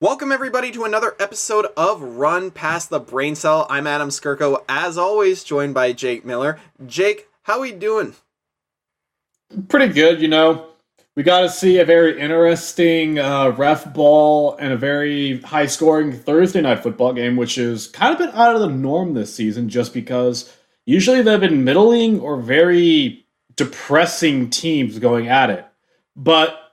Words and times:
Welcome 0.00 0.30
everybody 0.30 0.70
to 0.70 0.84
another 0.84 1.16
episode 1.18 1.66
of 1.76 2.00
Run 2.00 2.52
Pass 2.52 2.86
the 2.86 3.00
Braincell. 3.00 3.66
I'm 3.68 3.88
Adam 3.88 4.10
Skirko, 4.10 4.62
as 4.68 4.96
always, 4.96 5.42
joined 5.42 5.74
by 5.74 5.92
Jake 5.92 6.24
Miller. 6.24 6.60
Jake, 6.86 7.26
how 7.42 7.54
are 7.54 7.62
we 7.62 7.72
doing? 7.72 8.14
Pretty 9.66 9.92
good, 9.92 10.22
you 10.22 10.28
know. 10.28 10.68
We 11.16 11.24
got 11.24 11.40
to 11.40 11.50
see 11.50 11.80
a 11.80 11.84
very 11.84 12.20
interesting 12.20 13.18
uh, 13.18 13.48
ref 13.56 13.92
ball 13.92 14.54
and 14.60 14.72
a 14.72 14.76
very 14.76 15.40
high 15.40 15.66
scoring 15.66 16.12
Thursday 16.12 16.60
night 16.60 16.84
football 16.84 17.12
game, 17.12 17.34
which 17.34 17.58
is 17.58 17.88
kind 17.88 18.12
of 18.12 18.20
been 18.20 18.40
out 18.40 18.54
of 18.54 18.60
the 18.60 18.68
norm 18.68 19.14
this 19.14 19.34
season 19.34 19.68
just 19.68 19.92
because 19.92 20.56
usually 20.86 21.22
they've 21.22 21.40
been 21.40 21.64
middling 21.64 22.20
or 22.20 22.40
very 22.40 23.26
depressing 23.56 24.48
teams 24.48 25.00
going 25.00 25.26
at 25.26 25.50
it. 25.50 25.66
But 26.14 26.67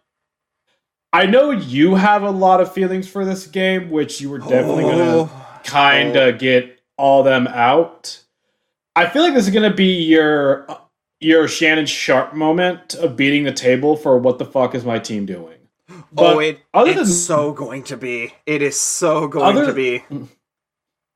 I 1.14 1.26
know 1.26 1.52
you 1.52 1.96
have 1.96 2.24
a 2.24 2.30
lot 2.30 2.62
of 2.62 2.74
feelings 2.74 3.08
for 3.08 3.24
this 3.24 3.48
game, 3.48 3.90
which 3.90 4.20
you 4.20 4.30
were 4.30 4.40
definitely 4.40 4.84
oh. 4.86 4.90
going 4.92 5.28
to 5.28 5.70
kind 5.70 6.16
of 6.16 6.36
oh. 6.36 6.38
get 6.38 6.82
all 6.98 7.24
them 7.24 7.48
out. 7.48 8.22
I 8.96 9.08
feel 9.08 9.24
like 9.24 9.34
this 9.34 9.48
is 9.48 9.54
going 9.54 9.70
to 9.70 9.76
be 9.76 10.04
your 10.04 10.70
uh, 10.70 10.78
your 11.20 11.48
Shannon 11.48 11.86
Sharpe 11.86 12.34
moment 12.34 12.94
of 12.96 13.16
beating 13.16 13.44
the 13.44 13.52
table 13.52 13.96
for 13.96 14.18
what 14.18 14.38
the 14.38 14.46
fuck 14.46 14.76
is 14.76 14.86
my 14.86 15.00
team 15.00 15.26
doing. 15.26 15.58
Oh, 15.90 16.04
but 16.12 16.36
oh, 16.36 16.40
it, 16.40 16.60
other 16.74 16.92
it's 16.92 17.00
than, 17.00 17.08
so 17.08 17.52
going 17.52 17.84
to 17.84 17.98
be. 17.98 18.34
It 18.46 18.62
is 18.62 18.80
so 18.80 19.28
going 19.28 19.58
other, 19.58 19.68
to 19.68 19.74
be. 19.74 20.04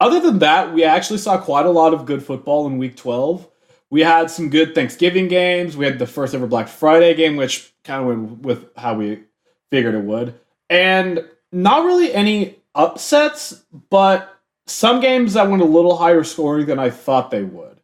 Other 0.01 0.21
than 0.21 0.39
that, 0.39 0.73
we 0.73 0.85
actually 0.85 1.17
saw 1.17 1.37
quite 1.37 1.65
a 1.65 1.71
lot 1.71 1.93
of 1.93 2.05
good 2.05 2.23
football 2.23 2.65
in 2.67 2.77
Week 2.77 2.95
12. 2.95 3.45
We 3.89 4.01
had 4.01 4.31
some 4.31 4.49
good 4.49 4.73
Thanksgiving 4.73 5.27
games. 5.27 5.75
We 5.75 5.83
had 5.83 5.99
the 5.99 6.07
first 6.07 6.33
ever 6.33 6.47
Black 6.47 6.69
Friday 6.69 7.13
game, 7.15 7.35
which 7.35 7.73
kind 7.83 8.01
of 8.01 8.07
went 8.07 8.39
with 8.43 8.69
how 8.77 8.93
we 8.93 9.23
figured 9.71 9.95
it 9.95 10.03
would. 10.03 10.39
And 10.69 11.25
not 11.51 11.85
really 11.85 12.13
any 12.13 12.57
upsets, 12.75 13.63
but 13.89 14.39
some 14.67 15.01
games 15.01 15.33
that 15.33 15.49
went 15.49 15.61
a 15.61 15.65
little 15.65 15.97
higher 15.97 16.23
scoring 16.23 16.67
than 16.67 16.79
I 16.79 16.89
thought 16.89 17.31
they 17.31 17.43
would. 17.43 17.79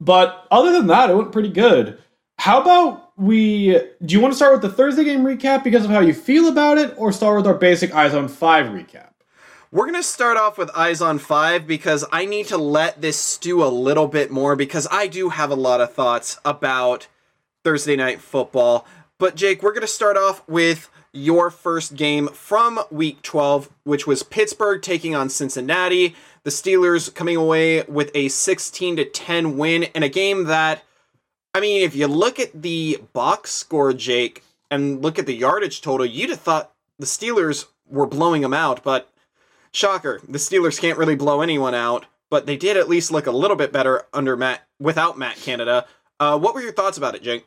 But 0.00 0.46
other 0.50 0.72
than 0.72 0.86
that, 0.88 1.10
it 1.10 1.16
went 1.16 1.32
pretty 1.32 1.50
good. 1.50 1.98
How 2.38 2.60
about 2.60 3.12
we 3.18 3.72
do 4.04 4.14
you 4.14 4.20
want 4.20 4.32
to 4.32 4.36
start 4.36 4.52
with 4.52 4.62
the 4.62 4.76
Thursday 4.76 5.02
game 5.02 5.24
recap 5.24 5.64
because 5.64 5.84
of 5.84 5.90
how 5.90 6.00
you 6.00 6.14
feel 6.14 6.48
about 6.48 6.78
it, 6.78 6.94
or 6.96 7.10
start 7.10 7.36
with 7.36 7.46
our 7.48 7.54
basic 7.54 7.92
Eyes 7.92 8.14
on 8.14 8.28
Five 8.28 8.66
recap? 8.66 9.10
We're 9.72 9.84
going 9.84 9.96
to 9.96 10.02
start 10.02 10.38
off 10.38 10.56
with 10.56 10.70
Eyes 10.74 11.02
on 11.02 11.18
Five 11.18 11.66
because 11.66 12.04
I 12.12 12.24
need 12.24 12.46
to 12.46 12.56
let 12.56 13.02
this 13.02 13.18
stew 13.18 13.62
a 13.62 13.66
little 13.66 14.06
bit 14.06 14.30
more 14.30 14.54
because 14.54 14.86
I 14.90 15.08
do 15.08 15.30
have 15.30 15.50
a 15.50 15.56
lot 15.56 15.80
of 15.80 15.92
thoughts 15.92 16.38
about 16.44 17.08
Thursday 17.64 17.96
night 17.96 18.20
football. 18.20 18.86
But 19.18 19.34
Jake, 19.34 19.62
we're 19.62 19.72
going 19.72 19.80
to 19.80 19.88
start 19.88 20.16
off 20.16 20.46
with 20.48 20.88
your 21.12 21.50
first 21.50 21.96
game 21.96 22.28
from 22.28 22.78
week 22.90 23.20
12, 23.22 23.68
which 23.82 24.06
was 24.06 24.22
Pittsburgh 24.22 24.80
taking 24.80 25.16
on 25.16 25.28
Cincinnati. 25.28 26.14
The 26.44 26.50
Steelers 26.50 27.12
coming 27.12 27.36
away 27.36 27.82
with 27.82 28.12
a 28.14 28.28
16 28.28 28.96
to 28.96 29.04
10 29.04 29.58
win 29.58 29.84
in 29.84 30.04
a 30.04 30.08
game 30.08 30.44
that 30.44 30.84
I 31.54 31.60
mean, 31.60 31.82
if 31.82 31.96
you 31.96 32.06
look 32.06 32.38
at 32.38 32.62
the 32.62 33.02
box 33.12 33.50
score, 33.50 33.92
Jake, 33.92 34.44
and 34.70 35.02
look 35.02 35.18
at 35.18 35.26
the 35.26 35.34
yardage 35.34 35.80
total, 35.80 36.06
you'd 36.06 36.30
have 36.30 36.40
thought 36.40 36.72
the 36.98 37.06
Steelers 37.06 37.66
were 37.88 38.06
blowing 38.06 38.42
them 38.42 38.54
out, 38.54 38.84
but 38.84 39.10
shocker, 39.72 40.20
the 40.28 40.38
Steelers 40.38 40.80
can't 40.80 40.98
really 40.98 41.16
blow 41.16 41.40
anyone 41.40 41.74
out, 41.74 42.06
but 42.30 42.46
they 42.46 42.56
did 42.56 42.76
at 42.76 42.88
least 42.88 43.10
look 43.10 43.26
a 43.26 43.32
little 43.32 43.56
bit 43.56 43.72
better 43.72 44.04
under 44.12 44.36
Matt 44.36 44.68
without 44.78 45.18
Matt 45.18 45.36
Canada. 45.36 45.86
Uh, 46.20 46.38
what 46.38 46.54
were 46.54 46.60
your 46.60 46.72
thoughts 46.72 46.98
about 46.98 47.16
it, 47.16 47.22
Jake? 47.22 47.44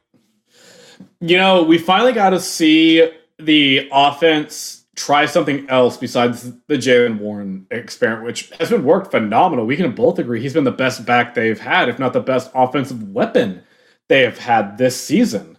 You 1.20 1.38
know, 1.38 1.64
we 1.64 1.78
finally 1.78 2.14
got 2.14 2.32
to 2.32 2.40
see 2.40 3.12
the 3.38 3.90
offense 3.92 4.86
try 4.96 5.26
something 5.26 5.70
else 5.70 5.98
besides 5.98 6.52
the 6.68 6.76
Jaylen 6.76 7.20
Warren 7.20 7.66
experiment, 7.72 8.26
which 8.26 8.50
has 8.60 8.70
been 8.70 8.84
worked 8.84 9.12
phenomenal. 9.12 9.66
We 9.66 9.78
can 9.78 9.94
both 9.96 10.20
agree 10.20 10.42
he's 10.42 10.54
been 10.54 10.64
the 10.64 10.72
best 10.72 11.06
back 11.06 11.34
they've 11.34 11.60
had, 11.60 11.90
if 11.90 11.98
not 11.98 12.14
the 12.14 12.20
best 12.20 12.52
offensive 12.54 13.10
weapon 13.10 13.64
they 14.10 14.22
have 14.22 14.38
had 14.38 14.78
this 14.78 15.02
season. 15.02 15.58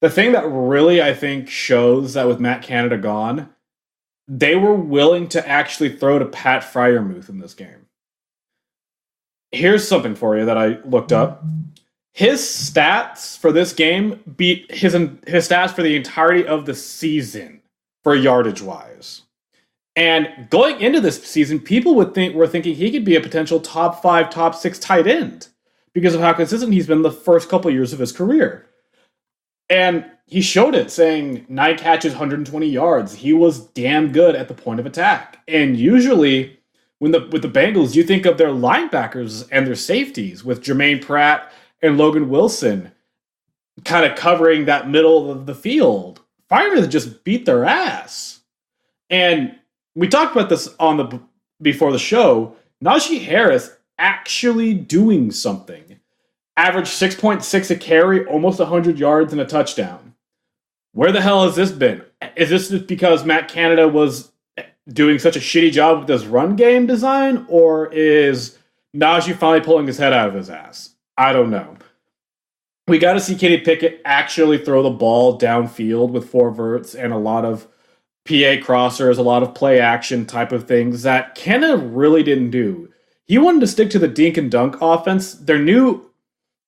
The 0.00 0.10
thing 0.10 0.32
that 0.32 0.46
really 0.46 1.02
I 1.02 1.14
think 1.14 1.48
shows 1.48 2.14
that 2.14 2.28
with 2.28 2.38
Matt 2.38 2.62
Canada 2.62 2.98
gone, 2.98 3.48
they 4.28 4.54
were 4.54 4.74
willing 4.74 5.28
to 5.30 5.48
actually 5.48 5.96
throw 5.96 6.18
to 6.18 6.26
Pat 6.26 6.62
Freiermuth 6.62 7.28
in 7.28 7.38
this 7.38 7.54
game. 7.54 7.86
Here's 9.52 9.88
something 9.88 10.14
for 10.14 10.36
you 10.36 10.44
that 10.44 10.58
I 10.58 10.80
looked 10.84 11.12
up 11.12 11.42
his 12.16 12.40
stats 12.40 13.36
for 13.36 13.52
this 13.52 13.74
game 13.74 14.18
beat 14.38 14.72
his 14.72 14.94
his 15.26 15.48
stats 15.48 15.74
for 15.74 15.82
the 15.82 15.94
entirety 15.94 16.46
of 16.46 16.64
the 16.64 16.74
season 16.74 17.60
for 18.02 18.14
yardage 18.14 18.62
wise. 18.62 19.20
And 19.96 20.48
going 20.48 20.80
into 20.80 21.02
this 21.02 21.22
season, 21.22 21.60
people 21.60 21.94
would 21.96 22.14
think 22.14 22.34
were 22.34 22.46
thinking 22.46 22.74
he 22.74 22.90
could 22.90 23.04
be 23.04 23.16
a 23.16 23.20
potential 23.20 23.60
top 23.60 24.00
five, 24.00 24.30
top 24.30 24.54
six 24.54 24.78
tight 24.78 25.06
end 25.06 25.48
because 25.92 26.14
of 26.14 26.22
how 26.22 26.32
consistent 26.32 26.72
he's 26.72 26.86
been 26.86 27.02
the 27.02 27.10
first 27.10 27.50
couple 27.50 27.70
years 27.70 27.92
of 27.92 27.98
his 27.98 28.12
career. 28.12 28.66
And 29.68 30.06
he 30.24 30.40
showed 30.40 30.74
it, 30.74 30.90
saying 30.90 31.44
nine 31.50 31.76
catches, 31.76 32.12
120 32.12 32.66
yards. 32.66 33.14
He 33.14 33.34
was 33.34 33.60
damn 33.60 34.10
good 34.10 34.34
at 34.34 34.48
the 34.48 34.54
point 34.54 34.80
of 34.80 34.86
attack. 34.86 35.42
And 35.48 35.76
usually, 35.76 36.60
when 36.98 37.12
the 37.12 37.28
with 37.30 37.42
the 37.42 37.48
Bengals, 37.48 37.94
you 37.94 38.04
think 38.04 38.24
of 38.24 38.38
their 38.38 38.48
linebackers 38.48 39.46
and 39.52 39.66
their 39.66 39.74
safeties 39.74 40.42
with 40.42 40.62
Jermaine 40.62 41.02
Pratt 41.02 41.52
and 41.82 41.98
Logan 41.98 42.28
Wilson 42.28 42.92
kind 43.84 44.06
of 44.06 44.16
covering 44.16 44.64
that 44.64 44.88
middle 44.88 45.30
of 45.30 45.46
the 45.46 45.54
field. 45.54 46.20
Freiermuth 46.50 46.88
just 46.88 47.24
beat 47.24 47.44
their 47.44 47.64
ass. 47.64 48.40
And 49.10 49.56
we 49.94 50.08
talked 50.08 50.34
about 50.34 50.48
this 50.48 50.74
on 50.78 50.96
the 50.96 51.20
before 51.60 51.92
the 51.92 51.98
show. 51.98 52.56
Najee 52.84 53.24
Harris 53.24 53.70
actually 53.98 54.74
doing 54.74 55.30
something. 55.30 56.00
Average 56.56 56.88
6.6 56.88 57.70
a 57.70 57.76
carry, 57.76 58.24
almost 58.26 58.58
100 58.58 58.98
yards 58.98 59.32
and 59.32 59.40
a 59.40 59.44
touchdown. 59.44 60.14
Where 60.92 61.12
the 61.12 61.20
hell 61.20 61.44
has 61.44 61.56
this 61.56 61.70
been? 61.70 62.02
Is 62.36 62.48
this 62.48 62.70
just 62.70 62.86
because 62.86 63.24
Matt 63.24 63.48
Canada 63.48 63.86
was 63.86 64.32
doing 64.88 65.18
such 65.18 65.36
a 65.36 65.40
shitty 65.40 65.72
job 65.72 65.98
with 65.98 66.06
this 66.06 66.24
run 66.24 66.56
game 66.56 66.86
design, 66.86 67.44
or 67.48 67.92
is 67.92 68.58
Najee 68.94 69.36
finally 69.36 69.60
pulling 69.60 69.86
his 69.86 69.98
head 69.98 70.14
out 70.14 70.28
of 70.28 70.34
his 70.34 70.48
ass? 70.48 70.95
I 71.18 71.32
don't 71.32 71.50
know. 71.50 71.76
We 72.88 72.98
got 72.98 73.14
to 73.14 73.20
see 73.20 73.34
Kenny 73.34 73.58
Pickett 73.58 74.00
actually 74.04 74.58
throw 74.58 74.82
the 74.82 74.90
ball 74.90 75.38
downfield 75.38 76.10
with 76.10 76.30
four 76.30 76.50
verts 76.50 76.94
and 76.94 77.12
a 77.12 77.18
lot 77.18 77.44
of 77.44 77.66
PA 78.26 78.58
crossers, 78.62 79.18
a 79.18 79.22
lot 79.22 79.42
of 79.42 79.54
play 79.54 79.80
action 79.80 80.26
type 80.26 80.52
of 80.52 80.68
things 80.68 81.02
that 81.02 81.34
Kenna 81.34 81.76
really 81.76 82.22
didn't 82.22 82.50
do. 82.50 82.90
He 83.24 83.38
wanted 83.38 83.60
to 83.60 83.66
stick 83.66 83.90
to 83.90 83.98
the 83.98 84.08
dink 84.08 84.36
and 84.36 84.50
dunk 84.50 84.76
offense. 84.80 85.34
Their 85.34 85.58
new 85.58 86.10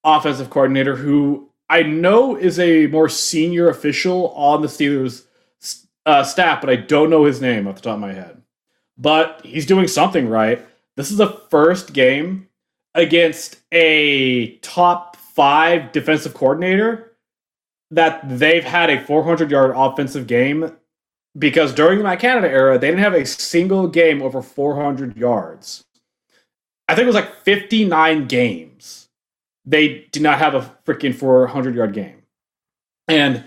offensive 0.02 0.50
coordinator, 0.50 0.96
who 0.96 1.50
I 1.68 1.82
know 1.82 2.36
is 2.36 2.58
a 2.58 2.86
more 2.88 3.08
senior 3.08 3.68
official 3.68 4.30
on 4.30 4.62
the 4.62 4.68
Steelers 4.68 5.24
uh, 6.06 6.24
staff, 6.24 6.60
but 6.60 6.70
I 6.70 6.76
don't 6.76 7.10
know 7.10 7.24
his 7.24 7.40
name 7.40 7.68
off 7.68 7.76
the 7.76 7.82
top 7.82 7.94
of 7.94 8.00
my 8.00 8.12
head. 8.12 8.42
But 8.96 9.42
he's 9.44 9.66
doing 9.66 9.86
something 9.86 10.28
right. 10.28 10.66
This 10.96 11.10
is 11.12 11.18
the 11.18 11.40
first 11.50 11.92
game 11.92 12.47
against 12.98 13.60
a 13.70 14.56
top 14.56 15.16
five 15.16 15.92
defensive 15.92 16.34
coordinator 16.34 17.12
that 17.92 18.20
they've 18.28 18.64
had 18.64 18.90
a 18.90 19.00
400 19.00 19.50
yard 19.50 19.72
offensive 19.74 20.26
game 20.26 20.76
because 21.38 21.72
during 21.72 22.02
my 22.02 22.16
Canada 22.16 22.50
era, 22.50 22.78
they 22.78 22.88
didn't 22.88 23.02
have 23.02 23.14
a 23.14 23.24
single 23.24 23.86
game 23.86 24.20
over 24.20 24.42
400 24.42 25.16
yards. 25.16 25.84
I 26.88 26.94
think 26.94 27.04
it 27.04 27.06
was 27.06 27.14
like 27.14 27.42
59 27.44 28.26
games. 28.26 29.08
They 29.64 30.06
did 30.10 30.22
not 30.22 30.38
have 30.38 30.54
a 30.54 30.74
freaking 30.84 31.14
400 31.14 31.74
yard 31.76 31.92
game. 31.92 32.22
And 33.06 33.44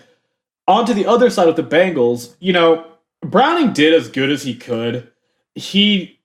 on 0.67 0.85
to 0.85 0.93
the 0.93 1.05
other 1.05 1.29
side 1.29 1.49
of 1.49 1.57
the 1.57 1.63
Bengals, 1.63 2.35
you 2.39 2.53
know, 2.53 2.85
Browning 3.21 3.73
did 3.73 3.93
as 3.93 4.07
good 4.07 4.31
as 4.31 4.43
he 4.43 4.55
could. 4.55 5.11
He 5.55 6.19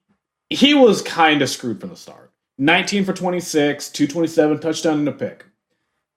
he 0.49 0.73
was 0.73 1.01
kind 1.01 1.41
of 1.41 1.49
screwed 1.49 1.81
from 1.81 1.89
the 1.89 1.97
start. 1.97 2.26
19 2.57 3.05
for 3.05 3.13
26, 3.13 3.89
227, 3.89 4.59
touchdown 4.59 4.99
and 4.99 5.07
a 5.07 5.11
pick. 5.11 5.45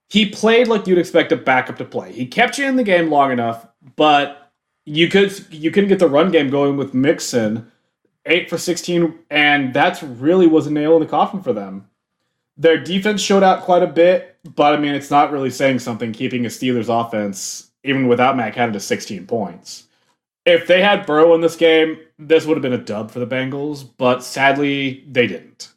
He 0.09 0.29
played 0.29 0.69
like 0.69 0.87
you'd 0.87 0.99
expect 0.99 1.33
a 1.33 1.37
backup 1.37 1.79
to 1.79 1.85
play. 1.85 2.13
He 2.13 2.27
kept 2.27 2.59
you 2.59 2.67
in 2.67 2.77
the 2.77 2.83
game 2.83 3.11
long 3.11 3.31
enough, 3.31 3.67
but 3.97 4.53
you 4.85 5.09
could 5.09 5.47
you 5.53 5.71
couldn't 5.71 5.89
get 5.89 5.99
the 5.99 6.09
run 6.09 6.31
game 6.31 6.51
going 6.51 6.77
with 6.77 6.95
Mixon. 6.95 7.71
8 8.27 8.51
for 8.51 8.59
16 8.59 9.19
and 9.31 9.73
that's 9.73 10.03
really 10.03 10.47
was 10.47 10.67
a 10.67 10.71
nail 10.71 10.95
in 10.95 11.01
the 11.01 11.07
coffin 11.07 11.43
for 11.43 11.55
them. 11.55 11.89
Their 12.59 12.77
defense 12.77 13.23
showed 13.23 13.43
out 13.43 13.63
quite 13.63 13.83
a 13.83 13.87
bit, 13.87 14.37
but 14.45 14.75
I 14.75 14.77
mean 14.77 14.95
it's 14.95 15.11
not 15.11 15.33
really 15.33 15.49
saying 15.49 15.79
something 15.79 16.13
keeping 16.13 16.45
a 16.45 16.49
Steelers 16.49 16.89
offense 16.89 17.71
even 17.83 18.09
without 18.09 18.37
Matt 18.37 18.55
Canada 18.55 18.79
to 18.79 18.85
16 18.85 19.27
points. 19.27 19.85
If 20.45 20.67
they 20.67 20.83
had 20.83 21.07
Burrow 21.07 21.35
in 21.35 21.41
this 21.41 21.57
game, 21.57 21.99
this 22.19 22.45
would 22.45 22.57
have 22.57 22.63
been 22.63 22.73
a 22.75 22.79
dub 22.79 23.11
for 23.11 23.21
the 23.21 23.27
Bengals, 23.27 23.89
but 23.97 24.23
sadly 24.23 25.05
they 25.09 25.27
didn't. 25.27 25.70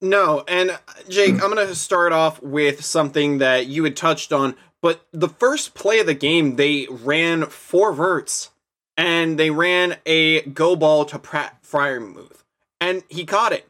No, 0.00 0.44
and 0.46 0.70
uh, 0.70 0.78
Jake, 1.08 1.36
hmm. 1.36 1.42
I'm 1.42 1.54
going 1.54 1.66
to 1.66 1.74
start 1.74 2.12
off 2.12 2.40
with 2.42 2.84
something 2.84 3.38
that 3.38 3.66
you 3.66 3.84
had 3.84 3.96
touched 3.96 4.32
on, 4.32 4.54
but 4.80 5.06
the 5.12 5.28
first 5.28 5.74
play 5.74 6.00
of 6.00 6.06
the 6.06 6.14
game, 6.14 6.56
they 6.56 6.86
ran 6.88 7.46
four 7.46 7.92
verts 7.92 8.50
and 8.96 9.38
they 9.38 9.50
ran 9.50 9.96
a 10.06 10.42
go 10.42 10.76
ball 10.76 11.04
to 11.04 11.18
Pat 11.18 11.62
Freiermuth, 11.62 12.42
and 12.80 13.04
he 13.08 13.24
caught 13.24 13.52
it. 13.52 13.68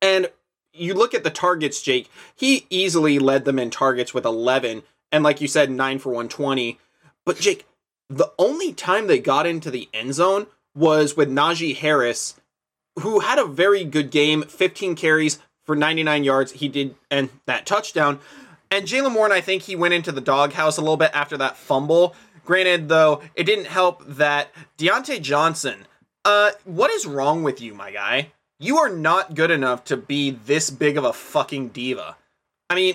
And 0.00 0.28
you 0.72 0.94
look 0.94 1.12
at 1.12 1.24
the 1.24 1.30
targets, 1.30 1.82
Jake, 1.82 2.08
he 2.34 2.66
easily 2.70 3.18
led 3.18 3.44
them 3.44 3.58
in 3.58 3.70
targets 3.70 4.14
with 4.14 4.24
11, 4.24 4.82
and 5.10 5.24
like 5.24 5.40
you 5.40 5.48
said, 5.48 5.70
9 5.70 5.98
for 5.98 6.10
120. 6.10 6.78
But 7.26 7.38
Jake, 7.38 7.66
the 8.08 8.32
only 8.38 8.72
time 8.72 9.06
they 9.06 9.18
got 9.18 9.46
into 9.46 9.70
the 9.70 9.88
end 9.92 10.14
zone 10.14 10.46
was 10.74 11.16
with 11.16 11.28
Najee 11.28 11.76
Harris, 11.76 12.40
who 13.00 13.20
had 13.20 13.38
a 13.38 13.44
very 13.44 13.84
good 13.84 14.10
game 14.10 14.42
15 14.42 14.94
carries 14.94 15.38
for 15.64 15.76
99 15.76 16.24
yards. 16.24 16.52
He 16.52 16.68
did, 16.68 16.94
and 17.10 17.30
that 17.46 17.66
touchdown. 17.66 18.20
And 18.70 18.86
Jaylen 18.86 19.14
Warren, 19.14 19.32
I 19.32 19.40
think 19.40 19.62
he 19.62 19.76
went 19.76 19.94
into 19.94 20.12
the 20.12 20.20
doghouse 20.20 20.78
a 20.78 20.80
little 20.80 20.96
bit 20.96 21.10
after 21.14 21.36
that 21.38 21.56
fumble. 21.56 22.14
Granted, 22.44 22.88
though, 22.88 23.22
it 23.34 23.44
didn't 23.44 23.66
help 23.66 24.04
that 24.06 24.48
Diontae 24.78 25.22
Johnson. 25.22 25.86
Uh, 26.24 26.52
what 26.64 26.90
is 26.90 27.06
wrong 27.06 27.42
with 27.42 27.60
you, 27.60 27.74
my 27.74 27.90
guy? 27.90 28.32
You 28.58 28.78
are 28.78 28.88
not 28.88 29.34
good 29.34 29.50
enough 29.50 29.84
to 29.84 29.96
be 29.96 30.30
this 30.30 30.70
big 30.70 30.96
of 30.96 31.04
a 31.04 31.12
fucking 31.12 31.68
diva. 31.68 32.16
I 32.70 32.74
mean, 32.74 32.94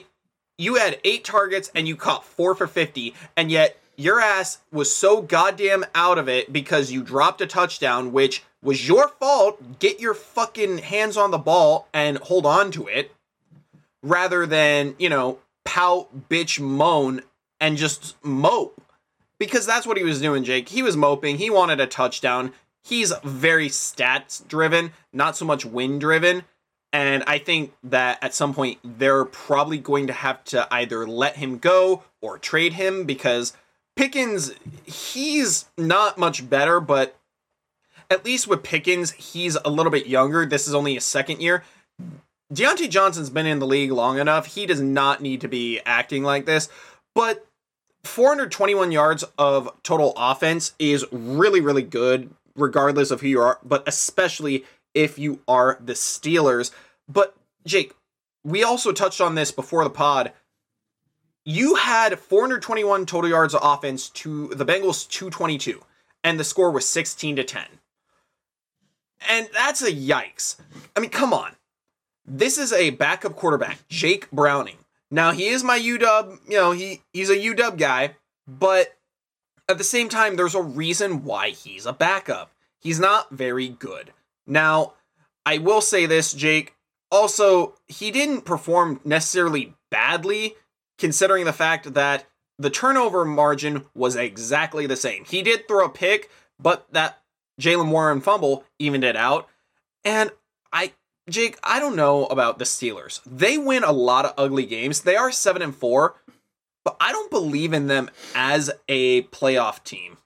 you 0.57 0.75
had 0.75 0.99
eight 1.03 1.23
targets 1.23 1.69
and 1.75 1.87
you 1.87 1.95
caught 1.95 2.25
four 2.25 2.55
for 2.55 2.67
50, 2.67 3.13
and 3.35 3.51
yet 3.51 3.77
your 3.97 4.21
ass 4.21 4.59
was 4.71 4.95
so 4.95 5.21
goddamn 5.21 5.83
out 5.95 6.19
of 6.19 6.29
it 6.29 6.53
because 6.53 6.91
you 6.91 7.01
dropped 7.01 7.41
a 7.41 7.47
touchdown, 7.47 8.13
which 8.13 8.43
was 8.61 8.87
your 8.87 9.09
fault. 9.09 9.79
Get 9.79 9.99
your 9.99 10.13
fucking 10.13 10.77
hands 10.79 11.17
on 11.17 11.31
the 11.31 11.37
ball 11.39 11.87
and 11.93 12.19
hold 12.19 12.45
on 12.45 12.71
to 12.71 12.87
it 12.87 13.11
rather 14.03 14.45
than, 14.45 14.95
you 14.99 15.09
know, 15.09 15.39
pout, 15.65 16.29
bitch, 16.29 16.59
moan, 16.59 17.23
and 17.59 17.75
just 17.75 18.15
mope. 18.23 18.81
Because 19.39 19.65
that's 19.65 19.85
what 19.85 19.97
he 19.97 20.03
was 20.03 20.21
doing, 20.21 20.43
Jake. 20.43 20.69
He 20.69 20.81
was 20.81 20.95
moping. 20.95 21.37
He 21.37 21.49
wanted 21.49 21.79
a 21.79 21.87
touchdown. 21.87 22.53
He's 22.83 23.13
very 23.23 23.69
stats 23.69 24.47
driven, 24.47 24.91
not 25.11 25.35
so 25.35 25.45
much 25.45 25.65
win 25.65 25.99
driven. 25.99 26.43
And 26.93 27.23
I 27.27 27.37
think 27.37 27.73
that 27.83 28.17
at 28.23 28.33
some 28.33 28.53
point 28.53 28.79
they're 28.83 29.25
probably 29.25 29.77
going 29.77 30.07
to 30.07 30.13
have 30.13 30.43
to 30.45 30.67
either 30.73 31.05
let 31.05 31.35
him 31.35 31.57
go 31.57 32.03
or 32.21 32.37
trade 32.37 32.73
him 32.73 33.03
because 33.03 33.53
Pickens, 33.97 34.53
he's 34.85 35.65
not 35.77 36.17
much 36.17 36.49
better, 36.49 36.79
but 36.79 37.17
at 38.09 38.23
least 38.23 38.47
with 38.47 38.63
Pickens, 38.63 39.11
he's 39.11 39.57
a 39.65 39.69
little 39.69 39.91
bit 39.91 40.07
younger. 40.07 40.45
This 40.45 40.67
is 40.67 40.73
only 40.73 40.93
his 40.93 41.03
second 41.03 41.41
year. 41.41 41.63
Diontae 42.53 42.89
Johnson's 42.89 43.29
been 43.29 43.47
in 43.47 43.59
the 43.59 43.67
league 43.67 43.91
long 43.91 44.19
enough. 44.19 44.45
He 44.45 44.65
does 44.65 44.79
not 44.79 45.21
need 45.21 45.41
to 45.41 45.47
be 45.49 45.81
acting 45.85 46.23
like 46.23 46.45
this. 46.45 46.69
But 47.13 47.45
421 48.03 48.91
yards 48.91 49.25
of 49.37 49.69
total 49.83 50.13
offense 50.15 50.73
is 50.79 51.05
really, 51.11 51.59
really 51.59 51.81
good, 51.81 52.29
regardless 52.55 53.11
of 53.11 53.21
who 53.21 53.27
you 53.27 53.41
are, 53.41 53.59
but 53.65 53.85
especially 53.87 54.63
if 54.93 55.19
you 55.19 55.41
are 55.47 55.77
the 55.83 55.93
Steelers. 55.93 56.71
But, 57.09 57.35
Jake, 57.65 57.93
we 58.45 58.63
also 58.63 58.91
touched 58.91 59.19
on 59.19 59.35
this 59.35 59.51
before 59.51 59.83
the 59.83 59.89
pod 59.89 60.31
you 61.47 61.75
had 61.75 62.19
421 62.19 63.05
total 63.05 63.29
yards 63.29 63.55
of 63.55 63.61
offense 63.63 64.09
to 64.09 64.49
the 64.49 64.65
Bengals 64.65 65.07
222 65.07 65.81
and 66.21 66.37
the 66.37 66.43
score 66.43 66.71
was 66.71 66.85
16 66.85 67.37
to 67.37 67.43
10. 67.45 67.63
And 69.29 69.47
that's 69.53 69.81
a 69.81 69.89
yikes. 69.89 70.57
I 70.93 70.99
mean, 70.99 71.09
come 71.09 71.33
on. 71.33 71.53
This 72.25 72.57
is 72.57 72.73
a 72.73 72.89
backup 72.89 73.37
quarterback, 73.37 73.87
Jake 73.87 74.29
Browning. 74.29 74.75
Now, 75.09 75.31
he 75.31 75.47
is 75.47 75.63
my 75.63 75.79
UW, 75.79 76.37
you 76.49 76.57
know, 76.57 76.71
he 76.73 77.01
he's 77.13 77.29
a 77.29 77.37
UW 77.37 77.77
guy, 77.77 78.15
but 78.45 78.97
at 79.69 79.77
the 79.77 79.85
same 79.85 80.09
time 80.09 80.35
there's 80.35 80.53
a 80.53 80.61
reason 80.61 81.23
why 81.23 81.51
he's 81.51 81.85
a 81.85 81.93
backup. 81.93 82.51
He's 82.81 82.99
not 82.99 83.31
very 83.31 83.69
good. 83.69 84.11
Now, 84.45 84.95
I 85.45 85.59
will 85.59 85.79
say 85.79 86.07
this, 86.07 86.33
Jake, 86.33 86.75
also, 87.09 87.75
he 87.87 88.11
didn't 88.11 88.41
perform 88.41 88.99
necessarily 89.05 89.75
badly 89.89 90.57
considering 90.97 91.45
the 91.45 91.53
fact 91.53 91.93
that 91.93 92.25
the 92.59 92.69
turnover 92.69 93.23
margin 93.23 93.85
was 93.93 94.15
exactly 94.15 94.87
the 94.87 94.95
same. 94.95 95.25
He 95.25 95.41
did 95.41 95.67
throw 95.67 95.85
a 95.85 95.89
pick, 95.89 96.29
but 96.59 96.87
that 96.91 97.21
Jaylen 97.61 97.91
Warren 97.91 98.21
fumble 98.21 98.63
evened 98.79 99.03
it 99.03 99.15
out. 99.15 99.47
And 100.03 100.31
I, 100.71 100.93
Jake, 101.29 101.57
I 101.63 101.79
don't 101.79 101.95
know 101.95 102.25
about 102.25 102.57
the 102.57 102.65
Steelers. 102.65 103.21
They 103.25 103.57
win 103.57 103.83
a 103.83 103.91
lot 103.91 104.25
of 104.25 104.33
ugly 104.37 104.65
games. 104.65 105.01
They 105.01 105.15
are 105.15 105.31
seven 105.31 105.61
and 105.61 105.75
four, 105.75 106.15
but 106.83 106.97
I 106.99 107.11
don't 107.11 107.31
believe 107.31 107.73
in 107.73 107.87
them 107.87 108.09
as 108.33 108.71
a 108.87 109.23
playoff 109.23 109.83
team. 109.83 110.17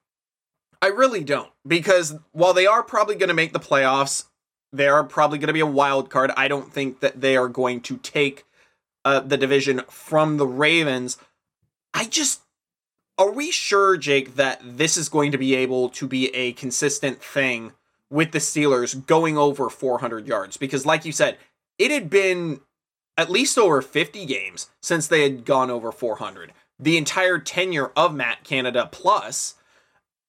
I 0.82 0.88
really 0.88 1.24
don't 1.24 1.52
because 1.68 2.16
while 2.32 2.54
they 2.54 2.66
are 2.66 2.82
probably 2.82 3.16
going 3.16 3.30
to 3.30 3.36
make 3.36 3.54
the 3.54 3.60
playoffs, 3.60 4.26
they 4.74 4.88
are 4.88 5.04
probably 5.04 5.38
going 5.38 5.48
to 5.48 5.54
be 5.54 5.60
a 5.60 5.66
wild 5.66 6.10
card. 6.10 6.32
I 6.36 6.48
don't 6.48 6.72
think 6.72 7.02
that 7.02 7.22
they 7.22 7.38
are 7.38 7.50
going 7.50 7.82
to 7.82 7.98
take 7.98 8.46
uh, 9.06 9.20
the 9.20 9.38
division 9.38 9.82
from 9.90 10.38
the 10.38 10.48
Ravens. 10.48 11.18
I 11.94 12.06
just 12.06 12.42
are 13.18 13.32
we 13.32 13.52
sure, 13.52 13.98
Jake, 13.98 14.36
that 14.36 14.62
this 14.64 14.98
is 14.98 15.08
going 15.08 15.32
to 15.32 15.38
be 15.38 15.54
able 15.54 15.90
to 15.90 16.08
be 16.08 16.34
a 16.34 16.54
consistent 16.54 17.22
thing 17.22 17.74
with 18.10 18.32
the 18.32 18.40
Steelers 18.40 19.06
going 19.06 19.38
over 19.38 19.70
400 19.70 20.28
yards? 20.28 20.58
Because, 20.58 20.88
like 20.88 21.06
you 21.06 21.12
said, 21.12 21.38
it 21.78 21.92
had 21.92 22.10
been 22.10 22.62
at 23.18 23.30
least 23.30 23.60
over 23.60 23.82
50 23.82 24.26
games 24.26 24.72
since 24.82 25.08
they 25.08 25.22
had 25.22 25.46
gone 25.46 25.70
over 25.70 25.92
400. 25.92 26.52
The 26.80 26.98
entire 26.98 27.38
tenure 27.38 27.92
of 27.96 28.16
Matt 28.16 28.44
Canada 28.44 28.90
plus, 28.92 29.54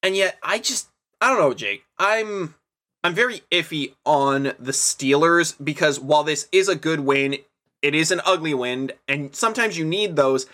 and 0.03 0.15
yet 0.15 0.37
I 0.43 0.59
just 0.59 0.89
I 1.19 1.29
don't 1.29 1.39
know, 1.39 1.53
Jake. 1.55 1.85
I'm 1.97 2.53
I'm 3.03 3.15
very 3.15 3.41
iffy 3.51 3.95
on 4.05 4.53
the 4.59 4.71
Steelers 4.71 5.55
because 5.63 5.99
while 5.99 6.23
this 6.23 6.47
is 6.51 6.69
a 6.69 6.75
good 6.75 6.99
win, 6.99 7.37
it 7.83 7.93
is 7.93 8.09
an 8.09 8.21
ugly 8.25 8.55
wind, 8.55 8.93
and 9.07 9.35
sometimes 9.35 9.77
you 9.77 9.85
need 9.85 10.15
those. 10.15 10.47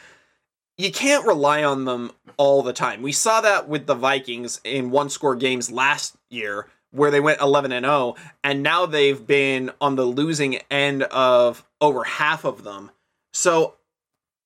You 0.77 0.91
can't 0.91 1.25
rely 1.25 1.63
on 1.63 1.85
them 1.85 2.11
all 2.35 2.63
the 2.63 2.73
time. 2.73 3.01
We 3.01 3.11
saw 3.11 3.39
that 3.41 3.69
with 3.69 3.85
the 3.85 3.95
Vikings 3.95 4.59
in 4.63 4.91
one 4.91 5.09
score 5.09 5.35
games 5.35 5.71
last 5.71 6.17
year 6.29 6.67
where 6.91 7.11
they 7.11 7.19
went 7.19 7.39
11 7.39 7.71
and 7.71 7.85
0 7.85 8.15
and 8.43 8.63
now 8.63 8.85
they've 8.85 9.27
been 9.27 9.69
on 9.79 9.95
the 9.95 10.05
losing 10.05 10.55
end 10.71 11.03
of 11.03 11.63
over 11.79 12.03
half 12.03 12.45
of 12.45 12.63
them. 12.63 12.89
So 13.31 13.75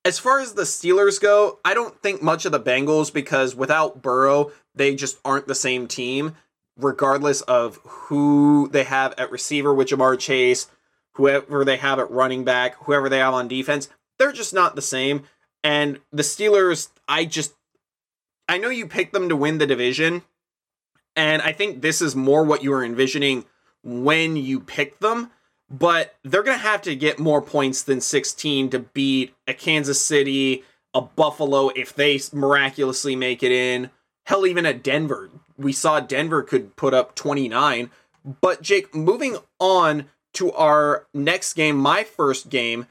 as 0.04 0.20
far 0.20 0.40
as 0.42 0.54
the 0.54 0.64
Steelers 0.64 1.22
go, 1.22 1.60
I 1.64 1.74
don't 1.74 2.02
think 2.02 2.22
much 2.22 2.46
of 2.46 2.52
the 2.52 2.60
Bengals 2.60 3.14
because 3.14 3.56
without 3.56 4.02
Burrow, 4.02 4.52
they 4.76 4.96
just 4.96 5.20
aren't 5.24 5.48
the 5.48 5.56
same 5.56 5.88
team 5.88 6.36
regardless 6.78 7.42
of 7.42 7.78
who 7.84 8.68
they 8.72 8.84
have 8.84 9.14
at 9.18 9.32
receiver 9.32 9.74
with 9.74 9.88
Ja'Marr 9.90 10.20
Chase, 10.20 10.68
whoever 11.14 11.64
they 11.64 11.78
have 11.78 12.00
at 12.00 12.12
running 12.12 12.44
back, 12.44 12.76
whoever 12.84 13.10
they 13.10 13.20
have 13.20 13.34
on 13.34 13.48
defense, 13.48 13.90
they're 14.18 14.32
just 14.32 14.54
not 14.54 14.76
the 14.76 14.82
same. 14.82 15.24
And 15.64 16.00
the 16.12 16.24
Steelers, 16.24 16.90
I 17.08 17.26
just, 17.26 17.54
I 18.50 18.58
know 18.58 18.70
you 18.70 18.88
picked 18.88 19.14
them 19.14 19.30
to 19.30 19.36
win 19.36 19.58
the 19.58 19.68
division, 19.68 20.24
and 21.16 21.42
I 21.42 21.52
think 21.52 21.82
this 21.82 22.02
is 22.02 22.16
more 22.16 22.44
what 22.44 22.64
you 22.64 22.72
were 22.72 22.84
envisioning 22.84 23.46
when 23.84 24.36
you 24.36 24.60
picked 24.60 25.02
them. 25.02 25.32
But 25.70 26.16
they're 26.24 26.44
going 26.44 26.58
to 26.58 26.64
have 26.64 26.82
to 26.84 26.96
get 26.96 27.18
more 27.18 27.42
points 27.42 27.82
than 27.82 28.02
16 28.02 28.70
to 28.72 28.80
beat 28.80 29.34
a 29.48 29.54
Kansas 29.54 30.00
City, 30.00 30.64
a 30.94 31.02
Buffalo, 31.02 31.70
if 31.70 31.96
they 31.96 32.20
miraculously 32.32 33.16
make 33.16 33.42
it 33.42 33.52
in. 33.52 33.90
Hell, 34.26 34.46
even 34.46 34.66
a 34.66 34.74
Denver. 34.74 35.32
We 35.58 35.74
saw 35.74 36.00
Denver 36.00 36.44
could 36.44 36.76
put 36.76 36.94
up 36.94 37.16
29. 37.16 37.90
But 38.42 38.62
Jake, 38.62 38.94
moving 38.94 39.38
on 39.60 40.06
to 40.34 40.52
our 40.54 41.06
next 41.14 41.54
game, 41.54 41.78
my 41.78 42.04
first 42.04 42.50
game. 42.50 42.88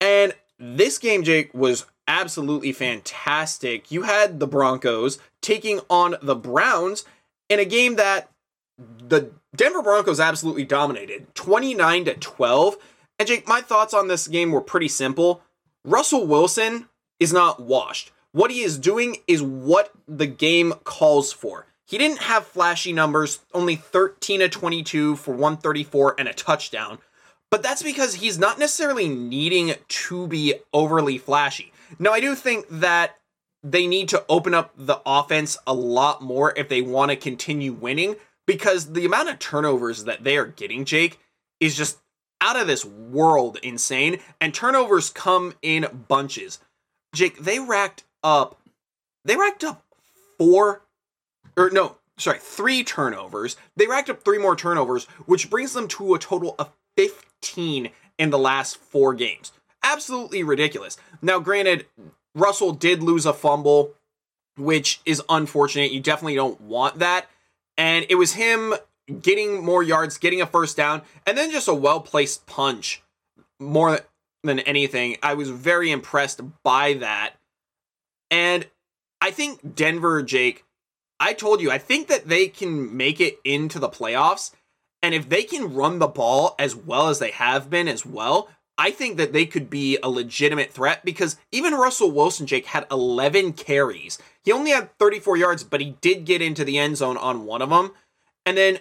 And 0.00 0.34
this 0.58 0.98
game, 0.98 1.22
Jake, 1.22 1.52
was 1.54 1.86
absolutely 2.08 2.72
fantastic. 2.72 3.90
You 3.90 4.02
had 4.02 4.40
the 4.40 4.46
Broncos 4.46 5.18
taking 5.40 5.80
on 5.88 6.16
the 6.22 6.34
Browns 6.34 7.04
in 7.48 7.60
a 7.60 7.64
game 7.64 7.96
that 7.96 8.30
the 8.78 9.30
Denver 9.54 9.82
Broncos 9.82 10.20
absolutely 10.20 10.64
dominated 10.64 11.34
29 11.34 12.06
to 12.06 12.14
12. 12.14 12.76
And 13.18 13.28
Jake, 13.28 13.46
my 13.46 13.60
thoughts 13.60 13.94
on 13.94 14.08
this 14.08 14.26
game 14.28 14.50
were 14.50 14.60
pretty 14.60 14.88
simple. 14.88 15.42
Russell 15.84 16.26
Wilson 16.26 16.88
is 17.18 17.32
not 17.32 17.60
washed. 17.60 18.12
What 18.32 18.50
he 18.50 18.60
is 18.60 18.78
doing 18.78 19.16
is 19.26 19.42
what 19.42 19.92
the 20.06 20.26
game 20.26 20.74
calls 20.84 21.32
for. 21.32 21.66
He 21.90 21.98
didn't 21.98 22.20
have 22.20 22.46
flashy 22.46 22.92
numbers, 22.92 23.40
only 23.52 23.74
13 23.74 24.38
to 24.38 24.48
22 24.48 25.16
for 25.16 25.32
134 25.32 26.14
and 26.20 26.28
a 26.28 26.32
touchdown. 26.32 26.98
But 27.50 27.64
that's 27.64 27.82
because 27.82 28.14
he's 28.14 28.38
not 28.38 28.60
necessarily 28.60 29.08
needing 29.08 29.74
to 29.88 30.28
be 30.28 30.54
overly 30.72 31.18
flashy. 31.18 31.72
Now, 31.98 32.12
I 32.12 32.20
do 32.20 32.36
think 32.36 32.66
that 32.70 33.16
they 33.64 33.88
need 33.88 34.08
to 34.10 34.24
open 34.28 34.54
up 34.54 34.72
the 34.76 35.00
offense 35.04 35.58
a 35.66 35.74
lot 35.74 36.22
more 36.22 36.54
if 36.56 36.68
they 36.68 36.80
want 36.80 37.10
to 37.10 37.16
continue 37.16 37.72
winning 37.72 38.14
because 38.46 38.92
the 38.92 39.04
amount 39.04 39.30
of 39.30 39.40
turnovers 39.40 40.04
that 40.04 40.22
they 40.22 40.36
are 40.36 40.46
getting, 40.46 40.84
Jake, 40.84 41.18
is 41.58 41.76
just 41.76 41.98
out 42.40 42.54
of 42.54 42.68
this 42.68 42.84
world 42.84 43.58
insane. 43.64 44.20
And 44.40 44.54
turnovers 44.54 45.10
come 45.10 45.54
in 45.60 46.04
bunches. 46.06 46.60
Jake, 47.16 47.40
they 47.40 47.58
racked 47.58 48.04
up, 48.22 48.60
they 49.24 49.34
racked 49.34 49.64
up 49.64 49.82
four 50.38 50.82
or 51.60 51.70
no, 51.70 51.96
sorry, 52.16 52.38
three 52.38 52.82
turnovers. 52.82 53.56
They 53.76 53.86
racked 53.86 54.10
up 54.10 54.22
three 54.22 54.38
more 54.38 54.56
turnovers, 54.56 55.04
which 55.26 55.50
brings 55.50 55.74
them 55.74 55.88
to 55.88 56.14
a 56.14 56.18
total 56.18 56.54
of 56.58 56.72
15 56.96 57.90
in 58.18 58.30
the 58.30 58.38
last 58.38 58.76
four 58.76 59.14
games. 59.14 59.52
Absolutely 59.82 60.42
ridiculous. 60.42 60.96
Now, 61.22 61.38
granted, 61.38 61.86
Russell 62.34 62.72
did 62.72 63.02
lose 63.02 63.26
a 63.26 63.32
fumble, 63.32 63.94
which 64.56 65.00
is 65.04 65.22
unfortunate. 65.28 65.92
You 65.92 66.00
definitely 66.00 66.34
don't 66.34 66.60
want 66.60 66.98
that. 66.98 67.26
And 67.76 68.06
it 68.08 68.16
was 68.16 68.34
him 68.34 68.74
getting 69.20 69.64
more 69.64 69.82
yards, 69.82 70.18
getting 70.18 70.40
a 70.40 70.46
first 70.46 70.76
down, 70.76 71.02
and 71.26 71.36
then 71.36 71.50
just 71.50 71.68
a 71.68 71.74
well 71.74 72.00
placed 72.00 72.46
punch 72.46 73.02
more 73.58 74.00
than 74.44 74.60
anything. 74.60 75.16
I 75.22 75.34
was 75.34 75.50
very 75.50 75.90
impressed 75.90 76.40
by 76.62 76.94
that. 76.94 77.34
And 78.30 78.66
I 79.20 79.30
think 79.30 79.74
Denver, 79.74 80.22
Jake, 80.22 80.64
I 81.20 81.34
told 81.34 81.60
you, 81.60 81.70
I 81.70 81.78
think 81.78 82.08
that 82.08 82.28
they 82.28 82.48
can 82.48 82.96
make 82.96 83.20
it 83.20 83.38
into 83.44 83.78
the 83.78 83.90
playoffs. 83.90 84.52
And 85.02 85.14
if 85.14 85.28
they 85.28 85.42
can 85.42 85.74
run 85.74 85.98
the 85.98 86.08
ball 86.08 86.54
as 86.58 86.74
well 86.74 87.08
as 87.08 87.18
they 87.18 87.30
have 87.30 87.70
been 87.70 87.88
as 87.88 88.04
well, 88.04 88.48
I 88.76 88.90
think 88.90 89.18
that 89.18 89.34
they 89.34 89.44
could 89.44 89.68
be 89.68 89.98
a 90.02 90.08
legitimate 90.08 90.70
threat 90.70 91.04
because 91.04 91.36
even 91.52 91.74
Russell 91.74 92.10
Wilson, 92.10 92.46
Jake, 92.46 92.66
had 92.66 92.86
11 92.90 93.52
carries. 93.52 94.18
He 94.42 94.52
only 94.52 94.70
had 94.70 94.96
34 94.98 95.36
yards, 95.36 95.62
but 95.64 95.82
he 95.82 95.96
did 96.00 96.24
get 96.24 96.40
into 96.40 96.64
the 96.64 96.78
end 96.78 96.96
zone 96.96 97.18
on 97.18 97.44
one 97.44 97.60
of 97.60 97.68
them. 97.68 97.92
And 98.46 98.56
then 98.56 98.78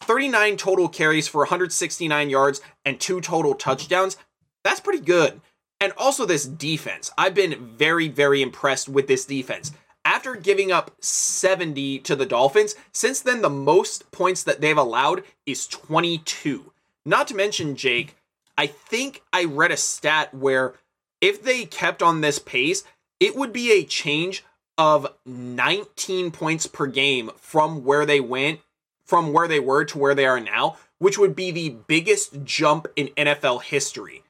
39 0.00 0.56
total 0.56 0.88
carries 0.88 1.28
for 1.28 1.42
169 1.42 2.30
yards 2.30 2.62
and 2.84 2.98
two 2.98 3.20
total 3.20 3.54
touchdowns. 3.54 4.16
That's 4.64 4.80
pretty 4.80 5.04
good. 5.04 5.42
And 5.80 5.92
also, 5.98 6.24
this 6.24 6.46
defense. 6.46 7.10
I've 7.18 7.34
been 7.34 7.76
very, 7.76 8.08
very 8.08 8.40
impressed 8.40 8.88
with 8.88 9.08
this 9.08 9.24
defense. 9.24 9.72
After 10.04 10.34
giving 10.34 10.72
up 10.72 10.90
70 11.00 12.00
to 12.00 12.16
the 12.16 12.26
Dolphins, 12.26 12.74
since 12.92 13.20
then, 13.20 13.42
the 13.42 13.50
most 13.50 14.10
points 14.10 14.42
that 14.42 14.60
they've 14.60 14.76
allowed 14.76 15.22
is 15.46 15.66
22. 15.66 16.72
Not 17.04 17.28
to 17.28 17.34
mention, 17.34 17.76
Jake, 17.76 18.16
I 18.58 18.66
think 18.66 19.22
I 19.32 19.44
read 19.44 19.70
a 19.70 19.76
stat 19.76 20.34
where 20.34 20.74
if 21.20 21.42
they 21.42 21.64
kept 21.64 22.02
on 22.02 22.20
this 22.20 22.38
pace, 22.38 22.84
it 23.20 23.36
would 23.36 23.52
be 23.52 23.70
a 23.70 23.84
change 23.84 24.44
of 24.76 25.06
19 25.24 26.32
points 26.32 26.66
per 26.66 26.86
game 26.86 27.30
from 27.36 27.84
where 27.84 28.04
they 28.04 28.20
went, 28.20 28.60
from 29.04 29.32
where 29.32 29.46
they 29.46 29.60
were 29.60 29.84
to 29.84 29.98
where 29.98 30.14
they 30.14 30.26
are 30.26 30.40
now, 30.40 30.76
which 30.98 31.18
would 31.18 31.36
be 31.36 31.50
the 31.50 31.70
biggest 31.86 32.44
jump 32.44 32.86
in 32.96 33.08
NFL 33.08 33.62
history. 33.62 34.24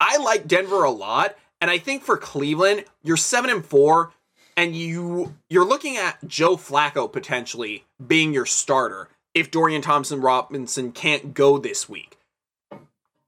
I 0.00 0.18
like 0.18 0.46
Denver 0.46 0.84
a 0.84 0.90
lot, 0.90 1.36
and 1.60 1.70
I 1.70 1.78
think 1.78 2.02
for 2.02 2.16
Cleveland, 2.16 2.84
you're 3.02 3.16
7 3.16 3.50
and 3.50 3.64
4 3.64 4.12
and 4.58 4.74
you 4.74 5.36
you're 5.48 5.64
looking 5.64 5.96
at 5.96 6.18
Joe 6.26 6.56
Flacco 6.56 7.10
potentially 7.10 7.84
being 8.04 8.34
your 8.34 8.44
starter 8.44 9.08
if 9.32 9.52
Dorian 9.52 9.82
Thompson 9.82 10.20
Robinson 10.20 10.90
can't 10.90 11.32
go 11.32 11.58
this 11.58 11.88
week. 11.88 12.18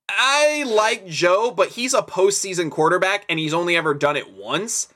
I 0.08 0.64
like 0.66 1.06
Joe, 1.06 1.52
but 1.52 1.68
he's 1.68 1.94
a 1.94 2.02
postseason 2.02 2.68
quarterback 2.68 3.24
and 3.28 3.38
he's 3.38 3.54
only 3.54 3.76
ever 3.76 3.94
done 3.94 4.16
it 4.16 4.34
once. 4.34 4.92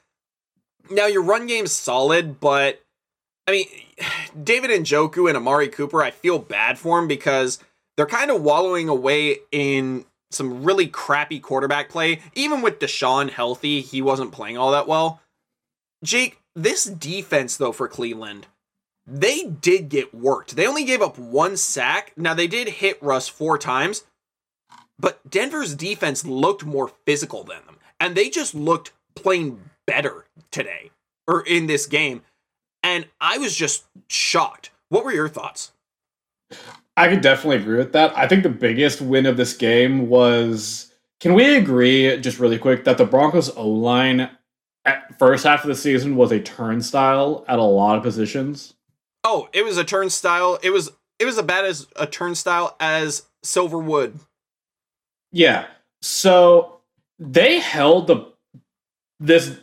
Now 0.90 1.06
your 1.06 1.22
run 1.22 1.46
game's 1.46 1.70
solid, 1.70 2.40
but 2.40 2.82
I 3.46 3.52
mean, 3.52 3.66
David 4.42 4.70
Njoku 4.72 5.28
and 5.28 5.36
Amari 5.36 5.68
Cooper, 5.68 6.02
I 6.02 6.10
feel 6.10 6.40
bad 6.40 6.80
for 6.80 6.98
him 6.98 7.06
because 7.06 7.60
they're 7.96 8.06
kind 8.06 8.32
of 8.32 8.42
wallowing 8.42 8.88
away 8.88 9.38
in 9.52 10.04
some 10.32 10.64
really 10.64 10.88
crappy 10.88 11.38
quarterback 11.38 11.90
play. 11.90 12.18
Even 12.34 12.60
with 12.60 12.80
Deshaun 12.80 13.30
healthy, 13.30 13.82
he 13.82 14.02
wasn't 14.02 14.32
playing 14.32 14.58
all 14.58 14.72
that 14.72 14.88
well. 14.88 15.20
Jake, 16.04 16.38
this 16.54 16.84
defense 16.84 17.56
though 17.56 17.73
for 17.73 17.88
Cleveland, 17.88 18.46
they 19.06 19.44
did 19.44 19.88
get 19.88 20.14
worked. 20.14 20.56
They 20.56 20.66
only 20.66 20.84
gave 20.84 21.02
up 21.02 21.18
one 21.18 21.56
sack. 21.56 22.12
Now 22.16 22.34
they 22.34 22.46
did 22.46 22.68
hit 22.68 23.02
Russ 23.02 23.28
four 23.28 23.58
times, 23.58 24.04
but 24.99 25.28
Denver's 25.28 25.75
defense 25.75 26.25
looked 26.25 26.64
more 26.64 26.92
physical 27.04 27.44
than 27.44 27.64
them. 27.66 27.78
And 28.00 28.14
they 28.14 28.28
just 28.28 28.54
looked 28.54 28.92
plain 29.14 29.70
better 29.87 30.25
today 30.50 30.90
or 31.26 31.42
in 31.42 31.66
this 31.66 31.87
game. 31.87 32.23
And 32.82 33.06
I 33.20 33.38
was 33.38 33.56
just 33.56 33.84
shocked. 34.08 34.70
What 34.88 35.04
were 35.04 35.12
your 35.12 35.28
thoughts? 35.28 35.73
I 36.96 37.08
could 37.08 37.23
definitely 37.23 37.56
agree 37.56 37.78
with 37.78 37.92
that. 37.92 38.16
I 38.16 38.28
think 38.28 38.42
the 38.42 38.49
biggest 38.50 39.00
win 39.00 39.26
of 39.26 39.37
this 39.37 39.56
game 39.56 40.08
was 40.08 40.92
can 41.20 41.34
we 41.34 41.56
agree, 41.56 42.18
just 42.18 42.38
really 42.38 42.58
quick, 42.58 42.84
that 42.84 42.99
the 42.99 43.06
Broncos 43.06 43.49
O 43.56 43.66
line 43.66 44.30
at 44.84 45.18
first 45.18 45.44
half 45.44 45.64
of 45.64 45.68
the 45.68 45.74
season 45.74 46.16
was 46.16 46.32
a 46.32 46.40
turnstile 46.40 47.44
at 47.48 47.58
a 47.58 47.62
lot 47.62 47.96
of 47.96 48.02
positions? 48.02 48.74
Oh, 49.22 49.48
it 49.52 49.64
was 49.64 49.78
a 49.78 49.84
turnstile. 49.84 50.58
It 50.62 50.70
was 50.70 50.90
it 51.18 51.24
was 51.24 51.38
as 51.38 51.44
bad 51.44 51.64
as 51.64 51.86
a 51.96 52.06
turnstile 52.06 52.76
as 52.80 53.22
Silverwood. 53.42 54.18
Yeah. 55.32 55.66
So 56.02 56.80
they 57.18 57.60
held 57.60 58.06
the 58.06 58.32
this 59.20 59.58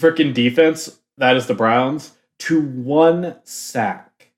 freaking 0.00 0.32
defense 0.32 0.98
that 1.18 1.36
is 1.36 1.46
the 1.46 1.54
Browns 1.54 2.12
to 2.40 2.62
one 2.62 3.36
sack. 3.44 4.32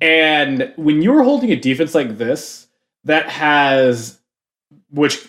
And 0.00 0.72
when 0.76 1.02
you're 1.02 1.22
holding 1.22 1.50
a 1.50 1.56
defense 1.56 1.94
like 1.94 2.18
this 2.18 2.66
that 3.04 3.28
has 3.28 4.20
which 4.90 5.26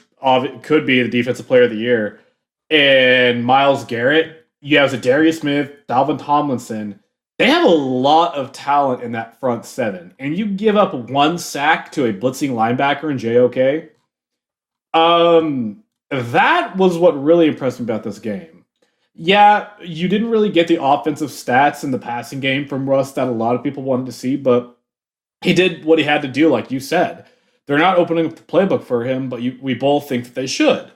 could 0.63 0.85
be 0.85 1.01
the 1.01 1.09
defensive 1.09 1.47
player 1.47 1.63
of 1.63 1.69
the 1.69 1.77
year 1.77 2.19
and 2.75 3.44
Myles 3.44 3.86
Garrett, 3.86 4.48
you 4.62 4.77
have 4.77 5.00
Darius 5.01 5.39
Smith, 5.39 5.72
Dalvin 5.88 6.20
Tomlinson. 6.20 7.00
They 7.38 7.48
have 7.48 7.65
a 7.65 7.70
lot 7.70 8.36
of 8.36 8.51
talent 8.51 9.03
in 9.03 9.12
that 9.13 9.39
front 9.39 9.65
seven. 9.65 10.13
And 10.20 10.38
you 10.38 10.46
give 10.46 10.77
up 10.77 10.94
one 10.94 11.38
sack 11.38 11.91
to 11.94 12.05
a 12.05 12.13
blitzing 12.13 12.51
linebacker 12.51 13.12
in 13.12 13.17
JOK 13.17 13.91
um, 14.96 15.84
that 16.10 16.77
was 16.77 16.98
what 16.98 17.22
really 17.22 17.48
impressed 17.48 17.79
me 17.79 17.84
about 17.84 18.03
this 18.03 18.17
game. 18.17 18.65
Yeah, 19.13 19.70
you 19.82 20.08
didn't 20.08 20.29
really 20.29 20.50
get 20.50 20.67
the 20.67 20.82
offensive 20.82 21.29
stats 21.29 21.84
in 21.84 21.91
the 21.91 22.00
passing 22.00 22.39
game 22.39 22.67
from 22.67 22.89
Russ 22.89 23.12
that 23.13 23.27
a 23.27 23.32
lot 23.32 23.55
of 23.55 23.63
people 23.63 23.84
wanted 23.84 24.05
to 24.08 24.12
see, 24.12 24.36
but 24.36 24.77
he 25.41 25.53
did 25.53 25.86
what 25.86 26.00
he 26.00 26.05
had 26.05 26.22
to 26.22 26.27
do, 26.27 26.50
like 26.50 26.72
you 26.72 26.79
said. 26.79 27.25
They're 27.65 27.77
not 27.77 27.98
opening 27.98 28.25
up 28.25 28.36
the 28.36 28.44
playbook 28.44 28.84
for 28.84 29.03
him, 29.03 29.29
but 29.29 29.41
you, 29.41 29.58
we 29.62 29.74
both 29.74 30.08
think 30.08 30.25
that 30.25 30.36
they 30.36 30.48
should. 30.48 30.91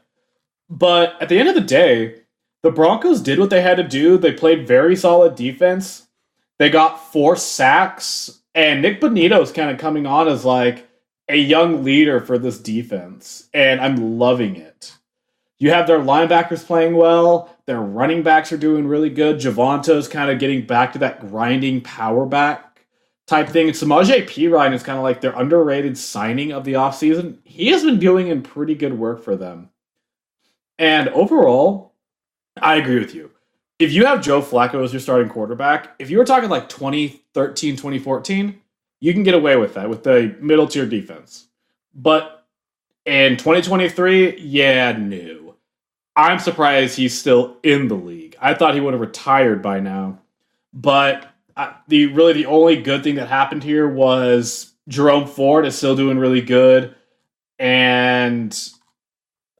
But 0.69 1.21
at 1.21 1.29
the 1.29 1.39
end 1.39 1.49
of 1.49 1.55
the 1.55 1.61
day, 1.61 2.21
the 2.61 2.71
Broncos 2.71 3.21
did 3.21 3.39
what 3.39 3.49
they 3.49 3.61
had 3.61 3.77
to 3.77 3.83
do. 3.83 4.17
They 4.17 4.33
played 4.33 4.67
very 4.67 4.95
solid 4.95 5.35
defense. 5.35 6.07
They 6.57 6.69
got 6.69 7.11
four 7.11 7.35
sacks, 7.35 8.41
and 8.53 8.81
Nick 8.81 8.99
Bonitto 8.99 9.41
is 9.41 9.51
kind 9.51 9.71
of 9.71 9.77
coming 9.77 10.05
on 10.05 10.27
as 10.27 10.43
like 10.43 10.87
a 11.29 11.37
young 11.37 11.83
leader 11.83 12.19
for 12.19 12.37
this 12.37 12.59
defense, 12.59 13.47
and 13.53 13.79
I'm 13.79 14.19
loving 14.19 14.57
it. 14.57 14.93
You 15.57 15.71
have 15.71 15.87
their 15.87 15.99
linebackers 15.99 16.65
playing 16.65 16.95
well. 16.95 17.55
Their 17.65 17.81
running 17.81 18.23
backs 18.23 18.51
are 18.51 18.57
doing 18.57 18.87
really 18.87 19.09
good. 19.09 19.39
Javonte's 19.39 20.07
kind 20.07 20.31
of 20.31 20.39
getting 20.39 20.65
back 20.65 20.93
to 20.93 20.99
that 20.99 21.19
grinding 21.19 21.81
power 21.81 22.25
back 22.25 22.85
type 23.27 23.49
thing. 23.49 23.67
And 23.67 23.75
Samaje 23.75 24.25
Perine 24.25 24.73
is 24.73 24.83
kind 24.83 24.97
of 24.97 25.03
like 25.03 25.21
their 25.21 25.33
underrated 25.33 25.97
signing 25.97 26.51
of 26.51 26.63
the 26.63 26.73
offseason. 26.73 27.37
He 27.43 27.67
has 27.67 27.83
been 27.83 27.99
doing 27.99 28.27
in 28.27 28.41
pretty 28.41 28.73
good 28.73 28.97
work 28.97 29.21
for 29.21 29.35
them. 29.35 29.69
And 30.79 31.09
overall, 31.09 31.93
I 32.59 32.75
agree 32.75 32.97
with 32.97 33.13
you. 33.13 33.29
If 33.77 33.93
you 33.93 34.05
have 34.05 34.23
Joe 34.23 34.41
Flacco 34.41 34.83
as 34.83 34.91
your 34.91 34.99
starting 34.99 35.29
quarterback, 35.29 35.95
if 35.99 36.09
you 36.09 36.17
were 36.17 36.25
talking 36.25 36.49
like 36.49 36.67
2013, 36.69 37.75
2014, 37.75 38.59
you 39.01 39.13
can 39.13 39.23
get 39.23 39.35
away 39.35 39.55
with 39.57 39.75
that 39.75 39.89
with 39.89 40.03
the 40.03 40.35
middle 40.39 40.67
tier 40.67 40.85
defense. 40.85 41.47
But 41.93 42.45
in 43.05 43.37
2023, 43.37 44.39
yeah, 44.39 44.93
no. 44.93 45.55
I'm 46.15 46.39
surprised 46.39 46.97
he's 46.97 47.17
still 47.17 47.57
in 47.63 47.87
the 47.87 47.95
league. 47.95 48.35
I 48.41 48.53
thought 48.53 48.73
he 48.73 48.81
would 48.81 48.93
have 48.93 49.01
retired 49.01 49.61
by 49.61 49.79
now. 49.79 50.19
But 50.73 51.27
the 51.87 52.07
really 52.07 52.33
the 52.33 52.45
only 52.45 52.81
good 52.81 53.03
thing 53.03 53.15
that 53.15 53.27
happened 53.27 53.63
here 53.63 53.87
was 53.87 54.73
Jerome 54.87 55.27
Ford 55.27 55.65
is 55.65 55.77
still 55.77 55.95
doing 55.95 56.17
really 56.17 56.41
good, 56.41 56.95
and 57.57 58.57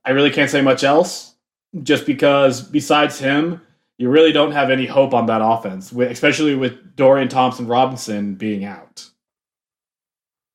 I 0.09 0.11
really 0.11 0.31
can't 0.31 0.49
say 0.49 0.61
much 0.61 0.83
else. 0.83 1.35
Just 1.83 2.07
because 2.07 2.61
besides 2.61 3.19
him, 3.19 3.61
you 3.99 4.09
really 4.09 4.31
don't 4.31 4.53
have 4.53 4.71
any 4.71 4.87
hope 4.87 5.13
on 5.13 5.27
that 5.27 5.41
offense, 5.43 5.91
especially 5.91 6.55
with 6.55 6.95
Dorian 6.95 7.27
Thompson 7.27 7.67
Robinson 7.67 8.33
being 8.33 8.65
out. 8.65 9.07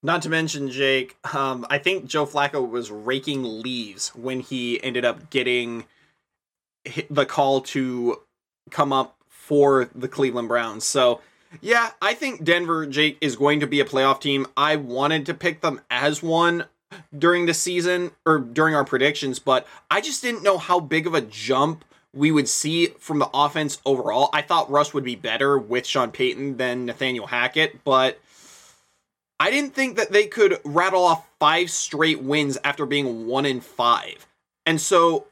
Not 0.02 0.22
to 0.22 0.28
mention, 0.28 0.70
Jake, 0.70 1.16
um, 1.32 1.64
I 1.70 1.78
think 1.78 2.06
Joe 2.06 2.26
Flacco 2.26 2.68
was 2.68 2.90
raking 2.90 3.62
leaves 3.62 4.08
when 4.08 4.40
he 4.40 4.82
ended 4.82 5.04
up 5.04 5.30
getting 5.30 5.84
the 7.08 7.24
call 7.24 7.60
to 7.60 8.22
come 8.72 8.92
up 8.92 9.16
for 9.28 9.88
the 9.94 10.08
Cleveland 10.08 10.48
Browns. 10.48 10.84
So, 10.84 11.20
yeah, 11.60 11.92
I 12.02 12.14
think 12.14 12.42
Denver, 12.42 12.86
Jake, 12.86 13.18
is 13.20 13.36
going 13.36 13.60
to 13.60 13.68
be 13.68 13.78
a 13.78 13.84
playoff 13.84 14.20
team. 14.20 14.48
I 14.56 14.74
wanted 14.74 15.26
to 15.26 15.32
pick 15.32 15.60
them 15.60 15.80
as 15.92 16.24
one 16.24 16.64
during 17.16 17.46
the 17.46 17.54
season 17.54 18.10
or 18.26 18.38
during 18.38 18.74
our 18.74 18.84
predictions, 18.84 19.38
but 19.38 19.66
I 19.90 20.00
just 20.00 20.22
didn't 20.22 20.42
know 20.42 20.58
how 20.58 20.80
big 20.80 21.06
of 21.06 21.14
a 21.14 21.20
jump 21.20 21.84
we 22.12 22.30
would 22.30 22.48
see 22.48 22.86
from 22.98 23.18
the 23.18 23.28
offense 23.34 23.78
overall. 23.84 24.30
I 24.32 24.42
thought 24.42 24.70
Russ 24.70 24.94
would 24.94 25.04
be 25.04 25.16
better 25.16 25.58
with 25.58 25.86
Sean 25.86 26.12
Payton 26.12 26.56
than 26.56 26.86
Nathaniel 26.86 27.26
Hackett, 27.26 27.82
but 27.84 28.20
I 29.40 29.50
didn't 29.50 29.74
think 29.74 29.96
that 29.96 30.12
they 30.12 30.26
could 30.26 30.58
rattle 30.64 31.04
off 31.04 31.26
five 31.40 31.70
straight 31.70 32.22
wins 32.22 32.56
after 32.62 32.86
being 32.86 33.26
one 33.26 33.44
in 33.44 33.60
five. 33.60 34.26
And 34.64 34.80
so 34.80 35.26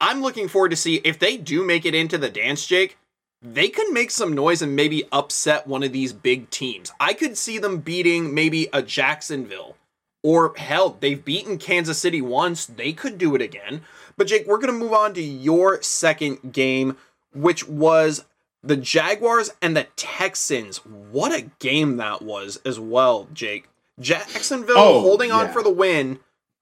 I'm 0.00 0.22
looking 0.22 0.48
forward 0.48 0.70
to 0.70 0.76
see 0.76 0.96
if 1.04 1.18
they 1.18 1.36
do 1.36 1.64
make 1.64 1.84
it 1.84 1.94
into 1.94 2.18
the 2.18 2.30
dance, 2.30 2.66
Jake. 2.66 2.96
They 3.42 3.68
could 3.68 3.92
make 3.92 4.12
some 4.12 4.32
noise 4.32 4.62
and 4.62 4.76
maybe 4.76 5.02
upset 5.10 5.66
one 5.66 5.82
of 5.82 5.92
these 5.92 6.12
big 6.12 6.48
teams. 6.50 6.92
I 7.00 7.12
could 7.12 7.36
see 7.36 7.58
them 7.58 7.78
beating 7.78 8.32
maybe 8.32 8.68
a 8.72 8.82
Jacksonville. 8.82 9.76
Or 10.22 10.54
hell, 10.56 10.96
they've 11.00 11.24
beaten 11.24 11.58
Kansas 11.58 11.98
City 11.98 12.22
once. 12.22 12.66
They 12.66 12.92
could 12.92 13.18
do 13.18 13.34
it 13.34 13.42
again. 13.42 13.82
But 14.16 14.28
Jake, 14.28 14.46
we're 14.46 14.58
going 14.58 14.72
to 14.72 14.78
move 14.78 14.92
on 14.92 15.14
to 15.14 15.22
your 15.22 15.82
second 15.82 16.52
game, 16.52 16.96
which 17.34 17.66
was 17.66 18.24
the 18.62 18.76
Jaguars 18.76 19.50
and 19.60 19.76
the 19.76 19.88
Texans. 19.96 20.78
What 20.78 21.32
a 21.32 21.50
game 21.58 21.96
that 21.96 22.22
was 22.22 22.60
as 22.64 22.78
well, 22.78 23.28
Jake. 23.32 23.68
Jacksonville 23.98 24.78
oh, 24.78 25.00
holding 25.00 25.32
on 25.32 25.46
yeah. 25.46 25.52
for 25.52 25.62
the 25.62 25.70
win 25.70 26.20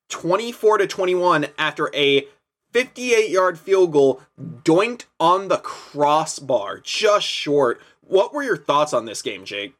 24 0.09 0.79
to 0.79 0.87
21 0.87 1.47
after 1.59 1.90
a 1.95 2.26
58 2.73 3.31
yard 3.31 3.59
field 3.59 3.93
goal 3.93 4.21
doinked 4.38 5.05
on 5.19 5.49
the 5.49 5.59
crossbar, 5.59 6.79
just 6.79 7.26
short. 7.26 7.81
What 8.00 8.33
were 8.33 8.43
your 8.43 8.57
thoughts 8.57 8.93
on 8.93 9.05
this 9.05 9.23
game, 9.23 9.45
Jake? 9.45 9.75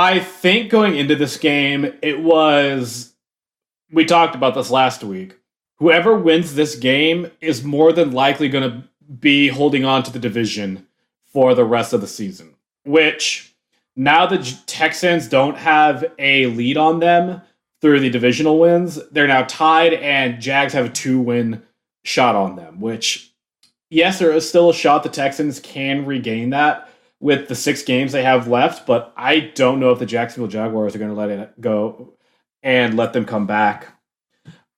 I 0.00 0.18
think 0.18 0.70
going 0.70 0.96
into 0.96 1.14
this 1.14 1.36
game, 1.36 1.92
it 2.00 2.22
was. 2.22 3.12
We 3.92 4.06
talked 4.06 4.34
about 4.34 4.54
this 4.54 4.70
last 4.70 5.04
week. 5.04 5.36
Whoever 5.76 6.16
wins 6.16 6.54
this 6.54 6.74
game 6.74 7.30
is 7.42 7.62
more 7.62 7.92
than 7.92 8.12
likely 8.12 8.48
going 8.48 8.70
to 8.70 8.88
be 9.12 9.48
holding 9.48 9.84
on 9.84 10.02
to 10.04 10.10
the 10.10 10.18
division 10.18 10.86
for 11.26 11.54
the 11.54 11.66
rest 11.66 11.92
of 11.92 12.00
the 12.00 12.06
season. 12.06 12.54
Which 12.86 13.54
now 13.94 14.24
the 14.24 14.38
Texans 14.64 15.28
don't 15.28 15.58
have 15.58 16.02
a 16.18 16.46
lead 16.46 16.78
on 16.78 17.00
them 17.00 17.42
through 17.82 18.00
the 18.00 18.08
divisional 18.08 18.58
wins, 18.58 18.98
they're 19.10 19.26
now 19.26 19.42
tied, 19.42 19.92
and 19.92 20.40
Jags 20.40 20.72
have 20.72 20.86
a 20.86 20.90
two 20.90 21.20
win 21.20 21.62
shot 22.04 22.34
on 22.34 22.56
them. 22.56 22.80
Which, 22.80 23.34
yes, 23.90 24.18
there 24.18 24.32
is 24.32 24.48
still 24.48 24.70
a 24.70 24.74
shot 24.74 25.02
the 25.02 25.10
Texans 25.10 25.60
can 25.60 26.06
regain 26.06 26.48
that 26.50 26.89
with 27.20 27.48
the 27.48 27.54
six 27.54 27.82
games 27.82 28.12
they 28.12 28.22
have 28.22 28.48
left, 28.48 28.86
but 28.86 29.12
I 29.16 29.40
don't 29.40 29.78
know 29.78 29.90
if 29.90 29.98
the 29.98 30.06
Jacksonville 30.06 30.50
Jaguars 30.50 30.94
are 30.94 30.98
going 30.98 31.10
to 31.10 31.16
let 31.16 31.30
it 31.30 31.60
go 31.60 32.14
and 32.62 32.96
let 32.96 33.12
them 33.12 33.26
come 33.26 33.46
back 33.46 33.88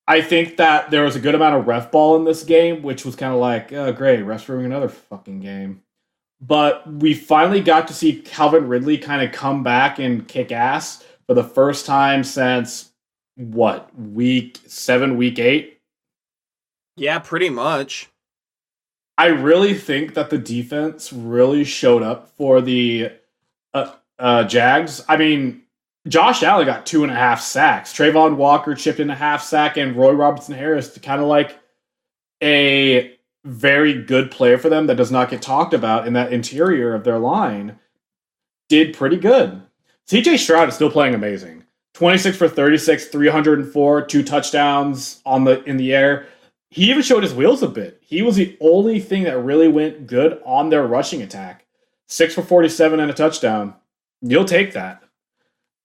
I 0.07 0.21
think 0.21 0.57
that 0.57 0.91
there 0.91 1.05
was 1.05 1.17
a 1.17 1.21
good 1.21 1.35
amount 1.35 1.57
of 1.57 1.67
ref 1.67 1.91
ball 1.91 2.17
in 2.17 2.25
this 2.25 2.43
game, 2.43 2.83
which 2.83 3.05
was 3.05 3.17
kind 3.17 3.33
of 3.33 3.39
like, 3.39 3.73
oh, 3.73 3.93
great, 3.93 4.21
refs 4.21 4.49
ruining 4.49 4.67
another 4.67 4.89
fucking 4.89 5.41
game. 5.41 5.83
But 6.41 6.87
we 6.93 7.15
finally 7.15 7.61
got 7.61 7.87
to 7.89 7.95
see 7.95 8.21
Calvin 8.21 8.67
Ridley 8.67 8.99
kind 8.99 9.23
of 9.23 9.33
come 9.33 9.63
back 9.63 10.01
and 10.01 10.27
kick 10.27 10.51
ass 10.51 11.05
for 11.27 11.35
the 11.35 11.45
first 11.45 11.87
time 11.87 12.25
since 12.25 12.91
what 13.37 13.97
week 13.97 14.59
seven, 14.67 15.17
week 15.17 15.39
eight. 15.39 15.81
Yeah, 16.97 17.21
pretty 17.21 17.49
much. 17.49 18.11
I 19.19 19.27
really 19.27 19.75
think 19.75 20.15
that 20.15 20.31
the 20.31 20.39
defense 20.39 21.13
really 21.13 21.65
showed 21.65 22.03
up 22.03 22.31
for 22.31 22.61
the 22.61 23.11
uh, 23.75 23.93
uh, 24.19 24.45
Jags. 24.45 25.05
I 25.09 25.17
mean, 25.17 25.63
Josh 26.09 26.43
Allen 26.43 26.67
got 26.67 26.87
two 26.87 27.03
and 27.03 27.13
a 27.13 27.17
half 27.17 27.41
sacks. 27.41 27.93
Travon 27.93 28.37
Walker 28.37 28.75
chipped 28.75 29.01
in 29.01 29.11
a 29.11 29.15
half 29.15 29.43
sack, 29.43 29.77
and 29.77 29.95
Roy 29.95 30.13
Robertson 30.13 30.55
Harris 30.55 30.97
kind 30.99 31.21
of 31.21 31.29
like 31.29 31.59
a 32.43 33.17
very 33.45 34.03
good 34.03 34.31
player 34.31 34.59
for 34.59 34.69
them 34.69 34.87
that 34.87 34.97
does 34.97 35.11
not 35.11 35.31
get 35.31 35.43
talked 35.43 35.75
about 35.75 36.07
in 36.07 36.13
that 36.15 36.33
interior 36.33 36.95
of 36.95 37.05
their 37.05 37.19
line. 37.19 37.79
Did 38.69 38.97
pretty 38.97 39.17
good. 39.17 39.63
CJ 40.09 40.39
Stroud 40.39 40.69
is 40.69 40.75
still 40.75 40.91
playing 40.91 41.15
amazing. 41.15 41.65
26 41.95 42.37
for 42.37 42.49
36, 42.49 43.07
304, 43.07 44.03
two 44.07 44.23
touchdowns 44.23 45.21
on 45.27 45.45
the 45.45 45.63
in 45.65 45.77
the 45.77 45.93
air. 45.93 46.27
He 46.73 46.91
even 46.91 47.03
showed 47.03 47.23
his 47.23 47.35
wheels 47.35 47.63
a 47.63 47.69
bit. 47.69 48.01
He 48.03 48.23
was 48.23 48.37
the 48.37 48.57
only 48.61 48.99
thing 48.99 49.25
that 49.25 49.39
really 49.39 49.69
went 49.69 50.07
good 50.07 50.41
on 50.45 50.71
their 50.71 50.87
rushing 50.87 51.23
attack. 51.23 51.67
6 52.09 52.35
for 52.35 52.43
47 52.43 52.99
and 52.99 53.11
a 53.11 53.15
touchdown. 53.15 53.75
You'll 54.23 54.45
take 54.45 54.73
that 54.73 55.03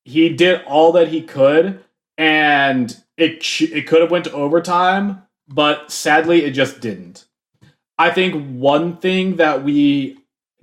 he 0.07 0.29
did 0.29 0.63
all 0.63 0.93
that 0.93 1.09
he 1.09 1.21
could, 1.21 1.83
and 2.17 2.95
it 3.17 3.43
it 3.59 3.87
could 3.87 3.99
have 3.99 4.09
went 4.09 4.23
to 4.23 4.31
overtime, 4.31 5.23
but 5.49 5.91
sadly 5.91 6.45
it 6.45 6.51
just 6.51 6.79
didn't. 6.79 7.25
I 7.99 8.11
think 8.11 8.57
one 8.57 8.95
thing 8.97 9.35
that 9.35 9.65
we 9.65 10.19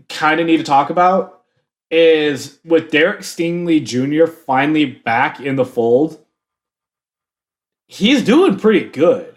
kind 0.08 0.40
of 0.40 0.46
need 0.46 0.56
to 0.56 0.62
talk 0.62 0.88
about 0.88 1.42
is 1.90 2.58
with 2.64 2.90
Derek 2.90 3.20
Stingley 3.20 3.84
Jr. 3.84 4.26
finally 4.26 4.86
back 4.86 5.40
in 5.40 5.56
the 5.56 5.64
fold. 5.66 6.24
He's 7.86 8.24
doing 8.24 8.58
pretty 8.58 8.88
good. 8.88 9.33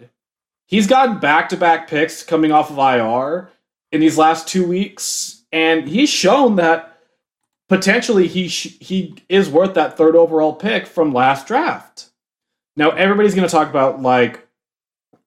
He's 0.68 0.86
gotten 0.86 1.18
back 1.18 1.48
to 1.48 1.56
back 1.56 1.88
picks 1.88 2.22
coming 2.22 2.52
off 2.52 2.70
of 2.70 2.78
IR 2.78 3.50
in 3.90 4.00
these 4.00 4.18
last 4.18 4.46
two 4.46 4.66
weeks, 4.66 5.42
and 5.50 5.88
he's 5.88 6.10
shown 6.10 6.56
that 6.56 6.98
potentially 7.70 8.28
he 8.28 8.48
sh- 8.48 8.76
he 8.78 9.14
is 9.30 9.48
worth 9.48 9.74
that 9.74 9.96
third 9.96 10.14
overall 10.14 10.54
pick 10.54 10.86
from 10.86 11.14
last 11.14 11.46
draft. 11.46 12.10
Now 12.76 12.90
everybody's 12.90 13.34
going 13.34 13.48
to 13.48 13.52
talk 13.52 13.70
about 13.70 14.02
like 14.02 14.46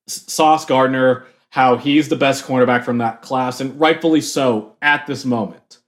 Sauce 0.08 0.64
Gardner, 0.64 1.26
how 1.50 1.76
he's 1.76 2.08
the 2.08 2.16
best 2.16 2.46
cornerback 2.46 2.84
from 2.84 3.00
that 3.00 3.24
class, 3.24 3.60
and 3.62 3.80
rightfully 3.80 4.22
so 4.22 4.76
at 4.84 5.08
this 5.08 5.26
moment. 5.26 5.80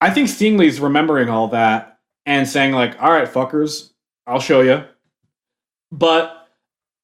I 0.00 0.10
think 0.10 0.28
Stingley's 0.28 0.80
remembering 0.80 1.30
all 1.30 1.46
that 1.48 2.00
and 2.26 2.48
saying 2.48 2.72
like, 2.72 3.00
"All 3.00 3.12
right, 3.12 3.28
fuckers, 3.28 3.92
I'll 4.26 4.40
show 4.40 4.62
you." 4.62 4.84
But 5.92 6.48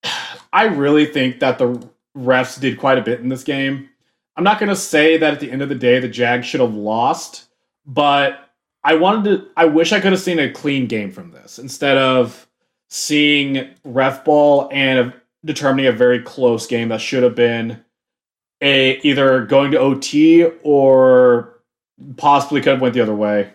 I 0.52 0.64
really 0.64 1.06
think 1.06 1.38
that 1.38 1.58
the 1.58 1.91
refs 2.16 2.60
did 2.60 2.78
quite 2.78 2.98
a 2.98 3.02
bit 3.02 3.20
in 3.20 3.28
this 3.28 3.44
game. 3.44 3.88
I'm 4.36 4.44
not 4.44 4.58
going 4.58 4.68
to 4.68 4.76
say 4.76 5.16
that 5.18 5.34
at 5.34 5.40
the 5.40 5.50
end 5.50 5.62
of 5.62 5.68
the 5.68 5.74
day 5.74 5.98
the 5.98 6.08
Jags 6.08 6.46
should 6.46 6.60
have 6.60 6.74
lost, 6.74 7.46
but 7.86 8.50
I 8.84 8.94
wanted 8.94 9.24
to. 9.24 9.48
I 9.56 9.66
wish 9.66 9.92
I 9.92 10.00
could 10.00 10.12
have 10.12 10.20
seen 10.20 10.38
a 10.38 10.50
clean 10.50 10.86
game 10.86 11.12
from 11.12 11.30
this 11.30 11.58
instead 11.58 11.96
of 11.96 12.46
seeing 12.88 13.70
ref 13.84 14.24
ball 14.24 14.68
and 14.72 15.12
determining 15.44 15.86
a 15.86 15.92
very 15.92 16.20
close 16.20 16.66
game 16.66 16.88
that 16.88 17.00
should 17.00 17.22
have 17.22 17.34
been 17.34 17.82
a 18.60 18.98
either 19.02 19.44
going 19.44 19.70
to 19.72 19.78
OT 19.78 20.44
or 20.62 21.60
possibly 22.16 22.60
could 22.60 22.72
have 22.72 22.80
went 22.80 22.94
the 22.94 23.00
other 23.00 23.14
way. 23.14 23.52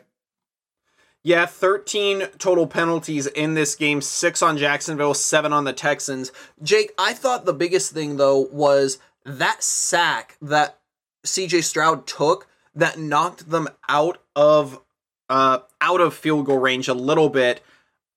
Yeah, 1.27 1.45
13 1.45 2.27
total 2.37 2.67
penalties 2.67 3.27
in 3.27 3.53
this 3.53 3.75
game, 3.75 3.99
6 3.99 4.41
on 4.41 4.57
Jacksonville, 4.57 5.13
7 5.13 5.51
on 5.51 5.65
the 5.65 5.73
Texans. 5.73 6.31
Jake, 6.63 6.93
I 6.97 7.11
thought 7.11 7.43
the 7.43 7.51
biggest 7.51 7.91
thing 7.91 8.15
though 8.15 8.47
was 8.49 8.97
that 9.25 9.61
sack 9.61 10.37
that 10.41 10.79
CJ 11.25 11.65
Stroud 11.65 12.07
took 12.07 12.47
that 12.73 12.97
knocked 12.97 13.49
them 13.49 13.67
out 13.89 14.19
of 14.37 14.79
uh, 15.27 15.59
out 15.81 15.99
of 15.99 16.13
field 16.13 16.45
goal 16.45 16.59
range 16.59 16.87
a 16.87 16.93
little 16.93 17.27
bit. 17.27 17.61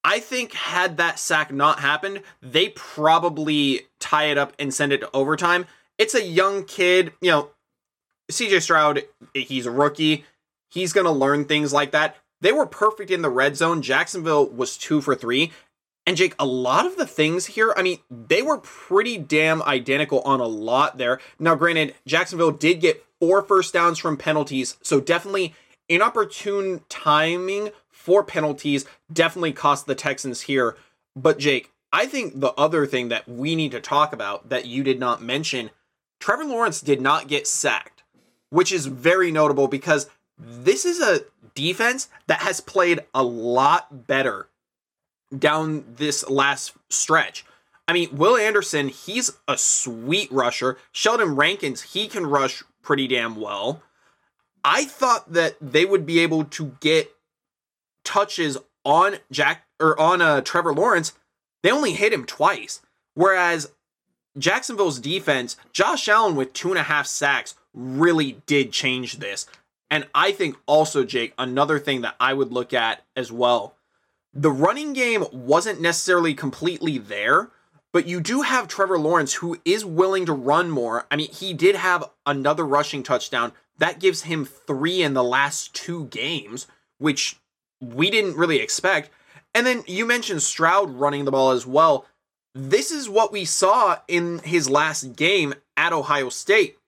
I 0.05 0.21
think 0.21 0.53
had 0.53 0.97
that 0.99 1.19
sack 1.19 1.53
not 1.53 1.81
happened, 1.81 2.23
they 2.41 2.69
probably 2.69 3.89
tie 3.99 4.27
it 4.27 4.39
up 4.39 4.53
and 4.57 4.73
send 4.73 4.93
it 4.93 5.01
to 5.01 5.11
overtime. 5.13 5.67
It's 5.99 6.15
a 6.15 6.25
young 6.25 6.63
kid, 6.63 7.13
you 7.21 7.33
know, 7.33 7.51
CJ 8.31 8.63
Stroud, 8.63 9.03
he's 9.35 9.67
a 9.67 9.73
rookie. 9.73 10.27
He's 10.69 10.93
going 10.93 11.07
to 11.07 11.11
learn 11.11 11.47
things 11.47 11.73
like 11.73 11.91
that. 11.91 12.17
They 12.41 12.53
were 12.53 12.67
perfect 12.67 13.11
in 13.11 13.23
the 13.23 13.31
red 13.31 13.57
zone. 13.57 13.83
Jacksonville 13.83 14.49
was 14.49 14.77
two 14.77 15.01
for 15.01 15.15
three. 15.15 15.53
And 16.07 16.17
Jake, 16.17 16.35
a 16.39 16.47
lot 16.47 16.87
of 16.87 16.97
the 16.97 17.07
things 17.07 17.47
here, 17.47 17.75
I 17.77 17.83
mean, 17.83 17.99
they 18.11 18.43
were 18.43 18.59
pretty 18.59 19.19
damn 19.19 19.63
identical 19.63 20.21
on 20.23 20.41
a 20.41 20.47
lot 20.47 20.99
there. 20.99 21.21
Now, 21.39 21.55
granted, 21.55 21.95
Jacksonville 22.07 22.53
did 22.53 22.81
get 22.81 23.05
four 23.21 23.43
first 23.43 23.75
downs 23.75 23.99
from 23.99 24.17
penalties, 24.17 24.77
so 24.83 24.99
definitely 25.01 25.55
inopportune 25.89 26.81
timing 26.89 27.71
for 27.91 28.25
penalties 28.25 28.87
definitely 29.13 29.53
cost 29.53 29.87
the 29.87 29.95
Texans 29.95 30.43
here. 30.43 30.77
But 31.15 31.39
Jake, 31.39 31.71
I 31.93 32.07
think 32.07 32.41
the 32.41 32.53
other 32.53 32.87
thing 32.87 33.09
that 33.09 33.29
we 33.29 33.55
need 33.55 33.73
to 33.73 33.81
talk 33.81 34.13
about 34.13 34.49
that 34.49 34.67
you 34.67 34.83
did 34.83 34.99
not 34.99 35.23
mention, 35.23 35.71
Trevor 36.19 36.45
Lawrence 36.45 36.81
did 36.81 37.01
not 37.01 37.29
get 37.29 37.47
sacked, 37.47 38.03
which 38.49 38.73
is 38.73 38.87
very 38.87 39.31
notable 39.31 39.69
because 39.69 40.09
this 40.41 40.85
is 40.85 41.01
a 41.01 41.21
defense 41.55 42.09
that 42.27 42.41
has 42.41 42.61
played 42.61 43.01
a 43.15 43.23
lot 43.23 44.07
better 44.07 44.49
down 45.37 45.85
this 45.97 46.29
last 46.29 46.73
stretch. 46.89 47.45
I 47.87 47.93
mean, 47.93 48.17
Will 48.17 48.37
Anderson, 48.37 48.89
he's 48.89 49.33
a 49.49 49.59
sweet 49.59 50.31
rusher. 50.31 50.79
Sheldon 50.93 51.35
Rankins, 51.35 51.83
he 51.83 52.09
can 52.09 52.27
rush 52.27 52.63
pretty 52.83 53.09
damn 53.09 53.37
well. 53.37 53.83
I 54.65 54.85
thought 54.85 55.33
that 55.33 55.57
they 55.61 55.85
would 55.85 56.07
be 56.07 56.21
able 56.21 56.45
to 56.45 56.77
get 56.81 57.13
touches 58.05 58.59
on 58.85 59.17
Jack 59.31 59.65
or 59.81 59.99
on 59.99 60.23
uh, 60.23 60.41
Trevor 60.41 60.73
Lawrence. 60.73 61.13
They 61.63 61.71
only 61.71 61.93
hit 61.93 62.13
him 62.13 62.25
twice, 62.25 62.81
whereas 63.15 63.73
Jacksonville's 64.39 64.99
defense, 64.99 65.57
Josh 65.73 66.09
Allen 66.09 66.37
with 66.37 66.53
two 66.53 66.71
and 66.71 66.79
a 66.79 66.85
half 66.85 67.07
sacks 67.07 67.55
really 67.75 68.41
did 68.47 68.73
change 68.73 69.19
this. 69.19 69.47
And 69.91 70.07
I 70.15 70.33
think 70.33 70.57
also, 70.67 71.05
Jake, 71.05 71.35
another 71.37 71.79
thing 71.79 72.03
that 72.03 72.15
I 72.21 72.33
would 72.33 72.53
look 72.53 72.73
at 72.73 73.05
as 73.17 73.33
well 73.33 73.75
the 74.33 74.51
running 74.51 74.93
game 74.93 75.25
wasn't 75.33 75.81
necessarily 75.81 76.35
completely 76.35 76.99
there, 76.99 77.51
but 77.93 78.07
you 78.07 78.21
do 78.21 78.43
have 78.43 78.69
Trevor 78.69 78.99
Lawrence 78.99 79.35
who 79.35 79.59
is 79.65 79.85
willing 79.85 80.27
to 80.27 80.33
run 80.33 80.71
more. 80.71 81.07
I 81.11 81.17
mean, 81.17 81.31
he 81.31 81.53
did 81.53 81.75
have 81.75 82.09
another 82.25 82.65
rushing 82.65 83.03
touchdown. 83.03 83.53
That 83.79 83.99
gives 83.99 84.23
him 84.23 84.45
three 84.45 85.03
in 85.03 85.15
the 85.15 85.25
last 85.25 85.75
two 85.75 86.05
games, 86.07 86.69
which 86.99 87.39
we 87.81 88.11
didn't 88.11 88.37
really 88.37 88.61
expect. 88.61 89.11
And 89.53 89.67
then 89.67 89.83
you 89.89 90.07
mentioned 90.07 90.43
Stroud 90.43 90.91
running 90.91 91.25
the 91.25 91.33
ball 91.33 91.51
as 91.51 91.67
well. 91.67 92.07
This 92.55 92.93
is 92.93 93.09
what 93.09 93.33
we 93.33 93.45
saw 93.45 93.99
in 94.07 94.39
his 94.41 94.71
last 94.71 95.17
game 95.17 95.55
at 95.77 95.93
Ohio 95.93 96.29
State 96.29 96.79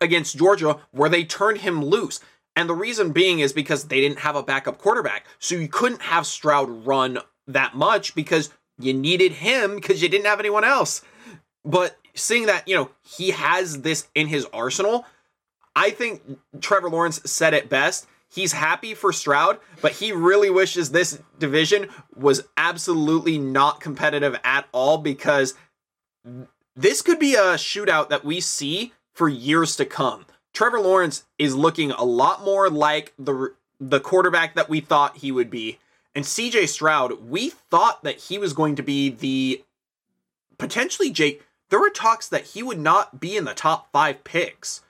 against 0.00 0.38
Georgia, 0.38 0.78
where 0.90 1.10
they 1.10 1.24
turned 1.24 1.58
him 1.58 1.84
loose. 1.84 2.20
And 2.56 2.68
the 2.68 2.74
reason 2.74 3.12
being 3.12 3.40
is 3.40 3.52
because 3.52 3.84
they 3.84 4.00
didn't 4.00 4.20
have 4.20 4.36
a 4.36 4.42
backup 4.42 4.78
quarterback. 4.78 5.26
So 5.38 5.54
you 5.54 5.68
couldn't 5.68 6.02
have 6.02 6.26
Stroud 6.26 6.86
run 6.86 7.18
that 7.46 7.74
much 7.74 8.14
because 8.14 8.50
you 8.78 8.92
needed 8.92 9.32
him 9.32 9.76
because 9.76 10.02
you 10.02 10.08
didn't 10.08 10.26
have 10.26 10.40
anyone 10.40 10.64
else. 10.64 11.02
But 11.64 11.96
seeing 12.14 12.46
that, 12.46 12.66
you 12.66 12.74
know, 12.74 12.90
he 13.02 13.30
has 13.30 13.82
this 13.82 14.08
in 14.14 14.26
his 14.26 14.46
arsenal, 14.52 15.06
I 15.76 15.90
think 15.90 16.22
Trevor 16.60 16.90
Lawrence 16.90 17.20
said 17.24 17.54
it 17.54 17.68
best. 17.68 18.06
He's 18.32 18.52
happy 18.52 18.94
for 18.94 19.12
Stroud, 19.12 19.58
but 19.80 19.92
he 19.92 20.12
really 20.12 20.50
wishes 20.50 20.90
this 20.90 21.20
division 21.38 21.88
was 22.14 22.42
absolutely 22.56 23.38
not 23.38 23.80
competitive 23.80 24.38
at 24.44 24.66
all 24.72 24.98
because 24.98 25.54
this 26.76 27.02
could 27.02 27.18
be 27.18 27.34
a 27.34 27.54
shootout 27.54 28.08
that 28.08 28.24
we 28.24 28.40
see 28.40 28.92
for 29.12 29.28
years 29.28 29.76
to 29.76 29.84
come. 29.84 30.26
Trevor 30.52 30.80
Lawrence 30.80 31.24
is 31.38 31.54
looking 31.54 31.90
a 31.92 32.04
lot 32.04 32.44
more 32.44 32.68
like 32.68 33.12
the 33.18 33.54
the 33.80 34.00
quarterback 34.00 34.54
that 34.54 34.68
we 34.68 34.80
thought 34.80 35.18
he 35.18 35.32
would 35.32 35.50
be. 35.50 35.78
And 36.14 36.24
CJ 36.24 36.68
Stroud, 36.68 37.22
we 37.28 37.50
thought 37.50 38.02
that 38.04 38.18
he 38.18 38.36
was 38.36 38.52
going 38.52 38.76
to 38.76 38.82
be 38.82 39.08
the 39.08 39.64
potentially 40.58 41.10
Jake. 41.10 41.42
There 41.70 41.80
were 41.80 41.90
talks 41.90 42.28
that 42.28 42.46
he 42.46 42.62
would 42.62 42.78
not 42.78 43.20
be 43.20 43.36
in 43.36 43.44
the 43.44 43.54
top 43.54 43.90
5 43.92 44.22
picks. 44.24 44.82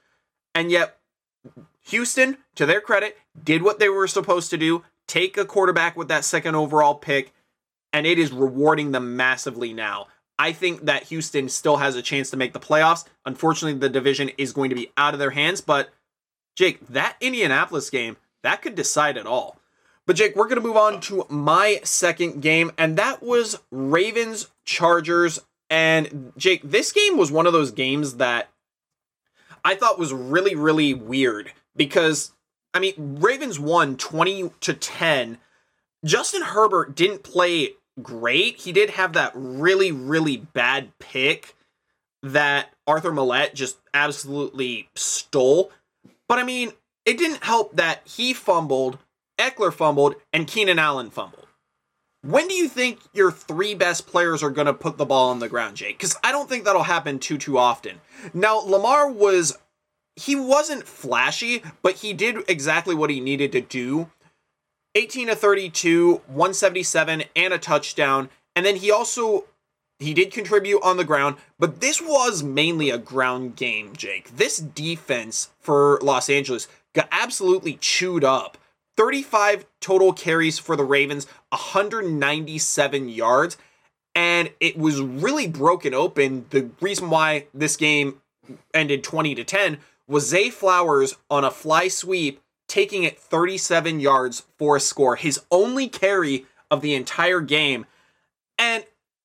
And 0.55 0.71
yet 0.71 0.99
Houston, 1.85 2.39
to 2.57 2.67
their 2.67 2.81
credit, 2.81 3.19
did 3.43 3.63
what 3.63 3.79
they 3.79 3.89
were 3.89 4.09
supposed 4.09 4.51
to 4.51 4.57
do, 4.57 4.83
take 5.07 5.37
a 5.37 5.45
quarterback 5.45 5.97
with 5.97 6.09
that 6.09 6.25
second 6.25 6.55
overall 6.55 6.95
pick, 6.95 7.33
and 7.93 8.07
it 8.07 8.19
is 8.19 8.33
rewarding 8.33 8.93
them 8.93 9.17
massively 9.17 9.73
now. 9.73 10.07
I 10.40 10.53
think 10.53 10.87
that 10.87 11.03
Houston 11.05 11.50
still 11.50 11.76
has 11.76 11.96
a 11.96 12.03
chance 12.03 12.31
to 12.31 12.37
make 12.38 12.55
the 12.55 12.59
playoffs. 12.59 13.05
Unfortunately, 13.26 13.79
the 13.79 13.90
division 13.90 14.31
is 14.38 14.55
going 14.55 14.70
to 14.70 14.74
be 14.74 14.90
out 14.96 15.12
of 15.12 15.20
their 15.20 15.33
hands, 15.33 15.61
but 15.61 15.90
Jake, 16.57 16.87
that 16.88 17.18
Indianapolis 17.20 17.90
game, 17.90 18.16
that 18.42 18.62
could 18.62 18.74
decide 18.74 19.18
it 19.18 19.26
all. 19.26 19.61
But 20.07 20.16
Jake, 20.16 20.35
we're 20.35 20.48
going 20.48 20.59
to 20.59 20.66
move 20.66 20.79
on 20.79 21.03
to 21.03 21.26
my 21.29 21.81
second 21.85 22.40
game, 22.40 22.72
and 22.79 22.96
that 22.96 23.22
was 23.22 23.61
Ravens 23.70 24.48
Chargers. 24.64 25.40
And 25.68 26.33
Jake, 26.38 26.62
this 26.64 26.90
game 26.90 27.18
was 27.18 27.31
one 27.31 27.46
of 27.46 27.53
those 27.53 27.70
games 27.70 28.14
that 28.14 28.48
I 29.62 29.74
thought 29.74 29.98
was 29.98 30.14
really, 30.14 30.55
really 30.55 30.94
weird 30.94 31.53
because, 31.76 32.33
I 32.72 32.79
mean, 32.79 32.94
Ravens 32.96 33.61
won 33.61 33.98
20 33.98 34.53
to 34.61 34.72
10. 34.72 35.37
Justin 36.03 36.40
Herbert 36.40 36.96
didn't 36.96 37.24
play 37.24 37.74
great. 38.03 38.57
He 38.59 38.73
did 38.73 38.91
have 38.91 39.13
that 39.15 39.33
really, 39.35 39.93
really 39.93 40.37
bad 40.37 40.97
pick 40.99 41.55
that 42.23 42.71
Arthur 42.87 43.13
Maulet 43.13 43.55
just 43.55 43.79
absolutely 43.95 44.89
stole. 44.95 45.71
But 46.29 46.39
I 46.39 46.45
mean, 46.45 46.73
it 47.05 47.19
didn't 47.19 47.45
help 47.45 47.77
that 47.77 48.03
he 48.07 48.33
fumbled, 48.33 48.99
Ekeler 49.39 49.73
fumbled, 49.73 50.17
and 50.33 50.47
Keenan 50.47 50.79
Allen 50.79 51.11
fumbled. 51.11 51.47
When 52.23 52.49
do 52.49 52.55
you 52.55 52.69
think 52.69 53.01
your 53.15 53.33
three 53.33 53.75
best 53.75 54.07
players 54.07 54.43
are 54.43 54.51
going 54.51 54.67
to 54.67 54.75
put 54.75 54.99
the 54.99 55.07
ball 55.07 55.31
on 55.31 55.39
the 55.39 55.49
ground, 55.49 55.77
Jake? 55.77 55.97
Because 55.97 56.17
I 56.23 56.33
don't 56.33 56.49
think 56.49 56.65
that'll 56.65 56.83
happen 56.83 57.19
too, 57.19 57.39
too 57.39 57.57
often. 57.57 58.01
Now, 58.35 58.59
Lamar 58.59 59.11
was, 59.11 59.57
he 60.17 60.37
wasn't 60.37 60.87
flashy, 60.87 61.63
but 61.83 61.97
he 61.97 62.13
did 62.13 62.37
exactly 62.47 62.95
what 62.95 63.09
he 63.09 63.21
needed 63.21 63.53
to 63.53 63.63
do 63.63 64.11
18 64.94 65.29
to 65.29 65.37
32, 65.37 66.22
177 66.26 67.24
and 67.37 67.55
a 67.55 67.59
touchdown. 67.59 68.29
And 68.57 68.66
then 68.66 68.76
he 68.76 68.90
also 68.90 69.44
he 70.00 70.14
did 70.14 70.33
contribute 70.33 70.81
on 70.83 70.96
the 70.96 71.05
ground, 71.05 71.37
but 71.59 71.81
this 71.81 72.00
was 72.00 72.42
mainly 72.42 72.88
a 72.88 72.98
ground 72.98 73.55
game, 73.55 73.94
Jake. 73.94 74.35
This 74.35 74.57
defense 74.57 75.50
for 75.61 75.98
Los 76.03 76.31
Angeles 76.31 76.68
got 76.94 77.07
absolutely 77.12 77.74
chewed 77.74 78.24
up. 78.24 78.57
35 78.96 79.66
total 79.81 80.12
carries 80.12 80.59
for 80.59 80.74
the 80.74 80.85
Ravens, 80.85 81.26
197 81.50 83.09
yards, 83.11 83.59
and 84.14 84.50
it 84.59 84.76
was 84.76 85.00
really 85.00 85.46
broken 85.46 85.94
open. 85.94 86.46
The 86.50 86.70
reason 86.81 87.11
why 87.11 87.46
this 87.55 87.76
game 87.76 88.20
ended 88.74 89.05
20 89.05 89.35
to 89.37 89.44
10 89.44 89.79
was 90.09 90.29
Zay 90.29 90.50
Flowers 90.50 91.16
on 91.31 91.44
a 91.44 91.50
fly 91.50 91.88
sweep 91.88 92.40
taking 92.71 93.03
it 93.03 93.19
37 93.19 94.01
yards 94.01 94.45
for 94.57 94.77
a 94.77 94.81
score, 94.81 95.17
his 95.17 95.41
only 95.51 95.89
carry 95.89 96.47
of 96.71 96.81
the 96.81 96.95
entire 96.95 97.41
game. 97.41 97.85
And 98.59 98.85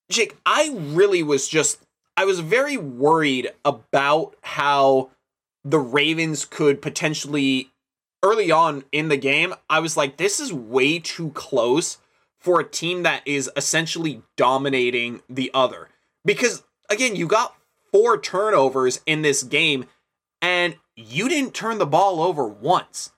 Jake, 0.10 0.36
I 0.46 0.76
really 0.76 1.24
was 1.24 1.48
just 1.48 1.80
I 2.18 2.26
was 2.26 2.40
very 2.40 2.78
worried 2.78 3.52
about 3.64 4.36
how 4.42 5.12
the 5.64 5.80
Ravens 5.80 6.46
could 6.46 6.82
potentially 6.82 7.72
early 8.24 8.52
on 8.52 8.84
in 8.92 9.10
the 9.10 9.18
game. 9.18 9.54
I 9.70 9.80
was 9.80 9.96
like 9.96 10.18
this 10.18 10.40
is 10.40 10.52
way 10.52 11.00
too 11.00 11.30
close 11.32 12.00
for 12.40 12.60
a 12.60 12.68
team 12.68 13.04
that 13.04 13.22
is 13.26 13.50
essentially 13.56 14.24
dominating 14.38 15.22
the 15.30 15.52
other. 15.54 15.90
Because 16.24 16.64
again, 16.90 17.16
you 17.16 17.28
got 17.28 17.56
four 17.92 18.20
turnovers 18.20 19.02
in 19.06 19.22
this 19.22 19.44
game 19.44 19.86
and 20.42 20.78
you 20.96 21.30
didn't 21.30 21.54
turn 21.54 21.78
the 21.78 21.86
ball 21.86 22.22
over 22.22 22.48
once. 22.48 23.12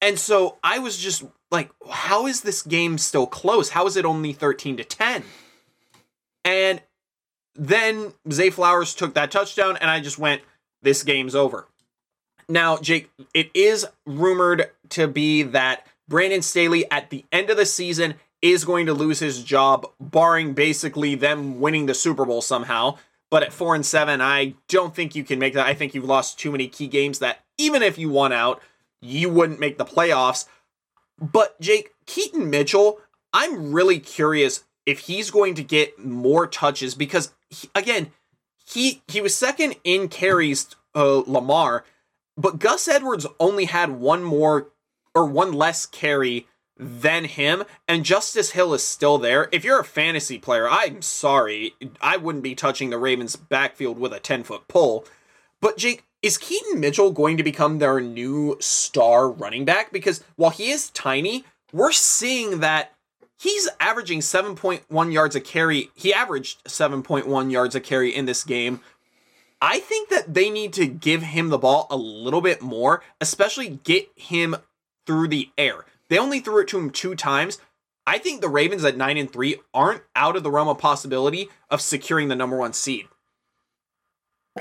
And 0.00 0.18
so 0.18 0.58
I 0.62 0.78
was 0.78 0.96
just 0.96 1.24
like, 1.50 1.70
how 1.90 2.26
is 2.26 2.42
this 2.42 2.62
game 2.62 2.98
still 2.98 3.26
close? 3.26 3.70
How 3.70 3.86
is 3.86 3.96
it 3.96 4.04
only 4.04 4.32
13 4.32 4.76
to 4.78 4.84
10? 4.84 5.24
And 6.44 6.80
then 7.54 8.14
Zay 8.32 8.50
Flowers 8.50 8.94
took 8.94 9.14
that 9.14 9.30
touchdown, 9.30 9.76
and 9.76 9.90
I 9.90 10.00
just 10.00 10.18
went, 10.18 10.42
this 10.82 11.02
game's 11.02 11.34
over. 11.34 11.66
Now, 12.48 12.78
Jake, 12.78 13.10
it 13.34 13.50
is 13.54 13.86
rumored 14.06 14.70
to 14.90 15.06
be 15.06 15.42
that 15.42 15.86
Brandon 16.08 16.42
Staley 16.42 16.90
at 16.90 17.10
the 17.10 17.24
end 17.30 17.50
of 17.50 17.56
the 17.56 17.66
season 17.66 18.14
is 18.42 18.64
going 18.64 18.86
to 18.86 18.94
lose 18.94 19.18
his 19.20 19.44
job, 19.44 19.86
barring 20.00 20.54
basically 20.54 21.14
them 21.14 21.60
winning 21.60 21.86
the 21.86 21.94
Super 21.94 22.24
Bowl 22.24 22.42
somehow. 22.42 22.96
But 23.30 23.44
at 23.44 23.52
four 23.52 23.74
and 23.74 23.86
seven, 23.86 24.20
I 24.20 24.54
don't 24.68 24.94
think 24.94 25.14
you 25.14 25.22
can 25.22 25.38
make 25.38 25.54
that. 25.54 25.66
I 25.66 25.74
think 25.74 25.94
you've 25.94 26.04
lost 26.04 26.38
too 26.38 26.50
many 26.50 26.66
key 26.66 26.88
games 26.88 27.20
that 27.20 27.44
even 27.58 27.82
if 27.82 27.96
you 27.98 28.08
won 28.08 28.32
out, 28.32 28.60
you 29.00 29.28
wouldn't 29.28 29.60
make 29.60 29.78
the 29.78 29.84
playoffs. 29.84 30.46
But 31.18 31.60
Jake, 31.60 31.90
Keaton 32.06 32.50
Mitchell, 32.50 32.98
I'm 33.32 33.72
really 33.72 34.00
curious 34.00 34.64
if 34.86 35.00
he's 35.00 35.30
going 35.30 35.54
to 35.54 35.62
get 35.62 36.04
more 36.04 36.46
touches 36.46 36.94
because 36.94 37.32
he, 37.48 37.68
again, 37.74 38.10
he 38.64 39.02
he 39.08 39.20
was 39.20 39.36
second 39.36 39.76
in 39.84 40.08
carries 40.08 40.68
uh, 40.94 41.22
Lamar, 41.26 41.84
but 42.36 42.58
Gus 42.58 42.88
Edwards 42.88 43.26
only 43.38 43.66
had 43.66 43.90
one 43.90 44.22
more 44.22 44.68
or 45.14 45.26
one 45.26 45.52
less 45.52 45.86
carry 45.86 46.46
than 46.78 47.24
him, 47.24 47.64
and 47.86 48.04
Justice 48.04 48.52
Hill 48.52 48.72
is 48.72 48.82
still 48.82 49.18
there. 49.18 49.48
If 49.52 49.64
you're 49.64 49.80
a 49.80 49.84
fantasy 49.84 50.38
player, 50.38 50.68
I'm 50.68 51.02
sorry, 51.02 51.74
I 52.00 52.16
wouldn't 52.16 52.42
be 52.42 52.54
touching 52.54 52.88
the 52.88 52.98
Ravens' 52.98 53.36
backfield 53.36 53.98
with 53.98 54.14
a 54.14 54.20
10 54.20 54.44
foot 54.44 54.66
pole. 54.66 55.04
But 55.60 55.76
Jake, 55.76 56.04
is 56.22 56.38
Keaton 56.38 56.80
Mitchell 56.80 57.12
going 57.12 57.36
to 57.36 57.42
become 57.42 57.78
their 57.78 58.00
new 58.00 58.56
star 58.60 59.30
running 59.30 59.64
back? 59.64 59.92
Because 59.92 60.22
while 60.36 60.50
he 60.50 60.70
is 60.70 60.90
tiny, 60.90 61.44
we're 61.72 61.92
seeing 61.92 62.60
that 62.60 62.92
he's 63.38 63.68
averaging 63.80 64.20
7.1 64.20 65.12
yards 65.12 65.34
a 65.34 65.40
carry. 65.40 65.90
He 65.94 66.12
averaged 66.12 66.62
7.1 66.64 67.50
yards 67.50 67.74
a 67.74 67.80
carry 67.80 68.14
in 68.14 68.26
this 68.26 68.44
game. 68.44 68.80
I 69.62 69.78
think 69.78 70.08
that 70.08 70.32
they 70.32 70.48
need 70.48 70.72
to 70.74 70.86
give 70.86 71.22
him 71.22 71.48
the 71.48 71.58
ball 71.58 71.86
a 71.90 71.96
little 71.96 72.40
bit 72.40 72.62
more, 72.62 73.02
especially 73.20 73.80
get 73.84 74.10
him 74.14 74.56
through 75.06 75.28
the 75.28 75.50
air. 75.58 75.84
They 76.08 76.18
only 76.18 76.40
threw 76.40 76.60
it 76.60 76.68
to 76.68 76.78
him 76.78 76.90
two 76.90 77.14
times. 77.14 77.58
I 78.06 78.18
think 78.18 78.40
the 78.40 78.48
Ravens 78.48 78.84
at 78.84 78.96
9 78.96 79.16
and 79.16 79.30
3 79.30 79.56
aren't 79.72 80.02
out 80.16 80.34
of 80.36 80.42
the 80.42 80.50
realm 80.50 80.68
of 80.68 80.78
possibility 80.78 81.48
of 81.70 81.80
securing 81.80 82.28
the 82.28 82.36
number 82.36 82.56
1 82.56 82.72
seed. 82.72 83.06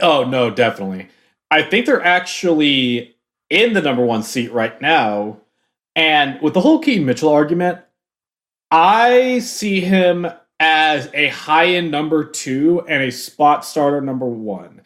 Oh, 0.02 0.24
no, 0.24 0.52
definitely. 0.52 1.08
I 1.52 1.64
think 1.64 1.86
they're 1.86 2.04
actually 2.04 3.16
in 3.50 3.74
the 3.74 3.82
number 3.82 4.06
one 4.06 4.24
seat 4.24 4.52
right 4.52 4.80
now. 4.82 5.42
And 5.96 6.42
with 6.42 6.54
the 6.54 6.62
whole 6.62 6.80
Keaton 6.80 7.06
Mitchell 7.06 7.30
argument, 7.30 7.80
I 8.72 9.40
see 9.40 9.82
him 9.82 10.28
as 10.60 11.10
a 11.14 11.30
high 11.30 11.68
end 11.68 11.90
number 11.92 12.24
two 12.24 12.82
and 12.88 13.04
a 13.04 13.12
spot 13.12 13.66
starter 13.66 14.02
number 14.02 14.26
one. 14.26 14.82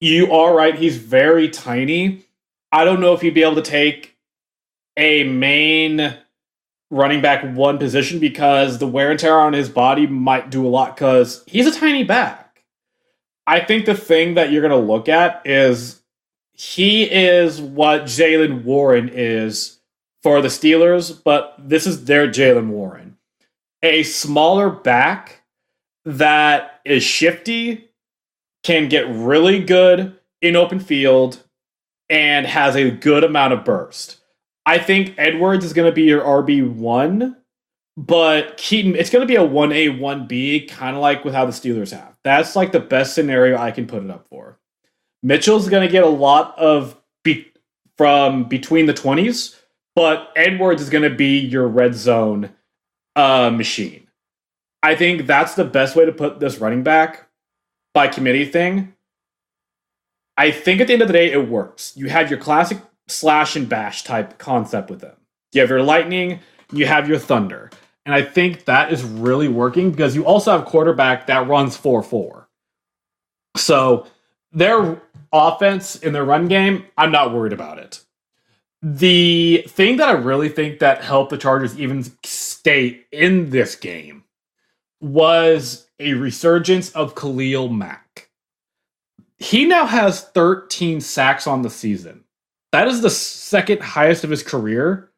You 0.00 0.32
are 0.32 0.54
right, 0.54 0.74
he's 0.74 0.96
very 0.96 1.48
tiny. 1.48 2.26
I 2.72 2.84
don't 2.84 3.00
know 3.00 3.12
if 3.12 3.20
he'd 3.20 3.34
be 3.34 3.42
able 3.42 3.56
to 3.56 3.62
take 3.62 4.16
a 4.96 5.24
main 5.24 6.16
running 6.90 7.22
back 7.22 7.44
one 7.56 7.78
position 7.78 8.18
because 8.18 8.78
the 8.78 8.86
wear 8.86 9.10
and 9.10 9.20
tear 9.20 9.38
on 9.38 9.52
his 9.52 9.68
body 9.68 10.06
might 10.06 10.50
do 10.50 10.66
a 10.66 10.68
lot 10.68 10.96
because 10.96 11.44
he's 11.46 11.66
a 11.66 11.78
tiny 11.78 12.04
back. 12.04 12.41
I 13.46 13.60
think 13.60 13.86
the 13.86 13.94
thing 13.94 14.34
that 14.34 14.52
you're 14.52 14.66
going 14.66 14.70
to 14.70 14.92
look 14.92 15.08
at 15.08 15.42
is 15.44 16.02
he 16.52 17.04
is 17.04 17.60
what 17.60 18.04
Jaylen 18.04 18.64
Warren 18.64 19.10
is 19.12 19.80
for 20.22 20.40
the 20.40 20.48
Steelers, 20.48 21.20
but 21.22 21.56
this 21.58 21.86
is 21.86 22.04
their 22.04 22.28
Jaylen 22.28 22.68
Warren. 22.68 23.16
A 23.82 24.04
smaller 24.04 24.70
back 24.70 25.42
that 26.04 26.80
is 26.84 27.02
shifty, 27.02 27.88
can 28.62 28.88
get 28.88 29.08
really 29.08 29.62
good 29.62 30.16
in 30.40 30.56
open 30.56 30.78
field, 30.78 31.42
and 32.08 32.46
has 32.46 32.76
a 32.76 32.90
good 32.90 33.24
amount 33.24 33.52
of 33.52 33.64
burst. 33.64 34.18
I 34.66 34.78
think 34.78 35.14
Edwards 35.18 35.64
is 35.64 35.72
going 35.72 35.90
to 35.90 35.94
be 35.94 36.02
your 36.02 36.22
RB1, 36.22 37.36
but 37.96 38.56
Keaton, 38.56 38.94
it's 38.94 39.10
going 39.10 39.26
to 39.26 39.26
be 39.26 39.36
a 39.36 39.46
1A, 39.46 39.98
1B, 39.98 40.68
kind 40.68 40.94
of 40.94 41.02
like 41.02 41.24
with 41.24 41.34
how 41.34 41.46
the 41.46 41.52
Steelers 41.52 41.90
have. 41.90 42.11
That's 42.24 42.54
like 42.54 42.72
the 42.72 42.80
best 42.80 43.14
scenario 43.14 43.58
I 43.58 43.70
can 43.70 43.86
put 43.86 44.04
it 44.04 44.10
up 44.10 44.26
for. 44.28 44.58
Mitchell's 45.22 45.68
going 45.68 45.86
to 45.86 45.92
get 45.92 46.04
a 46.04 46.08
lot 46.08 46.56
of 46.58 46.96
be- 47.22 47.52
from 47.96 48.44
between 48.44 48.86
the 48.86 48.94
20s, 48.94 49.56
but 49.94 50.30
Edwards 50.36 50.82
is 50.82 50.90
going 50.90 51.08
to 51.08 51.14
be 51.14 51.38
your 51.38 51.66
red 51.68 51.94
zone 51.94 52.50
uh, 53.16 53.50
machine. 53.50 54.08
I 54.82 54.96
think 54.96 55.26
that's 55.26 55.54
the 55.54 55.64
best 55.64 55.94
way 55.94 56.04
to 56.04 56.12
put 56.12 56.40
this 56.40 56.58
running 56.58 56.82
back 56.82 57.28
by 57.94 58.08
committee 58.08 58.44
thing. 58.44 58.94
I 60.36 60.50
think 60.50 60.80
at 60.80 60.86
the 60.86 60.94
end 60.94 61.02
of 61.02 61.08
the 61.08 61.14
day, 61.14 61.30
it 61.30 61.48
works. 61.48 61.92
You 61.96 62.08
have 62.08 62.30
your 62.30 62.38
classic 62.38 62.78
slash 63.06 63.54
and 63.54 63.68
bash 63.68 64.02
type 64.02 64.38
concept 64.38 64.90
with 64.90 65.00
them. 65.00 65.16
You 65.52 65.60
have 65.60 65.70
your 65.70 65.82
lightning, 65.82 66.40
you 66.72 66.86
have 66.86 67.08
your 67.08 67.18
thunder. 67.18 67.70
And 68.04 68.14
I 68.14 68.22
think 68.22 68.64
that 68.64 68.92
is 68.92 69.04
really 69.04 69.48
working 69.48 69.90
because 69.90 70.16
you 70.16 70.24
also 70.24 70.50
have 70.52 70.66
quarterback 70.66 71.26
that 71.26 71.46
runs 71.46 71.76
4 71.76 72.02
4. 72.02 72.48
So 73.56 74.06
their 74.50 75.00
offense 75.32 75.96
in 75.96 76.12
their 76.12 76.24
run 76.24 76.48
game, 76.48 76.86
I'm 76.96 77.12
not 77.12 77.32
worried 77.32 77.52
about 77.52 77.78
it. 77.78 78.02
The 78.82 79.64
thing 79.68 79.98
that 79.98 80.08
I 80.08 80.12
really 80.12 80.48
think 80.48 80.80
that 80.80 81.04
helped 81.04 81.30
the 81.30 81.38
Chargers 81.38 81.78
even 81.78 82.04
stay 82.24 83.04
in 83.12 83.50
this 83.50 83.76
game 83.76 84.24
was 85.00 85.86
a 86.00 86.14
resurgence 86.14 86.90
of 86.90 87.14
Khalil 87.14 87.68
Mack. 87.68 88.30
He 89.38 89.64
now 89.64 89.86
has 89.86 90.22
13 90.22 91.00
sacks 91.00 91.46
on 91.46 91.62
the 91.62 91.70
season. 91.70 92.24
That 92.72 92.88
is 92.88 93.02
the 93.02 93.10
second 93.10 93.82
highest 93.82 94.24
of 94.24 94.30
his 94.30 94.42
career. 94.42 95.10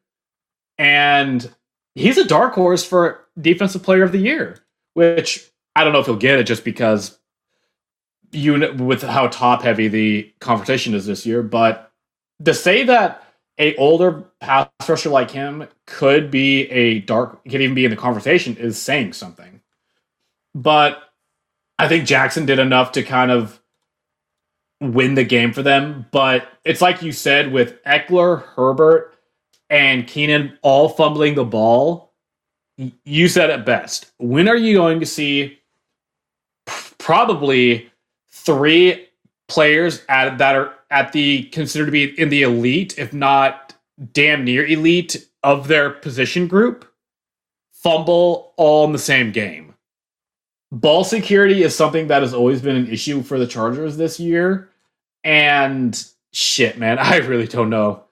And 0.77 1.49
he's 1.95 2.17
a 2.17 2.25
dark 2.25 2.53
horse 2.53 2.83
for 2.83 3.25
defensive 3.39 3.83
player 3.83 4.03
of 4.03 4.11
the 4.11 4.19
year, 4.19 4.57
which 4.93 5.49
I 5.75 5.83
don't 5.83 5.93
know 5.93 5.99
if 5.99 6.05
he'll 6.05 6.15
get 6.15 6.39
it 6.39 6.45
just 6.45 6.63
because 6.63 7.17
you 8.31 8.73
with 8.73 9.01
how 9.01 9.27
top 9.27 9.63
heavy 9.63 9.87
the 9.87 10.33
conversation 10.39 10.93
is 10.93 11.05
this 11.05 11.25
year, 11.25 11.41
but 11.41 11.91
to 12.43 12.53
say 12.53 12.83
that 12.83 13.23
a 13.57 13.75
older 13.77 14.25
pass 14.41 14.69
rusher 14.87 15.09
like 15.09 15.31
him 15.31 15.67
could 15.87 16.29
be 16.29 16.69
a 16.69 16.99
dark 16.99 17.43
could 17.45 17.61
even 17.61 17.75
be 17.75 17.85
in 17.85 17.91
the 17.91 17.97
conversation 17.97 18.57
is 18.57 18.77
saying 18.77 19.13
something. 19.13 19.61
But 20.53 21.01
I 21.79 21.87
think 21.87 22.05
Jackson 22.05 22.45
did 22.45 22.59
enough 22.59 22.91
to 22.93 23.03
kind 23.03 23.31
of 23.31 23.59
win 24.81 25.15
the 25.15 25.23
game 25.23 25.53
for 25.53 25.63
them. 25.63 26.05
But 26.11 26.47
it's 26.63 26.81
like 26.81 27.01
you 27.01 27.11
said 27.11 27.51
with 27.51 27.81
Ekeler, 27.83 28.43
Herbert, 28.43 29.14
and 29.69 30.07
Keenan 30.07 30.57
all 30.61 30.89
fumbling 30.89 31.35
the 31.35 31.45
ball. 31.45 32.13
You 33.03 33.27
said 33.27 33.49
it 33.49 33.65
best. 33.65 34.11
When 34.17 34.47
are 34.47 34.57
you 34.57 34.75
going 34.75 34.99
to 34.99 35.05
see 35.05 35.59
probably 36.97 37.89
three 38.29 39.07
players 39.47 40.03
at, 40.09 40.37
that 40.37 40.55
are 40.55 40.73
at 40.91 41.11
the 41.11 41.43
considered 41.45 41.85
to 41.85 41.91
be 41.91 42.19
in 42.19 42.29
the 42.29 42.43
elite, 42.43 42.97
if 42.97 43.13
not 43.13 43.73
damn 44.11 44.43
near 44.43 44.65
elite 44.65 45.27
of 45.43 45.67
their 45.67 45.89
position 45.89 46.47
group, 46.47 46.91
fumble 47.71 48.53
all 48.57 48.85
in 48.85 48.91
the 48.91 48.99
same 48.99 49.31
game. 49.31 49.73
Ball 50.71 51.03
security 51.03 51.63
is 51.63 51.75
something 51.75 52.07
that 52.07 52.21
has 52.21 52.33
always 52.33 52.61
been 52.61 52.75
an 52.75 52.89
issue 52.89 53.21
for 53.21 53.37
the 53.39 53.47
Chargers 53.47 53.97
this 53.97 54.19
year. 54.19 54.69
And 55.23 56.03
shit, 56.33 56.77
man, 56.77 56.97
I 56.99 57.17
really 57.17 57.47
don't 57.47 57.69
know. 57.69 58.04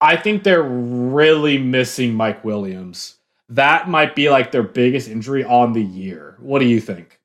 I 0.00 0.16
think 0.16 0.42
they're 0.42 0.62
really 0.62 1.58
missing 1.58 2.14
Mike 2.14 2.44
Williams. 2.44 3.16
That 3.48 3.88
might 3.88 4.14
be 4.14 4.30
like 4.30 4.52
their 4.52 4.62
biggest 4.62 5.08
injury 5.08 5.44
on 5.44 5.72
the 5.72 5.82
year. 5.82 6.36
What 6.38 6.60
do 6.60 6.66
you 6.66 6.80
think? 6.80 7.20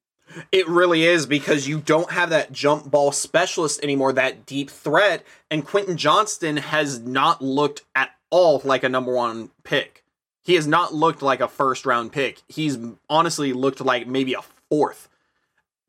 It 0.51 0.67
really 0.67 1.03
is 1.03 1.25
because 1.25 1.67
you 1.67 1.79
don't 1.79 2.11
have 2.11 2.31
that 2.31 2.51
jump 2.51 2.91
ball 2.91 3.11
specialist 3.11 3.81
anymore, 3.81 4.11
that 4.13 4.45
deep 4.45 4.69
threat, 4.69 5.23
and 5.49 5.65
Quentin 5.65 5.95
Johnston 5.95 6.57
has 6.57 6.99
not 6.99 7.41
looked 7.41 7.83
at 7.95 8.11
all 8.29 8.61
like 8.65 8.83
a 8.83 8.89
number 8.89 9.13
one 9.13 9.51
pick. 9.63 10.03
He 10.43 10.55
has 10.55 10.67
not 10.67 10.93
looked 10.93 11.21
like 11.21 11.39
a 11.39 11.47
first 11.47 11.85
round 11.85 12.11
pick. 12.11 12.41
He's 12.47 12.77
honestly 13.09 13.53
looked 13.53 13.79
like 13.79 14.07
maybe 14.07 14.33
a 14.33 14.41
fourth. 14.69 15.09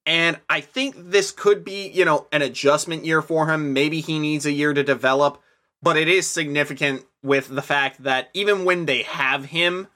And 0.07 0.39
I 0.49 0.61
think 0.61 0.95
this 0.97 1.33
could 1.33 1.65
be, 1.65 1.89
you 1.89 2.05
know, 2.05 2.27
an 2.31 2.41
adjustment 2.41 3.05
year 3.05 3.21
for 3.23 3.49
him. 3.51 3.73
Maybe 3.73 4.01
he 4.01 4.21
needs 4.21 4.47
a 4.47 4.53
year 4.53 4.73
to 4.73 4.85
develop, 4.85 5.43
but 5.83 5.97
it 5.97 6.09
is 6.09 6.27
significant 6.27 7.05
with 7.23 7.49
the 7.49 7.63
fact 7.63 8.03
that 8.03 8.31
even 8.35 8.65
when 8.65 8.87
they 8.87 9.03
have 9.03 9.47
him, 9.47 9.89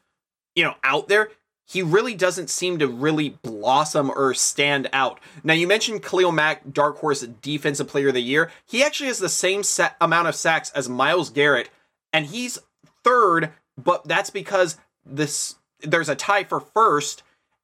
you 0.55 0.65
know, 0.65 0.75
out 0.83 1.09
there, 1.09 1.31
he 1.71 1.83
really 1.83 2.15
doesn't 2.15 2.51
seem 2.51 2.81
to 2.81 2.89
really 2.89 3.29
blossom 3.43 4.11
or 4.11 4.35
stand 4.35 4.89
out. 4.93 5.21
Now, 5.45 5.55
you 5.55 5.69
mentioned 5.69 6.03
Khalil 6.03 6.33
Mack, 6.33 6.73
Dark 6.73 6.99
Horse 6.99 7.21
Defensive 7.21 7.87
Player 7.87 8.09
of 8.09 8.15
the 8.15 8.21
Year. 8.21 8.51
He 8.67 8.83
actually 8.83 9.07
has 9.07 9.21
the 9.21 9.29
same 9.29 9.63
set 9.63 9.97
amount 10.01 10.27
of 10.27 10.35
sacks 10.35 10.71
as 10.71 10.89
Myles 10.89 11.31
Garrett, 11.31 11.71
and 12.13 12.27
he's 12.27 12.59
third, 13.05 13.53
but 13.79 14.05
that's 14.05 14.31
because 14.31 14.79
this 15.07 15.55
there's 15.81 16.09
a 16.09 16.17
tie 16.17 16.45
for 16.45 16.61
first, 16.61 17.23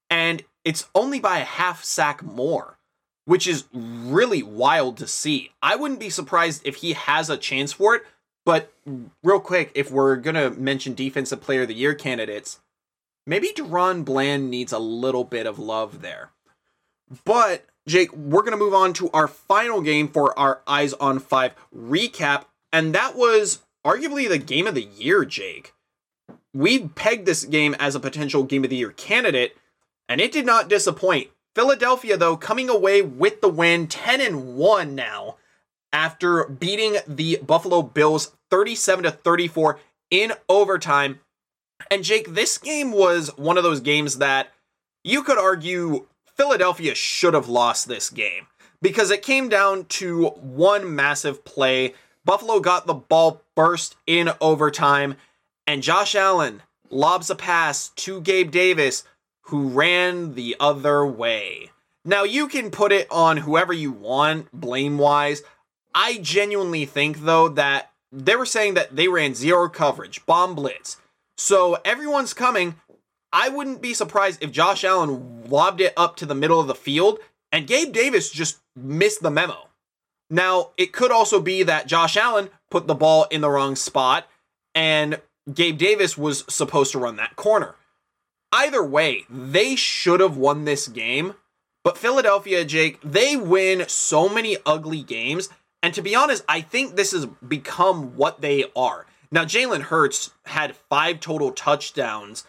and 0.09 0.45
it's 0.65 0.89
only 0.95 1.19
by 1.19 1.39
a 1.39 1.45
half 1.45 1.83
sack 1.83 2.23
more, 2.23 2.76
which 3.27 3.47
is 3.47 3.65
really 3.73 4.43
wild 4.43 4.97
to 4.97 5.07
see. 5.07 5.53
I 5.63 5.77
wouldn't 5.77 6.01
be 6.01 6.11
surprised 6.11 6.63
if 6.65 6.77
he 6.77 6.95
has 6.95 7.29
a 7.29 7.37
chance 7.37 7.73
for 7.73 7.95
it, 7.95 8.03
but 8.47 8.73
real 9.23 9.41
quick, 9.41 9.71
if 9.75 9.91
we're 9.91 10.17
gonna 10.17 10.51
mention 10.51 10.95
Defensive 10.95 11.43
Player 11.43 11.63
of 11.63 11.69
the 11.69 11.75
Year 11.75 11.95
candidates, 11.95 12.61
maybe 13.27 13.53
DaRon 13.55 14.05
Bland 14.05 14.51
needs 14.51 14.73
a 14.73 14.79
little 14.79 15.25
bit 15.25 15.47
of 15.47 15.59
love 15.59 16.01
there. 16.01 16.31
But, 17.25 17.67
Jake, 17.87 18.13
we're 18.13 18.43
to 18.43 18.57
move 18.57 18.75
on 18.75 18.93
to 18.95 19.11
our 19.11 19.29
final 19.29 19.81
game 19.81 20.09
for 20.09 20.37
our 20.39 20.63
Eyes 20.67 20.93
on 20.95 21.19
Five 21.19 21.55
recap. 21.75 22.47
And 22.73 22.95
that 22.95 23.17
was 23.17 23.61
arguably 23.85 24.29
the 24.29 24.39
game 24.39 24.67
of 24.67 24.75
the 24.75 24.83
year, 24.83 25.25
Jake. 25.25 25.73
We 26.53 26.89
pegged 26.89 27.27
this 27.27 27.45
game 27.45 27.77
as 27.79 27.95
a 27.95 28.01
potential 28.01 28.43
game 28.43 28.65
of 28.65 28.71
the 28.71 28.77
year 28.77 28.91
candidate, 28.91 29.57
and 30.09 30.21
it 30.21 30.33
did 30.33 30.47
not 30.47 30.69
disappoint. 30.69 31.29
Philadelphia, 31.57 32.17
though, 32.17 32.37
coming 32.37 32.69
away 32.69 33.03
with 33.03 33.41
the 33.41 33.49
win 33.49 33.89
10 33.89 34.21
and 34.21 34.57
1 34.57 34.95
now 34.95 35.37
after 35.93 36.45
beating 36.45 36.99
the 37.09 37.41
Buffalo 37.45 37.83
Bills 37.83 38.37
37 38.51 39.05
to 39.05 39.11
34 39.11 39.81
in 40.11 40.35
overtime 40.49 41.19
and 41.91 42.05
Jake, 42.05 42.35
this 42.35 42.59
game 42.59 42.93
was 42.93 43.37
one 43.37 43.57
of 43.57 43.65
those 43.65 43.81
games 43.81 44.19
that 44.19 44.53
you 45.05 45.23
could 45.23 45.39
argue 45.39 46.07
Philadelphia 46.25 46.95
should 46.95 47.35
have 47.35 47.49
lost 47.49 47.89
this 47.89 48.11
game 48.11 48.47
because 48.83 49.11
it 49.11 49.23
came 49.23 49.49
down 49.49 49.85
to 49.85 50.29
one 50.29 50.95
massive 50.95 51.45
play. 51.45 51.95
Buffalo 52.25 52.61
got 52.61 52.87
the 52.87 52.95
ball 52.95 53.43
burst 53.55 53.97
in 54.07 54.31
overtime, 54.41 55.17
and 55.67 55.83
Josh 55.83 56.15
Allen 56.15 56.63
lobs 56.91 57.31
a 57.31 57.35
pass 57.35 57.89
to 57.91 58.21
Gabe 58.21 58.51
Davis, 58.51 59.05
who 59.47 59.69
ran 59.69 60.35
the 60.35 60.57
other 60.61 61.05
way. 61.05 61.71
Now, 62.05 62.23
you 62.23 62.49
can 62.49 62.71
put 62.71 62.93
it 62.93 63.09
on 63.11 63.39
whoever 63.39 63.73
you 63.73 63.91
want, 63.91 64.53
blame 64.53 64.99
wise. 64.99 65.43
I 65.95 66.19
genuinely 66.19 66.85
think, 66.85 67.21
though, 67.21 67.49
that 67.49 67.91
they 68.13 68.37
were 68.37 68.47
saying 68.47 68.75
that 68.75 68.95
they 68.95 69.09
ran 69.09 69.35
zero 69.35 69.69
coverage, 69.69 70.25
bomb 70.27 70.55
blitz. 70.55 70.99
So 71.37 71.79
everyone's 71.85 72.35
coming. 72.35 72.77
I 73.33 73.49
wouldn't 73.49 73.83
be 73.83 73.95
surprised 73.95 74.43
if 74.43 74.53
Josh 74.53 74.85
Allen 74.85 75.45
lobbed 75.49 75.81
it 75.81 75.93
up 75.97 76.17
to 76.17 76.27
the 76.27 76.35
middle 76.35 76.61
of 76.61 76.69
the 76.69 76.75
field 76.75 77.19
and 77.53 77.67
Gabe 77.67 77.93
Davis 77.93 78.31
just 78.31 78.59
missed 78.75 79.23
the 79.23 79.31
memo. 79.31 79.69
Now, 80.31 80.71
it 80.77 80.93
could 80.93 81.11
also 81.11 81.41
be 81.41 81.63
that 81.63 81.87
Josh 81.87 82.17
Allen 82.17 82.51
put 82.71 82.87
the 82.87 82.95
ball 82.95 83.25
in 83.31 83.41
the 83.41 83.51
wrong 83.51 83.77
spot 83.77 84.27
and 84.75 85.21
Gabe 85.53 85.79
Davis 85.79 86.17
was 86.17 86.45
supposed 86.49 86.93
to 86.93 86.99
run 86.99 87.17
that 87.17 87.37
corner. 87.37 87.75
Either 88.53 88.85
way, 88.85 89.25
they 89.29 89.77
should 89.77 90.21
have 90.21 90.37
won 90.37 90.65
this 90.65 90.89
game. 90.89 91.35
But 91.85 91.99
Philadelphia, 91.99 92.65
Jake, 92.65 93.01
they 93.03 93.37
win 93.37 93.85
so 93.89 94.29
many 94.29 94.57
ugly 94.67 95.03
games. 95.03 95.49
And 95.83 95.95
to 95.95 96.03
be 96.03 96.17
honest, 96.17 96.45
I 96.49 96.61
think 96.61 96.97
this 96.97 97.13
has 97.13 97.27
become 97.27 98.17
what 98.17 98.41
they 98.41 98.65
are. 98.75 99.07
Now, 99.31 99.45
Jalen 99.45 99.83
Hurts 99.83 100.31
had 100.47 100.77
five 100.77 101.21
total 101.21 101.53
touchdowns, 101.53 102.45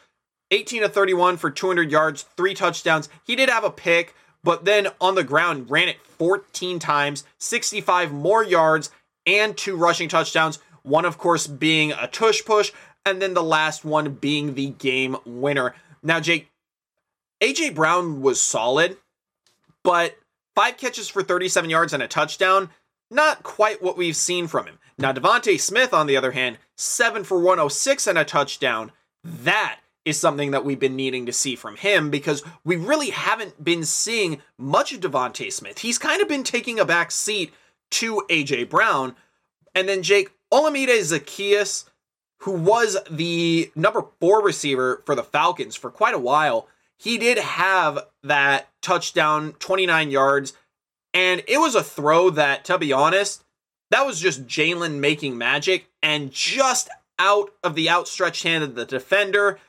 18 0.52 0.82
to 0.82 0.90
31 0.90 1.38
for 1.38 1.52
200 1.52 1.92
yards, 1.92 2.24
three 2.36 2.54
touchdowns. 2.54 3.10
He 3.26 3.36
did 3.36 3.50
have 3.50 3.64
a 3.64 3.70
pick, 3.70 4.16
but 4.44 4.66
then 4.66 4.88
on 5.02 5.16
the 5.16 5.24
ground 5.24 5.70
ran 5.70 5.90
it 5.90 5.98
14 6.18 6.80
times, 6.80 7.26
65 7.40 8.12
more 8.12 8.44
yards, 8.44 8.92
and 9.26 9.58
two 9.58 9.76
rushing 9.76 10.10
touchdowns. 10.10 10.60
One, 10.84 11.06
of 11.06 11.18
course, 11.18 11.48
being 11.48 11.92
a 11.92 12.08
tush 12.08 12.46
push, 12.46 12.72
and 13.06 13.22
then 13.22 13.34
the 13.34 13.44
last 13.44 13.84
one 13.84 14.14
being 14.14 14.54
the 14.54 14.70
game 14.70 15.18
winner. 15.26 15.76
Now, 16.08 16.22
Jake, 16.22 16.50
AJ 17.44 17.76
Brown 17.76 18.22
was 18.22 18.40
solid, 18.40 18.96
but 19.84 20.18
five 20.56 20.78
catches 20.78 21.10
for 21.10 21.22
37 21.22 21.70
yards 21.70 21.92
and 21.92 22.02
a 22.02 22.08
touchdown, 22.08 22.70
not 23.12 23.44
quite 23.44 23.84
what 23.84 23.98
we've 23.98 24.16
seen 24.16 24.48
from 24.48 24.68
him. 24.68 24.80
Now, 24.98 25.12
DeVonta 25.12 25.60
Smith, 25.60 25.94
on 25.94 26.08
the 26.08 26.16
other 26.16 26.32
hand, 26.32 26.60
seven 26.78 27.26
for 27.26 27.38
106 27.38 28.08
and 28.08 28.18
a 28.18 28.24
touchdown. 28.24 28.94
That 29.22 29.82
is 30.06 30.18
something 30.18 30.52
that 30.52 30.64
we've 30.64 30.80
been 30.80 30.96
needing 30.96 31.26
to 31.26 31.34
see 31.34 31.58
from 31.58 31.76
him 31.76 32.10
because 32.10 32.42
we 32.64 32.78
really 32.78 33.10
haven't 33.10 33.62
been 33.62 33.84
seeing 33.84 34.42
much 34.58 34.94
of 34.94 35.02
DeVonta 35.02 35.52
Smith. 35.52 35.80
He's 35.80 35.98
kind 35.98 36.22
of 36.22 36.30
been 36.30 36.44
taking 36.46 36.80
a 36.80 36.86
back 36.86 37.12
seat 37.12 37.54
to 37.92 38.24
AJ 38.30 38.70
Brown. 38.70 39.14
And 39.76 39.90
then 39.90 40.04
Jake 40.04 40.32
Olamide 40.54 40.88
Zaccheaus, 40.88 41.84
who 42.40 42.52
was 42.52 42.98
the 43.10 43.72
number 43.76 44.06
four 44.20 44.44
receiver 44.44 45.02
for 45.06 45.16
the 45.16 45.24
Falcons 45.24 45.76
for 45.76 45.90
quite 45.90 46.14
a 46.14 46.20
while, 46.20 46.68
he 46.98 47.18
did 47.18 47.38
have 47.38 48.00
that 48.24 48.70
touchdown, 48.82 49.54
29 49.54 50.12
yards. 50.12 50.54
And 51.14 51.44
it 51.48 51.60
was 51.60 51.76
a 51.76 51.84
throw 51.84 52.30
that, 52.32 52.66
to 52.66 52.78
be 52.78 52.94
honest, 52.94 53.44
that 53.92 54.06
was 54.06 54.20
just 54.20 54.46
Jalen 54.46 55.00
making 55.00 55.38
magic 55.38 55.88
and 56.04 56.32
just 56.32 56.90
out 57.20 57.52
of 57.64 57.76
the 57.76 57.90
outstretched 57.90 58.44
hand 58.44 58.64
of 58.64 58.76
the 58.76 58.86
defender. 58.86 59.60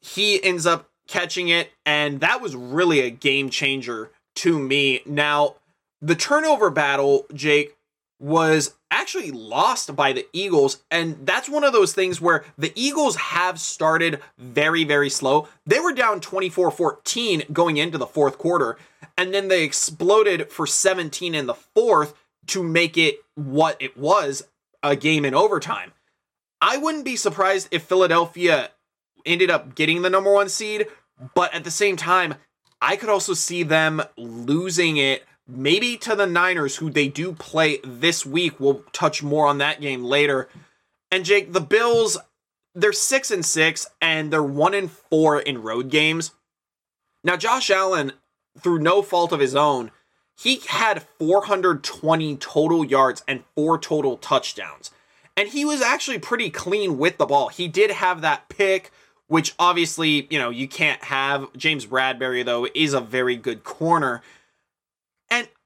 He 0.00 0.42
ends 0.42 0.66
up 0.66 0.90
catching 1.06 1.48
it, 1.48 1.70
and 1.84 2.20
that 2.20 2.40
was 2.40 2.56
really 2.56 3.00
a 3.00 3.10
game 3.10 3.50
changer 3.50 4.10
to 4.36 4.58
me. 4.58 5.00
Now, 5.04 5.56
the 6.00 6.14
turnover 6.14 6.70
battle, 6.70 7.26
Jake, 7.34 7.76
was 8.18 8.74
actually 8.90 9.30
lost 9.30 9.94
by 9.94 10.12
the 10.12 10.26
Eagles. 10.32 10.82
And 10.90 11.26
that's 11.26 11.48
one 11.48 11.64
of 11.64 11.72
those 11.72 11.92
things 11.92 12.20
where 12.20 12.44
the 12.58 12.72
Eagles 12.74 13.16
have 13.16 13.60
started 13.60 14.20
very, 14.38 14.84
very 14.84 15.10
slow. 15.10 15.48
They 15.66 15.80
were 15.80 15.92
down 15.92 16.20
24 16.20 16.70
14 16.70 17.42
going 17.52 17.76
into 17.76 17.98
the 17.98 18.06
fourth 18.06 18.38
quarter, 18.38 18.76
and 19.16 19.32
then 19.32 19.48
they 19.48 19.64
exploded 19.64 20.50
for 20.50 20.66
17 20.66 21.34
in 21.34 21.46
the 21.46 21.54
fourth 21.54 22.14
to 22.48 22.62
make 22.62 22.98
it 22.98 23.16
what 23.34 23.76
it 23.80 23.96
was 23.96 24.42
a 24.82 24.96
game 24.96 25.24
in 25.24 25.34
overtime. 25.34 25.92
I 26.60 26.76
wouldn't 26.76 27.04
be 27.04 27.16
surprised 27.16 27.68
if 27.70 27.84
Philadelphia 27.84 28.70
ended 29.24 29.50
up 29.50 29.74
getting 29.74 30.02
the 30.02 30.10
number 30.10 30.32
one 30.32 30.48
seed, 30.48 30.86
but 31.34 31.54
at 31.54 31.64
the 31.64 31.70
same 31.70 31.96
time, 31.96 32.34
I 32.82 32.96
could 32.96 33.08
also 33.08 33.34
see 33.34 33.62
them 33.62 34.02
losing 34.16 34.96
it 34.96 35.24
maybe 35.50 35.96
to 35.98 36.14
the 36.14 36.26
Niners, 36.26 36.76
who 36.76 36.90
they 36.90 37.08
do 37.08 37.32
play 37.32 37.78
this 37.84 38.24
week. 38.24 38.58
We'll 38.58 38.84
touch 38.92 39.22
more 39.22 39.46
on 39.46 39.58
that 39.58 39.80
game 39.80 40.04
later. 40.04 40.48
And 41.10 41.24
Jake, 41.24 41.52
the 41.52 41.60
Bills, 41.60 42.18
they're 42.74 42.92
six 42.92 43.30
and 43.30 43.44
six, 43.44 43.86
and 44.00 44.32
they're 44.32 44.42
one 44.42 44.74
and 44.74 44.90
four 44.90 45.40
in 45.40 45.62
road 45.62 45.90
games. 45.90 46.32
Now, 47.24 47.36
Josh 47.36 47.70
Allen, 47.70 48.12
through 48.58 48.78
no 48.78 49.02
fault 49.02 49.32
of 49.32 49.40
his 49.40 49.54
own, 49.54 49.90
he 50.38 50.60
had 50.68 51.02
420 51.18 52.36
total 52.36 52.84
yards 52.84 53.22
and 53.28 53.44
four 53.54 53.78
total 53.78 54.16
touchdowns. 54.16 54.90
And 55.36 55.48
he 55.48 55.64
was 55.64 55.82
actually 55.82 56.18
pretty 56.18 56.50
clean 56.50 56.98
with 56.98 57.18
the 57.18 57.26
ball. 57.26 57.48
He 57.48 57.68
did 57.68 57.90
have 57.90 58.20
that 58.22 58.48
pick, 58.48 58.90
which 59.26 59.54
obviously, 59.58 60.26
you 60.30 60.38
know, 60.38 60.50
you 60.50 60.66
can't 60.66 61.02
have. 61.04 61.52
James 61.56 61.86
Bradberry, 61.86 62.44
though, 62.44 62.66
is 62.74 62.94
a 62.94 63.00
very 63.00 63.36
good 63.36 63.64
corner. 63.64 64.22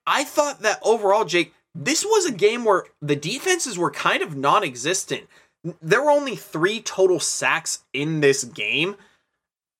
I 0.07 0.25
thought 0.25 0.61
that 0.63 0.81
overall, 0.83 1.25
Jake, 1.25 1.53
this 1.75 2.05
was 2.05 2.27
a 2.27 2.33
game 2.33 2.65
where 2.65 2.85
the 3.01 3.17
defenses 3.17 3.79
were 3.79 3.91
kind 3.91 4.23
of 4.23 4.37
non 4.37 4.63
existent. 4.63 5.29
There 5.81 6.03
were 6.03 6.11
only 6.11 6.37
three 6.37 6.81
total 6.81 7.21
sacks 7.21 7.85
in 7.93 8.21
this 8.21 8.45
game. 8.45 8.97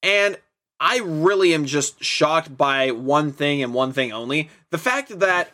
And 0.03 0.39
I 0.81 0.99
really 0.99 1.55
am 1.55 1.67
just 1.67 2.03
shocked 2.03 2.57
by 2.57 2.91
one 2.91 3.33
thing 3.33 3.63
and 3.63 3.73
one 3.73 3.93
thing 3.93 4.13
only. 4.13 4.51
The 4.71 4.79
fact 4.79 5.19
that 5.21 5.51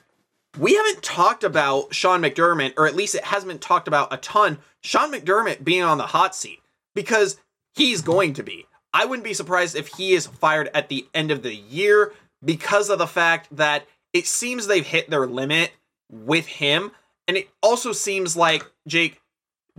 we 0.58 0.74
haven't 0.74 1.02
talked 1.02 1.44
about 1.44 1.94
Sean 1.94 2.22
McDermott, 2.22 2.74
or 2.76 2.86
at 2.86 2.96
least 2.96 3.14
it 3.14 3.24
hasn't 3.24 3.48
been 3.48 3.58
talked 3.58 3.86
about 3.86 4.12
a 4.12 4.16
ton, 4.16 4.58
Sean 4.82 5.12
McDermott 5.12 5.62
being 5.62 5.82
on 5.82 5.98
the 5.98 6.06
hot 6.06 6.34
seat, 6.34 6.60
because 6.94 7.38
he's 7.74 8.02
going 8.02 8.32
to 8.34 8.42
be. 8.42 8.66
I 8.92 9.04
wouldn't 9.04 9.24
be 9.24 9.34
surprised 9.34 9.76
if 9.76 9.86
he 9.88 10.14
is 10.14 10.26
fired 10.26 10.68
at 10.74 10.88
the 10.88 11.06
end 11.14 11.30
of 11.30 11.42
the 11.42 11.54
year 11.54 12.12
because 12.44 12.90
of 12.90 12.98
the 12.98 13.06
fact 13.06 13.54
that 13.56 13.86
it 14.12 14.26
seems 14.26 14.66
they've 14.66 14.86
hit 14.86 15.10
their 15.10 15.26
limit 15.26 15.72
with 16.10 16.46
him. 16.46 16.92
And 17.28 17.36
it 17.36 17.48
also 17.62 17.92
seems 17.92 18.36
like, 18.36 18.64
Jake, 18.88 19.20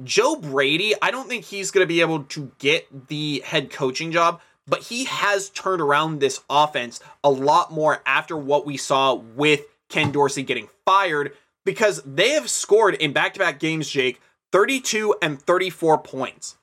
Joe 0.04 0.36
Brady, 0.36 0.94
I 1.02 1.12
don't 1.12 1.28
think 1.28 1.46
he's 1.46 1.72
going 1.72 1.84
to 1.84 1.88
be 1.88 2.02
able 2.02 2.24
to 2.24 2.52
get 2.60 3.08
the 3.08 3.42
head 3.46 3.70
coaching 3.72 4.12
job 4.12 4.40
but 4.68 4.84
he 4.84 5.06
has 5.06 5.50
turned 5.50 5.82
around 5.82 6.20
this 6.20 6.42
offense 6.50 7.00
a 7.24 7.30
lot 7.30 7.72
more 7.72 8.02
after 8.06 8.38
what 8.38 8.66
we 8.66 8.78
saw 8.78 9.14
with 9.14 9.62
Ken 9.90 10.12
Dorsey 10.12 10.44
getting 10.44 10.70
fired 10.86 11.34
because 11.66 12.02
they 12.06 12.30
have 12.30 12.50
scored 12.50 12.96
in 12.96 13.12
back 13.12 13.34
to 13.34 13.40
back 13.40 13.60
games, 13.60 13.90
Jake, 13.90 14.22
32 14.52 15.16
and 15.22 15.42
34 15.42 15.98
points. 16.00 16.56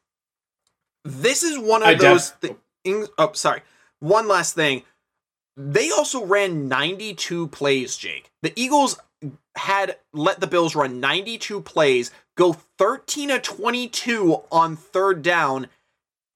This 1.04 1.42
is 1.42 1.58
one 1.58 1.82
of 1.82 1.88
I 1.88 1.94
those 1.94 2.30
things. 2.30 3.08
Oh, 3.18 3.32
sorry. 3.32 3.62
One 4.00 4.28
last 4.28 4.54
thing. 4.54 4.84
They 5.60 5.90
also 5.90 6.24
ran 6.24 6.68
92 6.68 7.48
plays, 7.48 7.96
Jake. 7.96 8.30
The 8.42 8.52
Eagles 8.54 8.96
had 9.56 9.96
let 10.12 10.38
the 10.38 10.46
Bills 10.46 10.76
run 10.76 11.00
92 11.00 11.60
plays, 11.62 12.12
go 12.36 12.52
13 12.52 13.30
to 13.30 13.40
22 13.40 14.42
on 14.52 14.76
third 14.76 15.22
down, 15.22 15.66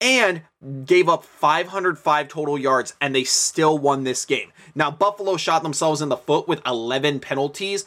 and 0.00 0.42
gave 0.84 1.08
up 1.08 1.22
505 1.22 2.26
total 2.26 2.58
yards, 2.58 2.94
and 3.00 3.14
they 3.14 3.22
still 3.22 3.78
won 3.78 4.02
this 4.02 4.24
game. 4.24 4.50
Now, 4.74 4.90
Buffalo 4.90 5.36
shot 5.36 5.62
themselves 5.62 6.02
in 6.02 6.08
the 6.08 6.16
foot 6.16 6.48
with 6.48 6.60
11 6.66 7.20
penalties, 7.20 7.84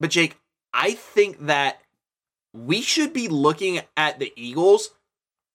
but 0.00 0.08
Jake, 0.08 0.38
I 0.72 0.92
think 0.94 1.44
that 1.46 1.82
we 2.54 2.80
should 2.80 3.12
be 3.12 3.28
looking 3.28 3.82
at 3.98 4.18
the 4.18 4.32
Eagles. 4.34 4.92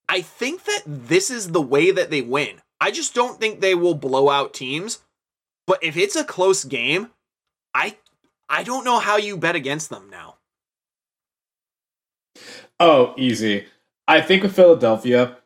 I 0.08 0.22
think 0.22 0.66
that 0.66 0.84
this 0.86 1.32
is 1.32 1.52
the 1.52 1.62
way 1.62 1.90
that 1.90 2.12
they 2.12 2.22
win. 2.22 2.62
I 2.80 2.92
just 2.92 3.16
don't 3.16 3.40
think 3.40 3.60
they 3.60 3.74
will 3.74 3.96
blow 3.96 4.30
out 4.30 4.54
teams, 4.54 5.00
but 5.68 5.84
if 5.84 5.98
it's 5.98 6.16
a 6.16 6.24
close 6.24 6.64
game, 6.64 7.10
I 7.74 7.98
I 8.50 8.64
don't 8.64 8.86
know 8.86 9.00
how 9.00 9.18
you 9.18 9.38
bet 9.38 9.56
against 9.56 9.90
them 9.90 10.10
now. 10.10 10.36
Oh, 12.80 13.14
easy. 13.18 13.66
I 14.08 14.22
think 14.22 14.44
with 14.44 14.56
Philadelphia, 14.56 15.38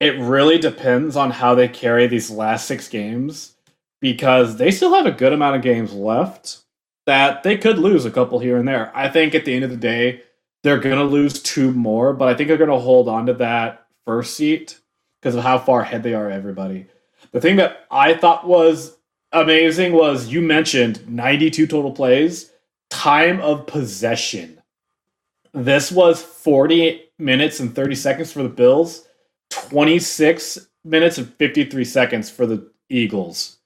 it 0.00 0.18
really 0.18 0.58
depends 0.58 1.16
on 1.16 1.30
how 1.30 1.54
they 1.54 1.68
carry 1.68 2.06
these 2.06 2.30
last 2.30 2.66
six 2.66 2.88
games 2.88 3.54
because 4.00 4.56
they 4.56 4.70
still 4.70 4.94
have 4.94 5.06
a 5.06 5.12
good 5.12 5.32
amount 5.32 5.56
of 5.56 5.62
games 5.62 5.92
left 5.92 6.62
that 7.06 7.42
they 7.42 7.56
could 7.56 7.78
lose 7.78 8.04
a 8.04 8.10
couple 8.10 8.38
here 8.38 8.56
and 8.56 8.66
there. 8.66 8.90
I 8.94 9.08
think 9.08 9.34
at 9.34 9.44
the 9.44 9.54
end 9.54 9.64
of 9.64 9.70
the 9.70 9.76
day, 9.76 10.22
they're 10.62 10.80
going 10.80 10.98
to 10.98 11.04
lose 11.04 11.42
two 11.42 11.72
more, 11.72 12.12
but 12.12 12.28
I 12.28 12.34
think 12.34 12.48
they're 12.48 12.56
going 12.56 12.70
to 12.70 12.78
hold 12.78 13.08
on 13.08 13.26
to 13.26 13.34
that 13.34 13.86
first 14.06 14.34
seat 14.36 14.78
because 15.20 15.34
of 15.34 15.42
how 15.42 15.58
far 15.58 15.82
ahead 15.82 16.02
they 16.02 16.14
are, 16.14 16.30
everybody. 16.30 16.86
The 17.32 17.40
thing 17.40 17.56
that 17.56 17.86
I 17.90 18.14
thought 18.14 18.46
was 18.46 18.96
amazing 19.32 19.92
was 19.92 20.28
you 20.28 20.40
mentioned 20.40 21.08
92 21.08 21.66
total 21.66 21.92
plays, 21.92 22.50
time 22.90 23.40
of 23.40 23.66
possession. 23.66 24.60
This 25.54 25.92
was 25.92 26.22
40 26.22 27.02
minutes 27.18 27.60
and 27.60 27.74
30 27.74 27.94
seconds 27.94 28.32
for 28.32 28.42
the 28.42 28.48
Bills 28.48 29.06
26 29.50 30.68
minutes 30.84 31.18
and 31.18 31.32
53 31.34 31.84
seconds 31.84 32.30
for 32.30 32.46
the 32.46 32.70
Eagles. 32.88 33.58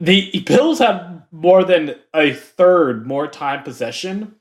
The 0.00 0.40
Bills 0.46 0.78
have 0.78 1.22
more 1.32 1.64
than 1.64 1.96
a 2.14 2.32
third 2.32 3.06
more 3.06 3.26
time 3.26 3.62
possession 3.62 4.36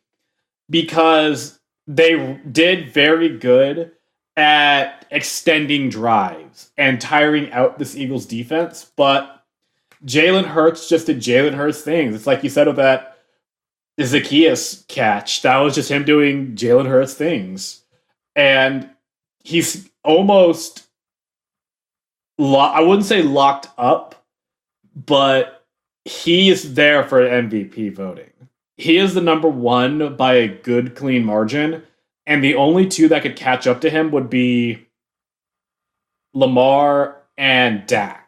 because 0.69 1.59
they 1.87 2.39
did 2.51 2.91
very 2.91 3.37
good 3.37 3.91
at 4.37 5.05
extending 5.11 5.89
drives 5.89 6.71
and 6.77 6.99
tiring 6.99 7.51
out 7.51 7.79
this 7.79 7.95
Eagles 7.95 8.25
defense. 8.25 8.91
But 8.95 9.34
Jalen 10.03 10.45
Hurts 10.45 10.89
just 10.89 11.07
did 11.07 11.19
Jalen 11.19 11.53
Hurts 11.53 11.81
things. 11.81 12.15
It's 12.15 12.27
like 12.27 12.43
you 12.43 12.49
said 12.49 12.67
with 12.67 12.75
that 12.77 13.17
Zaccheaus 13.99 14.87
catch. 14.87 15.41
That 15.41 15.57
was 15.57 15.75
just 15.75 15.91
him 15.91 16.03
doing 16.03 16.55
Jalen 16.55 16.87
Hurts 16.87 17.13
things. 17.13 17.83
And 18.35 18.89
he's 19.43 19.89
almost 20.03 20.87
lo- 22.37 22.59
I 22.59 22.81
wouldn't 22.81 23.05
say 23.05 23.21
locked 23.21 23.69
up, 23.77 24.25
but 24.95 25.65
he 26.03 26.49
is 26.49 26.73
there 26.73 27.03
for 27.03 27.21
MVP 27.21 27.93
voting. 27.95 28.31
He 28.77 28.97
is 28.97 29.13
the 29.13 29.21
number 29.21 29.47
one 29.47 30.15
by 30.17 30.33
a 30.33 30.47
good, 30.47 30.95
clean 30.95 31.23
margin, 31.23 31.83
and 32.27 32.43
the 32.43 32.55
only 32.55 32.87
two 32.87 33.07
that 33.07 33.21
could 33.21 33.35
catch 33.35 33.67
up 33.67 33.81
to 33.81 33.89
him 33.89 34.11
would 34.11 34.29
be 34.29 34.87
Lamar 36.33 37.21
and 37.37 37.85
Dak. 37.87 38.24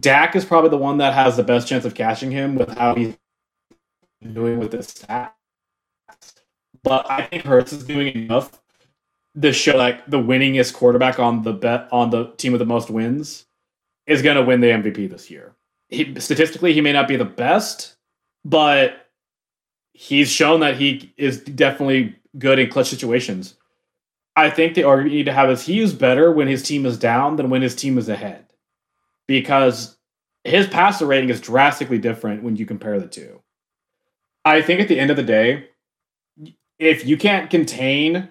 Dak 0.00 0.34
is 0.34 0.44
probably 0.44 0.70
the 0.70 0.76
one 0.76 0.98
that 0.98 1.14
has 1.14 1.36
the 1.36 1.44
best 1.44 1.68
chance 1.68 1.84
of 1.84 1.94
catching 1.94 2.30
him 2.30 2.56
with 2.56 2.76
how 2.76 2.94
he's 2.94 3.16
doing 4.32 4.58
with 4.58 4.72
his 4.72 4.88
stats. 4.88 5.30
But 6.82 7.08
I 7.10 7.22
think 7.22 7.44
Hurts 7.44 7.72
is 7.72 7.84
doing 7.84 8.14
enough 8.14 8.60
to 9.40 9.52
show 9.52 9.76
like 9.76 10.06
the 10.06 10.18
winningest 10.18 10.74
quarterback 10.74 11.18
on 11.18 11.42
the 11.42 11.52
bet 11.52 11.88
on 11.92 12.10
the 12.10 12.32
team 12.36 12.52
with 12.52 12.60
the 12.60 12.66
most 12.66 12.90
wins 12.90 13.46
is 14.06 14.22
going 14.22 14.36
to 14.36 14.42
win 14.42 14.60
the 14.60 14.68
MVP 14.68 15.10
this 15.10 15.30
year. 15.30 15.54
He, 15.88 16.18
statistically, 16.18 16.72
he 16.72 16.80
may 16.80 16.92
not 16.92 17.08
be 17.08 17.16
the 17.16 17.24
best, 17.24 17.96
but 18.44 19.08
he's 19.92 20.30
shown 20.30 20.60
that 20.60 20.76
he 20.76 21.12
is 21.16 21.40
definitely 21.40 22.16
good 22.38 22.58
in 22.58 22.70
clutch 22.70 22.88
situations. 22.88 23.54
I 24.34 24.50
think 24.50 24.74
the 24.74 24.84
argument 24.84 25.12
you 25.12 25.18
need 25.20 25.26
to 25.26 25.32
have 25.32 25.50
is 25.50 25.62
he 25.62 25.80
is 25.80 25.94
better 25.94 26.30
when 26.30 26.48
his 26.48 26.62
team 26.62 26.84
is 26.86 26.98
down 26.98 27.36
than 27.36 27.50
when 27.50 27.62
his 27.62 27.74
team 27.74 27.96
is 27.98 28.08
ahead. 28.08 28.46
Because 29.26 29.96
his 30.44 30.66
passer 30.66 31.06
rating 31.06 31.30
is 31.30 31.40
drastically 31.40 31.98
different 31.98 32.42
when 32.42 32.56
you 32.56 32.66
compare 32.66 32.98
the 33.00 33.08
two. 33.08 33.42
I 34.44 34.62
think 34.62 34.80
at 34.80 34.88
the 34.88 34.98
end 34.98 35.10
of 35.10 35.16
the 35.16 35.22
day, 35.22 35.68
if 36.78 37.04
you 37.04 37.16
can't 37.16 37.50
contain 37.50 38.28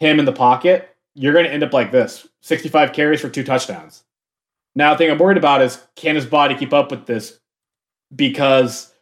him 0.00 0.18
in 0.18 0.24
the 0.24 0.32
pocket, 0.32 0.88
you're 1.14 1.32
going 1.32 1.44
to 1.44 1.52
end 1.52 1.62
up 1.62 1.72
like 1.72 1.92
this 1.92 2.26
65 2.40 2.92
carries 2.92 3.20
for 3.20 3.28
two 3.28 3.44
touchdowns. 3.44 4.02
Now, 4.74 4.92
the 4.92 4.98
thing 4.98 5.10
I'm 5.10 5.18
worried 5.18 5.36
about 5.36 5.62
is 5.62 5.80
can 5.94 6.16
his 6.16 6.26
body 6.26 6.54
keep 6.54 6.72
up 6.72 6.90
with 6.90 7.06
this? 7.06 7.38
Because 8.14 8.92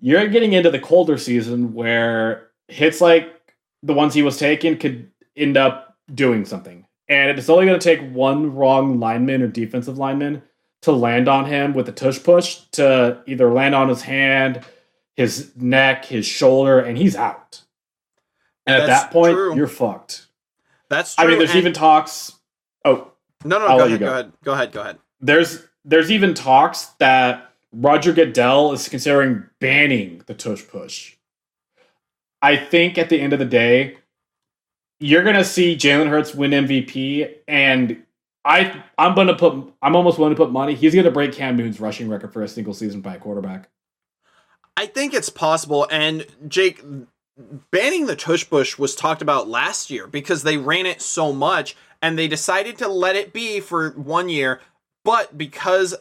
you're 0.00 0.28
getting 0.28 0.52
into 0.52 0.70
the 0.70 0.78
colder 0.78 1.16
season 1.16 1.72
where 1.72 2.50
hits 2.68 3.00
like 3.00 3.54
the 3.82 3.94
ones 3.94 4.12
he 4.12 4.22
was 4.22 4.36
taking 4.36 4.76
could 4.76 5.10
end 5.36 5.56
up 5.56 5.96
doing 6.14 6.44
something. 6.44 6.86
And 7.08 7.38
it's 7.38 7.48
only 7.48 7.66
going 7.66 7.78
to 7.78 7.84
take 7.84 8.12
one 8.12 8.54
wrong 8.54 9.00
lineman 9.00 9.42
or 9.42 9.48
defensive 9.48 9.98
lineman 9.98 10.42
to 10.82 10.92
land 10.92 11.28
on 11.28 11.44
him 11.46 11.74
with 11.74 11.88
a 11.88 11.92
tush 11.92 12.22
push 12.22 12.56
to 12.72 13.22
either 13.26 13.52
land 13.52 13.74
on 13.74 13.88
his 13.88 14.02
hand, 14.02 14.64
his 15.16 15.54
neck, 15.56 16.04
his 16.06 16.24
shoulder, 16.26 16.80
and 16.80 16.96
he's 16.96 17.14
out. 17.16 17.62
And 18.66 18.80
at 18.80 18.86
that 18.86 19.10
point, 19.10 19.34
true. 19.34 19.54
you're 19.56 19.66
fucked. 19.66 20.26
That's 20.88 21.14
true. 21.16 21.24
I 21.24 21.28
mean, 21.28 21.38
there's 21.38 21.50
and- 21.50 21.58
even 21.58 21.72
talks. 21.72 22.32
Oh, 22.84 23.12
no, 23.44 23.58
no. 23.58 23.66
I'll 23.66 23.78
Go 23.78 23.84
ahead, 23.86 24.00
go 24.00 24.06
go. 24.06 24.12
ahead. 24.12 24.32
Go 24.44 24.52
ahead. 24.52 24.72
Go 24.72 24.80
ahead. 24.80 24.98
there's 25.20 25.66
there's 25.84 26.10
even 26.10 26.34
talks 26.34 26.86
that 26.98 27.52
Roger 27.72 28.12
Goodell 28.12 28.72
is 28.72 28.88
considering 28.88 29.46
banning 29.60 30.22
the 30.26 30.34
tush 30.34 30.66
push. 30.66 31.16
I 32.42 32.56
think 32.56 32.98
at 32.98 33.08
the 33.08 33.20
end 33.20 33.32
of 33.32 33.38
the 33.38 33.44
day, 33.44 33.96
you're 34.98 35.22
gonna 35.22 35.44
see 35.44 35.76
Jalen 35.76 36.08
Hurts 36.08 36.34
win 36.34 36.50
MVP, 36.52 37.30
and 37.48 38.02
I 38.44 38.82
I'm 38.96 39.14
gonna 39.14 39.36
put 39.36 39.72
I'm 39.82 39.96
almost 39.96 40.18
willing 40.18 40.34
to 40.34 40.42
put 40.42 40.50
money 40.50 40.74
he's 40.74 40.94
gonna 40.94 41.10
break 41.10 41.32
Cam 41.32 41.56
Newton's 41.56 41.80
rushing 41.80 42.08
record 42.08 42.32
for 42.32 42.42
a 42.42 42.48
single 42.48 42.74
season 42.74 43.00
by 43.00 43.16
a 43.16 43.18
quarterback. 43.18 43.68
I 44.76 44.86
think 44.86 45.12
it's 45.12 45.28
possible. 45.28 45.86
And 45.90 46.26
Jake, 46.48 46.82
banning 47.70 48.06
the 48.06 48.16
tush 48.16 48.48
push 48.48 48.78
was 48.78 48.94
talked 48.94 49.20
about 49.20 49.48
last 49.48 49.90
year 49.90 50.06
because 50.06 50.42
they 50.42 50.56
ran 50.56 50.86
it 50.86 51.02
so 51.02 51.32
much 51.32 51.76
and 52.00 52.18
they 52.18 52.28
decided 52.28 52.78
to 52.78 52.88
let 52.88 53.16
it 53.16 53.32
be 53.32 53.60
for 53.60 53.90
one 53.90 54.28
year. 54.28 54.60
But 55.04 55.36
because 55.36 55.94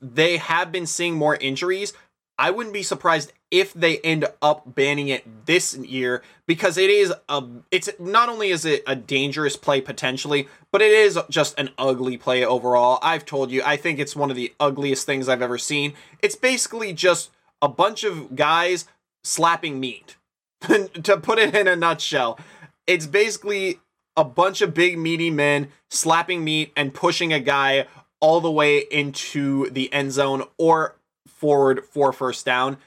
they 0.00 0.38
have 0.38 0.72
been 0.72 0.86
seeing 0.86 1.14
more 1.14 1.36
injuries, 1.36 1.92
I 2.38 2.50
wouldn't 2.50 2.74
be 2.74 2.82
surprised 2.82 3.32
if 3.50 3.72
they 3.72 3.98
end 3.98 4.26
up 4.42 4.74
banning 4.74 5.08
it 5.08 5.46
this 5.46 5.76
year 5.76 6.22
because 6.46 6.76
it 6.76 6.90
is 6.90 7.12
a 7.28 7.44
it's 7.70 7.88
not 7.98 8.28
only 8.28 8.50
is 8.50 8.64
it 8.64 8.82
a 8.86 8.94
dangerous 8.96 9.56
play 9.56 9.80
potentially, 9.80 10.48
but 10.72 10.82
it 10.82 10.92
is 10.92 11.18
just 11.30 11.58
an 11.58 11.70
ugly 11.78 12.16
play 12.16 12.44
overall. 12.44 12.98
I've 13.02 13.24
told 13.24 13.50
you, 13.50 13.62
I 13.64 13.76
think 13.76 13.98
it's 13.98 14.16
one 14.16 14.30
of 14.30 14.36
the 14.36 14.52
ugliest 14.60 15.06
things 15.06 15.28
I've 15.28 15.42
ever 15.42 15.58
seen. 15.58 15.94
It's 16.20 16.36
basically 16.36 16.92
just 16.92 17.30
a 17.62 17.68
bunch 17.68 18.04
of 18.04 18.36
guys 18.36 18.86
slapping 19.24 19.80
meat. 19.80 20.16
to 20.60 21.18
put 21.18 21.38
it 21.38 21.54
in 21.54 21.68
a 21.68 21.76
nutshell, 21.76 22.38
it's 22.86 23.06
basically 23.06 23.78
a 24.16 24.24
bunch 24.24 24.62
of 24.62 24.74
big 24.74 24.98
meaty 24.98 25.30
men 25.30 25.68
slapping 25.90 26.42
meat 26.42 26.72
and 26.76 26.94
pushing 26.94 27.32
a 27.32 27.40
guy 27.40 27.86
all 28.20 28.40
the 28.40 28.50
way 28.50 28.78
into 28.78 29.68
the 29.70 29.92
end 29.92 30.12
zone 30.12 30.42
or 30.58 30.95
forward 31.36 31.84
for 31.84 32.12
first 32.12 32.44
down. 32.44 32.78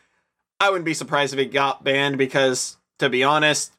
I 0.59 0.69
wouldn't 0.69 0.85
be 0.85 0.93
surprised 0.93 1.33
if 1.33 1.39
it 1.39 1.53
got 1.53 1.83
banned 1.83 2.17
because, 2.17 2.77
to 2.99 3.09
be 3.09 3.23
honest, 3.23 3.73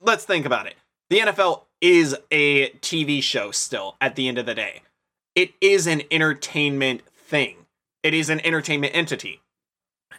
let's 0.00 0.24
think 0.24 0.46
about 0.46 0.66
it. 0.66 0.74
The 1.08 1.20
NFL 1.20 1.62
is 1.80 2.16
a 2.30 2.70
TV 2.70 3.22
show 3.22 3.50
still 3.50 3.96
at 4.00 4.16
the 4.16 4.28
end 4.28 4.38
of 4.38 4.46
the 4.46 4.54
day. 4.54 4.82
It 5.34 5.52
is 5.60 5.86
an 5.86 6.02
entertainment 6.10 7.02
thing, 7.16 7.56
it 8.02 8.14
is 8.14 8.30
an 8.30 8.44
entertainment 8.44 8.94
entity. 8.94 9.40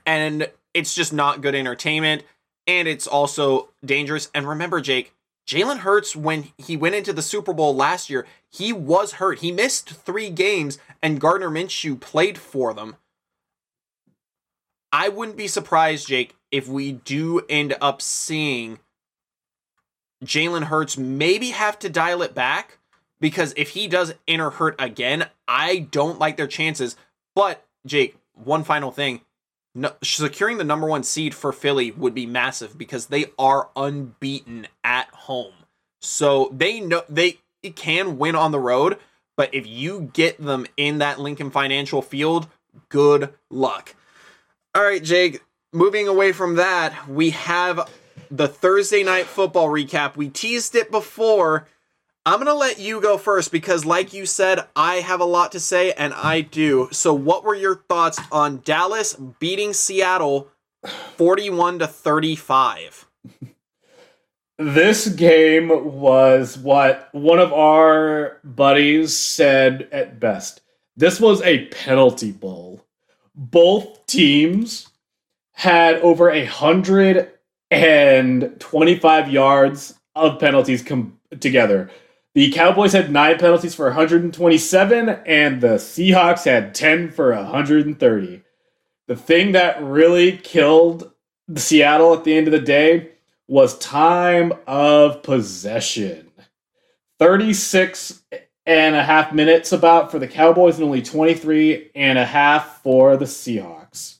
And 0.05 0.49
it's 0.73 0.95
just 0.95 1.13
not 1.13 1.41
good 1.41 1.53
entertainment. 1.53 2.23
And 2.65 2.87
it's 2.87 3.07
also 3.07 3.69
dangerous. 3.83 4.29
And 4.33 4.47
remember, 4.47 4.81
Jake, 4.81 5.13
Jalen 5.47 5.79
Hurts, 5.79 6.15
when 6.15 6.49
he 6.57 6.77
went 6.77 6.95
into 6.95 7.13
the 7.13 7.21
Super 7.21 7.53
Bowl 7.53 7.75
last 7.75 8.09
year, 8.09 8.25
he 8.49 8.71
was 8.71 9.13
hurt. 9.13 9.39
He 9.39 9.51
missed 9.51 9.89
three 9.89 10.29
games, 10.29 10.77
and 11.01 11.19
Gardner 11.19 11.49
Minshew 11.49 11.99
played 11.99 12.37
for 12.37 12.73
them. 12.73 12.95
I 14.91 15.09
wouldn't 15.09 15.37
be 15.37 15.47
surprised, 15.47 16.07
Jake, 16.07 16.35
if 16.51 16.67
we 16.67 16.91
do 16.91 17.41
end 17.49 17.75
up 17.81 18.01
seeing 18.01 18.79
Jalen 20.23 20.63
Hurts 20.63 20.97
maybe 20.97 21.51
have 21.51 21.79
to 21.79 21.89
dial 21.89 22.21
it 22.21 22.35
back 22.35 22.77
because 23.19 23.53
if 23.55 23.69
he 23.69 23.87
does 23.87 24.13
enter 24.27 24.49
hurt 24.49 24.75
again, 24.79 25.27
I 25.47 25.87
don't 25.91 26.19
like 26.19 26.37
their 26.37 26.47
chances. 26.47 26.95
But, 27.35 27.65
Jake, 27.85 28.17
one 28.33 28.63
final 28.63 28.91
thing. 28.91 29.21
No, 29.73 29.93
securing 30.03 30.57
the 30.57 30.63
number 30.65 30.87
one 30.87 31.03
seed 31.03 31.33
for 31.33 31.53
Philly 31.53 31.91
would 31.91 32.13
be 32.13 32.25
massive 32.25 32.77
because 32.77 33.07
they 33.07 33.27
are 33.39 33.69
unbeaten 33.75 34.67
at 34.83 35.07
home. 35.11 35.53
So 36.01 36.49
they 36.51 36.79
know 36.81 37.03
they 37.07 37.39
can 37.75 38.17
win 38.17 38.35
on 38.35 38.51
the 38.51 38.59
road, 38.59 38.97
but 39.37 39.53
if 39.53 39.65
you 39.65 40.11
get 40.13 40.43
them 40.43 40.65
in 40.75 40.97
that 40.97 41.19
Lincoln 41.19 41.51
Financial 41.51 42.01
Field, 42.01 42.47
good 42.89 43.33
luck. 43.49 43.95
All 44.75 44.83
right, 44.83 45.03
Jake, 45.03 45.41
moving 45.71 46.07
away 46.07 46.31
from 46.31 46.55
that, 46.55 47.07
we 47.07 47.29
have 47.29 47.89
the 48.29 48.47
Thursday 48.47 49.03
night 49.03 49.25
football 49.25 49.67
recap. 49.67 50.15
We 50.15 50.29
teased 50.29 50.75
it 50.75 50.91
before. 50.91 51.67
I'm 52.25 52.35
going 52.35 52.45
to 52.45 52.53
let 52.53 52.79
you 52.79 53.01
go 53.01 53.17
first 53.17 53.51
because, 53.51 53.83
like 53.83 54.13
you 54.13 54.27
said, 54.27 54.67
I 54.75 54.95
have 54.95 55.21
a 55.21 55.25
lot 55.25 55.51
to 55.53 55.59
say, 55.59 55.91
and 55.93 56.13
I 56.13 56.41
do. 56.41 56.87
So, 56.91 57.13
what 57.13 57.43
were 57.43 57.55
your 57.55 57.75
thoughts 57.89 58.19
on 58.31 58.61
Dallas 58.63 59.15
beating 59.15 59.73
Seattle 59.73 60.47
41 61.15 61.79
to 61.79 61.87
35? 61.87 63.07
This 64.61 65.07
game 65.07 65.69
was 65.99 66.55
what 66.55 67.09
one 67.13 67.39
of 67.39 67.51
our 67.51 68.37
buddies 68.43 69.17
said 69.17 69.89
at 69.91 70.19
best. 70.19 70.61
This 70.95 71.19
was 71.19 71.41
a 71.41 71.65
penalty 71.69 72.31
bowl. 72.31 72.85
Both 73.33 74.05
teams 74.05 74.87
had 75.53 75.95
over 76.01 76.29
a 76.29 76.45
hundred 76.45 77.31
and 77.71 78.55
twenty-five 78.59 79.31
yards 79.31 79.95
of 80.15 80.39
penalties 80.39 80.83
come 80.83 81.17
together. 81.39 81.89
The 82.33 82.49
Cowboys 82.51 82.93
had 82.93 83.11
nine 83.11 83.37
penalties 83.37 83.75
for 83.75 83.87
127, 83.87 85.09
and 85.09 85.59
the 85.59 85.75
Seahawks 85.75 86.45
had 86.45 86.73
10 86.73 87.11
for 87.11 87.35
130. 87.35 88.43
The 89.07 89.15
thing 89.17 89.51
that 89.51 89.83
really 89.83 90.37
killed 90.37 91.11
Seattle 91.55 92.13
at 92.13 92.23
the 92.23 92.37
end 92.37 92.47
of 92.47 92.53
the 92.53 92.59
day 92.59 93.11
was 93.47 93.77
time 93.79 94.53
of 94.65 95.23
possession. 95.23 96.31
36 97.19 98.23
and 98.65 98.95
a 98.95 99.03
half 99.03 99.33
minutes 99.33 99.73
about 99.73 100.09
for 100.09 100.17
the 100.17 100.27
Cowboys 100.27 100.75
and 100.75 100.85
only 100.85 101.01
23 101.01 101.91
and 101.95 102.17
a 102.17 102.25
half 102.25 102.81
for 102.81 103.17
the 103.17 103.25
Seahawks. 103.25 104.19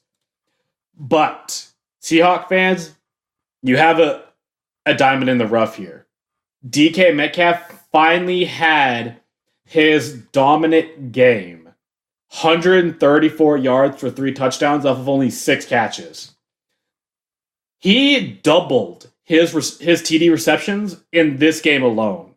But 0.97 1.65
Seahawk 2.01 2.49
fans, 2.49 2.93
you 3.63 3.77
have 3.77 3.99
a, 3.99 4.25
a 4.85 4.93
diamond 4.93 5.29
in 5.29 5.37
the 5.37 5.47
rough 5.47 5.77
here. 5.77 6.07
DK 6.67 7.15
Metcalf 7.15 7.80
finally 7.91 8.45
had 8.45 9.21
his 9.65 10.13
dominant 10.33 11.11
game. 11.11 11.65
134 12.29 13.57
yards 13.57 13.99
for 13.99 14.09
three 14.11 14.33
touchdowns 14.33 14.85
off 14.85 14.99
of 14.99 15.09
only 15.09 15.29
six 15.29 15.65
catches. 15.65 16.33
He 17.79 18.33
doubled 18.43 19.11
his 19.23 19.51
his 19.79 20.01
TD 20.01 20.31
receptions 20.31 21.03
in 21.11 21.37
this 21.37 21.61
game 21.61 21.83
alone. 21.83 22.31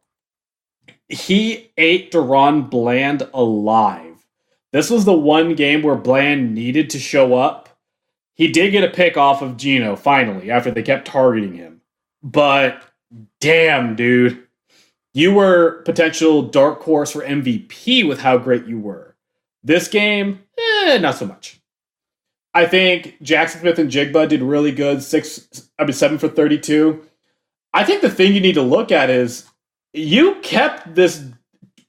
he 1.08 1.72
ate 1.78 2.12
DaRon 2.12 2.70
Bland 2.70 3.28
alive. 3.34 4.26
This 4.72 4.90
was 4.90 5.06
the 5.06 5.14
one 5.14 5.54
game 5.56 5.82
where 5.82 5.96
Bland 5.96 6.54
needed 6.54 6.90
to 6.90 7.00
show 7.00 7.34
up. 7.36 7.70
He 8.34 8.48
did 8.48 8.72
get 8.72 8.84
a 8.84 8.90
pick 8.90 9.16
off 9.16 9.42
of 9.42 9.56
Geno 9.58 9.96
finally 9.96 10.50
after 10.50 10.70
they 10.72 10.82
kept 10.82 11.06
targeting 11.06 11.54
him. 11.54 11.82
But 12.22 12.82
damn, 13.40 13.96
dude, 13.96 14.43
you 15.14 15.32
were 15.32 15.82
potential 15.84 16.42
dark 16.42 16.82
horse 16.82 17.12
for 17.12 17.22
MVP 17.22 18.06
with 18.06 18.20
how 18.20 18.36
great 18.36 18.66
you 18.66 18.78
were. 18.78 19.16
This 19.62 19.88
game, 19.88 20.40
eh, 20.58 20.98
not 20.98 21.14
so 21.14 21.26
much. 21.26 21.60
I 22.52 22.66
think 22.66 23.16
Jaxon 23.22 23.60
Smith-Njigba 23.60 24.28
did 24.28 24.42
really 24.42 24.72
good. 24.72 25.02
Six, 25.02 25.70
I 25.78 25.84
mean, 25.84 25.92
seven 25.92 26.18
for 26.18 26.28
thirty-two. 26.28 27.02
I 27.72 27.84
think 27.84 28.02
the 28.02 28.10
thing 28.10 28.34
you 28.34 28.40
need 28.40 28.54
to 28.54 28.62
look 28.62 28.92
at 28.92 29.10
is 29.10 29.48
you 29.92 30.36
kept 30.42 30.94
this 30.94 31.24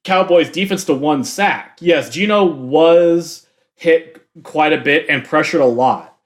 Cowboys 0.03 0.49
defense 0.49 0.85
to 0.85 0.93
one 0.93 1.23
sack. 1.23 1.77
Yes, 1.81 2.09
Geno 2.09 2.45
was 2.45 3.47
hit 3.75 4.25
quite 4.43 4.73
a 4.73 4.81
bit 4.81 5.07
and 5.09 5.25
pressured 5.25 5.61
a 5.61 5.65
lot, 5.65 6.17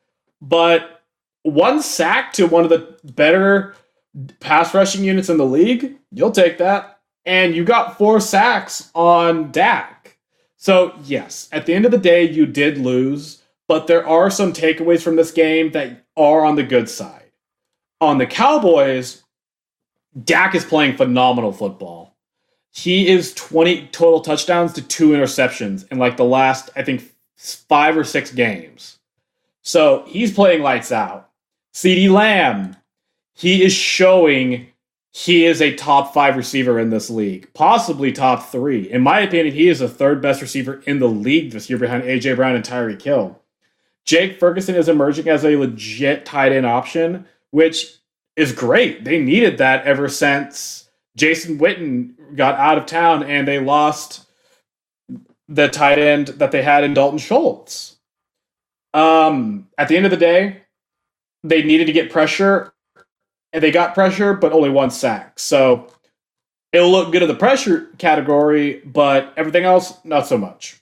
but 0.42 1.02
one 1.44 1.82
sack 1.82 2.32
to 2.34 2.46
one 2.48 2.64
of 2.64 2.70
the 2.70 2.98
better 3.04 3.76
pass 4.40 4.74
rushing 4.74 5.04
units 5.04 5.30
in 5.30 5.38
the 5.38 5.46
league, 5.46 5.98
you'll 6.12 6.32
take 6.32 6.58
that. 6.58 7.00
And 7.26 7.56
you 7.56 7.64
got 7.64 7.98
four 7.98 8.20
sacks 8.20 8.90
on 8.96 9.52
Dak. 9.52 10.18
So, 10.58 10.94
yes, 11.04 11.48
at 11.52 11.66
the 11.66 11.74
end 11.74 11.86
of 11.86 11.92
the 11.92 11.98
day, 11.98 12.24
you 12.24 12.46
did 12.46 12.78
lose, 12.78 13.42
but 13.68 13.88
there 13.88 14.06
are 14.06 14.30
some 14.30 14.52
takeaways 14.52 15.02
from 15.02 15.16
this 15.16 15.32
game 15.32 15.72
that 15.72 16.06
are 16.18 16.44
on 16.44 16.56
the 16.56 16.64
good 16.64 16.90
side. 16.90 17.32
On 18.02 18.18
the 18.18 18.26
Cowboys, 18.26 19.24
Dak 20.24 20.56
is 20.56 20.66
playing 20.66 20.98
phenomenal 20.98 21.52
football. 21.52 22.18
He 22.72 23.08
is 23.08 23.34
20 23.34 23.88
total 23.88 24.22
touchdowns 24.22 24.74
to 24.74 24.82
two 24.82 25.10
interceptions 25.10 25.90
in 25.92 25.98
like 25.98 26.18
the 26.18 26.26
last, 26.26 26.70
I 26.76 26.84
think, 26.84 27.04
five 27.36 27.98
or 27.98 28.04
six 28.04 28.32
games. 28.32 29.00
So 29.62 30.04
he's 30.08 30.34
playing 30.34 30.62
lights 30.62 30.92
out. 30.92 31.30
CeeDee 31.74 32.10
Lamb, 32.10 32.76
he 33.40 33.64
is 33.64 33.72
showing 33.72 34.68
he 35.12 35.46
is 35.46 35.62
a 35.62 35.74
top 35.74 36.14
five 36.14 36.36
receiver 36.36 36.78
in 36.78 36.90
this 36.90 37.10
league, 37.10 37.50
possibly 37.54 38.12
top 38.12 38.50
three. 38.50 38.92
In 38.92 39.02
my 39.02 39.22
opinion, 39.22 39.56
he 39.56 39.70
is 39.70 39.80
the 39.80 39.88
third 39.88 40.22
best 40.22 40.42
receiver 40.42 40.84
in 40.86 41.00
the 41.00 41.08
league 41.08 41.52
this 41.52 41.70
year 41.70 41.80
behind 41.80 42.04
AJ 42.04 42.36
Brown 42.36 42.56
and 42.56 42.66
Tyreek 42.66 43.02
Hill. 43.02 43.40
Jake 44.04 44.42
Ferguson 44.42 44.76
is 44.76 44.90
emerging 44.90 45.30
as 45.30 45.46
a 45.46 45.56
legit 45.56 46.26
tight 46.26 46.52
end 46.52 46.66
option, 46.66 47.26
which 47.52 48.00
is 48.36 48.52
great. 48.52 49.06
They 49.06 49.22
needed 49.22 49.58
that 49.60 49.86
ever 49.86 50.10
since 50.10 50.90
Jason 51.16 51.60
Witten 51.60 52.36
got 52.36 52.56
out 52.56 52.78
of 52.78 52.86
town 52.86 53.24
and 53.24 53.48
they 53.48 53.60
lost 53.60 54.28
the 55.48 55.70
tight 55.70 55.98
end 55.98 56.28
that 56.28 56.52
they 56.52 56.62
had 56.62 56.84
in 56.84 56.94
Dalton 56.94 57.20
Schultz. 57.20 58.00
Um, 58.94 59.70
at 59.78 59.88
the 59.88 59.96
end 59.96 60.06
of 60.06 60.12
the 60.12 60.18
day, 60.18 60.64
they 61.42 61.64
needed 61.64 61.86
to 61.86 61.94
get 61.94 62.12
pressure 62.12 62.74
and 63.54 63.64
they 63.64 63.72
got 63.72 63.94
pressure, 63.94 64.34
but 64.34 64.54
only 64.54 64.70
one 64.70 64.92
sack. 64.92 65.40
So 65.40 65.88
it'll 66.72 66.92
look 66.92 67.12
good 67.12 67.24
in 67.24 67.28
the 67.28 67.36
pressure 67.36 67.90
category, 67.98 68.82
but 68.86 69.34
everything 69.38 69.64
else, 69.64 69.94
not 70.04 70.28
so 70.28 70.38
much. 70.38 70.80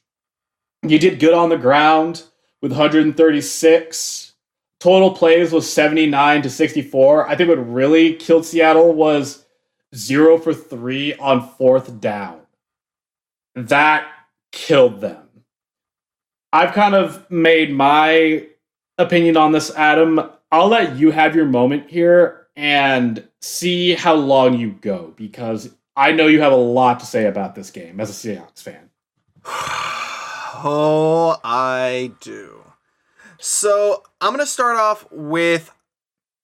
You 0.83 0.99
did 0.99 1.19
good 1.19 1.33
on 1.33 1.49
the 1.49 1.57
ground 1.57 2.23
with 2.61 2.71
136. 2.71 4.33
Total 4.79 5.11
plays 5.11 5.51
was 5.51 5.71
79 5.71 6.43
to 6.43 6.49
64. 6.49 7.27
I 7.27 7.35
think 7.35 7.49
what 7.49 7.73
really 7.73 8.13
killed 8.13 8.45
Seattle 8.45 8.93
was 8.93 9.45
zero 9.95 10.37
for 10.37 10.53
three 10.53 11.15
on 11.15 11.47
fourth 11.49 11.99
down. 11.99 12.41
That 13.55 14.07
killed 14.51 15.01
them. 15.01 15.23
I've 16.53 16.73
kind 16.73 16.95
of 16.95 17.29
made 17.29 17.71
my 17.73 18.47
opinion 18.97 19.37
on 19.37 19.51
this, 19.51 19.73
Adam. 19.75 20.21
I'll 20.51 20.67
let 20.67 20.95
you 20.95 21.11
have 21.11 21.35
your 21.35 21.45
moment 21.45 21.89
here 21.89 22.46
and 22.57 23.25
see 23.39 23.93
how 23.93 24.15
long 24.15 24.59
you 24.59 24.71
go 24.71 25.13
because 25.15 25.73
I 25.95 26.11
know 26.11 26.25
you 26.25 26.41
have 26.41 26.51
a 26.51 26.57
lot 26.57 26.99
to 26.99 27.05
say 27.05 27.27
about 27.27 27.53
this 27.55 27.69
game 27.69 27.99
as 27.99 28.09
a 28.09 28.13
Seahawks 28.13 28.63
fan. 28.63 28.89
oh, 29.45 31.39
I 31.43 32.11
do. 32.19 32.63
So 33.39 34.03
I'm 34.19 34.31
gonna 34.33 34.47
start 34.47 34.77
off 34.77 35.05
with 35.11 35.71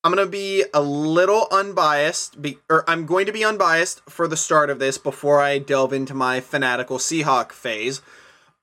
I'm 0.03 0.13
gonna 0.13 0.27
be 0.27 0.63
a 0.73 0.81
little 0.81 1.47
unbiased, 1.51 2.41
be, 2.41 2.59
or 2.69 2.87
I'm 2.87 3.07
going 3.07 3.25
to 3.25 3.31
be 3.31 3.43
unbiased 3.43 4.01
for 4.07 4.27
the 4.27 4.37
start 4.37 4.69
of 4.69 4.77
this 4.77 4.99
before 4.99 5.41
I 5.41 5.57
delve 5.57 5.93
into 5.93 6.13
my 6.13 6.41
fanatical 6.41 6.99
Seahawk 6.99 7.51
phase. 7.51 8.01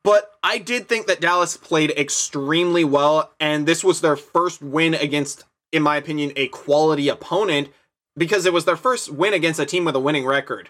But 0.02 0.30
I 0.42 0.58
did 0.58 0.88
think 0.88 1.06
that 1.08 1.20
Dallas 1.20 1.56
played 1.56 1.90
extremely 1.90 2.84
well, 2.84 3.32
and 3.38 3.66
this 3.66 3.84
was 3.84 4.00
their 4.00 4.16
first 4.16 4.62
win 4.62 4.94
against, 4.94 5.44
in 5.72 5.82
my 5.82 5.96
opinion, 5.96 6.32
a 6.36 6.48
quality 6.48 7.08
opponent 7.08 7.68
because 8.16 8.46
it 8.46 8.52
was 8.52 8.64
their 8.64 8.76
first 8.76 9.10
win 9.10 9.32
against 9.32 9.60
a 9.60 9.66
team 9.66 9.84
with 9.84 9.96
a 9.96 10.00
winning 10.00 10.26
record. 10.26 10.68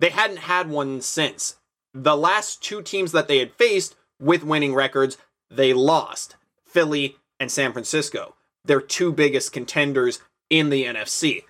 They 0.00 0.10
hadn't 0.10 0.38
had 0.38 0.68
one 0.68 1.00
since. 1.00 1.56
The 1.94 2.16
last 2.16 2.62
two 2.62 2.82
teams 2.82 3.12
that 3.12 3.28
they 3.28 3.38
had 3.38 3.52
faced 3.54 3.96
with 4.20 4.44
winning 4.44 4.74
records, 4.74 5.18
they 5.50 5.72
lost 5.72 6.36
Philly 6.64 7.16
and 7.38 7.50
San 7.50 7.72
Francisco. 7.72 8.34
Their 8.64 8.80
two 8.80 9.12
biggest 9.12 9.52
contenders 9.52 10.20
in 10.48 10.70
the 10.70 10.84
NFC. 10.84 11.44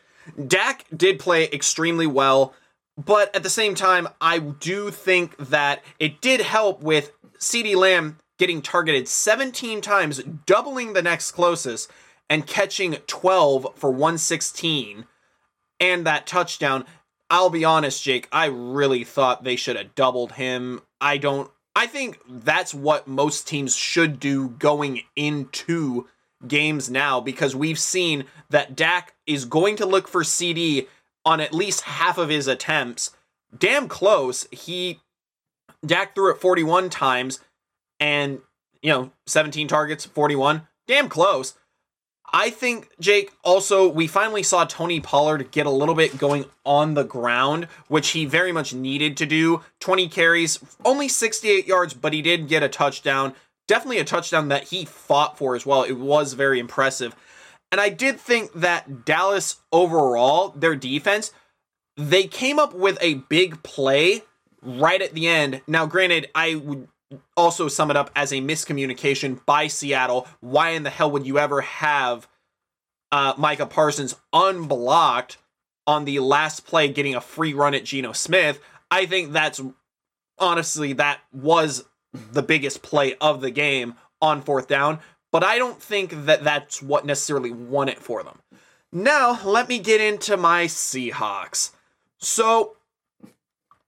Dak 0.47 0.85
did 0.95 1.19
play 1.19 1.49
extremely 1.51 2.07
well, 2.07 2.55
but 2.97 3.35
at 3.35 3.43
the 3.43 3.51
same 3.51 3.75
time, 3.75 4.09
I 4.21 4.39
do 4.39 4.91
think 4.91 5.37
that 5.39 5.83
it 5.99 6.21
did 6.21 6.41
help 6.41 6.83
with 6.83 7.13
CeeDee 7.39 7.77
Lamb 7.77 8.19
getting 8.39 8.63
targeted 8.63 9.09
17 9.09 9.81
times, 9.81 10.23
doubling 10.47 10.93
the 10.93 11.03
next 11.03 11.33
closest, 11.33 11.91
and 12.31 12.47
catching 12.47 12.95
12 13.09 13.66
for 13.74 13.91
116 13.91 15.05
and 15.81 16.07
that 16.07 16.26
touchdown. 16.26 16.87
I'll 17.28 17.51
be 17.51 17.64
honest, 17.64 18.03
Jake, 18.03 18.28
I 18.33 18.47
really 18.47 19.05
thought 19.05 19.45
they 19.45 19.57
should 19.57 19.76
have 19.76 19.95
doubled 19.95 20.33
him. 20.33 20.81
I 21.01 21.18
don't 21.18 21.51
I 21.76 21.87
think 21.87 22.20
that's 22.28 22.74
what 22.74 23.07
most 23.07 23.47
teams 23.47 23.76
should 23.76 24.18
do 24.18 24.49
going 24.51 25.03
into 25.14 26.09
games 26.47 26.91
now 26.91 27.20
because 27.20 27.55
we've 27.55 27.78
seen 27.78 28.24
that 28.49 28.74
Dak 28.74 29.14
is 29.26 29.45
going 29.45 29.76
to 29.76 29.87
look 29.87 30.09
for 30.09 30.24
CD 30.24 30.89
on 31.24 31.41
at 31.41 31.55
least 31.55 31.83
half 31.83 32.18
of 32.18 32.28
his 32.28 32.49
attempts. 32.49 33.12
Damn 33.57 33.89
close. 33.89 34.49
He 34.51 35.01
Dak 35.85 36.14
threw 36.14 36.33
it 36.33 36.41
41 36.41 36.91
times 36.91 37.41
and 37.99 38.41
you 38.83 38.91
know 38.91 39.12
17 39.26 39.68
targets 39.68 40.07
41 40.07 40.66
damn 40.87 41.09
close 41.09 41.55
i 42.33 42.51
think 42.51 42.89
jake 43.01 43.33
also 43.43 43.89
we 43.89 44.07
finally 44.07 44.43
saw 44.43 44.64
tony 44.64 45.01
pollard 45.01 45.51
get 45.51 45.66
a 45.66 45.70
little 45.70 45.95
bit 45.95 46.16
going 46.18 46.45
on 46.70 46.95
the 46.95 47.05
ground 47.05 47.66
which 47.89 48.11
he 48.11 48.24
very 48.24 48.53
much 48.53 48.72
needed 48.72 49.16
to 49.16 49.26
do. 49.26 49.62
20 49.81 50.09
carries 50.09 50.61
only 50.85 51.09
68 51.09 51.66
yards 51.66 51.95
but 51.95 52.12
he 52.12 52.22
did 52.22 52.49
get 52.49 52.62
a 52.62 52.68
touchdown. 52.68 53.35
Definitely 53.66 53.99
a 53.99 54.05
touchdown 54.05 54.49
that 54.49 54.64
he 54.64 54.85
fought 54.85 55.37
for 55.37 55.55
as 55.55 55.64
well. 55.66 55.83
It 55.83 55.99
was 55.99 56.35
very 56.35 56.59
impressive. 56.59 57.14
And 57.72 57.81
i 57.81 57.89
did 57.89 58.20
think 58.20 58.53
that 58.53 59.05
dallas 59.05 59.57
overall 59.72 60.51
their 60.51 60.76
defense 60.76 61.33
they 61.97 62.24
came 62.24 62.59
up 62.59 62.72
with 62.72 62.97
a 63.01 63.14
big 63.14 63.62
play 63.62 64.22
right 64.62 65.03
at 65.03 65.14
the 65.14 65.26
end. 65.26 65.62
Now 65.66 65.87
granted 65.87 66.28
i 66.35 66.55
would 66.55 66.89
also 67.37 67.69
sum 67.69 67.91
it 67.91 67.97
up 67.97 68.11
as 68.15 68.33
a 68.33 68.37
miscommunication 68.37 69.45
by 69.47 69.67
Seattle. 69.67 70.27
Why 70.41 70.71
in 70.71 70.83
the 70.83 70.91
hell 70.91 71.11
would 71.11 71.27
you 71.27 71.39
ever 71.39 71.61
have 71.61 72.29
uh, 73.13 73.35
Micah 73.37 73.67
Parsons 73.67 74.17
unblocked 74.33 75.39
on 75.87 76.05
the 76.05 76.21
last 76.21 76.67
play 76.67 76.89
getting 76.89 77.15
a 77.15 77.21
free 77.21 77.53
run 77.53 77.75
at 77.75 77.85
Geno 77.85 78.13
Smith? 78.13 78.61
I 78.91 79.07
think 79.07 79.33
that's 79.33 79.61
honestly, 80.39 80.95
that 80.95 81.21
was 81.33 81.85
the 82.13 82.43
biggest 82.43 82.83
play 82.83 83.15
of 83.21 83.41
the 83.41 83.51
game 83.51 83.95
on 84.21 84.43
fourth 84.43 84.67
down, 84.67 84.99
but 85.31 85.45
I 85.45 85.59
don't 85.59 85.81
think 85.81 86.27
that 86.27 86.43
that's 86.43 86.83
what 86.83 87.07
necessarily 87.07 87.53
won 87.53 87.89
it 87.89 87.99
for 87.99 88.23
them. 88.23 88.41
Now, 88.93 89.41
let 89.45 89.69
me 89.69 89.79
get 89.79 90.01
into 90.01 90.37
my 90.37 90.65
Seahawks. 90.65 91.71
So, 92.19 92.77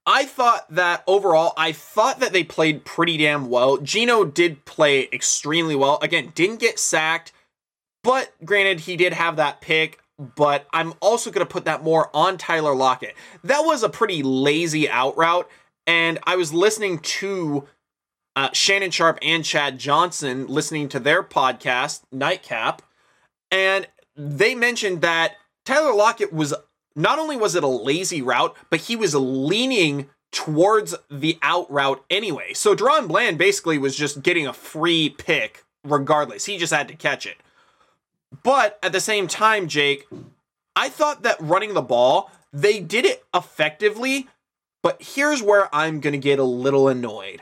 I 0.05 0.25
thought 0.25 0.69
that 0.69 1.03
overall, 1.07 1.53
I 1.57 1.71
thought 1.71 2.19
that 2.19 2.33
they 2.33 2.43
played 2.43 2.83
pretty 2.83 3.17
damn 3.17 3.49
well. 3.49 3.77
Geno 3.77 4.25
did 4.25 4.65
play 4.65 5.07
extremely 5.13 5.75
well. 5.75 5.97
Again, 6.01 6.31
didn't 6.35 6.59
get 6.59 6.77
sacked, 6.77 7.31
but 8.03 8.33
granted, 8.43 8.81
he 8.81 8.97
did 8.97 9.13
have 9.13 9.37
that 9.37 9.61
pick. 9.61 9.99
But 10.19 10.67
I'm 10.71 10.93
also 10.99 11.31
going 11.31 11.45
to 11.45 11.51
put 11.51 11.65
that 11.65 11.83
more 11.83 12.09
on 12.13 12.37
Tyler 12.37 12.75
Lockett. 12.75 13.15
That 13.43 13.61
was 13.61 13.81
a 13.81 13.89
pretty 13.89 14.21
lazy 14.21 14.87
out 14.87 15.17
route. 15.17 15.49
And 15.87 16.19
I 16.23 16.35
was 16.35 16.53
listening 16.53 16.99
to 16.99 17.67
uh, 18.35 18.49
Shannon 18.53 18.91
Sharpe 18.91 19.19
and 19.21 19.43
Chad 19.43 19.79
Johnson 19.79 20.47
listening 20.47 20.87
to 20.89 20.99
their 20.99 21.23
podcast, 21.23 22.01
Nightcap. 22.11 22.81
And 23.51 23.87
they 24.15 24.53
mentioned 24.53 25.01
that 25.01 25.33
Tyler 25.65 25.93
Lockett 25.93 26.31
was 26.31 26.53
not 26.95 27.19
only 27.19 27.37
was 27.37 27.55
it 27.55 27.63
a 27.63 27.67
lazy 27.67 28.21
route, 28.21 28.55
but 28.69 28.81
he 28.81 28.95
was 28.95 29.15
leaning 29.15 30.09
towards 30.31 30.95
the 31.09 31.37
out 31.41 31.71
route 31.71 32.03
anyway. 32.09 32.53
So 32.53 32.75
DaRon 32.75 33.07
Bland 33.07 33.37
basically 33.37 33.77
was 33.77 33.95
just 33.95 34.23
getting 34.23 34.47
a 34.47 34.53
free 34.53 35.09
pick 35.09 35.63
regardless. 35.83 36.45
He 36.45 36.57
just 36.57 36.73
had 36.73 36.87
to 36.87 36.95
catch 36.95 37.25
it. 37.25 37.37
But 38.41 38.79
at 38.81 38.91
the 38.91 38.99
same 38.99 39.27
time, 39.27 39.67
Jake, 39.67 40.07
I 40.75 40.89
thought 40.89 41.23
that 41.23 41.37
running 41.39 41.73
the 41.73 41.81
ball, 41.81 42.31
they 42.51 42.79
did 42.79 43.05
it 43.05 43.23
effectively, 43.33 44.27
but 44.81 45.01
here's 45.01 45.41
where 45.41 45.73
I'm 45.73 45.99
going 45.99 46.13
to 46.13 46.17
get 46.17 46.39
a 46.39 46.43
little 46.43 46.87
annoyed. 46.87 47.41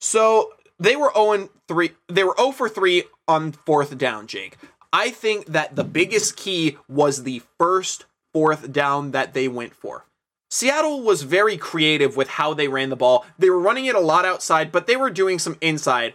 So 0.00 0.52
they 0.78 0.96
were 0.96 1.12
0 1.14 1.50
3. 1.68 1.90
They 2.08 2.24
were 2.24 2.34
0 2.38 2.52
for 2.52 2.68
3 2.68 3.04
on 3.26 3.52
fourth 3.52 3.98
down, 3.98 4.26
Jake. 4.26 4.56
I 4.92 5.10
think 5.10 5.46
that 5.46 5.74
the 5.74 5.84
biggest 5.84 6.36
key 6.36 6.76
was 6.88 7.22
the 7.22 7.42
first 7.58 8.04
fourth 8.32 8.72
down 8.72 9.10
that 9.12 9.34
they 9.34 9.48
went 9.48 9.74
for. 9.74 10.04
Seattle 10.50 11.02
was 11.02 11.22
very 11.22 11.56
creative 11.56 12.16
with 12.16 12.28
how 12.28 12.52
they 12.52 12.68
ran 12.68 12.90
the 12.90 12.96
ball. 12.96 13.24
They 13.38 13.48
were 13.48 13.58
running 13.58 13.86
it 13.86 13.94
a 13.94 14.00
lot 14.00 14.26
outside, 14.26 14.70
but 14.70 14.86
they 14.86 14.96
were 14.96 15.10
doing 15.10 15.38
some 15.38 15.56
inside. 15.60 16.14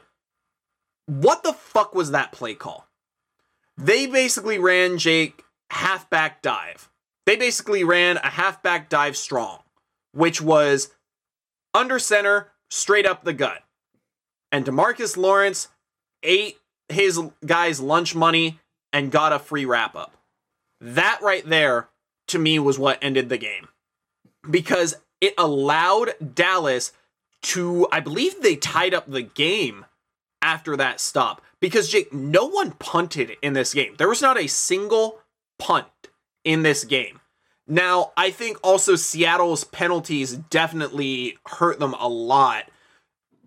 What 1.08 1.44
the 1.44 1.54
fuck 1.54 1.96
was 1.96 2.12
that 2.12 2.32
play 2.32 2.54
call? 2.54 2.88
They 3.78 4.06
basically 4.06 4.60
ran 4.60 4.98
Jake 4.98 5.44
halfback 5.72 6.42
dive. 6.42 6.90
They 7.26 7.36
basically 7.36 7.84
ran 7.84 8.18
a 8.18 8.30
halfback 8.30 8.90
dive 8.90 9.18
strong, 9.18 9.60
which 10.14 10.42
was 10.42 10.92
under 11.74 12.00
center, 12.00 12.52
straight 12.70 13.06
up 13.06 13.24
the 13.24 13.34
gut. 13.34 13.64
And 14.52 14.66
DeMarcus 14.66 15.18
Lawrence 15.18 15.68
ate 16.24 16.58
his 16.90 17.20
guy's 17.46 17.80
lunch 17.80 18.16
money 18.16 18.60
and 18.94 19.12
got 19.12 19.34
a 19.34 19.40
free 19.40 19.66
wrap 19.66 19.96
up. 19.96 20.16
That 20.80 21.20
right 21.22 21.46
there, 21.46 21.90
to 22.28 22.40
me, 22.40 22.60
was 22.60 22.78
what 22.80 23.00
ended 23.02 23.30
the 23.30 23.38
game 23.38 23.68
because 24.50 24.96
it 25.22 25.34
allowed 25.38 26.14
Dallas 26.36 26.92
to, 27.44 27.88
I 27.92 28.00
believe 28.00 28.42
they 28.42 28.56
tied 28.56 28.94
up 28.94 29.10
the 29.10 29.22
game 29.22 29.86
after 30.42 30.76
that 30.78 31.00
stop. 31.00 31.42
Because, 31.60 31.90
Jake, 31.90 32.14
no 32.14 32.46
one 32.46 32.72
punted 32.72 33.32
in 33.42 33.54
this 33.54 33.74
game. 33.74 33.96
There 33.98 34.08
was 34.08 34.22
not 34.22 34.38
a 34.38 34.48
single 34.48 35.20
punt 35.58 35.88
in 36.44 36.62
this 36.62 36.84
game. 36.84 37.20
Now, 37.68 38.12
I 38.16 38.32
think 38.32 38.58
also 38.64 38.96
Seattle's 38.96 39.64
penalties 39.64 40.34
definitely 40.34 41.38
hurt 41.48 41.80
them 41.80 41.96
a 41.96 42.08
lot. 42.08 42.66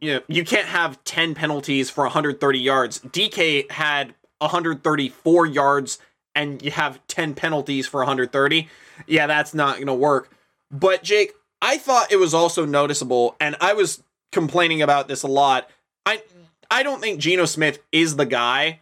You 0.01 0.15
know, 0.15 0.21
you 0.29 0.45
can't 0.45 0.67
have 0.67 1.03
10 1.05 1.35
penalties 1.35 1.89
for 1.89 2.05
130 2.05 2.59
yards. 2.59 2.99
DK 3.01 3.71
had 3.71 4.15
134 4.39 5.47
yards 5.47 5.99
and 6.41 6.63
you 6.63 6.71
have 6.71 7.07
10 7.07 7.35
penalties 7.35 7.87
for 7.87 7.99
130. 7.99 8.67
Yeah, 9.07 9.27
that's 9.27 9.53
not 9.53 9.75
going 9.75 9.89
to 9.89 9.95
work. 9.95 10.35
But 10.71 11.03
Jake, 11.03 11.35
I 11.61 11.77
thought 11.77 12.11
it 12.11 12.17
was 12.17 12.33
also 12.33 12.65
noticeable, 12.65 13.37
and 13.39 13.57
I 13.61 13.75
was 13.75 14.03
complaining 14.33 14.81
about 14.81 15.07
this 15.07 15.23
a 15.23 15.29
lot. 15.29 15.69
I 16.07 16.23
I 16.71 16.83
don't 16.83 17.01
think 17.01 17.21
Geno 17.21 17.45
Smith 17.45 17.81
is 17.93 18.17
the 18.17 18.25
guy 18.25 18.81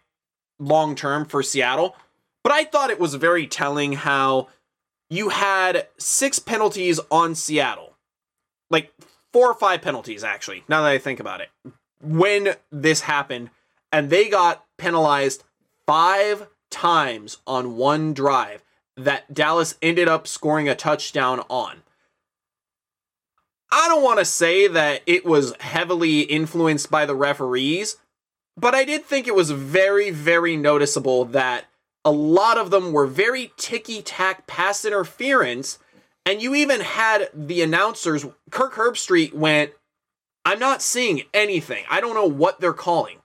long 0.60 0.94
term 0.94 1.24
for 1.24 1.42
Seattle, 1.42 1.96
but 2.44 2.52
I 2.52 2.62
thought 2.64 2.90
it 2.90 3.00
was 3.00 3.14
very 3.14 3.48
telling 3.48 3.94
how 3.94 4.48
you 5.10 5.30
had 5.30 5.88
six 5.98 6.38
penalties 6.38 7.00
on 7.10 7.34
Seattle. 7.34 7.96
Like 8.70 8.92
four 9.32 9.50
or 9.50 9.54
five 9.54 9.82
penalties, 9.82 10.22
actually, 10.22 10.62
now 10.68 10.82
that 10.82 10.90
I 10.90 10.98
think 10.98 11.18
about 11.18 11.40
it. 11.40 11.48
When 12.00 12.54
this 12.70 13.00
happened, 13.00 13.50
and 13.90 14.10
they 14.10 14.28
got 14.28 14.64
penalized 14.76 15.42
five 15.86 16.46
times 16.70 17.38
on 17.46 17.76
one 17.76 18.12
drive 18.14 18.62
that 18.96 19.32
Dallas 19.32 19.76
ended 19.80 20.08
up 20.08 20.26
scoring 20.26 20.68
a 20.68 20.74
touchdown 20.74 21.42
on. 21.48 21.82
I 23.70 23.86
don't 23.88 24.02
want 24.02 24.18
to 24.18 24.24
say 24.24 24.66
that 24.66 25.02
it 25.06 25.24
was 25.24 25.54
heavily 25.60 26.20
influenced 26.20 26.90
by 26.90 27.06
the 27.06 27.14
referees, 27.14 27.96
but 28.56 28.74
I 28.74 28.84
did 28.84 29.04
think 29.04 29.28
it 29.28 29.34
was 29.34 29.50
very, 29.50 30.10
very 30.10 30.56
noticeable 30.56 31.26
that 31.26 31.66
a 32.04 32.10
lot 32.10 32.56
of 32.58 32.70
them 32.70 32.92
were 32.92 33.06
very 33.06 33.52
ticky 33.56 34.00
tack 34.02 34.46
pass 34.46 34.84
interference. 34.84 35.78
And 36.24 36.40
you 36.42 36.54
even 36.54 36.80
had 36.80 37.28
the 37.34 37.62
announcers, 37.62 38.26
Kirk 38.50 38.74
Herbstreit 38.74 39.34
went, 39.34 39.72
I'm 40.44 40.58
not 40.58 40.82
seeing 40.82 41.22
anything. 41.34 41.84
I 41.90 42.00
don't 42.00 42.14
know 42.14 42.26
what 42.26 42.60
they're 42.60 42.72
calling. 42.72 43.18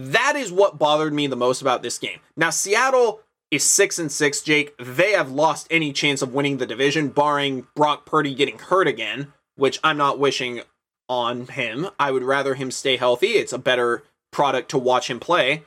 That 0.00 0.34
is 0.34 0.50
what 0.50 0.78
bothered 0.78 1.12
me 1.12 1.26
the 1.26 1.36
most 1.36 1.60
about 1.60 1.82
this 1.82 1.98
game. 1.98 2.20
Now, 2.34 2.48
Seattle 2.48 3.20
is 3.50 3.62
six 3.62 3.98
and 3.98 4.10
six, 4.10 4.40
Jake. 4.40 4.74
They 4.78 5.12
have 5.12 5.30
lost 5.30 5.66
any 5.70 5.92
chance 5.92 6.22
of 6.22 6.32
winning 6.32 6.56
the 6.56 6.66
division, 6.66 7.08
barring 7.08 7.66
Brock 7.74 8.06
Purdy 8.06 8.34
getting 8.34 8.58
hurt 8.58 8.88
again, 8.88 9.34
which 9.56 9.78
I'm 9.84 9.98
not 9.98 10.18
wishing 10.18 10.62
on 11.08 11.48
him. 11.48 11.88
I 11.98 12.12
would 12.12 12.22
rather 12.22 12.54
him 12.54 12.70
stay 12.70 12.96
healthy. 12.96 13.32
It's 13.32 13.52
a 13.52 13.58
better 13.58 14.04
product 14.30 14.70
to 14.70 14.78
watch 14.78 15.10
him 15.10 15.20
play. 15.20 15.64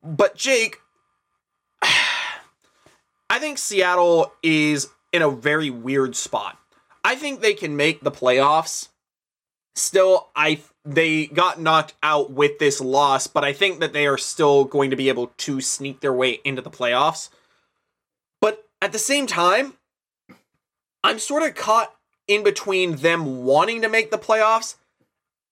But 0.00 0.36
Jake, 0.36 0.78
I 1.82 3.40
think 3.40 3.58
Seattle 3.58 4.32
is 4.44 4.90
in 5.12 5.22
a 5.22 5.30
very 5.30 5.70
weird 5.70 6.14
spot. 6.14 6.56
I 7.04 7.16
think 7.16 7.40
they 7.40 7.54
can 7.54 7.76
make 7.76 8.02
the 8.02 8.12
playoffs. 8.12 8.90
Still, 9.74 10.28
I 10.36 10.60
they 10.86 11.26
got 11.26 11.60
knocked 11.60 11.94
out 12.02 12.30
with 12.30 12.58
this 12.58 12.80
loss, 12.80 13.26
but 13.26 13.44
I 13.44 13.52
think 13.52 13.80
that 13.80 13.92
they 13.92 14.06
are 14.06 14.16
still 14.16 14.64
going 14.64 14.90
to 14.90 14.96
be 14.96 15.08
able 15.08 15.32
to 15.38 15.60
sneak 15.60 16.00
their 16.00 16.12
way 16.12 16.40
into 16.44 16.62
the 16.62 16.70
playoffs. 16.70 17.28
But 18.40 18.64
at 18.80 18.92
the 18.92 18.98
same 18.98 19.26
time, 19.26 19.74
I'm 21.02 21.18
sort 21.18 21.42
of 21.42 21.54
caught 21.54 21.94
in 22.28 22.42
between 22.42 22.96
them 22.96 23.44
wanting 23.44 23.82
to 23.82 23.88
make 23.88 24.10
the 24.10 24.18
playoffs 24.18 24.76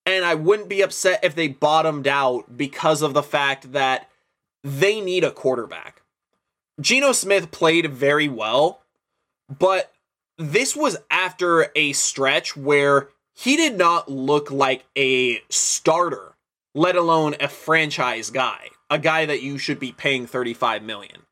and 0.06 0.24
I 0.24 0.34
wouldn't 0.34 0.68
be 0.68 0.82
upset 0.82 1.20
if 1.22 1.34
they 1.34 1.48
bottomed 1.48 2.06
out 2.06 2.56
because 2.56 3.02
of 3.02 3.14
the 3.14 3.22
fact 3.22 3.72
that 3.72 4.08
they 4.62 5.00
need 5.00 5.24
a 5.24 5.30
quarterback. 5.30 6.02
Geno 6.80 7.12
Smith 7.12 7.50
played 7.50 7.92
very 7.92 8.28
well, 8.28 8.82
but 9.48 9.92
this 10.36 10.74
was 10.74 10.96
after 11.10 11.70
a 11.74 11.92
stretch 11.92 12.56
where 12.56 13.08
he 13.34 13.56
did 13.56 13.76
not 13.76 14.10
look 14.10 14.50
like 14.50 14.84
a 14.96 15.40
starter, 15.50 16.36
let 16.74 16.96
alone 16.96 17.34
a 17.40 17.48
franchise 17.48 18.30
guy, 18.30 18.68
a 18.88 18.98
guy 18.98 19.26
that 19.26 19.42
you 19.42 19.58
should 19.58 19.80
be 19.80 19.92
paying 19.92 20.26
35 20.26 20.82
million. 20.82 21.22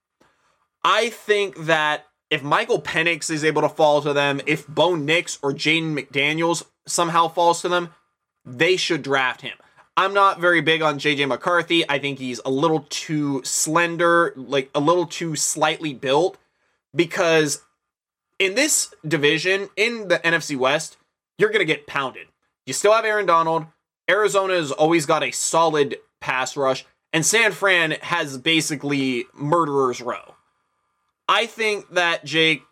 I 0.85 1.11
think 1.11 1.65
that 1.67 2.07
if 2.29 2.43
Michael 2.43 2.83
Penix 2.83 3.31
is 3.31 3.45
able 3.45 3.63
to 3.63 3.69
fall 3.69 4.03
to 4.03 4.13
them, 4.13 4.41
if 4.47 4.67
Bo 4.67 4.97
Nix 4.97 5.39
or 5.43 5.53
Jaden 5.53 5.97
McDaniels 5.97 6.65
somehow 6.87 7.29
falls 7.29 7.63
to 7.63 7.69
them, 7.69 7.91
they 8.45 8.77
should 8.77 9.03
draft 9.03 9.43
him. 9.43 9.57
I'm 9.97 10.15
not 10.15 10.41
very 10.41 10.63
big 10.63 10.83
on 10.83 10.99
JJ 10.99 11.29
McCarthy. 11.29 11.89
I 11.89 11.99
think 11.99 12.19
he's 12.19 12.41
a 12.45 12.51
little 12.51 12.87
too 12.89 13.43
slender, 13.45 14.33
like 14.35 14.71
a 14.75 14.81
little 14.81 15.07
too 15.07 15.37
slightly 15.37 15.93
built 15.93 16.39
because 16.95 17.63
in 18.39 18.55
this 18.55 18.93
division 19.07 19.69
in 19.77 20.09
the 20.09 20.19
NFC 20.21 20.57
West, 20.57 20.97
you're 21.39 21.51
going 21.51 21.61
to 21.61 21.65
get 21.65 21.87
pounded. 21.87 22.29
You 22.67 22.73
still 22.73 22.93
have 22.93 23.05
Aaron 23.05 23.27
Donald. 23.27 23.67
Arizona 24.09 24.55
has 24.55 24.73
always 24.73 25.07
got 25.07 25.23
a 25.23 25.31
solid 25.31 25.97
pass 26.21 26.57
rush, 26.57 26.85
and 27.13 27.25
San 27.25 27.53
Fran 27.53 27.93
has 28.03 28.39
basically 28.39 29.27
murderer's 29.35 30.01
row. 30.01 30.35
I 31.29 31.47
think 31.47 31.91
that, 31.95 32.25
Jake, 32.25 32.63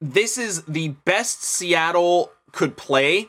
this 0.00 0.38
is 0.38 0.62
the 0.64 0.88
best 0.88 1.42
Seattle 1.42 2.32
could 2.52 2.76
play. 2.76 3.28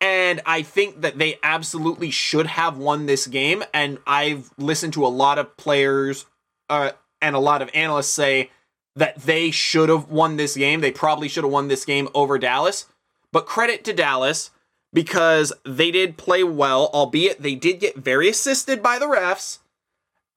And 0.00 0.40
I 0.46 0.62
think 0.62 1.02
that 1.02 1.18
they 1.18 1.38
absolutely 1.42 2.10
should 2.10 2.46
have 2.46 2.78
won 2.78 3.06
this 3.06 3.26
game. 3.26 3.62
And 3.74 3.98
I've 4.06 4.50
listened 4.56 4.94
to 4.94 5.04
a 5.04 5.08
lot 5.08 5.38
of 5.38 5.56
players 5.56 6.24
uh, 6.70 6.92
and 7.20 7.36
a 7.36 7.40
lot 7.40 7.60
of 7.60 7.68
analysts 7.74 8.08
say 8.08 8.50
that 8.96 9.16
they 9.16 9.50
should 9.50 9.88
have 9.88 10.10
won 10.10 10.36
this 10.36 10.56
game. 10.56 10.80
They 10.80 10.90
probably 10.90 11.28
should 11.28 11.44
have 11.44 11.52
won 11.52 11.68
this 11.68 11.84
game 11.84 12.08
over 12.14 12.38
Dallas. 12.38 12.86
But 13.32 13.46
credit 13.46 13.84
to 13.84 13.92
Dallas 13.92 14.50
because 14.92 15.52
they 15.64 15.90
did 15.90 16.16
play 16.16 16.42
well, 16.42 16.90
albeit 16.92 17.42
they 17.42 17.54
did 17.54 17.80
get 17.80 17.96
very 17.96 18.28
assisted 18.28 18.82
by 18.82 18.98
the 18.98 19.06
refs. 19.06 19.58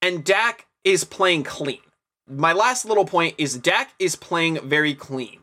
And 0.01 0.23
Dak 0.23 0.67
is 0.83 1.03
playing 1.03 1.43
clean. 1.43 1.79
My 2.29 2.53
last 2.53 2.85
little 2.85 3.05
point 3.05 3.35
is 3.37 3.57
Dak 3.57 3.93
is 3.99 4.15
playing 4.15 4.67
very 4.67 4.93
clean, 4.93 5.41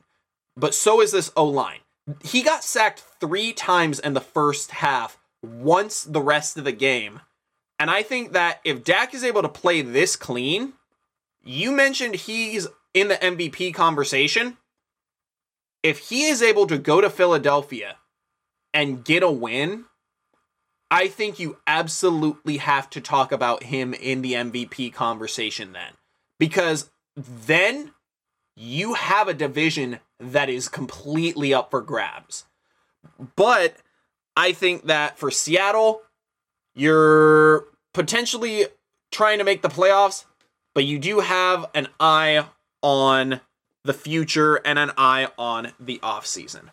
but 0.57 0.75
so 0.75 1.01
is 1.01 1.13
this 1.13 1.33
O 1.37 1.45
line. 1.45 1.81
He 2.25 2.43
got 2.43 2.65
sacked 2.65 3.05
three 3.21 3.53
times 3.53 4.01
in 4.01 4.15
the 4.15 4.21
first 4.21 4.71
half, 4.71 5.19
once 5.43 6.05
the 6.05 6.23
rest 6.23 6.57
of 6.57 6.65
the 6.65 6.73
game. 6.73 7.21
And 7.79 7.91
I 7.91 8.03
think 8.03 8.33
that 8.33 8.61
if 8.65 8.85
Dak 8.85 9.15
is 9.15 9.25
able 9.25 9.43
to 9.43 9.49
play 9.49 9.83
this 9.83 10.17
clean, 10.17 10.75
you 11.43 11.71
mentioned 11.71 12.15
he's 12.15 12.67
in 12.95 13.09
the 13.09 13.17
MVP 13.17 13.75
conversation, 13.75 14.57
if 15.83 16.11
he 16.11 16.27
is 16.27 16.43
able 16.43 16.67
to 16.67 16.79
go 16.79 17.01
to 17.01 17.11
Philadelphia 17.11 17.97
and 18.75 19.05
get 19.05 19.23
a 19.23 19.31
win, 19.31 19.85
I 20.91 21.09
think 21.09 21.39
you 21.39 21.59
absolutely 21.67 22.59
have 22.59 22.91
to 22.91 23.01
talk 23.01 23.33
about 23.33 23.65
him 23.65 23.95
in 23.95 24.23
the 24.23 24.35
MVP 24.35 24.93
conversation 24.93 25.73
then. 25.73 25.93
Because 26.39 26.91
then 27.17 27.93
you 28.57 28.95
have 28.95 29.29
a 29.29 29.35
division 29.35 30.01
that 30.19 30.49
is 30.49 30.69
completely 30.69 31.55
up 31.55 31.71
for 31.71 31.81
grabs. 31.81 32.45
But 33.37 33.77
I 34.37 34.53
think 34.53 34.87
that 34.87 35.19
for 35.19 35.31
Seattle, 35.31 36.03
you're 36.75 37.67
potentially 37.95 38.67
trying 39.11 39.39
to 39.39 39.45
make 39.45 39.63
the 39.63 39.69
playoffs, 39.69 40.25
but 40.75 40.85
you 40.85 40.99
do 40.99 41.21
have 41.21 41.67
an 41.75 41.89
eye 41.99 42.45
on 42.83 43.41
the 43.85 43.95
future 43.95 44.57
and 44.57 44.79
an 44.79 44.93
eye 44.97 45.29
on 45.39 45.73
the 45.79 45.99
offseason. 46.03 46.71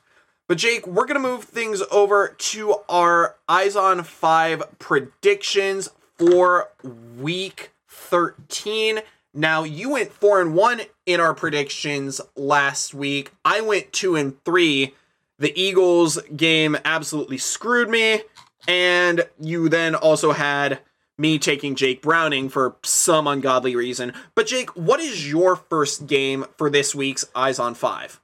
But 0.47 0.57
Jake, 0.57 0.87
we're 0.87 1.05
going 1.05 1.21
to 1.21 1.27
move 1.27 1.43
things 1.43 1.81
over 1.91 2.29
to 2.29 2.75
our 2.87 3.35
Eyes 3.49 3.75
on 3.75 4.03
5 4.03 4.79
predictions 4.79 5.89
for 6.17 6.69
week 7.17 7.71
13. 7.89 8.99
Now, 9.33 9.63
you 9.63 9.89
went 9.91 10.11
4 10.11 10.41
and 10.41 10.55
1 10.55 10.81
in 11.05 11.19
our 11.19 11.33
predictions 11.33 12.21
last 12.35 12.93
week. 12.93 13.33
I 13.43 13.61
went 13.61 13.91
2 13.93 14.15
and 14.15 14.43
3. 14.45 14.95
The 15.37 15.61
Eagles 15.61 16.17
game 16.35 16.77
absolutely 16.83 17.37
screwed 17.37 17.89
me, 17.89 18.21
and 18.67 19.27
you 19.39 19.69
then 19.69 19.93
also 19.95 20.31
had 20.31 20.79
me 21.17 21.39
taking 21.39 21.75
Jake 21.75 22.01
Browning 22.01 22.49
for 22.49 22.75
some 22.83 23.27
ungodly 23.27 23.75
reason. 23.75 24.13
But 24.35 24.47
Jake, 24.47 24.75
what 24.75 24.99
is 24.99 25.29
your 25.29 25.55
first 25.55 26.07
game 26.07 26.45
for 26.57 26.69
this 26.69 26.93
week's 26.93 27.25
Eyes 27.35 27.59
on 27.59 27.73
5? 27.73 28.21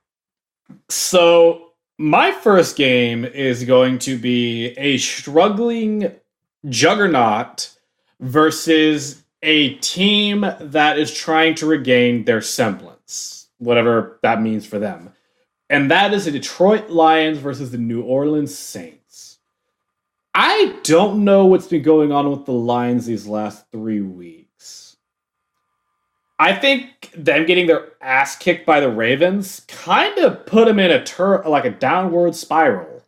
So, 0.89 1.69
my 1.97 2.31
first 2.31 2.75
game 2.75 3.23
is 3.23 3.63
going 3.63 3.99
to 3.99 4.17
be 4.17 4.73
a 4.77 4.97
struggling 4.97 6.11
juggernaut 6.67 7.75
versus 8.19 9.23
a 9.43 9.75
team 9.75 10.45
that 10.59 10.97
is 10.97 11.13
trying 11.13 11.53
to 11.55 11.65
regain 11.65 12.23
their 12.23 12.41
semblance, 12.41 13.49
whatever 13.57 14.19
that 14.23 14.41
means 14.41 14.65
for 14.65 14.79
them. 14.79 15.11
And 15.69 15.91
that 15.91 16.13
is 16.13 16.25
the 16.25 16.31
Detroit 16.31 16.89
Lions 16.89 17.37
versus 17.37 17.71
the 17.71 17.77
New 17.77 18.01
Orleans 18.01 18.57
Saints. 18.57 19.02
I 20.33 20.79
don't 20.83 21.23
know 21.23 21.45
what's 21.45 21.67
been 21.67 21.83
going 21.83 22.11
on 22.11 22.29
with 22.29 22.45
the 22.45 22.53
Lions 22.53 23.05
these 23.05 23.27
last 23.27 23.65
three 23.71 24.01
weeks. 24.01 24.97
I 26.39 26.55
think 26.55 27.11
them 27.15 27.45
getting 27.45 27.67
their 27.67 27.91
ass 28.01 28.35
kicked 28.35 28.65
by 28.65 28.79
the 28.79 28.89
Ravens 28.89 29.61
kind 29.67 30.17
of 30.17 30.45
put 30.45 30.65
them 30.65 30.79
in 30.79 30.91
a 30.91 31.03
tur- 31.03 31.43
like 31.47 31.65
a 31.65 31.69
downward 31.69 32.35
spiral. 32.35 33.03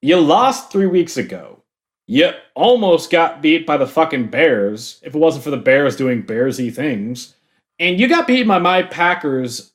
You 0.00 0.20
lost 0.20 0.70
three 0.70 0.86
weeks 0.86 1.16
ago. 1.16 1.62
You 2.06 2.30
almost 2.54 3.10
got 3.10 3.42
beat 3.42 3.66
by 3.66 3.76
the 3.76 3.86
fucking 3.86 4.28
Bears 4.28 5.00
if 5.02 5.14
it 5.14 5.18
wasn't 5.18 5.42
for 5.42 5.50
the 5.50 5.56
Bears 5.56 5.96
doing 5.96 6.22
Bearsy 6.22 6.72
things. 6.72 7.34
And 7.80 7.98
you 7.98 8.08
got 8.08 8.28
beat 8.28 8.46
by 8.46 8.60
my 8.60 8.84
Packers 8.84 9.72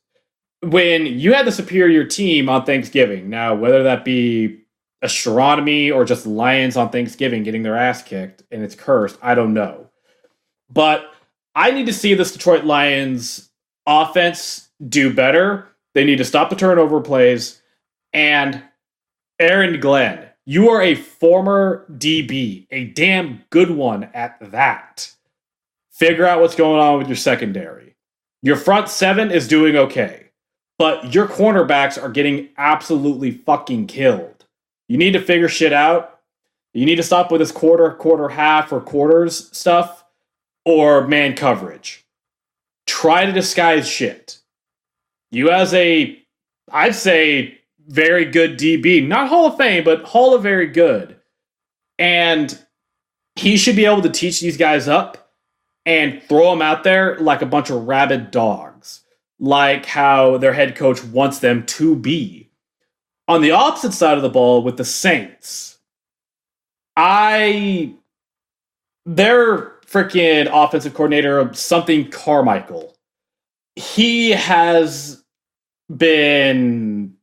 when 0.61 1.05
you 1.05 1.33
had 1.33 1.45
the 1.45 1.51
superior 1.51 2.05
team 2.05 2.47
on 2.47 2.65
Thanksgiving. 2.65 3.29
Now, 3.29 3.53
whether 3.55 3.83
that 3.83 4.05
be 4.05 4.60
astronomy 5.01 5.91
or 5.91 6.05
just 6.05 6.25
Lions 6.25 6.77
on 6.77 6.89
Thanksgiving 6.89 7.43
getting 7.43 7.63
their 7.63 7.77
ass 7.77 8.03
kicked 8.03 8.43
and 8.51 8.63
it's 8.63 8.75
cursed, 8.75 9.17
I 9.21 9.35
don't 9.35 9.53
know. 9.53 9.89
But 10.69 11.11
I 11.55 11.71
need 11.71 11.87
to 11.87 11.93
see 11.93 12.13
this 12.13 12.31
Detroit 12.31 12.63
Lions 12.63 13.49
offense 13.85 14.69
do 14.87 15.13
better. 15.13 15.67
They 15.93 16.05
need 16.05 16.17
to 16.17 16.25
stop 16.25 16.49
the 16.49 16.55
turnover 16.55 17.01
plays. 17.01 17.61
And 18.13 18.63
Aaron 19.39 19.79
Glenn, 19.79 20.27
you 20.45 20.69
are 20.69 20.81
a 20.81 20.95
former 20.95 21.85
DB, 21.91 22.67
a 22.71 22.85
damn 22.85 23.43
good 23.49 23.71
one 23.71 24.09
at 24.13 24.37
that. 24.51 25.11
Figure 25.91 26.25
out 26.25 26.41
what's 26.41 26.55
going 26.55 26.79
on 26.79 26.97
with 26.97 27.07
your 27.07 27.17
secondary. 27.17 27.95
Your 28.41 28.55
front 28.55 28.89
seven 28.89 29.29
is 29.29 29.47
doing 29.47 29.75
okay, 29.75 30.31
but 30.79 31.13
your 31.13 31.27
cornerbacks 31.27 32.01
are 32.01 32.09
getting 32.09 32.49
absolutely 32.57 33.31
fucking 33.31 33.87
killed. 33.87 34.40
You 34.91 34.97
need 34.97 35.13
to 35.13 35.21
figure 35.21 35.47
shit 35.47 35.71
out. 35.71 36.19
You 36.73 36.85
need 36.85 36.97
to 36.97 37.03
stop 37.03 37.31
with 37.31 37.39
this 37.39 37.53
quarter, 37.53 37.89
quarter, 37.91 38.27
half, 38.27 38.73
or 38.73 38.81
quarters 38.81 39.49
stuff, 39.57 40.03
or 40.65 41.07
man 41.07 41.33
coverage. 41.33 42.05
Try 42.87 43.25
to 43.25 43.31
disguise 43.31 43.87
shit. 43.87 44.39
You, 45.31 45.49
as 45.49 45.73
a, 45.73 46.21
I'd 46.73 46.95
say, 46.95 47.57
very 47.87 48.25
good 48.25 48.59
DB, 48.59 49.07
not 49.07 49.29
Hall 49.29 49.45
of 49.45 49.55
Fame, 49.55 49.85
but 49.85 50.03
Hall 50.03 50.35
of 50.35 50.43
Very 50.43 50.67
Good. 50.67 51.15
And 51.97 52.59
he 53.37 53.55
should 53.55 53.77
be 53.77 53.85
able 53.85 54.01
to 54.01 54.09
teach 54.09 54.41
these 54.41 54.57
guys 54.57 54.89
up 54.89 55.31
and 55.85 56.21
throw 56.23 56.49
them 56.49 56.61
out 56.61 56.83
there 56.83 57.17
like 57.17 57.41
a 57.41 57.45
bunch 57.45 57.69
of 57.69 57.87
rabid 57.87 58.29
dogs, 58.29 59.05
like 59.39 59.85
how 59.85 60.37
their 60.37 60.51
head 60.51 60.75
coach 60.75 61.01
wants 61.01 61.39
them 61.39 61.65
to 61.67 61.95
be. 61.95 62.50
On 63.31 63.41
the 63.41 63.51
opposite 63.51 63.93
side 63.93 64.17
of 64.17 64.23
the 64.23 64.29
ball 64.29 64.61
with 64.61 64.75
the 64.75 64.83
Saints, 64.83 65.79
I 66.97 67.93
their 69.05 69.79
freaking 69.85 70.49
offensive 70.51 70.93
coordinator, 70.93 71.49
something 71.53 72.09
Carmichael, 72.09 72.93
he 73.77 74.31
has 74.31 75.23
been 75.95 77.15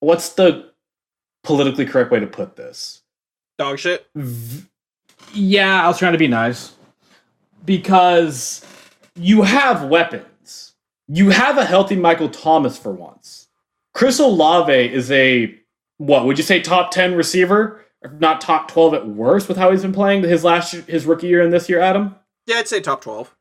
what's 0.00 0.34
the 0.34 0.70
politically 1.42 1.86
correct 1.86 2.10
way 2.10 2.20
to 2.20 2.26
put 2.26 2.56
this? 2.56 3.00
Dog 3.56 3.78
shit. 3.78 4.06
V- 4.14 4.66
yeah, 5.32 5.82
I 5.82 5.88
was 5.88 5.98
trying 5.98 6.12
to 6.12 6.18
be 6.18 6.28
nice 6.28 6.74
because 7.64 8.66
you 9.14 9.40
have 9.40 9.84
weapons. 9.84 10.74
You 11.08 11.30
have 11.30 11.56
a 11.56 11.64
healthy 11.64 11.96
Michael 11.96 12.28
Thomas 12.28 12.76
for 12.76 12.92
once. 12.92 13.45
Chris 13.96 14.18
Olave 14.18 14.92
is 14.92 15.10
a 15.10 15.58
what 15.96 16.26
would 16.26 16.36
you 16.36 16.44
say 16.44 16.60
top 16.60 16.90
ten 16.90 17.14
receiver, 17.14 17.82
if 18.02 18.12
not 18.12 18.42
top 18.42 18.68
twelve 18.68 18.92
at 18.92 19.08
worst, 19.08 19.48
with 19.48 19.56
how 19.56 19.70
he's 19.70 19.80
been 19.80 19.94
playing 19.94 20.22
his 20.22 20.44
last 20.44 20.72
his 20.72 21.06
rookie 21.06 21.28
year 21.28 21.42
and 21.42 21.50
this 21.50 21.66
year, 21.66 21.80
Adam. 21.80 22.14
Yeah, 22.46 22.56
I'd 22.56 22.68
say 22.68 22.80
top 22.80 23.00
twelve. 23.00 23.34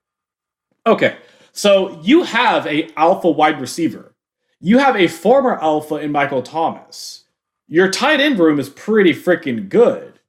Okay, 0.88 1.18
so 1.51 1.99
you 2.03 2.24
have 2.24 2.66
a 2.68 2.89
alpha 2.97 3.30
wide 3.30 3.60
receiver. 3.60 4.16
You 4.62 4.78
have 4.78 4.95
a 4.95 5.10
former 5.10 5.62
alpha 5.62 5.95
in 5.95 6.14
Michael 6.14 6.41
Thomas. 6.41 7.26
Your 7.68 7.91
tight 7.91 8.22
end 8.22 8.39
room 8.39 8.58
is 8.58 8.70
pretty 8.70 9.12
freaking 9.12 9.68
good. 9.68 10.22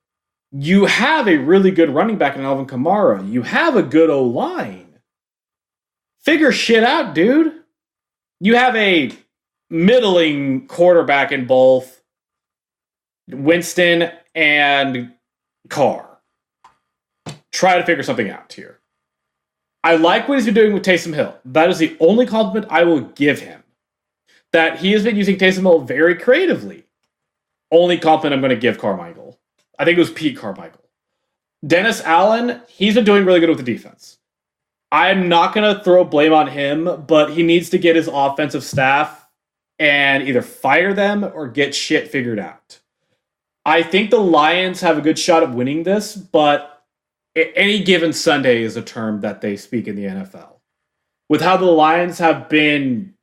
You 0.50 0.86
have 0.86 1.28
a 1.28 1.36
really 1.36 1.70
good 1.70 1.90
running 1.90 2.18
back 2.18 2.34
in 2.34 2.42
Alvin 2.42 2.66
Kamara. 2.66 3.30
You 3.30 3.42
have 3.42 3.76
a 3.76 3.82
good 3.82 4.10
O 4.10 4.24
line. 4.24 4.98
Figure 6.24 6.50
shit 6.50 6.82
out, 6.82 7.14
dude. 7.14 7.52
You 8.40 8.56
have 8.56 8.74
a 8.74 9.12
middling 9.70 10.66
quarterback 10.66 11.32
in 11.32 11.46
both 11.46 12.02
Winston 13.28 14.10
and 14.34 15.12
Carr. 15.68 16.06
Try 17.52 17.78
to 17.78 17.84
figure 17.84 18.02
something 18.02 18.30
out 18.30 18.52
here. 18.52 18.80
I 19.82 19.96
like 19.96 20.28
what 20.28 20.36
he's 20.36 20.44
been 20.44 20.54
doing 20.54 20.72
with 20.72 20.84
Taysom 20.84 21.14
Hill. 21.14 21.36
That 21.44 21.70
is 21.70 21.78
the 21.78 21.96
only 22.00 22.26
compliment 22.26 22.70
I 22.70 22.84
will 22.84 23.00
give 23.00 23.40
him. 23.40 23.62
That 24.52 24.78
he 24.78 24.92
has 24.92 25.04
been 25.04 25.16
using 25.16 25.36
Taysom 25.36 25.62
Hill 25.62 25.80
very 25.80 26.16
creatively. 26.16 26.84
Only 27.70 27.98
compliment 27.98 28.34
I'm 28.34 28.40
going 28.40 28.50
to 28.50 28.60
give 28.60 28.78
Carmichael. 28.78 29.38
I 29.78 29.84
think 29.84 29.96
it 29.96 30.00
was 30.00 30.10
Pete 30.10 30.36
Carmichael. 30.36 30.84
Dennis 31.66 32.00
Allen, 32.02 32.60
he's 32.68 32.94
been 32.94 33.04
doing 33.04 33.24
really 33.24 33.40
good 33.40 33.48
with 33.48 33.58
the 33.58 33.64
defense. 33.64 34.18
I'm 34.92 35.28
not 35.28 35.54
going 35.54 35.74
to 35.74 35.82
throw 35.82 36.04
blame 36.04 36.32
on 36.32 36.46
him, 36.46 37.04
but 37.06 37.32
he 37.32 37.42
needs 37.42 37.70
to 37.70 37.78
get 37.78 37.96
his 37.96 38.08
offensive 38.12 38.62
staff 38.62 39.25
and 39.78 40.26
either 40.26 40.42
fire 40.42 40.94
them 40.94 41.24
or 41.24 41.48
get 41.48 41.74
shit 41.74 42.08
figured 42.08 42.38
out. 42.38 42.80
I 43.64 43.82
think 43.82 44.10
the 44.10 44.20
Lions 44.20 44.80
have 44.80 44.96
a 44.96 45.02
good 45.02 45.18
shot 45.18 45.42
at 45.42 45.52
winning 45.52 45.82
this, 45.82 46.14
but 46.14 46.84
any 47.34 47.82
given 47.82 48.12
Sunday 48.12 48.62
is 48.62 48.76
a 48.76 48.82
term 48.82 49.20
that 49.20 49.40
they 49.40 49.56
speak 49.56 49.88
in 49.88 49.96
the 49.96 50.04
NFL. 50.04 50.60
With 51.28 51.40
how 51.40 51.56
the 51.56 51.66
Lions 51.66 52.18
have 52.18 52.48
been 52.48 53.14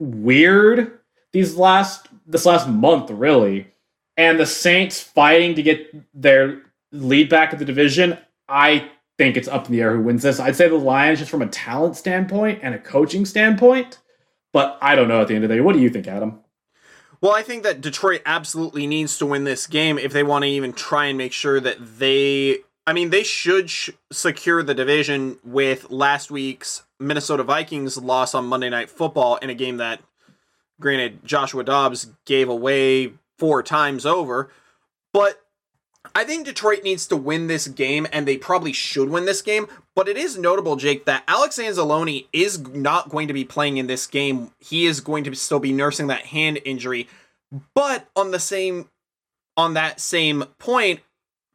weird 0.00 0.98
these 1.32 1.56
last 1.56 2.08
this 2.26 2.46
last 2.46 2.68
month, 2.68 3.10
really, 3.10 3.68
and 4.16 4.38
the 4.38 4.46
Saints 4.46 5.00
fighting 5.00 5.54
to 5.54 5.62
get 5.62 5.94
their 6.14 6.62
lead 6.90 7.28
back 7.28 7.52
in 7.52 7.58
the 7.58 7.64
division, 7.64 8.18
I 8.48 8.90
think 9.18 9.36
it's 9.36 9.48
up 9.48 9.66
in 9.66 9.72
the 9.72 9.82
air 9.82 9.96
who 9.96 10.02
wins 10.02 10.22
this. 10.22 10.40
I'd 10.40 10.56
say 10.56 10.68
the 10.68 10.76
Lions 10.76 11.18
just 11.18 11.30
from 11.30 11.42
a 11.42 11.48
talent 11.48 11.96
standpoint 11.96 12.60
and 12.62 12.74
a 12.74 12.78
coaching 12.78 13.24
standpoint, 13.24 13.98
but 14.52 14.78
I 14.80 14.94
don't 14.94 15.08
know 15.08 15.20
at 15.20 15.28
the 15.28 15.34
end 15.34 15.44
of 15.44 15.50
the 15.50 15.56
day. 15.56 15.60
What 15.60 15.74
do 15.74 15.80
you 15.80 15.90
think, 15.90 16.06
Adam? 16.06 16.40
Well, 17.20 17.32
I 17.32 17.42
think 17.42 17.62
that 17.62 17.80
Detroit 17.80 18.22
absolutely 18.26 18.86
needs 18.86 19.16
to 19.18 19.26
win 19.26 19.44
this 19.44 19.66
game 19.66 19.96
if 19.98 20.12
they 20.12 20.24
want 20.24 20.42
to 20.42 20.48
even 20.48 20.72
try 20.72 21.06
and 21.06 21.16
make 21.16 21.32
sure 21.32 21.60
that 21.60 21.98
they. 21.98 22.58
I 22.84 22.92
mean, 22.92 23.10
they 23.10 23.22
should 23.22 23.70
sh- 23.70 23.90
secure 24.10 24.60
the 24.62 24.74
division 24.74 25.38
with 25.44 25.90
last 25.90 26.32
week's 26.32 26.82
Minnesota 26.98 27.44
Vikings 27.44 27.96
loss 27.96 28.34
on 28.34 28.46
Monday 28.46 28.70
Night 28.70 28.90
Football 28.90 29.36
in 29.36 29.50
a 29.50 29.54
game 29.54 29.76
that, 29.76 30.00
granted, 30.80 31.24
Joshua 31.24 31.62
Dobbs 31.62 32.10
gave 32.26 32.48
away 32.48 33.12
four 33.38 33.62
times 33.62 34.04
over. 34.04 34.50
But 35.12 35.41
I 36.14 36.24
think 36.24 36.44
Detroit 36.44 36.82
needs 36.82 37.06
to 37.06 37.16
win 37.16 37.46
this 37.46 37.68
game, 37.68 38.06
and 38.12 38.26
they 38.26 38.36
probably 38.36 38.72
should 38.72 39.08
win 39.08 39.24
this 39.24 39.40
game. 39.40 39.66
But 39.94 40.08
it 40.08 40.16
is 40.16 40.36
notable, 40.36 40.76
Jake, 40.76 41.04
that 41.04 41.24
Alex 41.28 41.58
Anzalone 41.58 42.26
is 42.32 42.60
not 42.68 43.08
going 43.08 43.28
to 43.28 43.34
be 43.34 43.44
playing 43.44 43.76
in 43.76 43.86
this 43.86 44.06
game. 44.06 44.50
He 44.58 44.86
is 44.86 45.00
going 45.00 45.24
to 45.24 45.34
still 45.34 45.60
be 45.60 45.72
nursing 45.72 46.08
that 46.08 46.26
hand 46.26 46.60
injury. 46.64 47.08
But 47.74 48.08
on 48.16 48.30
the 48.30 48.40
same, 48.40 48.88
on 49.56 49.74
that 49.74 50.00
same 50.00 50.44
point, 50.58 51.00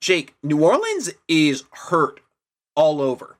Jake, 0.01 0.35
New 0.43 0.63
Orleans 0.63 1.11
is 1.27 1.63
hurt 1.71 2.19
all 2.75 3.01
over. 3.01 3.37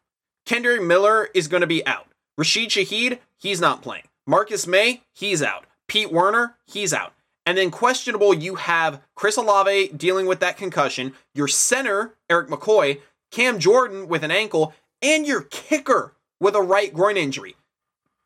Kendre 0.48 0.86
Miller 0.86 1.30
is 1.34 1.48
going 1.48 1.62
to 1.62 1.68
be 1.68 1.86
out. 1.86 2.08
Rashid 2.38 2.70
Shaheed, 2.70 3.20
he's 3.38 3.62
not 3.62 3.82
playing. 3.82 4.06
Marcus 4.26 4.68
Maye, 4.68 5.04
he's 5.14 5.44
out. 5.44 5.66
Pete 5.88 6.12
Werner, 6.12 6.56
he's 6.66 6.94
out. 6.94 7.14
And 7.48 7.58
then 7.58 7.72
questionable, 7.72 8.34
you 8.34 8.56
have 8.56 9.02
Chris 9.16 9.38
Olave 9.38 9.88
dealing 9.96 10.26
with 10.26 10.42
that 10.42 10.58
concussion, 10.58 11.14
your 11.34 11.48
center, 11.48 12.14
Erik 12.30 12.50
McCoy, 12.50 13.00
Cam 13.32 13.58
Jordan 13.58 14.10
with 14.10 14.26
an 14.26 14.32
ankle, 14.32 14.74
and 15.02 15.26
your 15.26 15.44
kicker 15.44 16.14
with 16.42 16.56
a 16.56 16.62
right 16.62 16.94
groin 16.94 17.16
injury. 17.16 17.56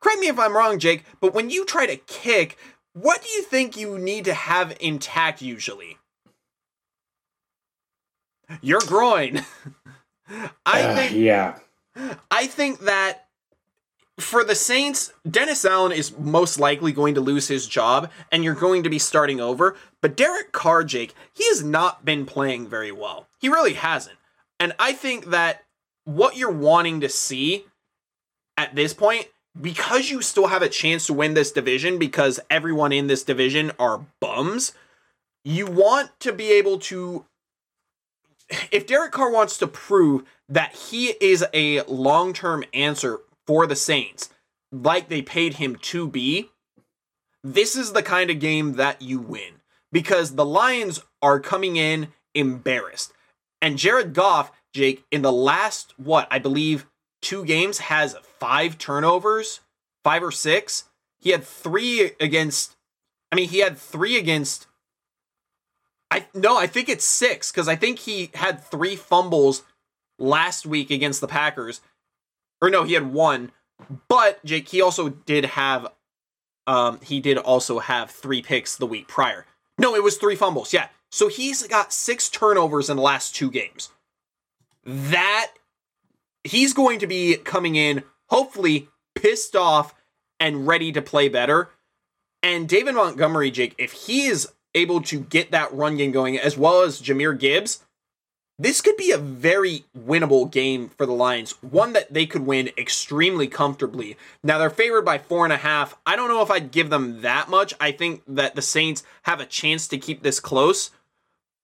Correct 0.01 0.19
me 0.19 0.28
if 0.28 0.39
I'm 0.39 0.57
wrong, 0.57 0.80
Jake, 0.80 1.03
but 1.19 1.36
when 1.36 1.51
you 1.51 1.65
try 1.65 1.86
to 1.86 1.97
kick, 1.97 2.57
what 2.93 3.22
do 3.22 3.30
you 3.30 3.43
think 3.43 3.78
you 3.78 3.99
need 3.99 4.26
to 4.26 4.34
have 4.34 4.76
intact 4.80 5.39
usually? 5.43 5.99
Your 8.61 8.82
groin. 8.82 9.45
I 10.65 10.82
Uh, 10.82 10.95
think 10.95 11.13
yeah. 11.13 11.59
I 12.32 12.47
think 12.47 12.80
that 12.82 13.28
for 14.20 14.43
the 14.43 14.55
Saints, 14.55 15.14
Dennis 15.30 15.66
Allen 15.66 15.91
is 15.91 16.18
most 16.18 16.59
likely 16.59 16.91
going 16.91 17.16
to 17.16 17.22
lose 17.22 17.47
his 17.47 17.68
job 17.68 18.09
and 18.32 18.43
you're 18.43 18.53
going 18.53 18.84
to 18.84 18.89
be 18.89 18.99
starting 18.99 19.39
over. 19.39 19.76
But 20.01 20.16
Derek 20.16 20.51
Carr, 20.51 20.84
Jake, 20.84 21.14
he 21.34 21.47
has 21.47 21.64
not 21.64 22.05
been 22.05 22.26
playing 22.26 22.68
very 22.68 22.91
well. 22.91 23.28
He 23.39 23.49
really 23.49 23.74
hasn't. 23.74 24.18
And 24.59 24.74
I 24.78 24.93
think 24.93 25.26
that 25.28 25.64
what 26.05 26.38
you're 26.38 26.51
wanting 26.51 27.01
to 27.01 27.09
see 27.09 27.66
at 28.57 28.76
this 28.76 28.93
point, 28.93 29.28
because 29.59 30.09
you 30.09 30.22
still 30.22 30.47
have 30.47 30.62
a 30.62 30.70
chance 30.70 31.07
to 31.07 31.14
win 31.14 31.34
this 31.34 31.51
division, 31.51 31.97
because 31.97 32.39
everyone 32.49 32.91
in 32.91 33.07
this 33.07 33.24
division 33.24 33.72
are 33.80 34.05
bums, 34.20 34.74
you 35.43 35.66
want 35.66 36.12
to 36.20 36.32
be 36.32 36.51
able 36.51 36.78
to. 36.80 37.26
If 38.72 38.86
Derek 38.86 39.14
Carr 39.14 39.32
wants 39.32 39.57
to 39.57 39.68
prove 39.68 40.24
that 40.49 40.76
he 40.76 41.16
is 41.22 41.45
a 41.53 41.82
long 41.84 42.34
term 42.34 42.64
answer 42.74 43.20
for 43.52 43.68
the 43.68 43.76
Saints, 43.76 44.30
like 44.72 45.10
they 45.10 45.22
paid 45.22 45.56
him 45.56 45.76
to 45.76 46.08
be, 46.08 46.52
this 47.43 47.76
is 47.76 47.91
the 47.91 48.02
kind 48.02 48.30
of 48.30 48.39
game 48.39 48.76
that 48.76 49.02
you 49.02 49.20
win 49.20 49.56
because 49.91 50.36
the 50.36 50.45
Lions 50.45 51.04
are 51.22 51.38
coming 51.38 51.76
in 51.76 52.08
embarrassed. 52.34 53.12
And 53.62 53.78
Jared 53.78 54.14
Goff, 54.14 54.54
Jake, 54.74 55.04
in 55.12 55.22
the 55.22 55.34
last, 55.34 55.93
what, 55.99 56.30
I 56.32 56.39
believe, 56.39 56.86
two 57.22 57.43
games 57.43 57.80
has 57.80 58.16
five 58.39 58.78
turnovers, 58.78 59.60
five 60.02 60.24
or 60.24 60.32
six. 60.32 60.86
He 61.20 61.32
had 61.32 61.43
three 61.43 62.12
against, 62.22 62.78
I 63.34 63.36
mean, 63.36 63.49
he 63.49 63.60
had 63.60 63.78
three 63.78 64.18
against, 64.18 64.68
I 66.10 66.26
no, 66.34 66.58
I 66.58 66.68
think 66.68 66.88
it's 66.88 67.04
six 67.04 67.52
because 67.52 67.68
I 67.68 67.76
think 67.76 67.99
he 67.99 68.32
had 68.34 68.64
three 68.64 68.95
fumbles 68.95 69.64
last 70.18 70.66
week 70.66 70.89
against 70.89 71.20
the 71.20 71.28
Packers. 71.28 71.82
Or 72.62 72.70
no, 72.70 72.84
he 72.84 72.93
had 72.93 73.12
one. 73.12 73.51
But 74.07 74.43
Jake, 74.45 74.70
he 74.70 74.82
also 74.82 75.09
did 75.09 75.45
have 75.45 75.88
um 76.68 76.99
he 77.01 77.20
did 77.20 77.38
also 77.38 77.80
have 77.80 78.12
three 78.12 78.41
picks 78.41 78.76
the 78.76 78.86
week 78.86 79.07
prior. 79.07 79.45
No, 79.78 79.95
it 79.95 80.03
was 80.03 80.18
three 80.18 80.36
fumbles. 80.36 80.74
Yeah. 80.74 80.88
So 81.12 81.28
he's 81.28 81.64
got 81.68 81.91
six 81.91 82.30
turnovers 82.30 82.89
in 82.89 82.97
the 82.97 83.03
last 83.03 83.36
two 83.36 83.51
games. 83.51 83.89
That 84.86 85.51
he's 86.43 86.74
going 86.74 86.99
to 86.99 87.07
be 87.07 87.36
coming 87.38 87.76
in 87.76 88.03
hopefully 88.30 88.88
pissed 89.16 89.55
off 89.55 89.93
and 90.39 90.66
ready 90.68 90.91
to 90.91 91.01
play 91.01 91.30
better. 91.30 91.70
And 92.41 92.68
David 92.68 92.95
Montgomery, 92.95 93.51
Jake, 93.51 93.76
if 93.78 93.91
he 93.91 94.26
is 94.26 94.47
able 94.74 95.01
to 95.01 95.20
get 95.20 95.51
that 95.51 95.74
run 95.74 95.97
game 95.97 96.12
going 96.12 96.39
as 96.39 96.57
well 96.57 96.82
as 96.82 97.01
Jahmyr 97.01 97.38
Gibbs, 97.38 97.84
this 98.62 98.80
could 98.80 98.95
be 98.95 99.09
a 99.09 99.18
very 99.18 99.86
winnable 99.97 100.49
game 100.49 100.89
for 100.89 101.07
the 101.07 101.14
Lions. 101.14 101.53
One 101.62 101.93
that 101.93 102.14
they 102.14 102.28
could 102.28 102.45
win 102.45 102.70
extremely 102.78 103.47
comfortably. 103.47 104.18
Now 104.43 104.59
they're 104.59 104.70
favored 104.70 105.01
by 105.01 105.18
four 105.18 105.45
and 105.45 105.51
a 105.51 105.57
half. 105.57 105.97
I 106.05 106.16
don't 106.16 106.30
know 106.30 106.43
if 106.43 106.51
I'd 106.51 106.72
give 106.72 106.91
them 106.91 107.22
that 107.22 107.49
much. 107.49 107.74
I 107.80 107.91
think 107.91 108.22
that 108.28 108.53
the 108.53 108.62
Saints 108.62 109.03
have 109.24 109.39
a 109.39 109.47
chance 109.47 109.88
to 109.88 109.97
keep 109.97 110.22
this 110.22 110.39
close. 110.39 110.91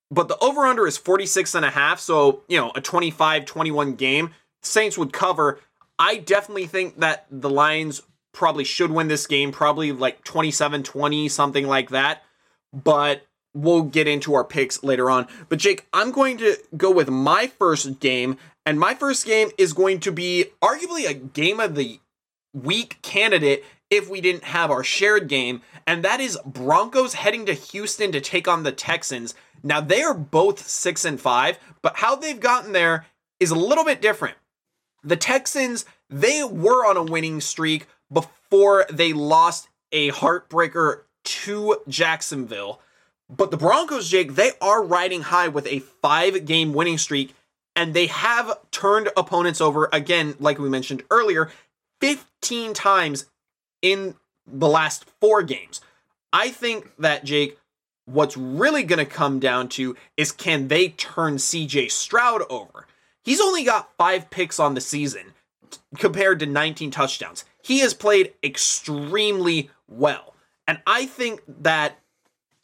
But 0.09 0.27
the 0.27 0.39
over 0.39 0.65
under 0.65 0.87
is 0.87 0.97
46 0.97 1.53
and 1.53 1.65
a 1.65 1.69
half. 1.69 1.99
So, 1.99 2.41
you 2.47 2.57
know, 2.57 2.71
a 2.73 2.81
25 2.81 3.45
21 3.45 3.93
game. 3.93 4.31
Saints 4.63 4.97
would 4.97 5.13
cover. 5.13 5.59
I 5.99 6.17
definitely 6.17 6.65
think 6.65 6.99
that 6.99 7.27
the 7.29 7.49
Lions 7.49 8.01
probably 8.31 8.63
should 8.63 8.89
win 8.89 9.07
this 9.07 9.27
game, 9.27 9.51
probably 9.51 9.91
like 9.91 10.23
27 10.23 10.81
20, 10.81 11.29
something 11.29 11.67
like 11.67 11.91
that. 11.91 12.23
But 12.73 13.21
we'll 13.57 13.83
get 13.83 14.07
into 14.07 14.33
our 14.33 14.43
picks 14.43 14.83
later 14.83 15.09
on. 15.09 15.27
But 15.49 15.59
Jake, 15.59 15.87
I'm 15.93 16.11
going 16.11 16.37
to 16.37 16.57
go 16.75 16.91
with 16.91 17.09
my 17.09 17.47
first 17.47 17.99
game, 17.99 18.37
and 18.65 18.79
my 18.79 18.93
first 18.93 19.25
game 19.25 19.49
is 19.57 19.73
going 19.73 19.99
to 20.01 20.11
be 20.11 20.45
arguably 20.61 21.09
a 21.09 21.13
game 21.13 21.59
of 21.59 21.75
the 21.75 21.99
week 22.53 22.99
candidate 23.01 23.63
if 23.89 24.09
we 24.09 24.21
didn't 24.21 24.43
have 24.43 24.69
our 24.69 24.83
shared 24.83 25.27
game, 25.27 25.61
and 25.85 26.03
that 26.03 26.19
is 26.19 26.37
Broncos 26.45 27.13
heading 27.13 27.45
to 27.45 27.53
Houston 27.53 28.11
to 28.11 28.19
take 28.19 28.47
on 28.47 28.63
the 28.63 28.71
Texans. 28.71 29.33
Now 29.63 29.81
they 29.81 30.01
are 30.01 30.13
both 30.13 30.67
6 30.67 31.05
and 31.05 31.19
5, 31.19 31.57
but 31.81 31.97
how 31.97 32.15
they've 32.15 32.39
gotten 32.39 32.73
there 32.73 33.05
is 33.39 33.51
a 33.51 33.55
little 33.55 33.85
bit 33.85 34.01
different. 34.01 34.35
The 35.03 35.15
Texans, 35.15 35.85
they 36.09 36.43
were 36.43 36.85
on 36.85 36.97
a 36.97 37.03
winning 37.03 37.39
streak 37.39 37.87
before 38.11 38.85
they 38.91 39.13
lost 39.13 39.69
a 39.91 40.11
heartbreaker 40.11 41.03
to 41.23 41.77
Jacksonville. 41.87 42.81
But 43.30 43.51
the 43.51 43.57
Broncos, 43.57 44.09
Jake, 44.09 44.36
they 44.36 44.51
are 44.61 44.84
riding 44.84 45.21
high 45.23 45.47
with 45.47 45.67
a 45.67 45.80
five 45.80 46.45
game 46.45 46.73
winning 46.73 46.97
streak, 46.97 47.36
and 47.75 47.93
they 47.93 48.07
have 48.07 48.57
turned 48.71 49.09
opponents 49.17 49.61
over 49.61 49.89
again, 49.91 50.36
like 50.39 50.59
we 50.59 50.69
mentioned 50.69 51.03
earlier, 51.11 51.51
15 52.01 52.73
times 52.73 53.25
in 53.82 54.15
the 54.45 54.67
last 54.67 55.05
four 55.19 55.43
games. 55.43 55.82
I 56.32 56.49
think 56.49 56.91
that, 56.97 57.25
Jake, 57.25 57.57
what's 58.05 58.38
really 58.38 58.84
going 58.84 58.99
to 58.99 59.05
come 59.05 59.39
down 59.39 59.67
to 59.69 59.95
is 60.15 60.32
can 60.32 60.69
they 60.69 60.89
turn 60.89 61.36
CJ 61.36 61.91
Stroud 61.91 62.43
over? 62.49 62.88
He's 63.23 63.41
only 63.41 63.63
got 63.63 63.89
five 63.97 64.30
picks 64.30 64.59
on 64.59 64.73
the 64.73 64.82
season 64.82 65.34
compared 65.97 66.39
to 66.39 66.45
19 66.45 66.91
touchdowns. 66.91 67.43
He 67.61 67.80
has 67.80 67.93
played 67.93 68.34
extremely 68.41 69.69
well. 69.88 70.34
And 70.65 70.80
I 70.88 71.05
think 71.05 71.41
that 71.61 71.99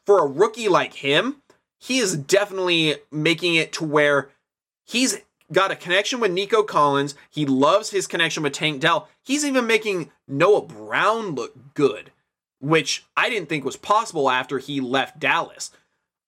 for 0.05 0.19
a 0.19 0.27
rookie 0.27 0.69
like 0.69 0.95
him, 0.95 1.37
he 1.79 1.99
is 1.99 2.15
definitely 2.15 2.95
making 3.11 3.55
it 3.55 3.73
to 3.73 3.83
where 3.83 4.29
he's 4.85 5.19
got 5.51 5.71
a 5.71 5.75
connection 5.75 6.19
with 6.19 6.31
Nico 6.31 6.63
Collins. 6.63 7.15
He 7.29 7.45
loves 7.45 7.91
his 7.91 8.07
connection 8.07 8.43
with 8.43 8.53
Tank 8.53 8.81
Dell. 8.81 9.09
He's 9.23 9.45
even 9.45 9.67
making 9.67 10.11
Noah 10.27 10.61
Brown 10.61 11.35
look 11.35 11.73
good, 11.73 12.11
which 12.59 13.05
I 13.15 13.29
didn't 13.29 13.49
think 13.49 13.65
was 13.65 13.75
possible 13.75 14.29
after 14.29 14.59
he 14.59 14.79
left 14.81 15.19
Dallas. 15.19 15.71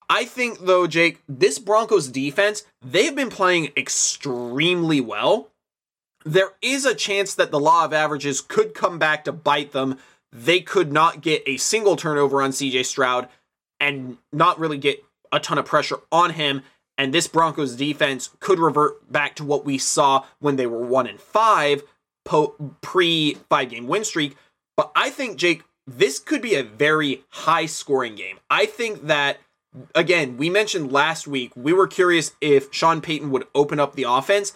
I 0.10 0.26
think 0.26 0.60
though, 0.60 0.88
Jake, 0.88 1.22
this 1.28 1.58
Broncos 1.58 2.08
defense, 2.10 2.64
they've 2.82 3.16
been 3.16 3.30
playing 3.30 3.72
extremely 3.76 5.02
well. 5.02 5.50
There 6.24 6.52
is 6.62 6.86
a 6.86 6.96
chance 6.96 7.36
that 7.36 7.52
the 7.52 7.60
law 7.60 7.86
of 7.86 7.94
averages 7.94 8.42
could 8.42 8.74
come 8.74 9.00
back 9.00 9.24
to 9.24 9.32
bite 9.32 9.72
them. 9.72 9.98
They 10.32 10.60
could 10.60 10.92
not 10.92 11.22
get 11.22 11.44
a 11.46 11.58
single 11.58 11.96
turnover 11.96 12.42
on 12.42 12.52
CJ 12.52 12.86
Stroud 12.86 13.30
and 13.80 14.18
not 14.32 14.60
really 14.60 14.78
get 14.78 15.04
a 15.32 15.40
ton 15.40 15.58
of 15.58 15.66
pressure 15.66 15.98
on 16.12 16.32
him. 16.32 16.64
And 16.98 17.14
this 17.14 17.28
Broncos 17.28 17.76
defense 17.76 18.30
could 18.40 18.60
revert 18.60 19.12
back 19.12 19.36
to 19.36 19.44
what 19.44 19.66
we 19.66 19.78
saw 19.78 20.26
when 20.40 20.56
they 20.56 20.66
were 20.66 20.86
one 20.86 21.08
and 21.08 21.20
five 21.20 21.84
po- 22.24 22.56
pre 22.82 23.38
five 23.50 23.70
game 23.70 23.88
win 23.88 24.06
streak. 24.06 24.38
But 24.78 24.92
I 24.96 25.10
think 25.10 25.38
Jake, 25.38 25.64
this 25.86 26.20
could 26.20 26.42
be 26.42 26.56
a 26.56 26.64
very 26.64 27.24
high 27.30 27.66
scoring 27.66 28.16
game. 28.16 28.40
I 28.50 28.66
think 28.66 29.08
that 29.08 29.40
again, 29.94 30.38
we 30.38 30.50
mentioned 30.50 30.92
last 30.92 31.28
week 31.28 31.52
we 31.56 31.74
were 31.74 31.88
curious 31.88 32.34
if 32.42 32.74
Sean 32.74 33.02
Payton 33.02 33.32
would 33.32 33.48
open 33.54 33.80
up 33.80 33.96
the 33.96 34.04
offense. 34.04 34.54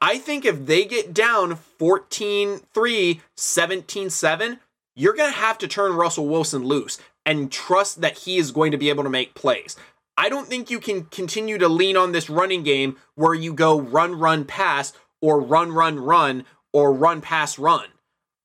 I 0.00 0.18
think 0.18 0.44
if 0.44 0.66
they 0.66 0.84
get 0.84 1.14
down 1.14 1.58
14-3, 1.78 3.20
17-7, 3.36 4.58
you're 4.96 5.12
going 5.12 5.32
to 5.32 5.38
have 5.38 5.58
to 5.58 5.68
turn 5.68 5.92
Russell 5.92 6.26
Wilson 6.26 6.64
loose 6.64 6.98
and 7.24 7.50
trust 7.50 8.00
that 8.00 8.18
he 8.18 8.36
is 8.36 8.50
going 8.50 8.72
to 8.72 8.78
be 8.78 8.88
able 8.88 9.04
to 9.04 9.10
make 9.10 9.34
plays. 9.34 9.76
I 10.16 10.28
don't 10.28 10.46
think 10.46 10.70
you 10.70 10.78
can 10.78 11.04
continue 11.04 11.58
to 11.58 11.68
lean 11.68 11.96
on 11.96 12.12
this 12.12 12.28
running 12.28 12.62
game 12.62 12.96
where 13.14 13.34
you 13.34 13.54
go 13.54 13.80
run, 13.80 14.18
run, 14.18 14.44
pass, 14.44 14.92
or 15.20 15.40
run, 15.40 15.72
run, 15.72 15.98
run, 15.98 16.44
or 16.72 16.92
run, 16.92 17.20
pass, 17.20 17.58
run. 17.58 17.88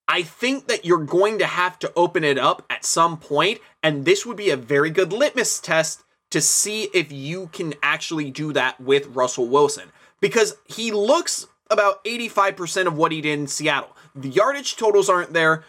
I 0.07 0.23
think 0.23 0.67
that 0.67 0.85
you're 0.85 1.03
going 1.03 1.39
to 1.39 1.45
have 1.45 1.77
to 1.79 1.91
open 1.95 2.23
it 2.23 2.37
up 2.37 2.65
at 2.69 2.85
some 2.85 3.17
point, 3.17 3.59
and 3.83 4.05
this 4.05 4.25
would 4.25 4.37
be 4.37 4.49
a 4.49 4.57
very 4.57 4.89
good 4.89 5.11
litmus 5.11 5.59
test 5.59 6.03
to 6.31 6.39
see 6.39 6.83
if 6.93 7.11
you 7.11 7.49
can 7.51 7.73
actually 7.83 8.31
do 8.31 8.53
that 8.53 8.79
with 8.79 9.07
Russell 9.07 9.47
Wilson 9.47 9.91
because 10.21 10.55
he 10.65 10.91
looks 10.91 11.47
about 11.69 12.03
85% 12.05 12.87
of 12.87 12.97
what 12.97 13.11
he 13.11 13.21
did 13.21 13.39
in 13.39 13.47
Seattle. 13.47 13.95
The 14.15 14.29
yardage 14.29 14.77
totals 14.77 15.09
aren't 15.09 15.33
there, 15.33 15.63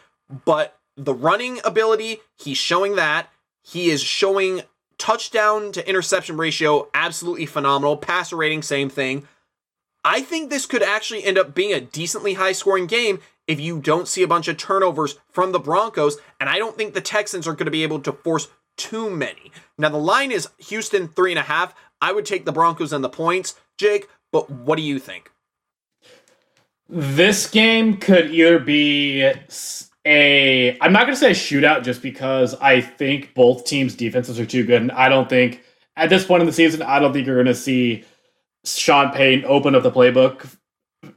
but 0.45 0.78
the 0.99 1.15
running 1.15 1.61
ability, 1.65 2.19
he's 2.37 2.59
showing 2.59 2.97
that. 2.97 3.31
He 3.63 3.91
is 3.91 4.03
showing 4.03 4.63
touchdown 4.99 5.73
to 5.73 5.89
interception 5.89 6.37
ratio 6.37 6.89
absolutely 6.93 7.47
phenomenal. 7.47 7.97
Passer 7.97 8.37
rating, 8.37 8.63
same 8.63 8.91
thing. 8.91 9.29
I 10.05 10.21
think 10.21 10.51
this 10.51 10.67
could 10.67 10.83
actually 10.83 11.25
end 11.25 11.39
up 11.39 11.55
being 11.55 11.73
a 11.73 11.81
decently 11.81 12.35
high 12.35 12.53
scoring 12.53 12.87
game 12.87 13.21
if 13.47 13.61
you 13.61 13.81
don't 13.81 14.09
see 14.09 14.23
a 14.23 14.29
bunch 14.29 14.49
of 14.49 14.57
turnovers 14.57 15.17
from 15.29 15.53
the 15.53 15.59
Broncos. 15.59 16.17
And 16.41 16.49
I 16.49 16.59
don't 16.59 16.77
think 16.77 16.95
the 16.95 17.01
Texans 17.01 17.47
are 17.47 17.53
going 17.53 17.67
to 17.67 17.71
be 17.71 17.83
able 17.83 18.01
to 18.01 18.13
force 18.13 18.49
too 18.77 19.11
many. 19.11 19.53
Now, 19.77 19.89
the 19.89 19.99
line 19.99 20.33
is 20.33 20.49
Houston 20.59 21.09
three 21.09 21.33
and 21.33 21.39
a 21.39 21.43
half. 21.43 21.75
I 22.01 22.13
would 22.13 22.27
take 22.27 22.45
the 22.45 22.53
Broncos 22.53 22.93
and 22.93 23.03
the 23.03 23.09
points, 23.09 23.55
Jake, 23.77 24.09
but 24.33 24.51
what 24.51 24.77
do 24.77 24.83
you 24.83 24.99
think? 24.99 25.31
This 26.89 27.51
game 27.51 27.99
could 27.99 28.31
either 28.31 28.59
be 28.59 29.31
a 30.07 30.79
I'm 30.81 30.93
not 30.93 31.03
going 31.03 31.15
to 31.15 31.17
say 31.17 31.31
a 31.31 31.35
shootout 31.35 31.85
just 31.85 32.03
because 32.03 32.55
I 32.57 32.81
think 32.81 33.35
both 33.35 33.65
teams' 33.65 33.95
defenses 33.95 34.39
are 34.39 34.47
too 34.47 34.65
good, 34.65 34.83
and 34.83 34.93
I 34.93 35.09
don't 35.09 35.29
think 35.29 35.63
at 35.97 36.09
this 36.11 36.25
point 36.25 36.41
in 36.41 36.47
the 36.47 36.53
season 36.53 36.83
I 36.83 36.99
don't 36.99 37.13
think 37.13 37.27
you're 37.27 37.37
going 37.37 37.47
to 37.47 37.55
see 37.55 38.05
Sean 38.65 39.11
Payton 39.11 39.45
open 39.45 39.75
up 39.75 39.83
the 39.83 39.91
playbook, 39.91 40.57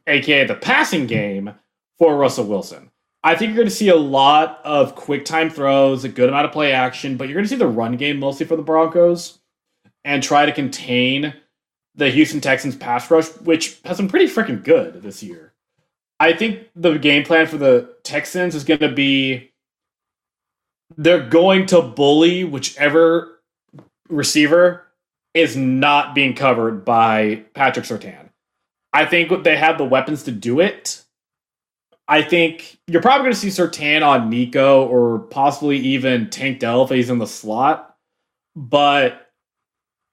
aka 0.08 0.46
the 0.46 0.56
passing 0.56 1.08
game 1.08 1.54
for 1.98 2.16
Russell 2.16 2.46
Wilson. 2.46 2.92
I 3.24 3.36
think 3.36 3.50
you're 3.50 3.58
going 3.58 3.70
to 3.70 3.76
see 3.76 3.90
a 3.90 3.96
lot 3.96 4.60
of 4.66 4.96
quick 4.96 5.26
time 5.26 5.50
throws, 5.50 6.04
a 6.04 6.10
good 6.10 6.30
amount 6.30 6.46
of 6.46 6.52
play 6.52 6.72
action, 6.72 7.18
but 7.18 7.28
you're 7.28 7.36
going 7.36 7.46
to 7.46 7.50
see 7.50 7.56
the 7.56 7.68
run 7.68 7.96
game 7.96 8.20
mostly 8.20 8.48
for 8.48 8.56
the 8.56 8.64
Broncos 8.64 9.38
and 10.04 10.24
try 10.24 10.46
to 10.48 10.52
contain 10.52 11.34
the 11.94 12.10
Houston 12.10 12.42
Texans 12.42 12.76
pass 12.76 13.12
rush, 13.12 13.28
which 13.42 13.80
has 13.86 13.98
been 13.98 14.10
pretty 14.10 14.26
freaking 14.26 14.64
good 14.64 15.04
this 15.04 15.22
year. 15.22 15.51
I 16.22 16.34
think 16.34 16.70
the 16.76 17.00
game 17.00 17.24
plan 17.24 17.48
for 17.48 17.58
the 17.58 17.96
Texans 18.04 18.54
is 18.54 18.64
going 18.64 18.82
to 18.82 18.92
be 18.92 19.52
they're 20.96 21.28
going 21.28 21.66
to 21.68 21.82
bully 21.82 22.44
whichever 22.44 23.40
receiver 24.08 24.86
is 25.34 25.58
not 25.58 26.14
being 26.14 26.36
covered 26.36 26.86
by 26.86 27.44
Patrick 27.56 27.86
Surtain. 27.86 28.30
I 28.94 29.08
think 29.08 29.44
they 29.44 29.58
have 29.58 29.80
the 29.80 29.84
weapons 29.84 30.22
to 30.24 30.32
do 30.32 30.60
it. 30.60 31.04
I 32.08 32.22
think 32.22 32.78
you're 32.86 33.02
probably 33.02 33.24
going 33.24 33.34
to 33.34 33.40
see 33.40 33.48
Surtain 33.48 34.06
on 34.06 34.30
Nico 34.30 34.86
or 34.86 35.22
possibly 35.32 35.78
even 35.80 36.30
Tank 36.30 36.60
Dell 36.60 36.84
if 36.84 36.92
he's 36.92 37.10
in 37.10 37.18
the 37.18 37.26
slot. 37.26 37.96
But 38.56 39.32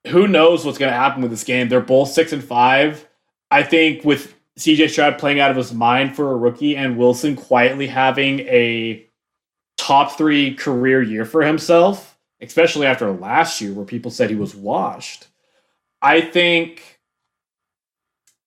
who 0.06 0.26
knows 0.26 0.64
what's 0.64 0.78
going 0.78 0.90
to 0.90 0.98
happen 0.98 1.20
with 1.20 1.32
this 1.32 1.44
game? 1.44 1.68
They're 1.68 1.82
both 1.82 2.08
six 2.08 2.32
and 2.32 2.42
five. 2.42 3.06
I 3.50 3.62
think 3.62 4.06
with 4.06 4.37
CJ 4.58 4.90
Stroud 4.90 5.18
playing 5.18 5.38
out 5.38 5.50
of 5.50 5.56
his 5.56 5.72
mind 5.72 6.16
for 6.16 6.32
a 6.32 6.36
rookie 6.36 6.76
and 6.76 6.98
Wilson 6.98 7.36
quietly 7.36 7.86
having 7.86 8.40
a 8.40 9.06
top 9.76 10.18
three 10.18 10.54
career 10.54 11.00
year 11.00 11.24
for 11.24 11.42
himself, 11.42 12.18
especially 12.40 12.86
after 12.86 13.10
last 13.12 13.60
year 13.60 13.72
where 13.72 13.84
people 13.84 14.10
said 14.10 14.30
he 14.30 14.36
was 14.36 14.56
washed. 14.56 15.28
I 16.02 16.20
think 16.20 16.98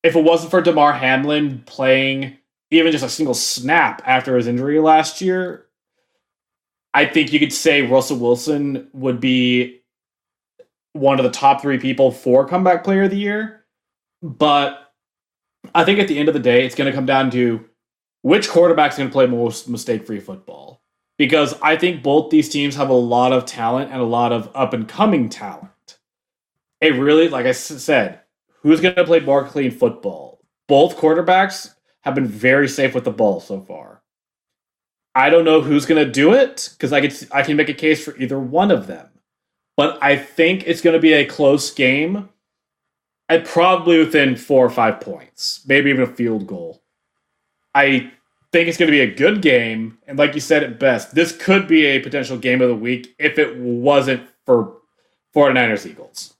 if 0.03 0.15
it 0.15 0.23
wasn't 0.23 0.51
for 0.51 0.61
Damar 0.61 0.93
Hamlin 0.93 1.63
playing 1.65 2.37
even 2.71 2.91
just 2.91 3.05
a 3.05 3.09
single 3.09 3.33
snap 3.33 4.01
after 4.05 4.35
his 4.35 4.47
injury 4.47 4.79
last 4.79 5.21
year, 5.21 5.67
I 6.93 7.05
think 7.05 7.31
you 7.31 7.39
could 7.39 7.53
say 7.53 7.83
Russell 7.83 8.17
Wilson 8.17 8.89
would 8.93 9.21
be 9.21 9.81
one 10.91 11.19
of 11.19 11.23
the 11.23 11.31
top 11.31 11.61
three 11.61 11.79
people 11.79 12.11
for 12.11 12.45
comeback 12.45 12.83
player 12.83 13.03
of 13.03 13.11
the 13.11 13.17
year. 13.17 13.65
But 14.21 14.90
I 15.73 15.83
think 15.83 15.99
at 15.99 16.07
the 16.07 16.17
end 16.17 16.27
of 16.27 16.33
the 16.33 16.39
day, 16.39 16.65
it's 16.65 16.75
going 16.75 16.89
to 16.89 16.95
come 16.95 17.05
down 17.05 17.31
to 17.31 17.65
which 18.21 18.49
quarterback's 18.49 18.97
going 18.97 19.09
to 19.09 19.13
play 19.13 19.27
most 19.27 19.67
mistake 19.67 20.05
free 20.05 20.19
football. 20.19 20.81
Because 21.17 21.59
I 21.61 21.75
think 21.77 22.01
both 22.01 22.31
these 22.31 22.49
teams 22.49 22.75
have 22.75 22.89
a 22.89 22.93
lot 22.93 23.31
of 23.31 23.45
talent 23.45 23.91
and 23.91 24.01
a 24.01 24.05
lot 24.05 24.31
of 24.31 24.49
up 24.55 24.73
and 24.73 24.87
coming 24.87 25.29
talent. 25.29 25.99
It 26.79 26.95
really, 26.95 27.27
like 27.27 27.45
I 27.45 27.51
said, 27.51 28.21
who's 28.61 28.81
going 28.81 28.95
to 28.95 29.03
play 29.05 29.19
more 29.19 29.45
clean 29.45 29.69
football? 29.69 30.41
Both 30.67 30.97
quarterbacks 30.97 31.75
have 32.01 32.15
been 32.15 32.25
very 32.25 32.67
safe 32.67 32.95
with 32.95 33.03
the 33.03 33.11
ball 33.11 33.39
so 33.39 33.61
far. 33.61 34.01
I 35.13 35.29
don't 35.29 35.45
know 35.45 35.61
who's 35.61 35.85
going 35.85 36.03
to 36.03 36.11
do 36.11 36.33
it 36.33 36.69
because 36.71 36.93
I 36.93 37.11
I 37.37 37.43
can 37.43 37.57
make 37.57 37.69
a 37.69 37.73
case 37.73 38.03
for 38.03 38.17
either 38.17 38.39
one 38.39 38.71
of 38.71 38.87
them. 38.87 39.07
But 39.77 39.99
I 40.01 40.15
think 40.15 40.63
it's 40.65 40.81
going 40.81 40.95
to 40.95 40.99
be 40.99 41.13
a 41.13 41.25
close 41.25 41.71
game 41.71 42.29
I 43.31 43.37
probably 43.37 43.97
within 43.97 44.35
four 44.35 44.65
or 44.65 44.69
five 44.69 44.99
points, 44.99 45.63
maybe 45.65 45.89
even 45.89 46.03
a 46.03 46.07
field 46.07 46.47
goal. 46.47 46.83
I 47.73 48.11
think 48.51 48.67
it's 48.67 48.77
going 48.77 48.91
to 48.91 48.91
be 48.91 48.99
a 48.99 49.15
good 49.15 49.41
game, 49.41 49.99
and 50.05 50.19
like 50.19 50.35
you 50.35 50.41
said 50.41 50.63
at 50.63 50.81
best, 50.81 51.15
this 51.15 51.31
could 51.31 51.65
be 51.65 51.85
a 51.85 52.01
potential 52.01 52.37
game 52.37 52.59
of 52.59 52.67
the 52.67 52.75
week 52.75 53.15
if 53.17 53.39
it 53.39 53.55
wasn't 53.55 54.27
for 54.45 54.73
49ers 55.33 55.89
Eagles. 55.89 56.33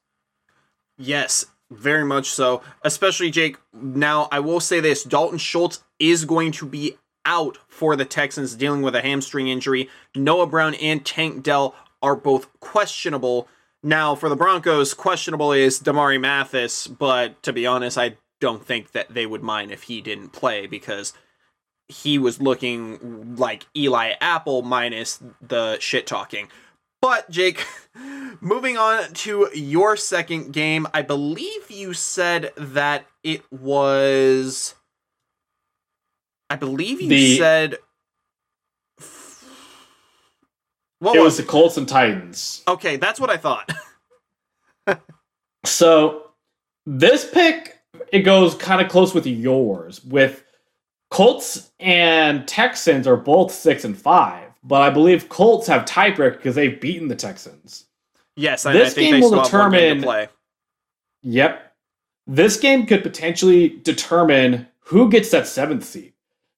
Yes, 0.98 1.46
very 1.70 2.04
much 2.04 2.30
so. 2.30 2.62
Especially 2.84 3.32
Jake. 3.32 3.56
Now, 3.74 4.28
I 4.30 4.42
will 4.42 4.60
say 4.60 4.82
this 4.82 5.06
Dalton 5.06 5.38
Schultz 5.38 5.86
is 5.98 6.26
going 6.26 6.52
to 6.52 6.66
be 6.66 6.98
out 7.24 7.58
for 7.70 7.96
the 7.96 8.04
Texans 8.04 8.54
dealing 8.54 8.82
with 8.82 8.96
a 8.96 9.02
hamstring 9.02 9.48
injury. 9.48 9.88
Noah 10.14 10.46
Brown 10.46 10.74
and 10.74 11.06
Tank 11.06 11.42
Dell 11.42 11.74
are 12.02 12.18
both 12.18 12.50
questionable. 12.60 13.48
Now, 13.84 14.14
for 14.14 14.30
the 14.30 14.36
Broncos, 14.36 14.94
questionable 14.94 15.52
is 15.52 15.80
Damarri 15.80 16.20
Mathis, 16.20 16.88
but 16.88 17.42
to 17.44 17.52
be 17.52 17.66
honest, 17.66 17.98
I 17.98 18.18
don't 18.40 18.66
think 18.66 18.92
that 18.92 19.14
they 19.14 19.26
would 19.26 19.42
mind 19.42 19.72
if 19.72 19.84
he 19.84 20.02
didn't 20.02 20.30
play 20.30 20.68
because 20.68 21.14
he 21.88 22.18
was 22.18 22.42
looking 22.42 23.36
like 23.36 23.66
Eli 23.76 24.14
Apple 24.22 24.62
minus 24.62 25.22
the 25.42 25.80
shit 25.80 26.06
talking. 26.06 26.48
But, 27.02 27.30
Jake, 27.32 27.66
moving 28.42 28.78
on 28.78 29.14
to 29.14 29.50
your 29.54 29.98
second 29.98 30.54
game, 30.54 30.88
I 30.94 31.02
believe 31.02 31.72
you 31.72 31.94
said 31.94 32.52
that 32.56 33.08
it 33.24 33.44
was. 33.52 34.76
I 36.50 36.56
believe 36.56 37.02
you 37.02 37.10
the... 37.10 37.38
said 37.38 37.78
what 41.02 41.16
it 41.16 41.20
was, 41.20 41.26
was 41.26 41.38
the 41.38 41.44
Colts 41.44 41.78
and 41.78 41.88
Titans. 41.88 42.62
Okay, 42.68 42.96
that's 42.96 43.20
what 43.20 43.32
I 43.32 43.38
thought. 43.38 43.72
so 45.66 46.32
this 46.86 47.30
pick 47.30 47.80
it 48.12 48.20
goes 48.20 48.54
kind 48.56 48.82
of 48.82 48.92
close 48.92 49.14
with 49.14 49.26
yours. 49.26 50.04
With 50.06 50.44
Colts 51.10 51.72
and 51.80 52.48
Texans 52.48 53.08
are 53.08 53.18
both 53.18 53.52
six 53.52 53.84
and 53.84 53.98
five, 53.98 54.50
but 54.64 54.82
I 54.82 54.92
believe 54.92 55.28
Colts 55.28 55.66
have 55.68 55.86
tiebreaker 55.86 56.34
because 56.34 56.56
they've 56.56 56.80
beaten 56.80 57.08
the 57.08 57.16
Texans. 57.16 57.86
Yes, 58.36 58.66
I, 58.66 58.74
this 58.74 58.96
I 58.96 59.02
game 59.02 59.22
will 59.22 59.42
determine. 59.42 60.02
Game 60.02 60.28
yep, 61.24 61.74
this 62.28 62.60
game 62.60 62.86
could 62.86 63.02
potentially 63.02 63.70
determine 63.70 64.68
who 64.80 65.10
gets 65.10 65.32
that 65.32 65.48
seventh 65.48 65.84
seed 65.84 66.11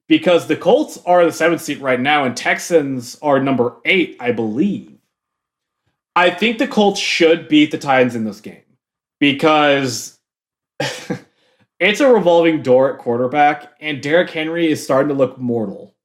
because 0.07 0.47
the 0.47 0.55
Colts 0.55 0.99
are 1.05 1.25
the 1.25 1.31
seventh 1.31 1.61
seed 1.61 1.79
right 1.79 1.99
now, 1.99 2.23
and 2.25 2.35
Texans 2.35 3.17
are 3.21 3.39
number 3.39 3.75
eight, 3.85 4.17
I 4.19 4.31
believe. 4.31 4.91
I 6.15 6.29
think 6.29 6.57
the 6.57 6.67
Colts 6.67 6.99
should 6.99 7.47
beat 7.47 7.71
the 7.71 7.77
Titans 7.77 8.15
in 8.15 8.23
this 8.23 8.41
game 8.41 8.61
because 9.19 10.19
it's 11.79 11.99
a 11.99 12.13
revolving 12.13 12.61
door 12.61 12.93
at 12.93 12.99
quarterback, 12.99 13.73
and 13.79 14.01
Derrick 14.01 14.29
Henry 14.29 14.71
is 14.71 14.83
starting 14.83 15.09
to 15.09 15.15
look 15.15 15.37
mortal. 15.37 15.95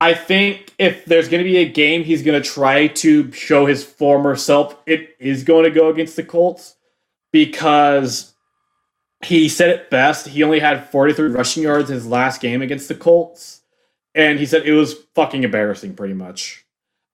I 0.00 0.14
think 0.14 0.74
if 0.78 1.04
there's 1.04 1.28
going 1.28 1.44
to 1.44 1.48
be 1.48 1.58
a 1.58 1.68
game 1.68 2.02
he's 2.02 2.24
going 2.24 2.42
to 2.42 2.48
try 2.48 2.88
to 2.88 3.30
show 3.30 3.66
his 3.66 3.84
former 3.84 4.34
self, 4.34 4.76
it 4.84 5.14
is 5.20 5.44
going 5.44 5.62
to 5.62 5.70
go 5.70 5.90
against 5.90 6.16
the 6.16 6.24
Colts 6.24 6.74
because 7.32 8.31
he 9.24 9.48
said 9.48 9.70
it 9.70 9.90
best. 9.90 10.28
He 10.28 10.42
only 10.42 10.60
had 10.60 10.90
43 10.90 11.28
rushing 11.28 11.62
yards 11.62 11.88
his 11.88 12.06
last 12.06 12.40
game 12.40 12.62
against 12.62 12.88
the 12.88 12.94
Colts. 12.94 13.60
And 14.14 14.38
he 14.38 14.46
said 14.46 14.66
it 14.66 14.72
was 14.72 14.94
fucking 15.14 15.44
embarrassing, 15.44 15.94
pretty 15.94 16.14
much. 16.14 16.64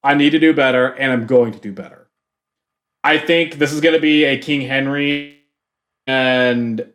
I 0.02 0.14
need 0.14 0.30
to 0.30 0.38
do 0.38 0.52
better, 0.52 0.88
and 0.88 1.12
I'm 1.12 1.26
going 1.26 1.52
to 1.52 1.58
do 1.58 1.72
better. 1.72 2.08
I 3.04 3.18
think 3.18 3.54
this 3.54 3.72
is 3.72 3.80
going 3.80 3.94
to 3.94 4.00
be 4.00 4.24
a 4.24 4.38
King 4.38 4.62
Henry 4.62 5.40
and 6.06 6.92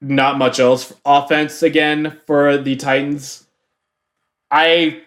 not 0.00 0.38
much 0.38 0.58
else 0.58 0.92
offense 1.04 1.62
again 1.62 2.18
for 2.26 2.56
the 2.56 2.76
Titans. 2.76 3.46
I 4.50 5.02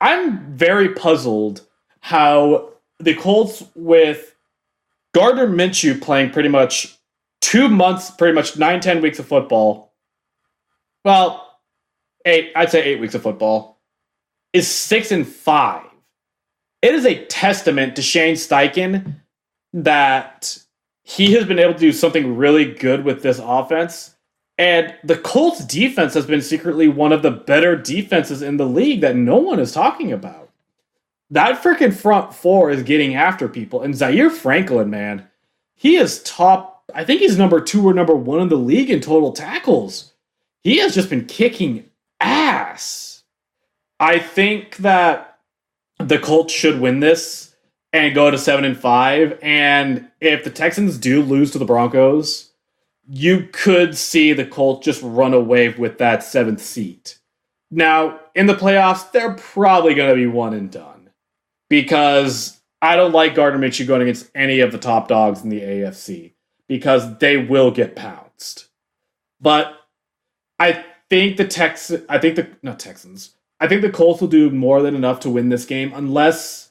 I'm 0.00 0.54
very 0.54 0.90
puzzled 0.90 1.62
how 2.00 2.70
the 2.98 3.14
Colts 3.14 3.64
with 3.74 4.34
Gardner 5.14 5.46
Minshew 5.46 6.00
playing 6.00 6.30
pretty 6.30 6.48
much 6.48 6.93
two 7.44 7.68
months, 7.68 8.10
pretty 8.10 8.34
much 8.34 8.56
nine, 8.56 8.80
ten 8.80 9.02
weeks 9.02 9.18
of 9.18 9.26
football. 9.26 9.92
Well, 11.04 11.60
eight, 12.24 12.52
I'd 12.56 12.70
say 12.70 12.82
eight 12.82 13.00
weeks 13.00 13.14
of 13.14 13.22
football 13.22 13.80
is 14.54 14.66
six 14.66 15.12
and 15.12 15.28
five. 15.28 15.84
It 16.80 16.94
is 16.94 17.04
a 17.04 17.24
testament 17.26 17.96
to 17.96 18.02
Shane 18.02 18.34
Steichen 18.34 19.16
that 19.74 20.58
he 21.02 21.32
has 21.34 21.44
been 21.44 21.58
able 21.58 21.74
to 21.74 21.78
do 21.78 21.92
something 21.92 22.34
really 22.36 22.72
good 22.72 23.04
with 23.04 23.22
this 23.22 23.38
offense. 23.38 24.16
And 24.56 24.94
the 25.04 25.18
Colts 25.18 25.64
defense 25.66 26.14
has 26.14 26.24
been 26.24 26.40
secretly 26.40 26.88
one 26.88 27.12
of 27.12 27.22
the 27.22 27.30
better 27.30 27.76
defenses 27.76 28.40
in 28.40 28.56
the 28.56 28.66
league 28.66 29.02
that 29.02 29.16
no 29.16 29.36
one 29.36 29.60
is 29.60 29.72
talking 29.72 30.12
about. 30.12 30.50
That 31.30 31.62
freaking 31.62 31.92
front 31.92 32.32
four 32.32 32.70
is 32.70 32.82
getting 32.82 33.16
after 33.16 33.48
people. 33.48 33.82
And 33.82 33.94
Zaire 33.94 34.30
Franklin, 34.30 34.88
man, 34.88 35.28
he 35.74 35.96
is 35.96 36.22
top. 36.22 36.73
I 36.92 37.04
think 37.04 37.20
he's 37.20 37.38
number 37.38 37.60
two 37.60 37.86
or 37.86 37.94
number 37.94 38.14
one 38.14 38.40
in 38.40 38.48
the 38.48 38.56
league 38.56 38.90
in 38.90 39.00
total 39.00 39.32
tackles. 39.32 40.12
He 40.62 40.78
has 40.78 40.94
just 40.94 41.10
been 41.10 41.26
kicking 41.26 41.90
ass. 42.20 43.22
I 44.00 44.18
think 44.18 44.76
that 44.78 45.38
the 45.98 46.18
Colts 46.18 46.52
should 46.52 46.80
win 46.80 47.00
this 47.00 47.54
and 47.92 48.14
go 48.14 48.30
to 48.30 48.36
seven 48.36 48.64
and 48.64 48.76
five. 48.76 49.38
And 49.40 50.08
if 50.20 50.44
the 50.44 50.50
Texans 50.50 50.98
do 50.98 51.22
lose 51.22 51.52
to 51.52 51.58
the 51.58 51.64
Broncos, 51.64 52.50
you 53.08 53.48
could 53.52 53.96
see 53.96 54.32
the 54.32 54.44
Colts 54.44 54.84
just 54.84 55.02
run 55.02 55.32
away 55.32 55.70
with 55.70 55.98
that 55.98 56.22
seventh 56.22 56.60
seat. 56.60 57.18
Now, 57.70 58.20
in 58.34 58.46
the 58.46 58.54
playoffs, 58.54 59.10
they're 59.10 59.34
probably 59.34 59.94
going 59.94 60.10
to 60.10 60.16
be 60.16 60.26
one 60.26 60.54
and 60.54 60.70
done 60.70 61.10
because 61.68 62.60
I 62.82 62.96
don't 62.96 63.12
like 63.12 63.34
Gardner 63.34 63.58
Minshew 63.58 63.86
going 63.86 64.02
against 64.02 64.30
any 64.34 64.60
of 64.60 64.70
the 64.70 64.78
top 64.78 65.08
dogs 65.08 65.42
in 65.42 65.48
the 65.48 65.60
AFC 65.60 66.33
because 66.68 67.18
they 67.18 67.36
will 67.36 67.70
get 67.70 67.96
pounced. 67.96 68.68
But 69.40 69.74
I 70.58 70.84
think 71.10 71.36
the 71.36 71.46
Tex, 71.46 71.92
I 72.08 72.18
think 72.18 72.36
the 72.36 72.48
not 72.62 72.78
Texans, 72.78 73.34
I 73.60 73.68
think 73.68 73.82
the 73.82 73.90
Colts 73.90 74.20
will 74.20 74.28
do 74.28 74.50
more 74.50 74.82
than 74.82 74.94
enough 74.94 75.20
to 75.20 75.30
win 75.30 75.48
this 75.48 75.64
game 75.64 75.92
unless 75.94 76.70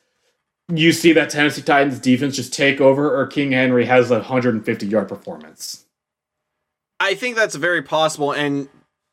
you 0.69 0.91
see 0.91 1.13
that 1.13 1.29
Tennessee 1.29 1.61
Titans 1.61 1.99
defense 1.99 2.35
just 2.35 2.53
take 2.53 2.79
over 2.79 3.15
or 3.15 3.27
King 3.27 3.51
Henry 3.51 3.85
has 3.85 4.11
a 4.11 4.15
150 4.15 4.87
yard 4.87 5.07
performance. 5.07 5.85
I 6.99 7.15
think 7.15 7.35
that's 7.35 7.55
very 7.55 7.81
possible, 7.81 8.31
and 8.31 8.69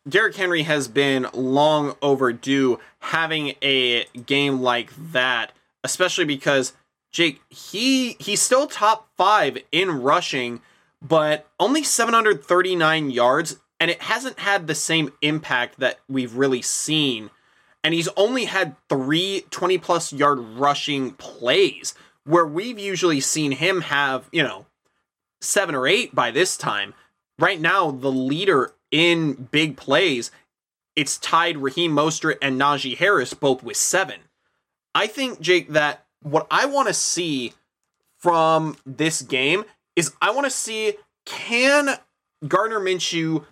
Derrick 0.08 0.36
Henry 0.36 0.62
has 0.62 0.88
been 0.88 1.26
long 1.34 1.96
overdue 2.00 2.78
having 3.00 3.54
a 3.62 4.04
game 4.26 4.60
like 4.60 4.92
that, 5.12 5.52
especially 5.82 6.24
because 6.24 6.72
Jake 7.10 7.40
he 7.48 8.16
he's 8.20 8.40
still 8.40 8.66
top 8.66 9.08
five 9.16 9.58
in 9.72 10.02
rushing, 10.02 10.60
but 11.02 11.46
only 11.58 11.82
739 11.82 13.10
yards, 13.10 13.56
and 13.78 13.90
it 13.90 14.02
hasn't 14.02 14.40
had 14.40 14.66
the 14.66 14.74
same 14.74 15.12
impact 15.22 15.80
that 15.80 15.98
we've 16.08 16.36
really 16.36 16.62
seen. 16.62 17.30
And 17.82 17.94
he's 17.94 18.08
only 18.16 18.44
had 18.44 18.76
three 18.88 19.44
20 19.50 19.78
plus 19.78 20.12
yard 20.12 20.38
rushing 20.38 21.12
plays, 21.12 21.94
where 22.24 22.46
we've 22.46 22.78
usually 22.78 23.20
seen 23.20 23.52
him 23.52 23.82
have, 23.82 24.28
you 24.32 24.42
know, 24.42 24.66
seven 25.40 25.74
or 25.74 25.86
eight 25.86 26.14
by 26.14 26.30
this 26.30 26.56
time 26.56 26.94
right 27.38 27.60
now 27.60 27.90
the 27.90 28.12
leader 28.12 28.74
in 28.90 29.48
big 29.50 29.76
plays. 29.76 30.30
It's 30.94 31.18
tied 31.18 31.58
Raheem 31.58 31.92
Mostert 31.92 32.36
and 32.42 32.60
Najee 32.60 32.96
Harris 32.96 33.34
both 33.34 33.62
with 33.62 33.76
seven. 33.76 34.20
I 34.94 35.06
think 35.06 35.40
Jake 35.40 35.68
that 35.68 36.04
what 36.22 36.46
I 36.50 36.66
want 36.66 36.88
to 36.88 36.94
see 36.94 37.54
from 38.18 38.76
this 38.84 39.22
game 39.22 39.64
is 39.96 40.12
I 40.20 40.30
want 40.30 40.44
to 40.46 40.50
see 40.50 40.94
can 41.26 41.96
Gardner 42.46 42.80
Minshew 42.80 43.44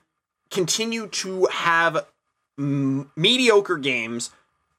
continue 0.51 1.09
to 1.09 1.47
have 1.47 2.07
m- 2.59 3.11
mediocre 3.16 3.76
games 3.76 4.30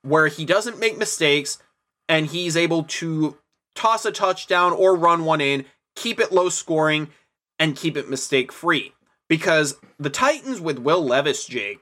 where 0.01 0.28
he 0.28 0.45
doesn't 0.45 0.80
make 0.80 0.97
mistakes 0.97 1.60
and 2.07 2.28
he's 2.28 2.57
able 2.57 2.84
to 2.84 3.38
toss 3.76 4.05
a 4.05 4.12
touchdown 4.12 4.74
or 4.74 4.95
run 4.95 5.26
one 5.26 5.41
in, 5.41 5.66
keep 5.95 6.20
it 6.20 6.32
low 6.32 6.49
scoring, 6.49 7.10
and 7.60 7.76
keep 7.76 7.95
it 7.95 8.10
mistake 8.10 8.51
free? 8.51 8.93
Because 9.28 9.76
the 9.99 10.10
Titans 10.10 10.60
with 10.60 10.80
Will 10.80 11.03
Levis, 11.03 11.45
Jake, 11.45 11.80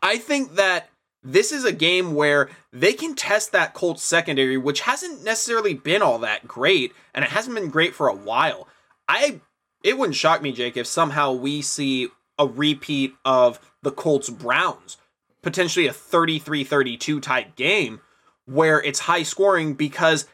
I 0.00 0.18
think 0.18 0.54
that 0.54 0.90
this 1.26 1.50
is 1.50 1.64
a 1.64 1.72
game 1.72 2.14
where 2.14 2.48
they 2.72 2.92
can 2.92 3.14
test 3.14 3.52
that 3.52 3.74
Colts 3.74 4.02
secondary, 4.02 4.56
which 4.56 4.82
hasn't 4.82 5.24
necessarily 5.24 5.74
been 5.74 6.00
all 6.00 6.18
that 6.20 6.46
great, 6.46 6.94
and 7.12 7.24
it 7.24 7.32
hasn't 7.32 7.56
been 7.56 7.68
great 7.68 7.94
for 7.94 8.08
a 8.08 8.14
while. 8.14 8.68
I 9.08 9.40
it 9.82 9.98
wouldn't 9.98 10.16
shock 10.16 10.40
me, 10.40 10.52
Jake, 10.52 10.76
if 10.76 10.86
somehow 10.86 11.32
we 11.32 11.62
see 11.62 12.08
a 12.38 12.46
repeat 12.46 13.14
of 13.24 13.60
the 13.82 13.90
Colts 13.90 14.30
Browns, 14.30 14.96
potentially 15.42 15.86
a 15.86 15.92
33-32 15.92 17.22
type 17.22 17.56
game 17.56 18.00
where 18.46 18.82
it's 18.82 19.00
high 19.00 19.22
scoring 19.22 19.74
because 19.74 20.26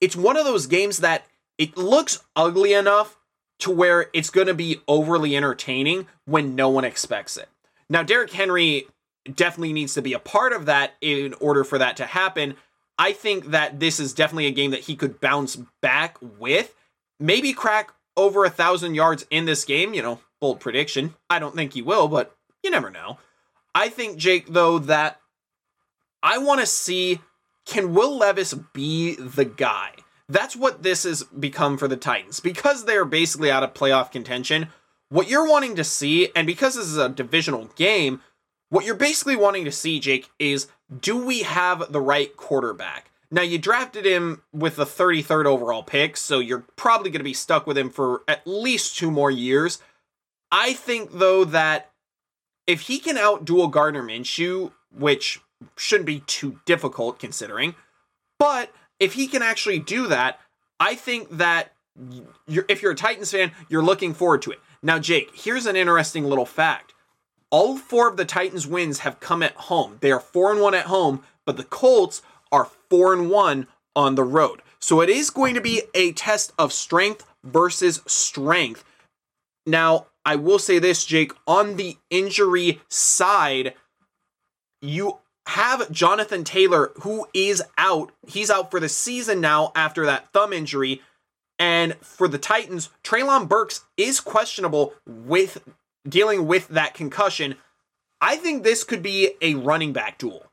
it's 0.00 0.16
one 0.16 0.36
of 0.36 0.44
those 0.44 0.66
games 0.66 0.98
that 0.98 1.26
it 1.58 1.76
looks 1.76 2.22
ugly 2.36 2.72
enough 2.72 3.16
to 3.60 3.70
where 3.70 4.06
it's 4.12 4.30
going 4.30 4.46
to 4.46 4.54
be 4.54 4.80
overly 4.88 5.36
entertaining 5.36 6.06
when 6.24 6.54
no 6.54 6.68
one 6.68 6.84
expects 6.84 7.36
it. 7.36 7.48
Now, 7.88 8.02
Derrick 8.02 8.32
Henry 8.32 8.86
definitely 9.34 9.72
needs 9.72 9.94
to 9.94 10.02
be 10.02 10.12
a 10.12 10.18
part 10.18 10.52
of 10.52 10.66
that 10.66 10.94
in 11.00 11.34
order 11.34 11.64
for 11.64 11.78
that 11.78 11.96
to 11.98 12.06
happen. 12.06 12.54
I 12.98 13.12
think 13.12 13.46
that 13.46 13.80
this 13.80 13.98
is 13.98 14.12
definitely 14.12 14.46
a 14.46 14.52
game 14.52 14.72
that 14.72 14.80
he 14.80 14.96
could 14.96 15.20
bounce 15.20 15.56
back 15.80 16.18
with, 16.38 16.74
maybe 17.18 17.52
crack 17.52 17.92
over 18.16 18.44
a 18.44 18.50
thousand 18.50 18.94
yards 18.94 19.26
in 19.30 19.46
this 19.46 19.64
game. 19.64 19.94
You 19.94 20.02
know, 20.02 20.20
bold 20.40 20.60
prediction. 20.60 21.14
I 21.28 21.38
don't 21.38 21.54
think 21.54 21.72
he 21.72 21.82
will, 21.82 22.08
but 22.08 22.36
you 22.62 22.70
never 22.70 22.90
know. 22.90 23.18
I 23.74 23.88
think, 23.88 24.18
Jake, 24.18 24.48
though, 24.48 24.78
that 24.80 25.20
I 26.22 26.38
want 26.38 26.60
to 26.60 26.66
see 26.66 27.20
can 27.66 27.94
Will 27.94 28.16
Levis 28.16 28.54
be 28.72 29.14
the 29.14 29.44
guy? 29.44 29.92
That's 30.28 30.56
what 30.56 30.82
this 30.82 31.04
has 31.04 31.22
become 31.22 31.78
for 31.78 31.88
the 31.88 31.96
Titans. 31.96 32.40
Because 32.40 32.84
they're 32.84 33.04
basically 33.04 33.50
out 33.50 33.62
of 33.62 33.74
playoff 33.74 34.10
contention, 34.10 34.68
what 35.08 35.28
you're 35.28 35.48
wanting 35.48 35.76
to 35.76 35.84
see, 35.84 36.30
and 36.34 36.46
because 36.46 36.74
this 36.74 36.86
is 36.86 36.96
a 36.96 37.08
divisional 37.08 37.66
game, 37.76 38.20
what 38.70 38.84
you're 38.84 38.94
basically 38.94 39.36
wanting 39.36 39.64
to 39.66 39.72
see, 39.72 40.00
Jake, 40.00 40.30
is 40.38 40.68
do 41.00 41.24
we 41.24 41.42
have 41.42 41.92
the 41.92 42.00
right 42.00 42.34
quarterback? 42.36 43.10
Now, 43.30 43.42
you 43.42 43.58
drafted 43.58 44.04
him 44.04 44.42
with 44.52 44.76
the 44.76 44.84
33rd 44.84 45.44
overall 45.44 45.84
pick, 45.84 46.16
so 46.16 46.40
you're 46.40 46.64
probably 46.74 47.10
going 47.10 47.20
to 47.20 47.24
be 47.24 47.34
stuck 47.34 47.66
with 47.66 47.78
him 47.78 47.90
for 47.90 48.22
at 48.26 48.44
least 48.44 48.96
two 48.96 49.10
more 49.10 49.30
years. 49.30 49.78
I 50.50 50.72
think, 50.72 51.10
though, 51.12 51.44
that 51.44 51.90
if 52.66 52.82
he 52.82 52.98
can 52.98 53.16
outduel 53.16 53.70
Gardner 53.70 54.02
Minshew, 54.02 54.72
which 54.92 55.40
shouldn't 55.76 56.06
be 56.06 56.20
too 56.20 56.58
difficult 56.64 57.20
considering, 57.20 57.76
but 58.38 58.72
if 58.98 59.14
he 59.14 59.28
can 59.28 59.42
actually 59.42 59.78
do 59.78 60.08
that, 60.08 60.40
I 60.80 60.94
think 60.94 61.30
that 61.30 61.72
you're, 62.48 62.64
if 62.68 62.82
you're 62.82 62.92
a 62.92 62.96
Titans 62.96 63.30
fan, 63.30 63.52
you're 63.68 63.82
looking 63.82 64.14
forward 64.14 64.42
to 64.42 64.50
it. 64.50 64.60
Now, 64.82 64.98
Jake, 64.98 65.30
here's 65.34 65.66
an 65.66 65.76
interesting 65.76 66.24
little 66.24 66.46
fact. 66.46 66.94
All 67.50 67.76
four 67.76 68.08
of 68.08 68.16
the 68.16 68.24
Titans' 68.24 68.66
wins 68.66 69.00
have 69.00 69.20
come 69.20 69.42
at 69.42 69.54
home. 69.54 69.98
They 70.00 70.12
are 70.12 70.20
4 70.20 70.52
and 70.52 70.60
1 70.60 70.74
at 70.74 70.86
home, 70.86 71.22
but 71.44 71.56
the 71.56 71.64
Colts 71.64 72.22
are 72.52 72.68
4 72.88 73.12
and 73.12 73.30
1 73.30 73.66
on 73.96 74.14
the 74.14 74.24
road. 74.24 74.62
So 74.78 75.00
it 75.00 75.10
is 75.10 75.30
going 75.30 75.54
to 75.54 75.60
be 75.60 75.82
a 75.94 76.12
test 76.12 76.52
of 76.58 76.72
strength 76.72 77.26
versus 77.44 78.02
strength. 78.06 78.84
Now, 79.66 80.06
I 80.24 80.36
will 80.36 80.58
say 80.58 80.78
this, 80.78 81.04
Jake, 81.04 81.32
on 81.46 81.76
the 81.76 81.96
injury 82.08 82.80
side, 82.88 83.74
you 84.80 85.18
have 85.46 85.90
Jonathan 85.90 86.44
Taylor, 86.44 86.92
who 87.02 87.26
is 87.34 87.62
out. 87.76 88.12
He's 88.26 88.50
out 88.50 88.70
for 88.70 88.80
the 88.80 88.88
season 88.88 89.40
now 89.40 89.72
after 89.74 90.06
that 90.06 90.32
thumb 90.32 90.52
injury. 90.52 91.02
And 91.58 91.96
for 91.96 92.28
the 92.28 92.38
Titans, 92.38 92.88
Treylon 93.02 93.48
Burks 93.48 93.84
is 93.96 94.20
questionable 94.20 94.94
with 95.06 95.58
dealing 96.08 96.46
with 96.46 96.68
that 96.68 96.94
concussion. 96.94 97.56
I 98.20 98.36
think 98.36 98.62
this 98.62 98.84
could 98.84 99.02
be 99.02 99.32
a 99.40 99.54
running 99.54 99.92
back 99.92 100.18
duel. 100.18 100.46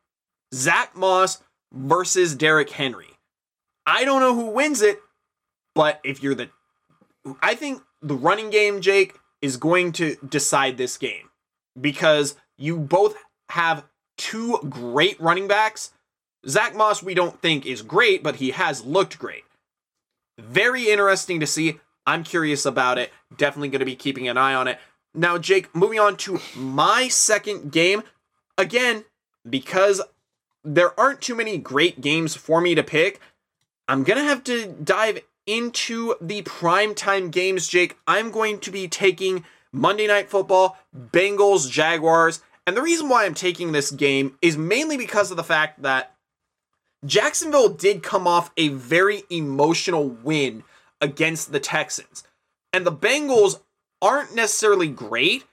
Zach 0.54 0.96
Moss 0.96 1.42
versus 1.74 2.36
Derrick 2.36 2.70
Henry. 2.70 3.18
I 3.86 4.06
don't 4.06 4.22
know 4.22 4.36
who 4.36 4.52
wins 4.52 4.82
it, 4.82 5.00
but 5.76 6.00
if 6.04 6.22
you're 6.22 6.36
the. 6.36 6.50
I 7.42 7.56
think 7.56 7.82
the 8.02 8.16
running 8.16 8.50
game, 8.50 8.82
Jake, 8.82 9.16
is 9.42 9.58
going 9.58 9.92
to 9.94 10.16
decide 10.28 10.78
this 10.78 10.98
game 10.98 11.30
because 11.80 12.36
you 12.58 12.78
both 12.78 13.16
have 13.50 13.86
two 14.18 14.60
great 14.70 15.20
running 15.20 15.48
backs. 15.48 15.92
Zach 16.48 16.76
Moss, 16.76 17.04
we 17.04 17.14
don't 17.14 17.42
think 17.42 17.66
is 17.66 17.82
great, 17.82 18.24
but 18.24 18.38
he 18.38 18.52
has 18.52 18.86
looked 18.86 19.20
great. 19.20 19.44
Very 20.40 20.90
interesting 20.90 21.40
to 21.40 21.48
see. 21.48 21.80
I'm 22.06 22.24
curious 22.24 22.66
about 22.66 22.98
it. 22.98 23.12
Definitely 23.36 23.70
going 23.70 23.80
to 23.80 23.86
be 23.86 23.96
keeping 23.96 24.28
an 24.28 24.38
eye 24.38 24.54
on 24.54 24.68
it. 24.68 24.80
Now, 25.14 25.38
Jake, 25.38 25.74
moving 25.76 26.00
on 26.00 26.16
to 26.18 26.40
my 26.56 27.08
second 27.08 27.72
game. 27.72 28.04
Again, 28.58 29.06
because 29.48 30.02
there 30.64 31.00
aren't 31.00 31.22
too 31.22 31.36
many 31.36 31.58
great 31.58 32.02
games 32.02 32.36
for 32.36 32.60
me 32.62 32.76
to 32.76 32.84
pick, 32.84 33.20
I'm 33.88 34.04
going 34.04 34.18
to 34.18 34.26
have 34.26 34.44
to 34.46 34.68
dive 34.68 35.22
into 35.46 36.16
the 36.20 36.42
primetime 36.44 37.32
games, 37.32 37.68
Jake. 37.68 37.98
I'm 38.06 38.32
going 38.32 38.60
to 38.60 38.72
be 38.72 38.88
taking 38.88 39.46
Monday 39.72 40.08
Night 40.08 40.30
Football, 40.30 40.78
Bengals, 40.96 41.72
Jaguars. 41.72 42.42
And 42.66 42.76
the 42.76 42.82
reason 42.82 43.08
why 43.08 43.26
I'm 43.26 43.34
taking 43.34 43.72
this 43.72 43.92
game 43.92 44.38
is 44.42 44.58
mainly 44.58 44.98
because 44.98 45.32
of 45.32 45.38
the 45.38 45.44
fact 45.44 45.84
that 45.84 46.14
Jacksonville 47.06 47.70
did 47.70 48.04
come 48.04 48.28
off 48.28 48.52
a 48.58 48.68
very 48.70 49.24
emotional 49.30 50.10
win 50.10 50.64
against 51.00 51.52
the 51.52 51.60
Texans. 51.60 52.24
And 52.74 52.86
the 52.86 52.92
Bengals 52.92 53.62
aren't 54.02 54.36
necessarily 54.36 54.88
great, 54.88 55.46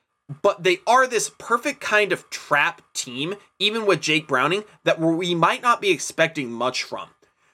but 0.43 0.63
they 0.63 0.79
are 0.87 1.07
this 1.07 1.31
perfect 1.39 1.81
kind 1.81 2.13
of 2.13 2.29
trap 2.31 2.83
team, 2.95 3.35
even 3.59 3.87
with 3.87 4.01
Jake 4.01 4.27
Browning, 4.27 4.65
that 4.85 5.01
we 5.01 5.35
might 5.35 5.63
not 5.63 5.81
be 5.81 5.91
expecting 5.91 6.51
much 6.51 6.83
from. 6.83 7.09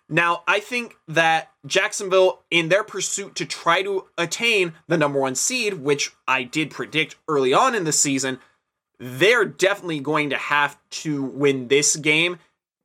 Now, 0.08 0.42
I 0.48 0.58
think 0.58 0.96
that 1.06 1.50
Jacksonville, 1.64 2.42
in 2.50 2.68
their 2.68 2.82
pursuit 2.82 3.36
to 3.36 3.46
try 3.46 3.82
to 3.82 4.06
attain 4.18 4.72
the 4.88 4.98
number 4.98 5.20
one 5.20 5.36
seed, 5.36 5.74
which 5.74 6.10
I 6.26 6.42
did 6.42 6.70
predict 6.70 7.16
early 7.28 7.54
on 7.54 7.76
in 7.76 7.84
the 7.84 7.92
season, 7.92 8.40
they're 8.98 9.44
definitely 9.44 10.00
going 10.00 10.30
to 10.30 10.36
have 10.36 10.76
to 10.90 11.22
win 11.22 11.68
this 11.68 11.94
game. 11.94 12.38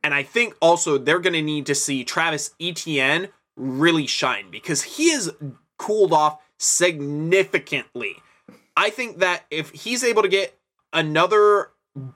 And 0.03 0.13
I 0.13 0.21
think 0.21 0.55
also 0.61 0.99
they're 0.99 1.19
going 1.19 1.33
to 1.33 1.41
need 1.41 1.65
to 1.65 1.75
see 1.75 2.03
Travis 2.03 2.53
Etienne 2.61 3.29
really 3.57 4.05
shine 4.05 4.51
because 4.51 4.83
he 4.83 5.11
has 5.11 5.31
cooled 5.77 6.13
off 6.13 6.39
significantly. 6.59 8.17
I 8.77 8.89
think 8.89 9.19
that 9.19 9.45
if 9.49 9.71
he's 9.71 10.03
able 10.03 10.21
to 10.21 10.27
get 10.27 10.57
another 10.93 11.71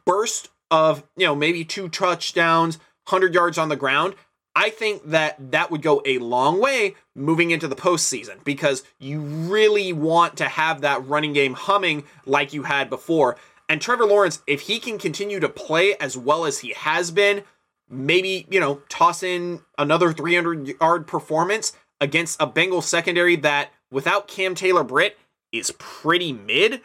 burst 0.05 0.49
of, 0.71 1.03
you 1.15 1.25
know, 1.25 1.35
maybe 1.35 1.63
two 1.63 1.89
touchdowns, 1.89 2.77
100 3.07 3.33
yards 3.33 3.57
on 3.57 3.69
the 3.69 3.75
ground, 3.75 4.15
I 4.55 4.69
think 4.69 5.05
that 5.05 5.51
that 5.51 5.71
would 5.71 5.81
go 5.81 6.01
a 6.05 6.17
long 6.17 6.59
way 6.59 6.95
moving 7.15 7.51
into 7.51 7.67
the 7.67 7.75
postseason 7.75 8.43
because 8.43 8.83
you 8.99 9.21
really 9.21 9.93
want 9.93 10.37
to 10.37 10.45
have 10.45 10.81
that 10.81 11.05
running 11.07 11.33
game 11.33 11.53
humming 11.53 12.03
like 12.25 12.53
you 12.53 12.63
had 12.63 12.89
before. 12.89 13.37
And 13.69 13.81
Trevor 13.81 14.05
Lawrence, 14.05 14.41
if 14.47 14.61
he 14.61 14.79
can 14.79 14.97
continue 14.97 15.39
to 15.39 15.47
play 15.47 15.95
as 15.99 16.17
well 16.17 16.45
as 16.45 16.59
he 16.59 16.73
has 16.73 17.11
been, 17.11 17.43
maybe, 17.89 18.47
you 18.49 18.59
know, 18.59 18.81
toss 18.89 19.23
in 19.23 19.61
another 19.77 20.11
300 20.11 20.75
yard 20.81 21.07
performance 21.07 21.73
against 22.01 22.41
a 22.41 22.47
Bengals 22.47 22.83
secondary 22.83 23.35
that 23.37 23.71
without 23.91 24.27
Cam 24.27 24.55
Taylor 24.55 24.83
Britt 24.83 25.17
is 25.51 25.71
pretty 25.77 26.33
mid, 26.33 26.81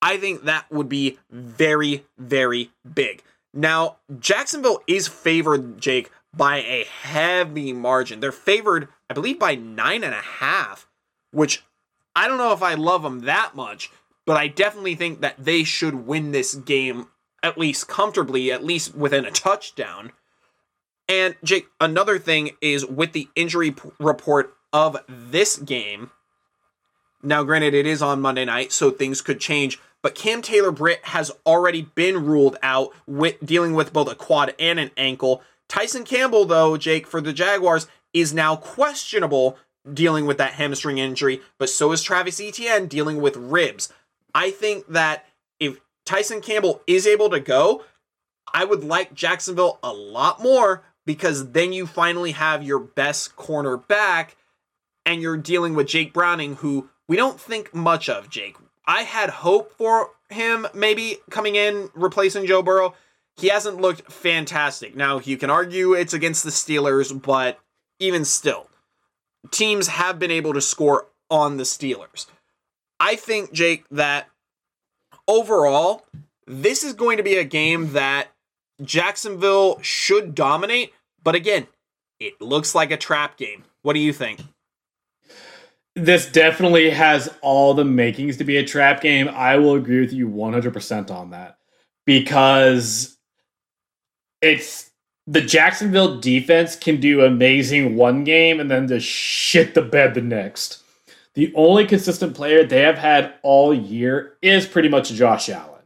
I 0.00 0.16
think 0.16 0.44
that 0.44 0.70
would 0.70 0.88
be 0.88 1.18
very, 1.30 2.04
very 2.18 2.70
big. 2.94 3.22
Now, 3.52 3.96
Jacksonville 4.18 4.80
is 4.86 5.08
favored, 5.08 5.80
Jake, 5.80 6.10
by 6.36 6.58
a 6.58 6.84
heavy 6.84 7.72
margin. 7.72 8.20
They're 8.20 8.32
favored, 8.32 8.88
I 9.08 9.14
believe, 9.14 9.38
by 9.38 9.54
nine 9.54 10.04
and 10.04 10.14
a 10.14 10.20
half, 10.20 10.88
which 11.30 11.64
I 12.16 12.28
don't 12.28 12.38
know 12.38 12.52
if 12.52 12.62
I 12.62 12.74
love 12.74 13.02
them 13.02 13.20
that 13.20 13.54
much, 13.54 13.90
but 14.26 14.36
I 14.36 14.48
definitely 14.48 14.94
think 14.94 15.20
that 15.20 15.36
they 15.38 15.64
should 15.64 16.06
win 16.06 16.32
this 16.32 16.54
game 16.54 17.08
at 17.42 17.58
least 17.58 17.88
comfortably, 17.88 18.50
at 18.50 18.64
least 18.64 18.94
within 18.94 19.24
a 19.24 19.30
touchdown. 19.30 20.12
And 21.08 21.36
Jake, 21.44 21.66
another 21.80 22.18
thing 22.18 22.52
is 22.60 22.86
with 22.86 23.12
the 23.12 23.28
injury 23.34 23.70
p- 23.70 23.90
report 23.98 24.54
of 24.72 24.96
this 25.06 25.56
game. 25.58 26.10
Now, 27.24 27.42
granted, 27.42 27.74
it 27.74 27.86
is 27.86 28.02
on 28.02 28.20
Monday 28.20 28.44
night, 28.44 28.72
so 28.72 28.90
things 28.90 29.20
could 29.20 29.40
change. 29.40 29.80
But 30.02 30.14
Cam 30.14 30.42
Taylor 30.42 30.70
Britt 30.70 31.00
has 31.06 31.30
already 31.46 31.82
been 31.94 32.24
ruled 32.24 32.56
out 32.62 32.90
with 33.06 33.44
dealing 33.44 33.74
with 33.74 33.92
both 33.92 34.10
a 34.10 34.14
quad 34.14 34.54
and 34.58 34.78
an 34.78 34.90
ankle. 34.96 35.42
Tyson 35.68 36.04
Campbell, 36.04 36.44
though, 36.44 36.76
Jake, 36.76 37.06
for 37.06 37.20
the 37.20 37.32
Jaguars, 37.32 37.86
is 38.12 38.34
now 38.34 38.54
questionable 38.54 39.56
dealing 39.92 40.26
with 40.26 40.38
that 40.38 40.54
hamstring 40.54 40.98
injury, 40.98 41.40
but 41.58 41.68
so 41.68 41.92
is 41.92 42.02
Travis 42.02 42.40
Etienne 42.40 42.86
dealing 42.86 43.20
with 43.20 43.36
ribs. 43.36 43.92
I 44.34 44.50
think 44.50 44.86
that 44.88 45.26
if 45.60 45.78
Tyson 46.06 46.40
Campbell 46.40 46.82
is 46.86 47.06
able 47.06 47.28
to 47.30 47.40
go, 47.40 47.84
I 48.52 48.64
would 48.64 48.84
like 48.84 49.14
Jacksonville 49.14 49.78
a 49.82 49.92
lot 49.92 50.42
more 50.42 50.82
because 51.06 51.52
then 51.52 51.72
you 51.72 51.86
finally 51.86 52.32
have 52.32 52.62
your 52.62 52.78
best 52.78 53.36
corner 53.36 53.76
back 53.76 54.36
and 55.04 55.20
you're 55.20 55.36
dealing 55.36 55.74
with 55.74 55.86
Jake 55.86 56.12
Browning, 56.14 56.56
who 56.56 56.88
we 57.08 57.16
don't 57.16 57.40
think 57.40 57.74
much 57.74 58.08
of, 58.08 58.30
Jake. 58.30 58.56
I 58.86 59.02
had 59.02 59.30
hope 59.30 59.72
for 59.76 60.10
him 60.30 60.66
maybe 60.74 61.18
coming 61.30 61.56
in, 61.56 61.90
replacing 61.94 62.46
Joe 62.46 62.62
Burrow. 62.62 62.94
He 63.36 63.48
hasn't 63.48 63.80
looked 63.80 64.12
fantastic. 64.12 64.94
Now, 64.94 65.18
you 65.20 65.36
can 65.36 65.50
argue 65.50 65.94
it's 65.94 66.14
against 66.14 66.44
the 66.44 66.50
Steelers, 66.50 67.20
but 67.20 67.58
even 67.98 68.24
still, 68.24 68.68
teams 69.50 69.88
have 69.88 70.18
been 70.18 70.30
able 70.30 70.54
to 70.54 70.60
score 70.60 71.06
on 71.30 71.56
the 71.56 71.64
Steelers. 71.64 72.26
I 73.00 73.16
think, 73.16 73.52
Jake, 73.52 73.84
that 73.90 74.28
overall, 75.26 76.06
this 76.46 76.84
is 76.84 76.92
going 76.92 77.16
to 77.16 77.22
be 77.22 77.36
a 77.36 77.44
game 77.44 77.92
that 77.92 78.28
Jacksonville 78.82 79.78
should 79.82 80.34
dominate. 80.34 80.92
But 81.22 81.34
again, 81.34 81.66
it 82.20 82.40
looks 82.40 82.74
like 82.74 82.90
a 82.90 82.96
trap 82.96 83.36
game. 83.36 83.64
What 83.82 83.94
do 83.94 84.00
you 84.00 84.12
think? 84.12 84.40
This 85.96 86.26
definitely 86.26 86.90
has 86.90 87.32
all 87.40 87.74
the 87.74 87.84
makings 87.84 88.36
to 88.38 88.44
be 88.44 88.56
a 88.56 88.64
trap 88.64 89.00
game. 89.00 89.28
I 89.28 89.56
will 89.56 89.74
agree 89.74 90.00
with 90.00 90.12
you 90.12 90.28
100% 90.28 91.10
on 91.10 91.30
that 91.30 91.58
because 92.04 93.16
it's 94.42 94.90
the 95.26 95.40
Jacksonville 95.40 96.20
defense 96.20 96.76
can 96.76 97.00
do 97.00 97.22
amazing 97.22 97.96
one 97.96 98.24
game 98.24 98.60
and 98.60 98.70
then 98.70 98.88
just 98.88 99.06
shit 99.06 99.74
the 99.74 99.82
bed 99.82 100.14
the 100.14 100.20
next. 100.20 100.82
The 101.34 101.52
only 101.54 101.86
consistent 101.86 102.34
player 102.34 102.64
they 102.64 102.82
have 102.82 102.98
had 102.98 103.34
all 103.42 103.72
year 103.74 104.36
is 104.42 104.66
pretty 104.66 104.88
much 104.88 105.12
Josh 105.12 105.48
Allen. 105.48 105.82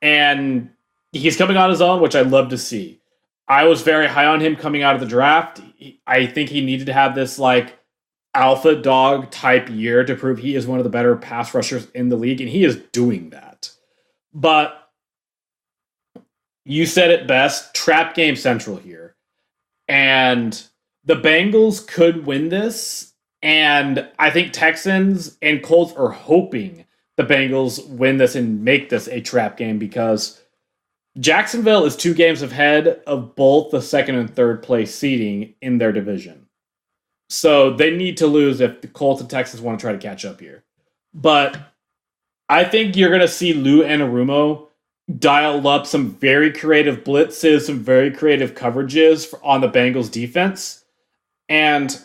And 0.00 0.70
he's 1.12 1.36
coming 1.36 1.56
on 1.56 1.70
his 1.70 1.82
own, 1.82 2.00
which 2.00 2.16
I 2.16 2.22
love 2.22 2.48
to 2.50 2.58
see. 2.58 3.00
I 3.46 3.64
was 3.64 3.82
very 3.82 4.06
high 4.06 4.26
on 4.26 4.40
him 4.40 4.56
coming 4.56 4.82
out 4.82 4.94
of 4.94 5.00
the 5.00 5.06
draft. 5.06 5.60
I 6.06 6.26
think 6.26 6.48
he 6.48 6.64
needed 6.64 6.86
to 6.86 6.92
have 6.92 7.14
this 7.14 7.38
like 7.38 7.78
alpha 8.34 8.74
dog 8.74 9.30
type 9.30 9.68
year 9.68 10.04
to 10.04 10.14
prove 10.14 10.38
he 10.38 10.54
is 10.54 10.66
one 10.66 10.78
of 10.78 10.84
the 10.84 10.90
better 10.90 11.16
pass 11.16 11.54
rushers 11.54 11.90
in 11.92 12.08
the 12.08 12.16
league, 12.16 12.40
and 12.40 12.50
he 12.50 12.64
is 12.64 12.76
doing 12.92 13.30
that. 13.30 13.70
But 14.32 14.90
you 16.64 16.86
said 16.86 17.10
it 17.10 17.26
best 17.26 17.74
trap 17.74 18.14
game 18.14 18.36
central 18.36 18.76
here. 18.76 19.16
And 19.88 20.62
the 21.04 21.16
Bengals 21.16 21.86
could 21.86 22.26
win 22.26 22.48
this. 22.48 23.12
And 23.42 24.08
I 24.18 24.30
think 24.30 24.52
Texans 24.52 25.36
and 25.42 25.62
Colts 25.62 25.92
are 25.94 26.10
hoping 26.10 26.84
the 27.16 27.24
Bengals 27.24 27.86
win 27.88 28.16
this 28.16 28.36
and 28.36 28.64
make 28.64 28.88
this 28.88 29.08
a 29.08 29.20
trap 29.20 29.56
game 29.56 29.78
because 29.78 30.40
Jacksonville 31.18 31.84
is 31.84 31.96
two 31.96 32.14
games 32.14 32.40
ahead 32.40 33.02
of 33.06 33.34
both 33.34 33.70
the 33.70 33.82
second 33.82 34.14
and 34.14 34.34
third 34.34 34.62
place 34.62 34.94
seeding 34.94 35.54
in 35.60 35.78
their 35.78 35.92
division. 35.92 36.41
So 37.32 37.70
they 37.70 37.90
need 37.90 38.18
to 38.18 38.26
lose 38.26 38.60
if 38.60 38.82
the 38.82 38.88
Colts 38.88 39.22
and 39.22 39.30
Texans 39.30 39.62
want 39.62 39.80
to 39.80 39.82
try 39.82 39.92
to 39.92 39.98
catch 39.98 40.26
up 40.26 40.38
here. 40.38 40.64
But 41.14 41.56
I 42.50 42.62
think 42.62 42.94
you're 42.94 43.08
going 43.08 43.22
to 43.22 43.28
see 43.28 43.54
Lou 43.54 43.82
Anarumo 43.82 44.66
dial 45.18 45.66
up 45.66 45.86
some 45.86 46.10
very 46.10 46.52
creative 46.52 47.04
blitzes, 47.04 47.62
some 47.62 47.78
very 47.78 48.10
creative 48.10 48.54
coverages 48.54 49.32
on 49.42 49.62
the 49.62 49.68
Bengals 49.70 50.12
defense. 50.12 50.84
And 51.48 51.98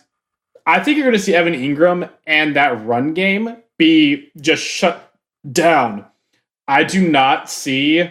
I 0.65 0.81
think 0.81 0.95
you're 0.95 1.05
going 1.05 1.17
to 1.17 1.21
see 1.21 1.35
Evan 1.35 1.53
Ingram 1.53 2.09
and 2.25 2.55
that 2.55 2.85
run 2.85 3.13
game 3.13 3.57
be 3.77 4.31
just 4.39 4.63
shut 4.63 5.13
down. 5.51 6.05
I 6.69 6.85
do 6.85 7.05
not 7.05 7.49
see 7.49 8.09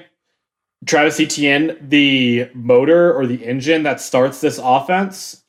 Travis 0.85 1.19
Etienne 1.19 1.79
the 1.81 2.51
motor 2.53 3.15
or 3.15 3.27
the 3.27 3.43
engine 3.43 3.85
that 3.85 4.03
starts 4.03 4.43
this 4.43 4.61
offense. 4.63 5.43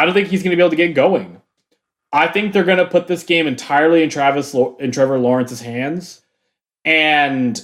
I 0.00 0.06
don't 0.06 0.14
think 0.14 0.28
he's 0.28 0.42
going 0.42 0.52
to 0.52 0.56
be 0.56 0.62
able 0.62 0.70
to 0.70 0.76
get 0.76 0.94
going. 0.94 1.42
I 2.10 2.26
think 2.26 2.54
they're 2.54 2.64
going 2.64 2.78
to 2.78 2.86
put 2.86 3.06
this 3.06 3.22
game 3.22 3.46
entirely 3.46 4.02
in 4.02 4.08
Travis 4.08 4.54
in 4.78 4.92
Trevor 4.92 5.18
Lawrence's 5.18 5.60
hands, 5.60 6.22
and 6.86 7.60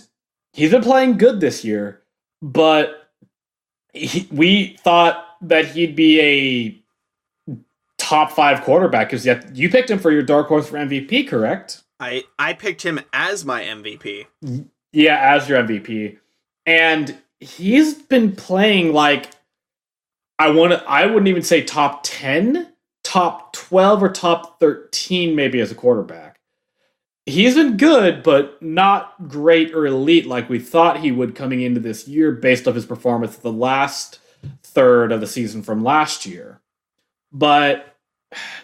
he's 0.52 0.70
been 0.70 0.82
playing 0.82 1.16
good 1.16 1.40
this 1.40 1.64
year. 1.64 2.02
But 2.42 3.10
he, 3.94 4.28
we 4.30 4.76
thought 4.84 5.26
that 5.40 5.64
he'd 5.68 5.96
be 5.96 6.20
a 6.20 7.54
top 7.96 8.32
five 8.32 8.60
quarterback 8.60 9.08
because 9.10 9.24
you 9.54 9.70
picked 9.70 9.90
him 9.90 9.98
for 9.98 10.10
your 10.10 10.22
dark 10.22 10.48
horse 10.48 10.68
for 10.68 10.76
MVP, 10.76 11.26
correct? 11.26 11.84
I 11.98 12.24
I 12.38 12.52
picked 12.52 12.82
him 12.82 13.00
as 13.14 13.46
my 13.46 13.62
MVP. 13.62 14.26
Yeah, 14.92 15.34
as 15.34 15.48
your 15.48 15.62
MVP, 15.62 16.18
and 16.66 17.16
he's 17.40 17.94
been 17.94 18.36
playing 18.36 18.92
like 18.92 19.30
I 20.38 20.50
want 20.50 20.72
to. 20.72 20.84
I 20.84 21.06
wouldn't 21.06 21.28
even 21.28 21.42
say 21.42 21.62
top 21.62 22.00
ten, 22.02 22.72
top 23.02 23.52
twelve 23.52 24.02
or 24.02 24.10
top 24.10 24.60
thirteen, 24.60 25.34
maybe 25.34 25.60
as 25.60 25.72
a 25.72 25.74
quarterback. 25.74 26.40
He's 27.24 27.54
been 27.54 27.76
good, 27.76 28.22
but 28.22 28.60
not 28.62 29.28
great 29.28 29.74
or 29.74 29.86
elite 29.86 30.26
like 30.26 30.48
we 30.48 30.60
thought 30.60 31.00
he 31.00 31.10
would 31.10 31.34
coming 31.34 31.60
into 31.62 31.80
this 31.80 32.06
year, 32.06 32.32
based 32.32 32.68
off 32.68 32.74
his 32.74 32.86
performance 32.86 33.36
the 33.36 33.52
last 33.52 34.20
third 34.62 35.10
of 35.10 35.20
the 35.20 35.26
season 35.26 35.62
from 35.62 35.82
last 35.82 36.24
year. 36.26 36.60
But 37.32 37.96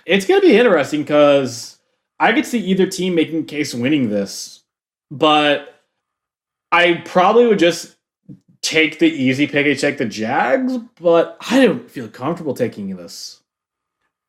it's 0.06 0.26
going 0.26 0.40
to 0.40 0.46
be 0.46 0.56
interesting 0.56 1.02
because 1.02 1.78
I 2.20 2.32
could 2.32 2.46
see 2.46 2.60
either 2.60 2.86
team 2.86 3.14
making 3.14 3.46
case 3.46 3.74
winning 3.74 4.10
this, 4.10 4.62
but 5.10 5.80
I 6.70 7.02
probably 7.04 7.46
would 7.48 7.58
just 7.58 7.96
take 8.72 8.98
the 8.98 9.06
easy 9.06 9.46
pick 9.46 9.66
and 9.66 9.78
take 9.78 9.98
the 9.98 10.04
Jags, 10.06 10.78
but 11.00 11.36
I 11.50 11.64
don't 11.64 11.90
feel 11.90 12.08
comfortable 12.08 12.54
taking 12.54 12.96
this. 12.96 13.40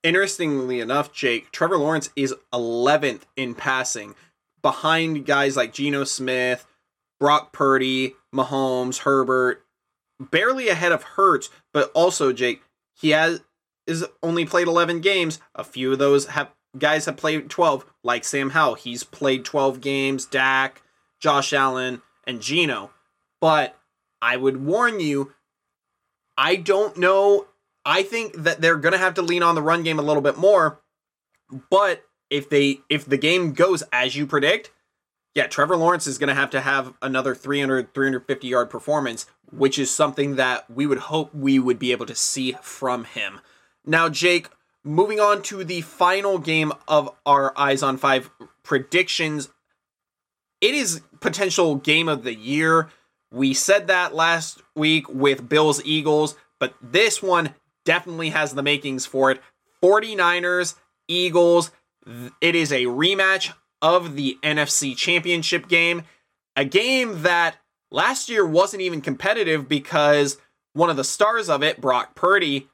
interestingly 0.03 0.81
enough, 0.81 1.13
Jake, 1.13 1.51
Trevor 1.51 1.77
Lawrence 1.77 2.09
is 2.15 2.35
11th 2.53 3.21
in 3.37 3.55
passing 3.55 4.15
behind 4.61 5.25
guys 5.25 5.55
like 5.55 5.73
Geno 5.73 6.03
Smith, 6.03 6.65
Brock 7.19 7.53
Purdy, 7.53 8.15
Mahomes, 8.35 8.99
Herbert, 8.99 9.63
barely 10.19 10.67
ahead 10.67 10.91
of 10.91 11.03
Hurts, 11.03 11.49
but 11.73 11.89
also 11.93 12.33
Jake, 12.33 12.61
he 12.93 13.11
has 13.11 13.41
is 13.87 14.05
only 14.21 14.45
played 14.45 14.67
11 14.67 15.01
games. 15.01 15.39
A 15.55 15.63
few 15.63 15.93
of 15.93 15.99
those 15.99 16.27
have 16.27 16.49
guys 16.77 17.05
have 17.05 17.17
played 17.17 17.49
12, 17.49 17.85
like 18.03 18.23
Sam 18.23 18.51
Howell. 18.51 18.75
He's 18.75 19.03
played 19.03 19.45
12 19.45 19.81
games, 19.81 20.25
Dak, 20.25 20.81
Josh 21.19 21.53
Allen, 21.53 22.01
and 22.25 22.41
Geno. 22.41 22.91
But 23.41 23.77
I 24.23 24.37
would 24.37 24.65
warn 24.65 25.01
you, 25.01 25.33
I 26.37 26.55
don't 26.55 26.95
know. 26.95 27.47
I 27.85 28.03
think 28.03 28.33
that 28.35 28.61
they're 28.61 28.77
going 28.77 28.93
to 28.93 28.97
have 28.97 29.15
to 29.15 29.21
lean 29.21 29.43
on 29.43 29.55
the 29.55 29.61
run 29.61 29.83
game 29.83 29.99
a 29.99 30.03
little 30.03 30.21
bit 30.21 30.37
more. 30.37 30.79
But 31.69 32.05
if 32.29 32.49
they 32.49 32.79
if 32.89 33.05
the 33.05 33.17
game 33.17 33.51
goes 33.51 33.83
as 33.91 34.15
you 34.15 34.25
predict, 34.25 34.71
yeah, 35.35 35.47
Trevor 35.47 35.75
Lawrence 35.75 36.07
is 36.07 36.17
going 36.17 36.29
to 36.29 36.33
have 36.33 36.49
to 36.51 36.61
have 36.61 36.93
another 37.01 37.35
300 37.35 37.93
350 37.93 38.47
yard 38.47 38.69
performance, 38.69 39.25
which 39.51 39.77
is 39.77 39.91
something 39.91 40.37
that 40.37 40.71
we 40.71 40.87
would 40.87 40.99
hope 40.99 41.35
we 41.35 41.59
would 41.59 41.77
be 41.77 41.91
able 41.91 42.05
to 42.05 42.15
see 42.15 42.55
from 42.61 43.03
him. 43.03 43.41
Now, 43.85 44.07
Jake, 44.07 44.49
moving 44.85 45.19
on 45.19 45.41
to 45.43 45.65
the 45.65 45.81
final 45.81 46.39
game 46.39 46.71
of 46.87 47.13
our 47.25 47.51
Eyes 47.57 47.83
on 47.83 47.97
5 47.97 48.29
predictions. 48.63 49.49
It 50.61 50.73
is 50.73 51.01
potential 51.19 51.75
game 51.75 52.07
of 52.07 52.23
the 52.23 52.33
year. 52.33 52.89
We 53.33 53.55
said 53.55 53.87
that 53.87 54.13
last 54.13 54.61
week 54.75 55.09
with 55.09 55.49
Bills 55.49 55.81
Eagles, 55.83 56.35
but 56.59 56.75
this 56.83 57.21
one 57.21 57.55
definitely 57.83 58.29
has 58.29 58.53
the 58.53 58.61
makings 58.61 59.07
for 59.07 59.31
it. 59.31 59.41
49ers, 59.81 60.75
Eagles. 61.07 61.71
It 62.41 62.55
is 62.55 62.71
a 62.71 62.83
rematch 62.83 63.51
of 63.81 64.15
the 64.15 64.37
NFC 64.43 64.95
Championship 64.95 65.67
game. 65.67 66.03
A 66.55 66.63
game 66.63 67.23
that 67.23 67.57
last 67.89 68.29
year 68.29 68.45
wasn't 68.45 68.83
even 68.83 69.01
competitive 69.01 69.67
because 69.67 70.37
one 70.73 70.91
of 70.91 70.95
the 70.95 71.03
stars 71.03 71.49
of 71.49 71.63
it, 71.63 71.81
Brock 71.81 72.13
Purdy, 72.13 72.69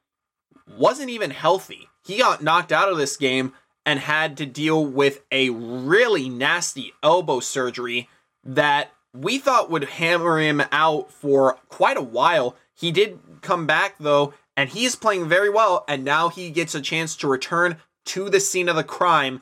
wasn't 0.78 1.10
even 1.10 1.32
healthy. 1.32 1.88
He 2.06 2.18
got 2.18 2.44
knocked 2.44 2.74
out 2.74 2.92
of 2.92 2.98
this 2.98 3.16
game 3.16 3.54
and 3.86 3.98
had 3.98 4.36
to 4.38 4.46
deal 4.46 4.86
with 4.86 5.22
a 5.32 5.52
really 5.52 6.28
nasty 6.28 6.92
elbow 7.02 7.40
surgery 7.40 8.10
that 8.44 8.92
we 9.14 9.40
thought 9.40 9.70
would 9.70 9.84
hammer 9.86 10.40
him 10.40 10.62
out 10.72 11.12
for 11.12 11.58
quite 11.68 11.98
a 11.98 12.02
while. 12.02 12.56
He 12.76 12.92
did 12.92 13.20
come 13.42 13.66
back 13.66 13.96
though, 14.00 14.34
and 14.56 14.70
he 14.70 14.86
is 14.86 14.96
playing 14.96 15.28
very 15.28 15.50
well, 15.50 15.86
and 15.88 16.04
now 16.04 16.30
he 16.30 16.50
gets 16.50 16.76
a 16.76 16.82
chance 16.82 17.16
to 17.18 17.28
return 17.28 17.78
to 18.06 18.30
the 18.30 18.40
scene 18.40 18.70
of 18.70 18.76
the 18.76 18.84
crime. 18.84 19.42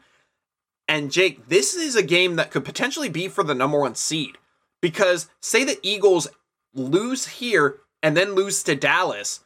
And 0.87 1.11
Jake, 1.11 1.47
this 1.49 1.75
is 1.75 1.95
a 1.95 2.03
game 2.03 2.35
that 2.35 2.51
could 2.51 2.63
potentially 2.63 3.09
be 3.09 3.27
for 3.27 3.43
the 3.43 3.55
number 3.55 3.79
one 3.79 3.95
seed. 3.95 4.37
Because 4.81 5.27
say 5.41 5.63
the 5.63 5.79
Eagles 5.81 6.27
lose 6.73 7.27
here 7.27 7.79
and 8.01 8.15
then 8.15 8.35
lose 8.35 8.63
to 8.63 8.75
Dallas, 8.75 9.41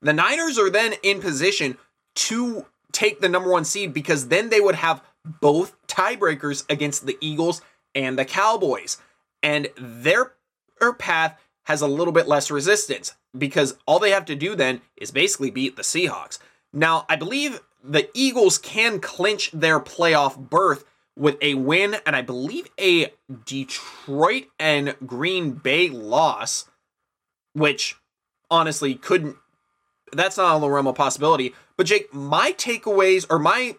the 0.00 0.12
Niners 0.12 0.58
are 0.58 0.70
then 0.70 0.94
in 1.02 1.20
position 1.20 1.76
to 2.14 2.66
take 2.92 3.20
the 3.20 3.28
number 3.28 3.50
one 3.50 3.64
seed 3.64 3.92
because 3.92 4.28
then 4.28 4.48
they 4.48 4.60
would 4.60 4.76
have 4.76 5.02
both 5.24 5.76
tiebreakers 5.86 6.64
against 6.70 7.06
the 7.06 7.18
Eagles 7.20 7.60
and 7.94 8.18
the 8.18 8.24
Cowboys. 8.24 8.98
And 9.42 9.68
their 9.76 10.34
path 10.98 11.38
has 11.64 11.80
a 11.80 11.86
little 11.86 12.12
bit 12.12 12.28
less 12.28 12.50
resistance 12.50 13.14
because 13.36 13.76
all 13.86 13.98
they 13.98 14.10
have 14.10 14.24
to 14.26 14.34
do 14.34 14.54
then 14.54 14.80
is 14.96 15.10
basically 15.10 15.50
beat 15.50 15.76
the 15.76 15.82
Seahawks. 15.82 16.38
Now, 16.72 17.06
I 17.08 17.16
believe 17.16 17.60
the 17.82 18.08
Eagles 18.14 18.58
can 18.58 19.00
clinch 19.00 19.50
their 19.52 19.80
playoff 19.80 20.36
berth 20.36 20.84
with 21.16 21.36
a 21.40 21.54
win 21.54 21.96
and 22.06 22.16
I 22.16 22.22
believe 22.22 22.68
a 22.78 23.12
Detroit 23.44 24.46
and 24.58 24.96
Green 25.06 25.52
Bay 25.52 25.88
loss, 25.88 26.66
which 27.52 27.96
honestly 28.50 28.94
couldn't 28.94 29.36
that's 30.12 30.36
not 30.36 30.54
on 30.54 30.60
the 30.60 30.68
realm 30.68 30.86
of 30.86 30.94
possibility. 30.94 31.54
But 31.76 31.86
Jake, 31.86 32.12
my 32.12 32.52
takeaways 32.52 33.26
or 33.30 33.38
my 33.38 33.76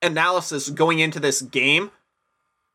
analysis 0.00 0.68
going 0.70 0.98
into 0.98 1.20
this 1.20 1.40
game, 1.40 1.92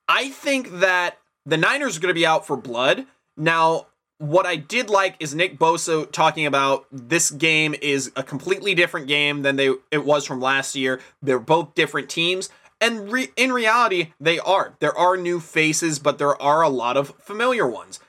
I 0.08 0.30
think 0.30 0.80
that 0.80 1.18
the 1.48 1.58
Niners 1.58 1.98
are 1.98 2.02
going 2.02 2.14
to 2.14 2.20
be 2.20 2.26
out 2.26 2.46
for 2.46 2.58
blood. 2.58 3.06
Now, 3.38 3.88
what 4.20 4.46
I 4.46 4.58
did 4.58 4.90
like 4.90 5.16
is 5.20 5.34
Nick 5.34 5.58
Bosa 5.58 6.12
talking 6.12 6.46
about 6.46 6.86
this 6.92 7.32
game 7.32 7.74
is 7.82 8.12
a 8.16 8.24
completely 8.24 8.76
different 8.76 9.08
game 9.08 9.44
than 9.44 9.56
they 9.56 9.74
it 9.90 10.06
was 10.06 10.26
from 10.26 10.42
last 10.42 10.76
year. 10.76 11.00
They're 11.22 11.40
both 11.40 11.74
different 11.74 12.10
teams. 12.10 12.50
And 12.82 13.12
re- 13.12 13.32
in 13.36 13.54
reality, 13.54 14.14
they 14.20 14.40
are. 14.40 14.76
There 14.80 14.96
are 14.96 15.18
new 15.18 15.40
faces, 15.40 15.98
but 16.00 16.18
there 16.18 16.40
are 16.40 16.62
a 16.62 16.70
lot 16.70 16.98
of 16.98 17.16
familiar 17.18 17.68
ones. 17.68 18.00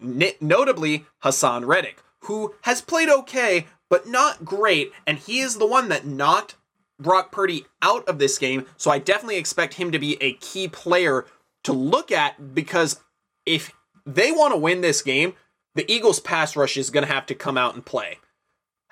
N- 0.00 0.32
notably, 0.40 1.06
Haason 1.24 1.66
Reddick, 1.66 2.02
who 2.20 2.54
has 2.62 2.80
played 2.80 3.08
okay, 3.08 3.66
but 3.88 4.06
not 4.06 4.44
great. 4.44 4.92
And 5.06 5.18
he 5.18 5.40
is 5.40 5.56
the 5.56 5.66
one 5.66 5.88
that 5.88 6.06
knocked 6.06 6.56
Brock 7.00 7.32
Purdy 7.32 7.64
out 7.80 8.06
of 8.08 8.18
this 8.18 8.38
game. 8.38 8.66
So 8.76 8.90
I 8.90 8.98
definitely 8.98 9.36
expect 9.36 9.74
him 9.74 9.90
to 9.92 9.98
be 9.98 10.20
a 10.20 10.34
key 10.34 10.68
player 10.68 11.26
to 11.64 11.72
look 11.72 12.10
at 12.12 12.54
because 12.54 13.00
if 13.46 13.72
they 14.06 14.32
want 14.32 14.52
to 14.52 14.58
win 14.58 14.80
this 14.80 15.02
game, 15.02 15.34
the 15.74 15.90
Eagles' 15.90 16.20
pass 16.20 16.56
rush 16.56 16.76
is 16.76 16.90
going 16.90 17.06
to 17.06 17.12
have 17.12 17.26
to 17.26 17.34
come 17.34 17.56
out 17.58 17.74
and 17.74 17.84
play. 17.84 18.18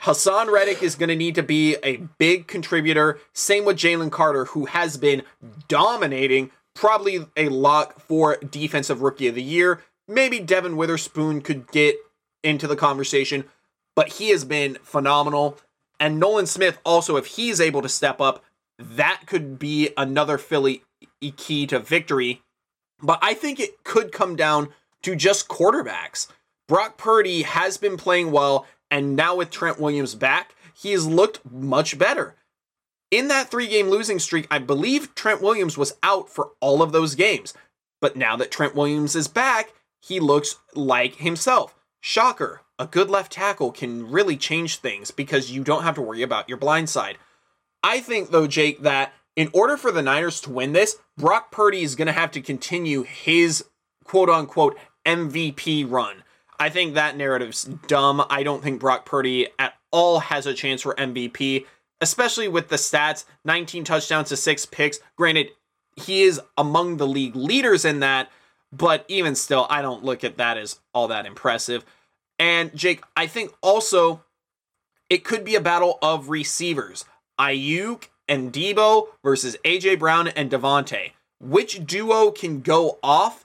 Haason 0.03 0.51
Reddick 0.51 0.83
is 0.83 0.95
going 0.95 1.09
to 1.09 1.17
need 1.17 1.35
to 1.37 1.43
be 1.43 1.77
a 1.83 1.97
big 2.19 2.47
contributor. 2.47 3.19
Same 3.33 3.65
with 3.65 3.79
Jalen 3.79 4.13
Carter, 4.13 4.47
who 4.47 4.67
has 4.67 4.97
been 4.97 5.23
dominating, 5.69 6.51
probably 6.75 7.27
a 7.37 7.49
lock 7.49 8.01
for 8.01 8.37
Defensive 8.37 9.01
Rookie 9.01 9.29
of 9.29 9.35
the 9.35 9.43
Year. 9.43 9.83
Maybe 10.07 10.39
Devon 10.39 10.77
Witherspoon 10.77 11.41
could 11.41 11.71
get 11.73 11.97
into 12.45 12.67
the 12.67 12.77
conversation, 12.77 13.45
but 13.95 14.15
he 14.15 14.29
has 14.31 14.45
been 14.45 14.77
phenomenal. 14.83 15.59
And 15.99 16.21
Nolan 16.21 16.47
Smith 16.47 16.79
also, 16.85 17.17
if 17.17 17.27
he's 17.27 17.61
able 17.61 17.83
to 17.83 17.89
step 17.89 18.21
up, 18.21 18.45
that 18.79 19.23
could 19.27 19.59
be 19.59 19.91
another 19.97 20.37
Philly 20.37 20.83
key 21.37 21.67
to 21.67 21.79
victory. 21.79 22.43
But 23.01 23.19
I 23.23 23.35
think 23.35 23.61
it 23.61 23.85
could 23.85 24.13
come 24.13 24.37
down 24.37 24.71
to 25.03 25.15
just 25.15 25.49
quarterbacks. 25.49 26.29
Brock 26.69 26.97
Purdy 26.97 27.43
has 27.43 27.77
been 27.77 27.97
playing 27.97 28.33
well, 28.33 28.67
and 28.91 29.15
now 29.15 29.37
with 29.37 29.51
Trent 29.51 29.81
Williams 29.81 30.15
back, 30.15 30.55
he 30.75 30.93
has 30.93 31.07
looked 31.07 31.41
much 31.51 31.99
better. 31.99 32.35
In 33.11 33.29
that 33.29 33.51
three 33.51 33.69
game 33.69 33.89
losing 33.89 34.19
streak, 34.19 34.47
I 34.51 34.59
believe 34.59 35.15
Trent 35.15 35.41
Williams 35.41 35.79
was 35.79 35.97
out 36.03 36.29
for 36.29 36.51
all 36.61 36.83
of 36.83 36.93
those 36.93 37.15
games. 37.15 37.55
But 38.01 38.17
now 38.17 38.37
that 38.37 38.51
Trent 38.51 38.75
Williams 38.75 39.15
is 39.15 39.29
back, 39.29 39.73
he 40.01 40.21
looks 40.21 40.57
like 40.75 41.17
himself. 41.17 41.75
Shocker 42.01 42.63
a 42.79 42.87
good 42.87 43.09
left 43.09 43.33
tackle 43.33 43.73
can 43.73 44.11
really 44.11 44.37
change 44.37 44.79
things 44.79 45.11
because 45.11 45.51
you 45.51 45.65
don't 45.65 45.83
have 45.83 45.95
to 45.95 46.03
worry 46.03 46.23
about 46.23 46.49
your 46.49 46.59
blind 46.59 46.91
side. 46.91 47.19
I 47.83 48.01
think, 48.01 48.31
though, 48.31 48.47
Jake, 48.47 48.83
that 48.83 49.13
in 49.37 49.51
order 49.53 49.77
for 49.77 49.93
the 49.93 50.03
Niners 50.03 50.41
to 50.43 50.51
win 50.51 50.73
this, 50.73 50.97
Brock 51.17 51.53
Purdy 51.53 51.83
is 51.83 51.95
going 51.95 52.07
to 52.07 52.13
have 52.13 52.31
to 52.33 52.41
continue 52.41 53.03
his 53.03 53.65
quote 54.05 54.31
unquote 54.31 54.77
MVP 55.07 55.89
run. 55.89 56.25
I 56.59 56.71
think 56.71 56.95
that 56.95 57.17
narrative's 57.17 57.65
dumb. 57.65 58.25
I 58.31 58.43
don't 58.43 58.63
think 58.63 58.81
Brock 58.81 59.05
Purdy 59.05 59.49
at 59.59 59.75
all 59.91 60.21
has 60.21 60.47
a 60.47 60.55
chance 60.55 60.81
for 60.81 60.95
MVP, 60.95 61.67
especially 62.01 62.49
with 62.49 62.69
the 62.69 62.77
stats 62.77 63.25
19 63.45 63.85
touchdowns 63.85 64.31
to 64.31 64.37
six 64.37 64.65
picks. 64.65 64.99
Granted, 65.17 65.49
he 65.97 66.23
is 66.23 66.41
among 66.57 66.97
the 66.97 67.07
league 67.07 67.37
leaders 67.37 67.85
in 67.85 68.01
that, 68.01 68.31
but 68.73 69.05
even 69.09 69.35
still, 69.35 69.67
I 69.69 69.83
don't 69.83 70.05
look 70.05 70.25
at 70.25 70.39
that 70.39 70.57
as 70.57 70.81
all 70.95 71.09
that 71.09 71.27
impressive. 71.27 71.85
And 72.39 72.75
Jake, 72.75 73.03
I 73.17 73.27
think 73.27 73.53
also 73.63 74.25
it 75.09 75.25
could 75.25 75.45
be 75.45 75.55
a 75.55 75.61
battle 75.61 75.99
of 76.03 76.31
receivers. 76.31 77.05
Aiyuk 77.39 78.09
and 78.29 78.53
Deebo 78.53 79.09
versus 79.23 79.57
AJ 79.65 79.99
Brown 79.99 80.29
and 80.29 80.51
DeVonta. 80.51 81.13
Which 81.41 81.87
duo 81.87 82.31
can 82.31 82.61
go 82.61 82.99
off? 83.03 83.45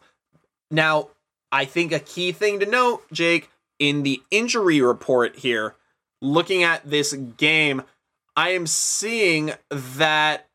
Now, 0.70 1.10
I 1.52 1.66
think 1.66 1.92
a 1.92 2.00
key 2.00 2.32
thing 2.32 2.60
to 2.60 2.66
note, 2.66 3.04
Jake, 3.12 3.50
in 3.80 4.04
the 4.04 4.22
injury 4.32 4.80
report 4.82 5.40
here, 5.40 5.76
looking 6.22 6.64
at 6.64 6.90
this 6.90 7.14
game, 7.14 7.84
I 8.36 8.50
am 8.50 8.66
seeing 8.66 9.52
that 9.70 10.48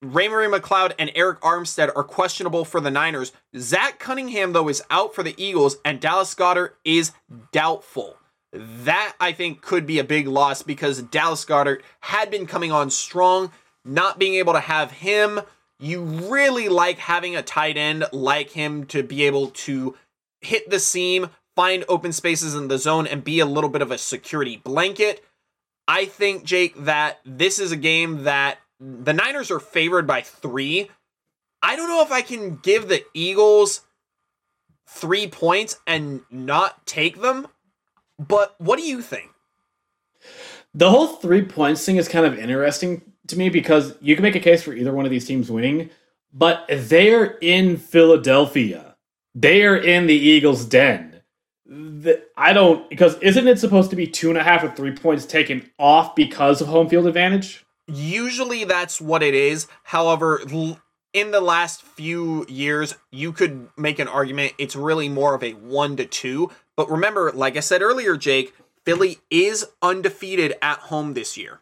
Ray-Ray 0.00 0.46
McCloud 0.46 0.92
and 0.98 1.10
Arik 1.10 1.40
Armstead 1.40 1.90
are 1.94 2.04
questionable 2.04 2.64
for 2.64 2.80
the 2.80 2.90
Niners. 2.90 3.32
Zach 3.56 3.98
Cunningham, 3.98 4.52
though, 4.52 4.68
is 4.68 4.82
out 4.90 5.14
for 5.14 5.22
the 5.22 5.34
Eagles, 5.36 5.76
and 5.84 6.00
Dallas 6.00 6.34
Goedert 6.34 6.72
is 6.84 7.12
doubtful. 7.52 8.16
That, 8.54 9.14
I 9.18 9.32
think, 9.32 9.60
could 9.62 9.86
be 9.86 9.98
a 9.98 10.04
big 10.04 10.28
loss 10.28 10.62
because 10.62 11.02
Dallas 11.02 11.44
Goedert 11.44 11.82
had 12.00 12.30
been 12.30 12.46
coming 12.46 12.72
on 12.72 12.90
strong. 12.90 13.50
Not 13.84 14.18
being 14.18 14.36
able 14.36 14.54
to 14.54 14.60
have 14.60 14.92
him, 14.92 15.40
you 15.78 16.02
really 16.02 16.68
like 16.68 16.98
having 16.98 17.36
a 17.36 17.42
tight 17.42 17.76
end 17.76 18.06
like 18.12 18.50
him 18.50 18.86
to 18.86 19.02
be 19.02 19.24
able 19.24 19.48
to 19.48 19.96
hit 20.40 20.70
the 20.70 20.78
seam, 20.78 21.28
find 21.54 21.84
open 21.88 22.12
spaces 22.12 22.54
in 22.54 22.68
the 22.68 22.78
zone, 22.78 23.06
and 23.06 23.24
be 23.24 23.40
a 23.40 23.46
little 23.46 23.68
bit 23.68 23.82
of 23.82 23.90
a 23.90 23.98
security 23.98 24.56
blanket. 24.56 25.22
I 25.86 26.06
think, 26.06 26.44
Jake, 26.44 26.84
that 26.84 27.20
this 27.26 27.58
is 27.58 27.72
a 27.72 27.76
game 27.76 28.24
that 28.24 28.58
the 28.80 29.12
Niners 29.12 29.50
are 29.50 29.60
favored 29.60 30.06
by 30.06 30.22
three. 30.22 30.90
I 31.62 31.76
don't 31.76 31.88
know 31.88 32.02
if 32.02 32.12
I 32.12 32.22
can 32.22 32.56
give 32.56 32.88
the 32.88 33.04
Eagles 33.12 33.82
three 34.86 35.26
points 35.26 35.78
and 35.86 36.22
not 36.30 36.86
take 36.86 37.20
them, 37.20 37.48
but 38.18 38.54
what 38.58 38.78
do 38.78 38.84
you 38.84 39.02
think? 39.02 39.30
The 40.74 40.90
whole 40.90 41.06
three 41.06 41.42
points 41.42 41.84
thing 41.84 41.96
is 41.96 42.08
kind 42.08 42.26
of 42.26 42.38
interesting 42.38 43.02
to 43.28 43.38
me 43.38 43.48
because 43.48 43.94
you 44.00 44.16
can 44.16 44.22
make 44.22 44.34
a 44.34 44.40
case 44.40 44.62
for 44.62 44.74
either 44.74 44.92
one 44.92 45.04
of 45.04 45.10
these 45.10 45.26
teams 45.26 45.50
winning, 45.50 45.90
but 46.32 46.64
they're 46.68 47.38
in 47.40 47.76
Philadelphia. 47.76 48.96
They 49.34 49.64
are 49.64 49.76
in 49.76 50.06
the 50.06 50.14
Eagles' 50.14 50.64
den. 50.64 51.22
The, 51.66 52.22
I 52.36 52.52
don't 52.52 52.88
because 52.90 53.16
isn't 53.20 53.48
it 53.48 53.58
supposed 53.58 53.90
to 53.90 53.96
be 53.96 54.06
two 54.06 54.28
and 54.28 54.38
a 54.38 54.42
half 54.42 54.62
or 54.62 54.70
three 54.70 54.94
points 54.94 55.24
taken 55.24 55.70
off 55.78 56.14
because 56.14 56.60
of 56.60 56.68
home 56.68 56.88
field 56.88 57.06
advantage? 57.06 57.64
Usually 57.86 58.64
that's 58.64 59.00
what 59.00 59.22
it 59.22 59.34
is. 59.34 59.66
However, 59.82 60.40
in 61.14 61.30
the 61.30 61.40
last 61.40 61.82
few 61.82 62.44
years, 62.48 62.96
you 63.10 63.32
could 63.32 63.68
make 63.78 63.98
an 64.00 64.08
argument 64.08 64.52
it's 64.58 64.76
really 64.76 65.08
more 65.08 65.34
of 65.34 65.42
a 65.42 65.52
one 65.52 65.96
to 65.96 66.04
two. 66.04 66.50
But 66.76 66.90
remember, 66.90 67.32
like 67.32 67.56
I 67.56 67.60
said 67.60 67.80
earlier, 67.80 68.16
Jake, 68.16 68.52
Philly 68.84 69.20
is 69.30 69.64
undefeated 69.80 70.56
at 70.60 70.80
home 70.80 71.14
this 71.14 71.38
year. 71.38 71.60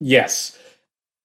Yes. 0.00 0.58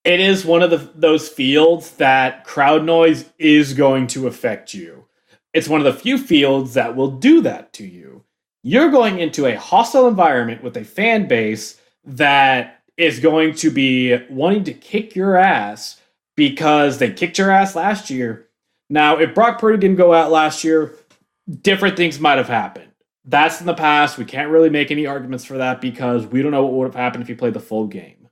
It 0.04 0.20
is 0.20 0.46
one 0.46 0.62
of 0.62 0.70
the, 0.70 0.90
those 0.94 1.30
fields 1.30 1.92
that 1.92 2.44
crowd 2.44 2.84
noise 2.84 3.26
is 3.40 3.74
going 3.74 4.08
to 4.08 4.28
affect 4.28 4.74
you. 4.74 5.06
It's 5.54 5.70
one 5.70 5.82
of 5.82 5.86
the 5.86 6.00
few 6.00 6.18
fields 6.18 6.74
that 6.74 6.96
will 6.96 7.12
do 7.12 7.42
that 7.42 7.72
to 7.74 7.86
you. 7.86 8.24
You're 8.64 8.92
going 8.92 9.20
into 9.20 9.46
a 9.46 9.58
hostile 9.58 10.08
environment 10.08 10.64
with 10.64 10.78
a 10.78 10.84
fan 10.84 11.28
base 11.28 11.80
that 12.04 12.82
is 12.98 13.20
going 13.20 13.56
to 13.56 13.70
be 13.70 14.18
wanting 14.30 14.64
to 14.66 14.74
kick 14.74 15.16
your 15.16 15.36
ass 15.36 16.01
because 16.42 16.98
they 16.98 17.12
kicked 17.12 17.38
your 17.38 17.52
ass 17.52 17.76
last 17.76 18.10
year. 18.10 18.48
Now, 18.90 19.20
if 19.20 19.36
Brock 19.36 19.60
Purdy 19.60 19.78
didn't 19.78 19.98
go 19.98 20.12
out 20.12 20.32
last 20.32 20.64
year, 20.64 20.96
different 21.62 21.96
things 21.96 22.20
might 22.20 22.40
have 22.40 22.48
happened. 22.48 22.92
That's 23.26 23.60
in 23.60 23.68
the 23.68 23.76
past. 23.76 24.18
We 24.18 24.26
can't 24.26 24.50
really 24.50 24.72
make 24.72 24.90
any 24.90 25.06
arguments 25.06 25.46
for 25.46 25.60
that 25.60 25.82
because 25.82 26.26
we 26.26 26.42
don't 26.42 26.50
know 26.50 26.64
what 26.66 26.74
would 26.74 26.86
have 26.86 26.96
happened 26.96 27.22
if 27.22 27.28
he 27.28 27.36
played 27.36 27.54
the 27.54 27.60
full 27.60 27.86
game. 27.86 28.28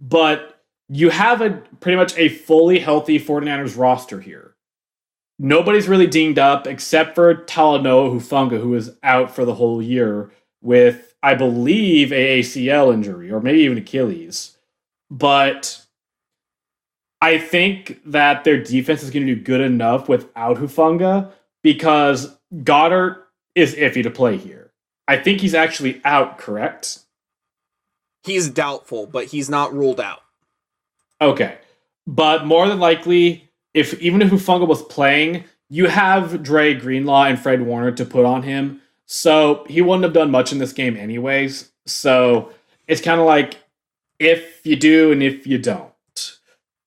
But 0.00 0.60
you 0.88 1.10
have 1.10 1.40
a 1.40 1.62
pretty 1.78 1.94
much 1.94 2.18
a 2.18 2.30
fully 2.30 2.80
healthy 2.80 3.20
49ers 3.20 3.78
roster 3.78 4.20
here. 4.20 4.56
Nobody's 5.38 5.86
really 5.86 6.08
dinged 6.08 6.40
up 6.40 6.66
except 6.66 7.14
for 7.14 7.32
Talanoa 7.32 8.12
Hufanga, 8.12 8.60
who 8.60 8.74
is 8.74 8.90
out 9.04 9.32
for 9.32 9.44
the 9.44 9.54
whole 9.54 9.80
year 9.80 10.32
with, 10.60 11.14
I 11.22 11.34
believe, 11.34 12.12
a 12.12 12.40
ACL 12.40 12.92
injury 12.92 13.30
or 13.30 13.40
maybe 13.40 13.60
even 13.60 13.78
Achilles. 13.78 14.56
But 15.12 15.86
I 17.20 17.38
think 17.38 18.00
that 18.06 18.44
their 18.44 18.62
defense 18.62 19.02
is 19.02 19.10
going 19.10 19.26
to 19.26 19.34
do 19.34 19.40
good 19.40 19.60
enough 19.60 20.08
without 20.08 20.56
Hufanga 20.56 21.30
because 21.62 22.36
Goedert 22.54 23.22
is 23.54 23.74
iffy 23.74 24.02
to 24.02 24.10
play 24.10 24.36
here. 24.36 24.72
I 25.06 25.16
think 25.16 25.40
he's 25.40 25.54
actually 25.54 26.00
out, 26.04 26.38
correct? 26.38 27.00
He's 28.22 28.48
doubtful, 28.48 29.06
but 29.06 29.26
he's 29.26 29.50
not 29.50 29.74
ruled 29.74 30.00
out. 30.00 30.20
Okay. 31.20 31.58
But 32.06 32.46
more 32.46 32.68
than 32.68 32.78
likely, 32.78 33.48
if 33.74 34.00
even 34.00 34.22
if 34.22 34.30
Hufanga 34.30 34.66
was 34.66 34.82
playing, 34.82 35.44
you 35.68 35.86
have 35.86 36.42
Dre 36.42 36.74
Greenlaw 36.74 37.24
and 37.24 37.38
Fred 37.38 37.62
Warner 37.62 37.92
to 37.92 38.04
put 38.04 38.24
on 38.24 38.42
him. 38.42 38.80
So 39.06 39.64
he 39.68 39.82
wouldn't 39.82 40.04
have 40.04 40.12
done 40.12 40.30
much 40.30 40.52
in 40.52 40.58
this 40.58 40.72
game 40.72 40.96
anyways. 40.96 41.70
So 41.86 42.52
it's 42.86 43.00
kind 43.00 43.20
of 43.20 43.26
like 43.26 43.56
if 44.18 44.64
you 44.64 44.76
do 44.76 45.12
and 45.12 45.22
if 45.22 45.46
you 45.46 45.58
don't. 45.58 45.89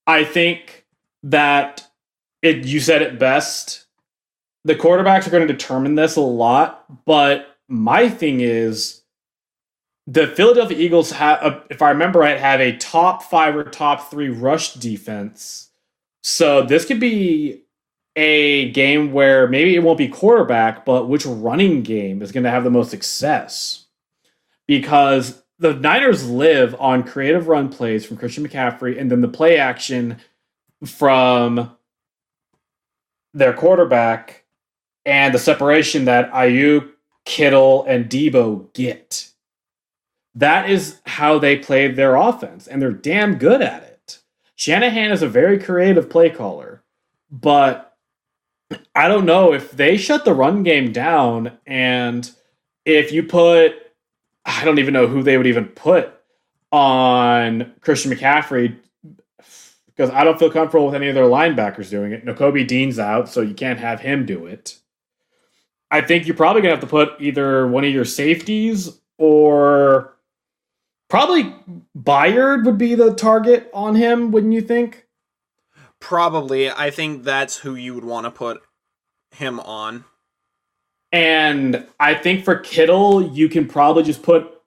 I 0.07 0.23
think 0.23 0.85
that 1.23 1.88
it 2.41 2.65
you 2.65 2.80
said 2.80 3.01
it 3.01 3.19
best. 3.19 3.85
The 4.65 4.75
quarterbacks 4.75 5.27
are 5.27 5.31
going 5.31 5.47
to 5.47 5.53
determine 5.53 5.95
this 5.95 6.15
a 6.15 6.21
lot, 6.21 7.05
but 7.05 7.57
my 7.67 8.09
thing 8.09 8.39
is 8.41 9.01
the 10.07 10.27
Philadelphia 10.27 10.77
Eagles 10.77 11.11
have, 11.11 11.39
uh, 11.41 11.59
if 11.69 11.81
I 11.81 11.89
remember 11.89 12.19
right, 12.19 12.39
have 12.39 12.59
a 12.59 12.77
top 12.77 13.23
five 13.23 13.55
or 13.55 13.63
top 13.63 14.09
three 14.09 14.30
rush 14.30 14.73
defense. 14.73 15.69
So 16.21 16.63
this 16.63 16.85
could 16.85 16.99
be 16.99 17.63
a 18.15 18.71
game 18.71 19.11
where 19.11 19.47
maybe 19.47 19.75
it 19.75 19.84
won't 19.84 19.97
be 19.97 20.07
quarterback, 20.07 20.85
but 20.85 21.07
which 21.07 21.25
running 21.25 21.84
game 21.84 22.21
is 22.21 22.31
going 22.31 22.43
to 22.43 22.51
have 22.51 22.63
the 22.63 22.69
most 22.69 22.91
success? 22.91 23.85
Because 24.67 25.43
the 25.59 25.73
Niners 25.73 26.30
live 26.30 26.75
on 26.80 27.03
creative 27.03 27.47
run 27.47 27.69
plays 27.69 28.05
from 28.05 28.17
Christian 28.17 28.47
McCaffrey 28.47 28.99
and 28.99 29.11
then 29.11 29.21
the 29.21 29.27
play 29.27 29.57
action 29.57 30.17
from 30.85 31.75
their 33.34 33.53
quarterback 33.53 34.43
and 35.05 35.34
the 35.34 35.39
separation 35.39 36.05
that 36.05 36.31
Aiyuk, 36.31 36.89
Kittle, 37.25 37.85
and 37.85 38.09
Deebo 38.09 38.73
get. 38.73 39.30
That 40.35 40.69
is 40.69 40.99
how 41.05 41.38
they 41.39 41.57
play 41.57 41.89
their 41.89 42.15
offense, 42.15 42.67
and 42.67 42.81
they're 42.81 42.91
damn 42.91 43.38
good 43.38 43.61
at 43.61 43.84
it. 43.84 44.19
Shanahan 44.55 45.11
is 45.11 45.21
a 45.21 45.27
very 45.27 45.59
creative 45.59 46.09
play 46.09 46.30
caller, 46.30 46.84
but 47.31 47.95
I 48.95 49.07
don't 49.07 49.25
know 49.25 49.53
if 49.53 49.71
they 49.71 49.97
shut 49.97 50.25
the 50.25 50.34
run 50.34 50.63
game 50.63 50.91
down 50.91 51.57
and 51.65 52.30
if 52.85 53.11
you 53.11 53.23
put 53.23 53.82
I 54.45 54.65
don't 54.65 54.80
even 54.80 54.94
know 54.94 55.07
who 55.07 55.24
they 55.24 55.38
would 55.38 55.48
even 55.48 55.65
put 55.65 56.14
on 56.72 57.74
Christian 57.82 58.11
McCaffrey 58.11 58.78
because 59.88 60.10
I 60.10 60.24
don't 60.24 60.40
feel 60.40 60.52
comfortable 60.52 60.88
with 60.88 60.95
any 60.95 61.07
of 61.07 61.15
their 61.15 61.26
linebackers 61.26 61.90
doing 61.90 62.11
it. 62.11 62.26
Nakobe 62.26 62.68
Dean's 62.68 62.99
out, 62.99 63.30
so 63.30 63.41
you 63.41 63.53
can't 63.53 63.80
have 63.80 63.99
him 63.99 64.26
do 64.26 64.48
it. 64.48 64.80
I 65.91 66.02
think 66.02 66.26
you're 66.26 66.36
probably 66.36 66.61
gonna 66.61 66.74
have 66.74 66.82
to 66.82 66.88
put 66.88 67.22
either 67.22 67.68
one 67.68 67.86
of 67.86 67.91
your 67.91 68.06
safeties 68.06 68.99
or 69.20 70.18
probably 71.07 71.53
Byard 71.95 72.65
would 72.65 72.80
be 72.80 72.95
the 72.95 73.14
target 73.14 73.70
on 73.74 73.94
him, 73.94 74.32
wouldn't 74.32 74.53
you 74.53 74.61
think? 74.61 75.06
Probably. 75.99 76.70
I 76.72 76.90
think 76.90 77.24
that's 77.24 77.57
who 77.57 77.76
you 77.76 77.94
would 77.94 78.03
want 78.03 78.26
to 78.26 78.32
put 78.32 78.61
him 79.32 79.60
on. 79.60 80.06
And 81.14 81.88
I 81.99 82.15
think 82.15 82.44
for 82.44 82.56
Kittle, 82.56 83.22
you 83.22 83.48
can 83.48 83.68
probably 83.68 84.02
just 84.02 84.23
put 84.23 84.60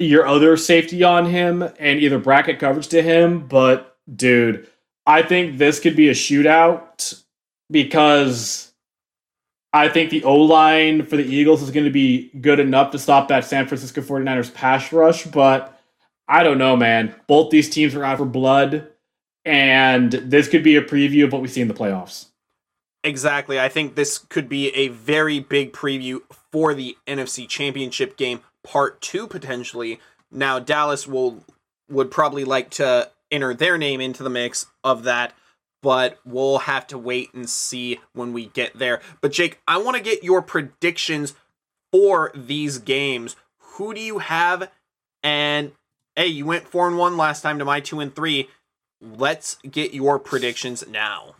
your 0.00 0.26
other 0.26 0.56
safety 0.56 1.04
on 1.04 1.26
him 1.26 1.62
and 1.62 2.00
either 2.00 2.18
bracket 2.18 2.58
coverage 2.58 2.88
to 2.88 3.02
him. 3.02 3.46
But 3.46 3.96
dude, 4.14 4.66
I 5.06 5.22
think 5.22 5.58
this 5.58 5.78
could 5.78 5.94
be 5.94 6.08
a 6.08 6.12
shootout 6.12 7.22
because 7.70 8.72
I 9.72 9.88
think 9.88 10.10
the 10.10 10.24
O 10.24 10.34
line 10.34 11.06
for 11.06 11.16
the 11.16 11.24
Eagles 11.24 11.62
is 11.62 11.70
going 11.70 11.86
to 11.86 11.92
be 11.92 12.30
good 12.40 12.58
enough 12.58 12.90
to 12.90 12.98
stop 12.98 13.28
that 13.28 13.44
San 13.44 13.68
Francisco 13.68 14.00
49ers 14.00 14.52
pass 14.52 14.92
rush. 14.92 15.24
But 15.24 15.80
I 16.26 16.42
don't 16.42 16.58
know, 16.58 16.76
man. 16.76 17.14
Both 17.28 17.50
these 17.50 17.70
teams 17.70 17.94
are 17.94 18.04
out 18.04 18.18
for 18.18 18.26
blood. 18.26 18.88
And 19.44 20.10
this 20.10 20.48
could 20.48 20.64
be 20.64 20.74
a 20.74 20.82
preview 20.82 21.24
of 21.24 21.32
what 21.32 21.42
we 21.42 21.46
see 21.46 21.60
in 21.60 21.68
the 21.68 21.74
playoffs. 21.74 22.26
Exactly. 23.06 23.60
I 23.60 23.68
think 23.68 23.94
this 23.94 24.18
could 24.18 24.48
be 24.48 24.70
a 24.70 24.88
very 24.88 25.38
big 25.38 25.72
preview 25.72 26.22
for 26.50 26.74
the 26.74 26.96
NFC 27.06 27.48
Championship 27.48 28.16
game, 28.16 28.40
part 28.64 29.00
two 29.00 29.28
potentially. 29.28 30.00
Now 30.32 30.58
Dallas 30.58 31.06
will 31.06 31.44
would 31.88 32.10
probably 32.10 32.42
like 32.44 32.68
to 32.70 33.08
enter 33.30 33.54
their 33.54 33.78
name 33.78 34.00
into 34.00 34.24
the 34.24 34.28
mix 34.28 34.66
of 34.82 35.04
that, 35.04 35.34
but 35.84 36.18
we'll 36.24 36.58
have 36.58 36.84
to 36.88 36.98
wait 36.98 37.32
and 37.32 37.48
see 37.48 38.00
when 38.12 38.32
we 38.32 38.46
get 38.46 38.76
there. 38.76 39.00
But 39.20 39.30
Jake, 39.30 39.60
I 39.68 39.76
want 39.78 39.96
to 39.96 40.02
get 40.02 40.24
your 40.24 40.42
predictions 40.42 41.34
for 41.92 42.32
these 42.34 42.78
games. 42.78 43.36
Who 43.76 43.94
do 43.94 44.00
you 44.00 44.18
have? 44.18 44.68
And 45.22 45.70
hey, 46.16 46.26
you 46.26 46.44
went 46.44 46.66
four 46.66 46.88
and 46.88 46.98
one 46.98 47.16
last 47.16 47.42
time 47.42 47.60
to 47.60 47.64
my 47.64 47.78
two 47.78 48.00
and 48.00 48.12
three. 48.16 48.48
Let's 49.00 49.58
get 49.58 49.94
your 49.94 50.18
predictions 50.18 50.88
now. 50.88 51.36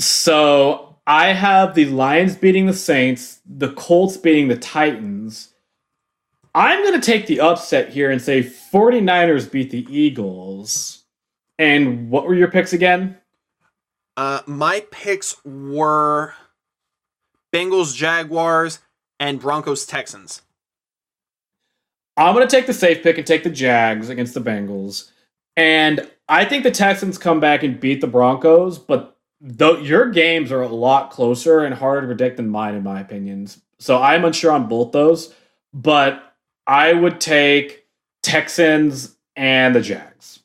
So 0.00 0.96
I 1.06 1.34
have 1.34 1.74
the 1.74 1.84
Lions 1.84 2.34
beating 2.34 2.64
the 2.64 2.72
Saints, 2.72 3.40
the 3.44 3.72
Colts 3.74 4.16
beating 4.16 4.48
the 4.48 4.56
Titans. 4.56 5.52
I'm 6.54 6.82
going 6.82 6.98
to 6.98 7.04
take 7.04 7.26
the 7.26 7.40
upset 7.40 7.90
here 7.90 8.10
and 8.10 8.20
say 8.20 8.42
49ers 8.42 9.52
beat 9.52 9.70
the 9.70 9.86
Eagles. 9.94 11.04
And 11.58 12.10
what 12.10 12.26
were 12.26 12.34
your 12.34 12.50
picks 12.50 12.72
again? 12.72 13.18
Uh, 14.16 14.40
my 14.46 14.84
picks 14.90 15.36
were 15.44 16.34
Bengals, 17.52 17.94
Jaguars, 17.94 18.78
and 19.18 19.38
Broncos, 19.38 19.84
Texans. 19.84 20.40
I'm 22.16 22.34
going 22.34 22.48
to 22.48 22.56
take 22.56 22.66
the 22.66 22.72
safe 22.72 23.02
pick 23.02 23.18
and 23.18 23.26
take 23.26 23.44
the 23.44 23.50
Jags 23.50 24.08
against 24.08 24.32
the 24.32 24.40
Bengals. 24.40 25.10
And 25.56 26.10
I 26.26 26.46
think 26.46 26.62
the 26.62 26.70
Texans 26.70 27.18
come 27.18 27.38
back 27.38 27.62
and 27.62 27.78
beat 27.78 28.00
the 28.00 28.06
Broncos, 28.06 28.78
but 28.78 29.18
though 29.40 29.78
your 29.78 30.10
games 30.10 30.52
are 30.52 30.62
a 30.62 30.68
lot 30.68 31.10
closer 31.10 31.60
and 31.60 31.74
harder 31.74 32.02
to 32.02 32.06
predict 32.06 32.36
than 32.36 32.48
mine, 32.48 32.74
in 32.74 32.82
my 32.82 33.00
opinions. 33.00 33.60
So 33.78 34.00
I'm 34.00 34.24
unsure 34.24 34.52
on 34.52 34.68
both 34.68 34.92
those, 34.92 35.34
but 35.72 36.34
I 36.66 36.92
would 36.92 37.20
take 37.20 37.80
Texans, 38.22 39.16
and 39.36 39.74
the 39.74 39.80
Jags. 39.80 40.40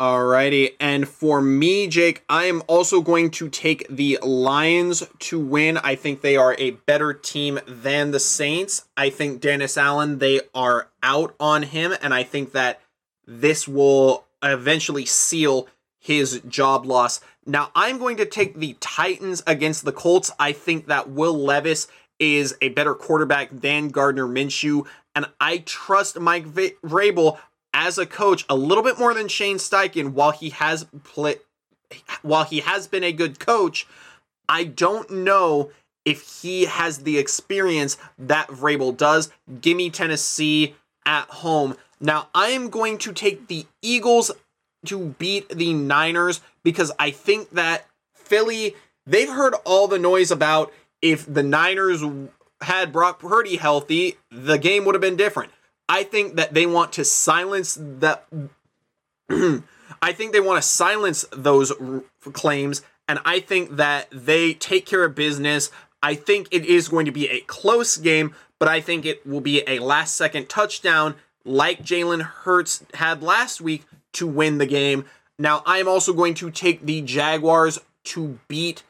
Alrighty, 0.00 0.72
and 0.78 1.08
for 1.08 1.40
me, 1.40 1.86
Jake, 1.86 2.22
I 2.28 2.44
am 2.44 2.62
also 2.66 3.00
going 3.00 3.30
to 3.32 3.48
take 3.48 3.86
the 3.88 4.18
Lions 4.22 5.02
to 5.20 5.40
win. 5.40 5.78
I 5.78 5.94
think 5.94 6.20
they 6.20 6.36
are 6.36 6.54
a 6.58 6.72
better 6.72 7.14
team 7.14 7.60
than 7.66 8.10
the 8.10 8.20
Saints. 8.20 8.86
I 8.96 9.08
think 9.08 9.40
Dennis 9.40 9.78
Allen, 9.78 10.18
they 10.18 10.42
are 10.54 10.88
out 11.02 11.34
on 11.40 11.62
him, 11.62 11.94
and 12.02 12.12
I 12.12 12.24
think 12.24 12.52
that 12.52 12.80
this 13.26 13.66
will 13.66 14.26
eventually 14.42 15.06
seal 15.06 15.66
his 15.98 16.42
job 16.46 16.84
loss. 16.84 17.20
Now, 17.46 17.70
I'm 17.74 17.98
going 17.98 18.16
to 18.16 18.26
take 18.26 18.56
the 18.56 18.76
Titans 18.80 19.42
against 19.46 19.84
the 19.84 19.92
Colts. 19.92 20.32
I 20.38 20.52
think 20.52 20.86
that 20.86 21.10
Will 21.10 21.38
Levis 21.38 21.86
is 22.18 22.56
a 22.60 22.70
better 22.70 22.94
quarterback 22.94 23.50
than 23.50 23.88
Gardner 23.88 24.26
Minshew, 24.26 24.86
and 25.14 25.26
I 25.40 25.58
trust 25.58 26.18
Mike 26.18 26.46
Vrabel 26.46 27.38
as 27.72 27.98
a 27.98 28.06
coach 28.06 28.44
a 28.48 28.56
little 28.56 28.82
bit 28.82 28.98
more 28.98 29.14
than 29.14 29.28
Shane 29.28 29.58
Steichen 29.58 30.12
while 30.12 30.32
he 30.32 30.50
has 30.50 30.86
played 31.04 31.40
while 32.22 32.44
he 32.44 32.60
has 32.60 32.88
been 32.88 33.04
a 33.04 33.12
good 33.12 33.38
coach, 33.38 33.86
I 34.48 34.64
don't 34.64 35.08
know 35.10 35.70
if 36.04 36.40
he 36.42 36.64
has 36.64 36.98
the 36.98 37.18
experience 37.18 37.96
that 38.18 38.48
Vrabel 38.48 38.96
does. 38.96 39.30
Give 39.60 39.76
me 39.76 39.90
Tennessee 39.90 40.74
at 41.04 41.28
home. 41.28 41.76
Now, 42.00 42.28
I 42.34 42.48
am 42.48 42.70
going 42.70 42.98
to 42.98 43.12
take 43.12 43.46
the 43.46 43.66
Eagles 43.82 44.30
to 44.86 45.14
beat 45.18 45.48
the 45.48 45.74
Niners 45.74 46.40
because 46.66 46.90
I 46.98 47.12
think 47.12 47.50
that 47.50 47.86
Philly, 48.12 48.74
they've 49.06 49.28
heard 49.28 49.54
all 49.64 49.86
the 49.86 50.00
noise 50.00 50.32
about 50.32 50.72
if 51.00 51.24
the 51.32 51.44
Niners 51.44 52.02
had 52.60 52.92
Brock 52.92 53.20
Purdy 53.20 53.54
healthy, 53.54 54.16
the 54.32 54.58
game 54.58 54.84
would 54.84 54.96
have 54.96 55.00
been 55.00 55.14
different. 55.14 55.52
I 55.88 56.02
think 56.02 56.34
that 56.34 56.54
they 56.54 56.66
want 56.66 56.92
to 56.94 57.04
silence 57.04 57.78
that. 57.80 58.26
I 59.30 60.12
think 60.12 60.32
they 60.32 60.40
want 60.40 60.60
to 60.60 60.68
silence 60.68 61.24
those 61.30 61.70
r- 61.70 62.02
claims, 62.32 62.82
and 63.06 63.20
I 63.24 63.38
think 63.38 63.76
that 63.76 64.08
they 64.10 64.52
take 64.52 64.86
care 64.86 65.04
of 65.04 65.14
business. 65.14 65.70
I 66.02 66.16
think 66.16 66.48
it 66.50 66.64
is 66.64 66.88
going 66.88 67.06
to 67.06 67.12
be 67.12 67.28
a 67.28 67.42
close 67.42 67.96
game, 67.96 68.34
but 68.58 68.66
I 68.66 68.80
think 68.80 69.06
it 69.06 69.24
will 69.24 69.40
be 69.40 69.62
a 69.68 69.78
last 69.78 70.16
second 70.16 70.48
touchdown 70.48 71.14
like 71.44 71.84
Jalen 71.84 72.22
Hurts 72.22 72.84
had 72.94 73.22
last 73.22 73.60
week 73.60 73.84
to 74.14 74.26
win 74.26 74.58
the 74.58 74.66
game. 74.66 75.04
Now, 75.38 75.62
I 75.66 75.78
am 75.78 75.88
also 75.88 76.12
going 76.12 76.34
to 76.34 76.50
take 76.50 76.86
the 76.86 77.02
Jaguars 77.02 77.78
to 78.04 78.38
beat 78.48 78.82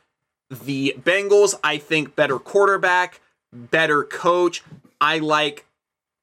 the 0.51 0.94
Bengals. 0.98 1.55
I 1.64 1.78
think 1.78 2.14
better 2.14 2.39
quarterback, 2.39 3.20
better 3.52 4.05
coach. 4.05 4.62
I 5.01 5.18
like 5.18 5.66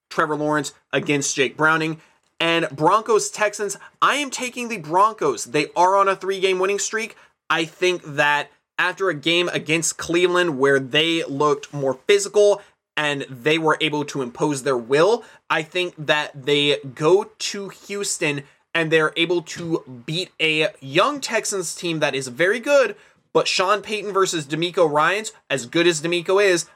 Trevor 0.10 0.36
Lawrence 0.36 0.74
against 0.92 1.36
Jake 1.36 1.58
Browning. 1.58 2.02
And 2.40 2.68
Broncos 2.72 3.30
Texans, 3.30 3.78
I 4.02 4.16
am 4.16 4.30
taking 4.30 4.70
the 4.70 4.78
Broncos. 4.78 5.46
They 5.46 5.68
are 5.76 5.96
on 5.96 6.08
a 6.08 6.16
three 6.16 6.40
game 6.40 6.60
winning 6.60 6.80
streak. 6.80 7.16
I 7.50 7.66
think 7.66 8.04
that 8.04 8.50
after 8.78 9.10
a 9.10 9.14
game 9.14 9.50
against 9.50 9.98
Cleveland 9.98 10.58
where 10.58 10.80
they 10.80 11.24
looked 11.24 11.74
more 11.74 12.00
physical 12.08 12.62
and 12.96 13.26
they 13.30 13.58
were 13.58 13.78
able 13.82 14.06
to 14.06 14.22
impose 14.22 14.64
their 14.64 14.78
will, 14.78 15.24
I 15.50 15.64
think 15.64 15.96
that 15.98 16.46
they 16.46 16.78
go 16.96 17.32
to 17.38 17.70
Houston 17.70 18.44
and 18.74 18.92
they're 18.92 19.14
able 19.16 19.42
to 19.42 20.04
beat 20.06 20.32
a 20.40 20.70
young 20.80 21.22
Texans 21.22 21.76
team 21.76 22.00
that 22.00 22.16
is 22.16 22.28
very 22.28 22.60
good. 22.60 22.96
But 23.34 23.48
Sean 23.48 23.82
Payton 23.82 24.14
versus 24.14 24.46
DeMeco 24.46 24.90
Ryans, 24.90 25.32
as 25.50 25.66
good 25.66 25.88
as 25.88 26.02
DeMeco 26.02 26.44
is, 26.44 26.68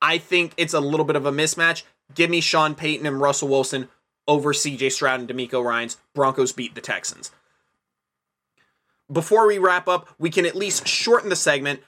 I 0.00 0.18
think 0.18 0.52
it's 0.56 0.74
a 0.74 0.80
little 0.80 1.04
bit 1.04 1.16
of 1.16 1.26
a 1.26 1.32
mismatch. 1.32 1.82
Give 2.14 2.30
me 2.30 2.40
Sean 2.40 2.74
Payton 2.74 3.06
and 3.06 3.20
Russell 3.20 3.48
Wilson 3.48 3.88
over 4.28 4.52
CJ 4.52 4.92
Stroud 4.92 5.20
and 5.20 5.28
DeMeco 5.28 5.64
Ryans. 5.64 5.96
Broncos 6.14 6.52
beat 6.52 6.74
the 6.74 6.80
Texans. 6.80 7.30
Before 9.10 9.46
we 9.46 9.58
wrap 9.58 9.88
up, 9.88 10.08
we 10.18 10.30
can 10.30 10.46
at 10.46 10.56
least 10.56 10.86
shorten 10.86 11.28
the 11.28 11.36
segment. 11.36 11.80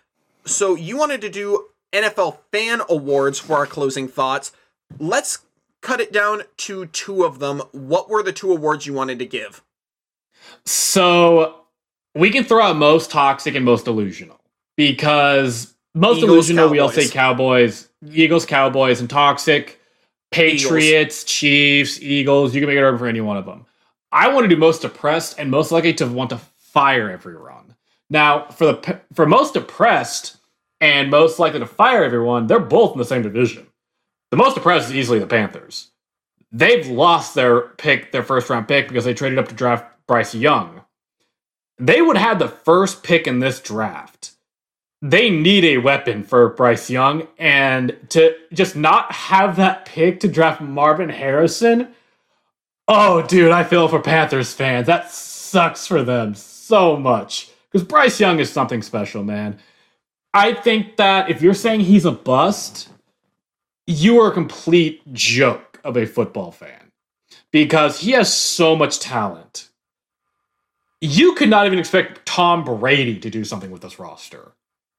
So 0.44 0.74
you 0.74 0.96
wanted 0.96 1.20
to 1.22 1.28
do 1.28 1.66
NFL 1.92 2.38
fan 2.52 2.80
awards 2.88 3.38
for 3.38 3.56
our 3.56 3.66
closing 3.66 4.08
thoughts. 4.08 4.52
Let's 4.98 5.38
cut 5.80 6.00
it 6.00 6.12
down 6.12 6.42
to 6.58 6.86
two 6.86 7.24
of 7.24 7.38
them. 7.38 7.62
What 7.72 8.08
were 8.08 8.22
the 8.22 8.32
two 8.32 8.52
awards 8.52 8.86
you 8.86 8.92
wanted 8.92 9.18
to 9.18 9.26
give? 9.26 9.62
So 10.64 11.64
we 12.14 12.30
can 12.30 12.44
throw 12.44 12.62
out 12.62 12.76
most 12.76 13.10
toxic 13.10 13.54
and 13.54 13.64
most 13.64 13.84
delusional 13.84 14.40
because 14.76 15.74
most 15.94 16.18
Eagles, 16.18 16.30
delusional 16.30 16.64
Cowboys. 16.64 16.72
we 16.72 16.78
all 16.78 16.90
say 16.90 17.08
Cowboys, 17.08 17.88
Eagles, 18.12 18.46
Cowboys, 18.46 19.00
and 19.00 19.08
toxic 19.08 19.80
Patriots, 20.30 21.22
Eagles. 21.22 21.24
Chiefs, 21.24 22.02
Eagles. 22.02 22.54
You 22.54 22.60
can 22.60 22.68
make 22.68 22.76
it 22.76 22.82
over 22.82 22.98
for 22.98 23.06
any 23.06 23.20
one 23.20 23.36
of 23.36 23.46
them. 23.46 23.66
I 24.12 24.28
want 24.28 24.44
to 24.44 24.48
do 24.48 24.56
most 24.56 24.82
depressed 24.82 25.38
and 25.38 25.50
most 25.50 25.72
likely 25.72 25.94
to 25.94 26.06
want 26.06 26.30
to 26.30 26.38
fire 26.38 27.10
everyone. 27.10 27.74
Now, 28.10 28.46
for 28.48 28.66
the 28.66 29.00
for 29.14 29.26
most 29.26 29.54
depressed 29.54 30.36
and 30.80 31.10
most 31.10 31.38
likely 31.38 31.60
to 31.60 31.66
fire 31.66 32.04
everyone, 32.04 32.46
they're 32.46 32.58
both 32.58 32.92
in 32.92 32.98
the 32.98 33.04
same 33.04 33.22
division. 33.22 33.66
The 34.30 34.36
most 34.36 34.54
depressed 34.54 34.90
is 34.90 34.96
easily 34.96 35.18
the 35.18 35.26
Panthers. 35.26 35.90
They've 36.52 36.86
lost 36.86 37.34
their 37.34 37.60
pick, 37.60 38.12
their 38.12 38.22
first 38.22 38.48
round 38.50 38.68
pick, 38.68 38.88
because 38.88 39.04
they 39.04 39.14
traded 39.14 39.38
up 39.38 39.48
to 39.48 39.54
draft 39.54 39.84
Bryce 40.06 40.34
Young. 40.34 40.82
They 41.78 42.02
would 42.02 42.16
have 42.16 42.38
the 42.38 42.48
first 42.48 43.02
pick 43.02 43.26
in 43.26 43.38
this 43.38 43.60
draft 43.60 44.32
they 45.00 45.30
need 45.30 45.64
a 45.64 45.78
weapon 45.78 46.24
for 46.24 46.48
Bryce 46.50 46.90
Young, 46.90 47.28
and 47.38 47.96
to 48.10 48.34
just 48.52 48.74
not 48.74 49.12
have 49.12 49.56
that 49.56 49.84
pick 49.84 50.20
to 50.20 50.28
draft 50.28 50.60
Marvin 50.60 51.08
Harrison. 51.08 51.88
Oh, 52.88 53.22
dude, 53.22 53.52
I 53.52 53.64
feel 53.64 53.86
for 53.86 54.00
Panthers 54.00 54.52
fans. 54.52 54.86
That 54.86 55.10
sucks 55.10 55.86
for 55.86 56.02
them 56.02 56.34
so 56.34 56.96
much 56.96 57.50
because 57.70 57.86
Bryce 57.86 58.18
Young 58.18 58.40
is 58.40 58.50
something 58.50 58.82
special, 58.82 59.22
man. 59.22 59.58
I 60.34 60.52
think 60.54 60.96
that 60.96 61.30
if 61.30 61.42
you're 61.42 61.54
saying 61.54 61.80
he's 61.80 62.04
a 62.04 62.12
bust, 62.12 62.88
you 63.88 64.20
are 64.20 64.28
a 64.30 64.34
complete 64.34 65.00
joke 65.14 65.80
of 65.82 65.96
a 65.96 66.04
football 66.04 66.52
fan 66.52 66.92
because 67.50 68.00
he 68.00 68.10
has 68.12 68.32
so 68.32 68.76
much 68.76 69.00
talent. 69.00 69.70
You 71.00 71.34
could 71.34 71.48
not 71.48 71.66
even 71.66 71.78
expect 71.78 72.26
Tom 72.26 72.64
Brady 72.64 73.18
to 73.18 73.30
do 73.30 73.44
something 73.44 73.70
with 73.70 73.80
this 73.80 73.98
roster. 73.98 74.52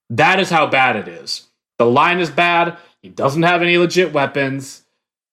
That 0.09 0.39
is 0.39 0.49
how 0.49 0.65
bad 0.65 0.95
it 0.95 1.07
is. 1.07 1.47
The 1.77 1.85
line 1.85 2.19
is 2.19 2.31
bad. 2.31 2.77
He 3.03 3.09
doesn't 3.09 3.43
have 3.43 3.61
any 3.61 3.77
legit 3.77 4.11
weapons. 4.11 4.83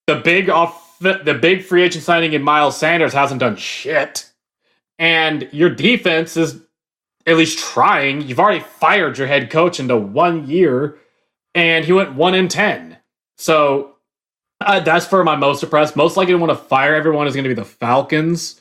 The 0.06 0.16
big 0.16 0.50
off 0.50 0.98
the 1.00 1.38
big 1.40 1.62
free 1.62 1.82
agent 1.82 2.04
signing 2.04 2.34
in 2.34 2.42
Miles 2.42 2.76
Sanders 2.76 3.14
hasn't 3.14 3.40
done 3.40 3.56
shit. 3.56 4.30
And 4.98 5.48
your 5.50 5.70
defense 5.70 6.36
is 6.36 6.60
at 7.26 7.36
least 7.36 7.58
trying. 7.58 8.20
You've 8.22 8.40
already 8.40 8.60
fired 8.60 9.16
your 9.16 9.26
head 9.26 9.50
coach 9.50 9.80
into 9.80 9.96
one 9.96 10.46
year, 10.46 10.98
and 11.54 11.84
he 11.86 11.92
went 11.92 12.14
one 12.14 12.34
in 12.34 12.48
ten. 12.48 12.95
So 13.36 13.96
uh, 14.60 14.80
that's 14.80 15.06
for 15.06 15.22
my 15.24 15.36
most 15.36 15.60
depressed. 15.60 15.96
Most 15.96 16.16
likely 16.16 16.32
to 16.32 16.38
want 16.38 16.50
to 16.50 16.56
fire 16.56 16.94
everyone 16.94 17.26
is 17.26 17.34
going 17.34 17.44
to 17.44 17.50
be 17.50 17.54
the 17.54 17.64
Falcons 17.64 18.60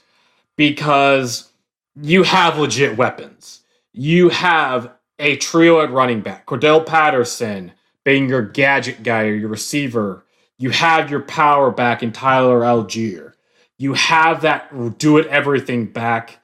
because 0.56 1.52
you 2.00 2.24
have 2.24 2.58
legit 2.58 2.98
weapons. 2.98 3.62
You 3.94 4.30
have 4.30 4.92
a 5.20 5.38
trio 5.38 5.82
at 5.82 5.92
running 5.92 6.22
back, 6.22 6.46
Cordarrelle 6.46 6.86
Patterson 6.86 7.72
being 8.04 8.30
your 8.30 8.42
gadget 8.42 9.04
guy 9.04 9.24
or 9.24 9.34
your 9.34 9.50
receiver. 9.50 10.26
You 10.58 10.70
have 10.70 11.10
your 11.10 11.22
power 11.22 11.72
back 11.72 12.04
in 12.04 12.12
Tyler 12.12 12.62
Allgeier. 12.62 13.34
You 13.78 13.94
have 13.94 14.42
that 14.42 14.98
do 14.98 15.18
it 15.18 15.28
everything 15.28 15.88
back 15.88 16.40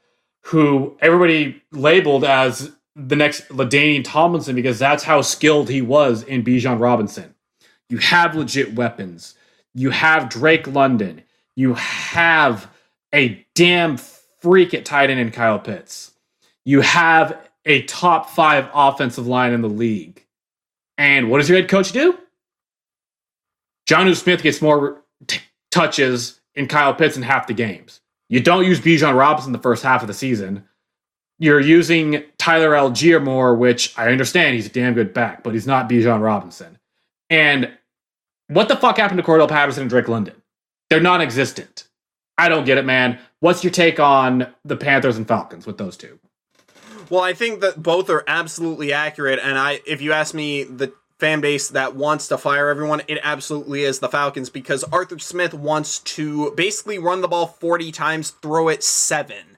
who 0.46 0.98
everybody 1.02 1.62
labeled 1.72 2.24
as 2.24 2.72
the 2.96 3.16
next 3.16 3.48
LaDainian 3.50 4.04
Tomlinson 4.04 4.56
because 4.56 4.80
that's 4.80 5.04
how 5.04 5.22
skilled 5.22 5.70
he 5.70 5.82
was 5.82 6.24
in 6.24 6.44
Bijan 6.44 6.80
Robinson. 6.80 7.36
You 7.92 7.98
have 7.98 8.36
legit 8.36 8.74
weapons. 8.74 9.36
You 9.74 9.90
have 9.90 10.30
Drake 10.30 10.66
London. 10.66 11.24
You 11.58 11.74
have 11.74 12.72
a 13.14 13.46
damn 13.54 13.98
freak 13.98 14.74
at 14.74 14.86
tight 14.86 15.10
end 15.10 15.20
in 15.20 15.30
Kyle 15.30 15.60
Pitts. 15.60 16.14
You 16.64 16.80
have 16.80 17.50
a 17.66 17.82
top 17.84 18.30
five 18.30 18.70
offensive 18.74 19.28
line 19.28 19.52
in 19.52 19.62
the 19.62 19.70
league. 19.70 20.26
And 20.98 21.30
what 21.30 21.40
does 21.40 21.50
your 21.50 21.60
head 21.60 21.70
coach 21.70 21.92
do? 21.92 22.18
Jonnu 23.90 24.16
Smith 24.16 24.42
gets 24.42 24.62
more 24.62 25.04
t- 25.28 25.42
touches 25.70 26.40
in 26.56 26.70
Kyle 26.70 26.94
Pitts 26.94 27.18
in 27.18 27.24
half 27.24 27.48
the 27.48 27.54
games. 27.54 28.00
You 28.30 28.40
don't 28.40 28.66
use 28.66 28.80
Bijan 28.80 29.18
Robinson 29.18 29.52
the 29.52 29.60
first 29.60 29.84
half 29.84 30.02
of 30.02 30.08
the 30.08 30.14
season. 30.14 30.64
You're 31.40 31.60
using 31.60 32.24
Tyler 32.38 32.72
Allgeier 32.72 33.22
more, 33.22 33.54
which 33.54 33.94
I 34.00 34.10
understand 34.14 34.56
he's 34.56 34.68
a 34.68 34.70
damn 34.70 34.94
good 34.94 35.14
back, 35.14 35.44
but 35.44 35.54
he's 35.54 35.68
not 35.68 35.90
Bijan 35.90 36.22
Robinson. 36.22 36.78
And 37.30 37.70
what 38.52 38.68
the 38.68 38.76
fuck 38.76 38.98
happened 38.98 39.18
to 39.18 39.24
Cordarrelle 39.24 39.50
Patterson 39.50 39.82
and 39.82 39.90
Drake 39.90 40.08
London? 40.08 40.42
They're 40.90 41.00
non 41.00 41.22
existent. 41.22 41.88
I 42.38 42.50
don't 42.50 42.66
get 42.66 42.78
it, 42.78 42.86
man. 42.86 43.20
What's 43.40 43.64
your 43.64 43.72
take 43.72 44.00
on 44.00 44.54
the 44.66 44.76
Panthers 44.76 45.18
and 45.18 45.28
Falcons 45.28 45.66
with 45.66 45.78
those 45.78 45.96
two? 45.96 46.20
Well, 47.10 47.22
I 47.22 47.34
think 47.34 47.62
that 47.62 47.82
both 47.82 48.10
are 48.10 48.24
absolutely 48.28 48.94
accurate, 48.94 49.40
and 49.42 49.58
I, 49.58 49.82
if 49.86 50.02
you 50.02 50.14
ask 50.14 50.34
me, 50.34 50.64
the 50.64 50.94
fan 51.20 51.40
base 51.40 51.70
that 51.70 51.96
wants 51.96 52.28
to 52.30 52.38
fire 52.38 52.70
everyone, 52.70 53.04
it 53.08 53.20
absolutely 53.22 53.84
is 53.84 54.00
the 54.00 54.10
Falcons 54.10 54.50
because 54.50 54.84
Arthur 54.86 55.20
Smith 55.20 55.54
wants 55.54 56.00
to 56.00 56.52
basically 56.56 56.98
run 56.98 57.22
the 57.22 57.28
ball 57.28 57.46
40 57.46 57.92
times, 57.92 58.32
throw 58.32 58.70
it 58.70 58.84
seven. 58.84 59.58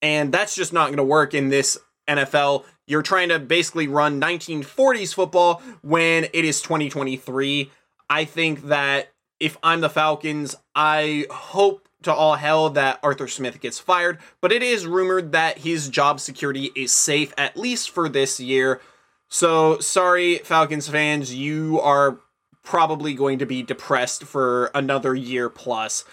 And 0.00 0.32
that's 0.32 0.54
just 0.54 0.72
not 0.72 0.86
going 0.86 0.98
to 0.98 1.04
work 1.04 1.34
in 1.34 1.48
this 1.48 1.76
NFL. 2.06 2.64
You're 2.86 3.02
trying 3.02 3.30
to 3.30 3.40
basically 3.40 3.88
run 3.88 4.20
1940s 4.20 5.12
football 5.12 5.60
when 5.82 6.28
it 6.32 6.44
is 6.44 6.62
2023. 6.62 7.70
I 8.10 8.24
think 8.24 8.66
that 8.66 9.12
if 9.38 9.56
I'm 9.62 9.80
the 9.80 9.88
Falcons, 9.88 10.56
I 10.74 11.26
hope 11.30 11.88
to 12.02 12.12
all 12.12 12.34
hell 12.34 12.70
that 12.70 12.98
Arthur 13.02 13.28
Smith 13.28 13.60
gets 13.60 13.78
fired, 13.78 14.18
but 14.40 14.52
it 14.52 14.62
is 14.62 14.86
rumored 14.86 15.32
that 15.32 15.58
his 15.58 15.88
job 15.88 16.18
security 16.18 16.70
is 16.74 16.92
safe 16.92 17.32
at 17.38 17.56
least 17.56 17.90
for 17.90 18.08
this 18.08 18.40
year. 18.40 18.80
So, 19.28 19.78
sorry, 19.78 20.38
Falcons 20.38 20.88
fans, 20.88 21.34
you 21.34 21.80
are 21.80 22.18
probably 22.62 23.14
going 23.14 23.38
to 23.38 23.46
be 23.46 23.62
depressed 23.62 24.24
for 24.24 24.70
another 24.74 25.14
year 25.14 25.48
plus. 25.48 26.04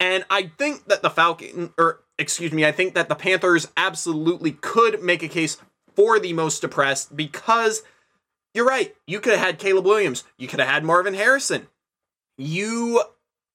And 0.00 0.24
I 0.28 0.50
think 0.58 0.86
that 0.86 1.02
the 1.02 1.10
Falcon, 1.10 1.72
or 1.78 2.00
excuse 2.18 2.52
me, 2.52 2.66
I 2.66 2.72
think 2.72 2.94
that 2.94 3.08
the 3.08 3.14
Panthers 3.14 3.68
absolutely 3.76 4.52
could 4.52 5.02
make 5.02 5.22
a 5.22 5.28
case 5.28 5.58
for 5.94 6.18
the 6.18 6.32
most 6.32 6.60
depressed 6.60 7.16
because 7.16 7.82
you're 8.54 8.66
right. 8.66 8.94
You 9.06 9.20
could 9.20 9.32
have 9.34 9.44
had 9.44 9.58
Caleb 9.58 9.84
Williams. 9.84 10.24
You 10.38 10.48
could 10.48 10.60
have 10.60 10.68
had 10.68 10.84
Marvin 10.84 11.14
Harrison. 11.14 11.66
You 12.38 13.02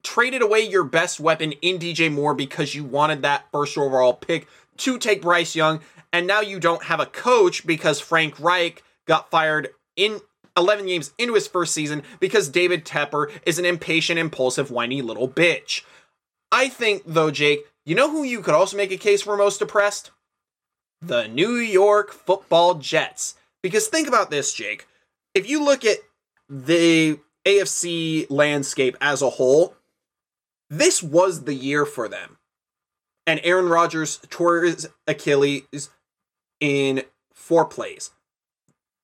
traded 0.04 0.42
away 0.42 0.62
your 0.62 0.84
best 0.84 1.20
weapon 1.20 1.54
in 1.62 1.80
DJ 1.80 2.12
Moore 2.12 2.34
because 2.34 2.76
you 2.76 2.84
wanted 2.84 3.22
that 3.22 3.46
first 3.52 3.78
overall 3.78 4.14
pick 4.14 4.48
to 4.78 4.98
take 4.98 5.22
Bryce 5.22 5.56
Young. 5.56 5.80
And 6.12 6.28
now 6.28 6.42
you 6.42 6.60
don't 6.60 6.84
have 6.84 7.00
a 7.00 7.06
coach 7.06 7.66
because 7.66 8.00
Frank 8.00 8.40
Reich 8.40 8.84
got 9.08 9.32
fired 9.32 9.70
in 9.96 10.22
11 10.58 10.86
games 10.88 11.14
into 11.18 11.36
his 11.36 11.48
first 11.48 11.74
season 11.74 12.04
because 12.20 12.50
David 12.50 12.86
Tepper 12.86 13.32
is 13.46 13.60
an 13.60 13.66
impatient, 13.66 14.20
impulsive, 14.20 14.72
whiny 14.72 15.02
little 15.02 15.30
bitch. 15.30 15.84
I 16.52 16.68
think, 16.68 17.04
though, 17.06 17.32
Jake, 17.32 17.66
you 17.86 17.96
know 17.96 18.10
who 18.10 18.24
you 18.24 18.42
could 18.42 18.56
also 18.56 18.76
make 18.76 18.92
a 18.92 18.98
case 18.98 19.22
for 19.22 19.38
most 19.38 19.60
depressed? 19.60 20.12
The 21.02 21.28
New 21.28 21.56
York 21.56 22.12
football 22.12 22.76
Jets. 22.76 23.36
Because 23.62 23.88
think 23.88 24.08
about 24.08 24.32
this, 24.32 24.54
Jake. 24.54 24.88
If 25.34 25.50
you 25.50 25.64
look 25.64 25.86
at 25.86 25.98
the 26.48 27.20
AFC 27.46 28.28
landscape 28.30 28.98
as 29.02 29.22
a 29.22 29.30
whole, 29.30 29.76
this 30.70 31.02
was 31.02 31.44
the 31.44 31.54
year 31.54 31.86
for 31.86 32.08
them. 32.08 32.38
And 33.26 33.40
Aaron 33.44 33.70
Rodgers 33.70 34.20
tore 34.30 34.64
his 34.64 34.90
Achilles 35.08 35.90
in 36.60 37.04
four 37.34 37.66
plays. 37.66 38.12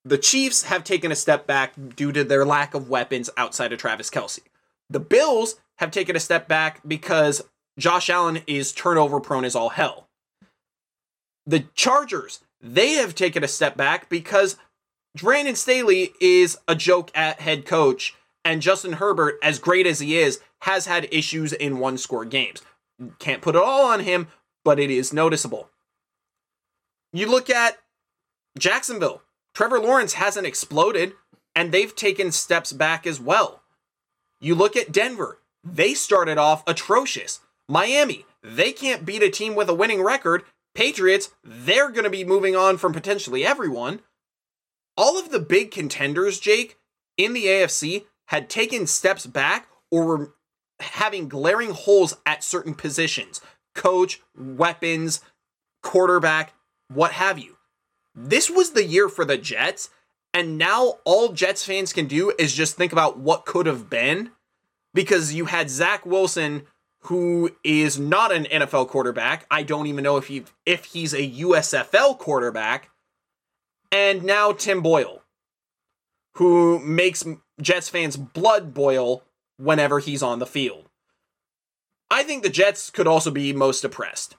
The 0.03 0.18
Chiefs 0.18 0.64
have 0.64 0.84
taken 0.84 1.11
a 1.11 1.15
step 1.15 1.47
back 1.47 1.73
due 1.95 2.11
to 2.11 2.23
their 2.23 2.45
lack 2.45 2.73
of 2.73 2.89
weapons 2.89 3.30
outside 3.38 3.73
of 3.73 3.80
Travis 3.80 4.10
Kelce. 4.10 4.39
The 4.89 4.99
Bills 4.99 5.56
have 5.77 5.91
taken 5.91 6.15
a 6.15 6.19
step 6.19 6.47
back 6.47 6.81
because 6.88 7.41
Josh 7.77 8.10
Allen 8.10 8.41
is 8.47 8.72
turnover 8.72 9.19
prone 9.19 9.45
as 9.45 9.56
all 9.56 9.69
hell. 9.69 10.07
The 11.47 11.65
Chargers, 11.73 12.41
they 12.61 12.91
have 12.93 13.15
taken 13.15 13.43
a 13.43 13.47
step 13.47 13.76
back 13.76 14.10
because 14.10 14.57
Brandon 15.15 15.55
Staley 15.55 16.13
is 16.19 16.57
a 16.67 16.75
joke 16.75 17.09
at 17.15 17.39
head 17.39 17.65
coach, 17.65 18.15
and 18.43 18.61
Justin 18.61 18.93
Herbert, 18.93 19.35
as 19.41 19.59
great 19.59 19.87
as 19.87 19.99
he 19.99 20.17
is, 20.17 20.41
has 20.59 20.87
had 20.87 21.07
issues 21.11 21.53
in 21.53 21.79
one 21.79 21.97
score 21.97 22.25
games. 22.25 22.61
Can't 23.19 23.41
put 23.41 23.55
it 23.55 23.61
all 23.61 23.85
on 23.85 24.01
him, 24.01 24.27
but 24.65 24.79
it 24.79 24.91
is 24.91 25.13
noticeable. 25.13 25.69
You 27.13 27.27
look 27.31 27.49
at 27.49 27.77
Jacksonville, 28.59 29.21
Trevor 29.53 29.79
Lawrence 29.79 30.13
hasn't 30.13 30.47
exploded, 30.47 31.13
and 31.55 31.71
they've 31.71 31.95
taken 31.95 32.31
steps 32.31 32.73
back 32.73 33.07
as 33.07 33.19
well. 33.19 33.61
You 34.41 34.53
look 34.53 34.75
at 34.75 34.91
Denver, 34.91 35.39
they 35.63 35.93
started 35.93 36.37
off 36.37 36.61
atrocious. 36.67 37.39
Miami, 37.69 38.25
they 38.43 38.73
can't 38.73 39.05
beat 39.05 39.23
a 39.23 39.29
team 39.29 39.55
with 39.55 39.69
a 39.69 39.73
winning 39.73 40.03
record. 40.03 40.43
Patriots, 40.73 41.31
they're 41.41 41.89
going 41.89 42.03
to 42.03 42.09
be 42.09 42.25
moving 42.25 42.53
on 42.53 42.77
from 42.77 42.91
potentially 42.91 43.45
everyone. 43.45 44.01
All 44.97 45.19
of 45.19 45.31
the 45.31 45.39
big 45.39 45.72
contenders, 45.72 46.39
Jake, 46.39 46.77
in 47.17 47.34
the 47.34 47.45
AFC 47.45 48.05
had 48.27 48.49
taken 48.49 48.88
steps 48.88 49.26
back 49.26 49.67
or 49.91 50.05
were 50.05 50.34
having 50.80 51.30
glaring 51.30 51.72
holes 51.72 52.15
at 52.26 52.43
certain 52.43 52.73
positions 52.73 53.41
coach, 53.73 54.22
weapons, 54.38 55.19
quarterback, 55.84 56.53
what 56.93 57.11
have 57.11 57.38
you. 57.38 57.57
This 58.15 58.49
was 58.49 58.72
the 58.72 58.85
year 58.85 59.09
for 59.09 59.26
the 59.26 59.38
Jets, 59.38 59.89
and 60.34 60.57
now 60.57 60.99
all 61.03 61.34
Jets 61.34 61.65
fans 61.65 61.91
can 61.91 62.07
do 62.07 62.31
is 62.39 62.53
just 62.53 62.77
think 62.77 62.93
about 62.93 63.19
what 63.19 63.45
could 63.45 63.65
have 63.65 63.89
been 63.89 64.31
because 64.93 65.34
you 65.34 65.45
had 65.45 65.69
Zach 65.69 66.05
Wilson, 66.05 66.63
who 67.01 67.51
is 67.63 67.99
not 67.99 68.31
an 68.31 68.45
NFL 68.45 68.88
quarterback. 68.88 69.45
I 69.51 69.63
don't 69.63 69.88
even 69.88 70.03
know 70.03 70.17
if 70.17 70.27
he 70.27 70.45
if 70.65 70.85
he's 70.85 71.13
a 71.13 71.30
USFL 71.30 72.17
quarterback. 72.17 72.89
And 73.91 74.24
now 74.24 74.52
Tim 74.52 74.82
Boyle, 74.82 75.24
who 76.36 76.80
makes 76.80 77.26
Jets 77.62 77.90
fans' 77.90 78.18
blood 78.18 78.74
boil 78.74 79.24
whenever 79.57 79.99
he's 79.99 80.24
on 80.24 80.40
the 80.40 80.45
field. 80.45 80.90
I 82.12 82.24
think 82.24 82.44
the 82.44 82.49
Jets 82.49 82.90
could 82.90 83.07
also 83.07 83.32
be 83.32 83.53
most 83.53 83.82
depressed. 83.82 84.36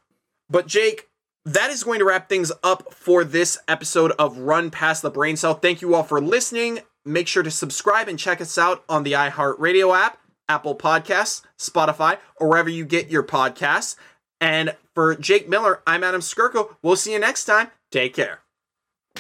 But 0.48 0.66
Jake, 0.66 1.09
that 1.44 1.70
is 1.70 1.85
going 1.85 1.98
to 2.01 2.05
wrap 2.05 2.28
things 2.28 2.52
up 2.62 2.93
for 2.93 3.24
this 3.24 3.59
episode 3.68 4.12
of 4.18 4.39
Run 4.39 4.70
Pass 4.70 5.01
the 5.01 5.10
Braincell. 5.10 5.60
Thank 5.60 5.81
you 5.81 5.94
all 5.94 6.02
for 6.02 6.20
listening. 6.20 6.81
Make 7.05 7.28
sure 7.28 7.43
to 7.43 7.51
subscribe 7.51 8.09
and 8.09 8.18
check 8.18 8.40
us 8.40 8.59
out 8.59 8.85
on 8.89 9.05
the 9.05 9.12
iHeartRadio 9.12 9.97
app, 9.97 10.18
Apple 10.48 10.77
Podcasts, 10.77 11.43
Spotify, 11.59 12.18
or 12.40 12.48
wherever 12.48 12.68
you 12.68 12.85
get 12.85 13.10
your 13.10 13.23
podcasts. 13.23 13.97
And 14.40 14.77
for 14.94 15.14
Jake 15.14 15.48
Miller, 15.48 15.82
I'm 15.86 16.05
Adam 16.05 16.20
Skirko. 16.20 16.77
We'll 16.82 16.97
see 16.97 17.12
you 17.12 17.18
next 17.18 17.44
time. 17.44 17.68
Take 17.90 18.14
care. 18.14 18.40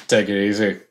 Take 0.08 0.28
it 0.28 0.48
easy. 0.48 0.85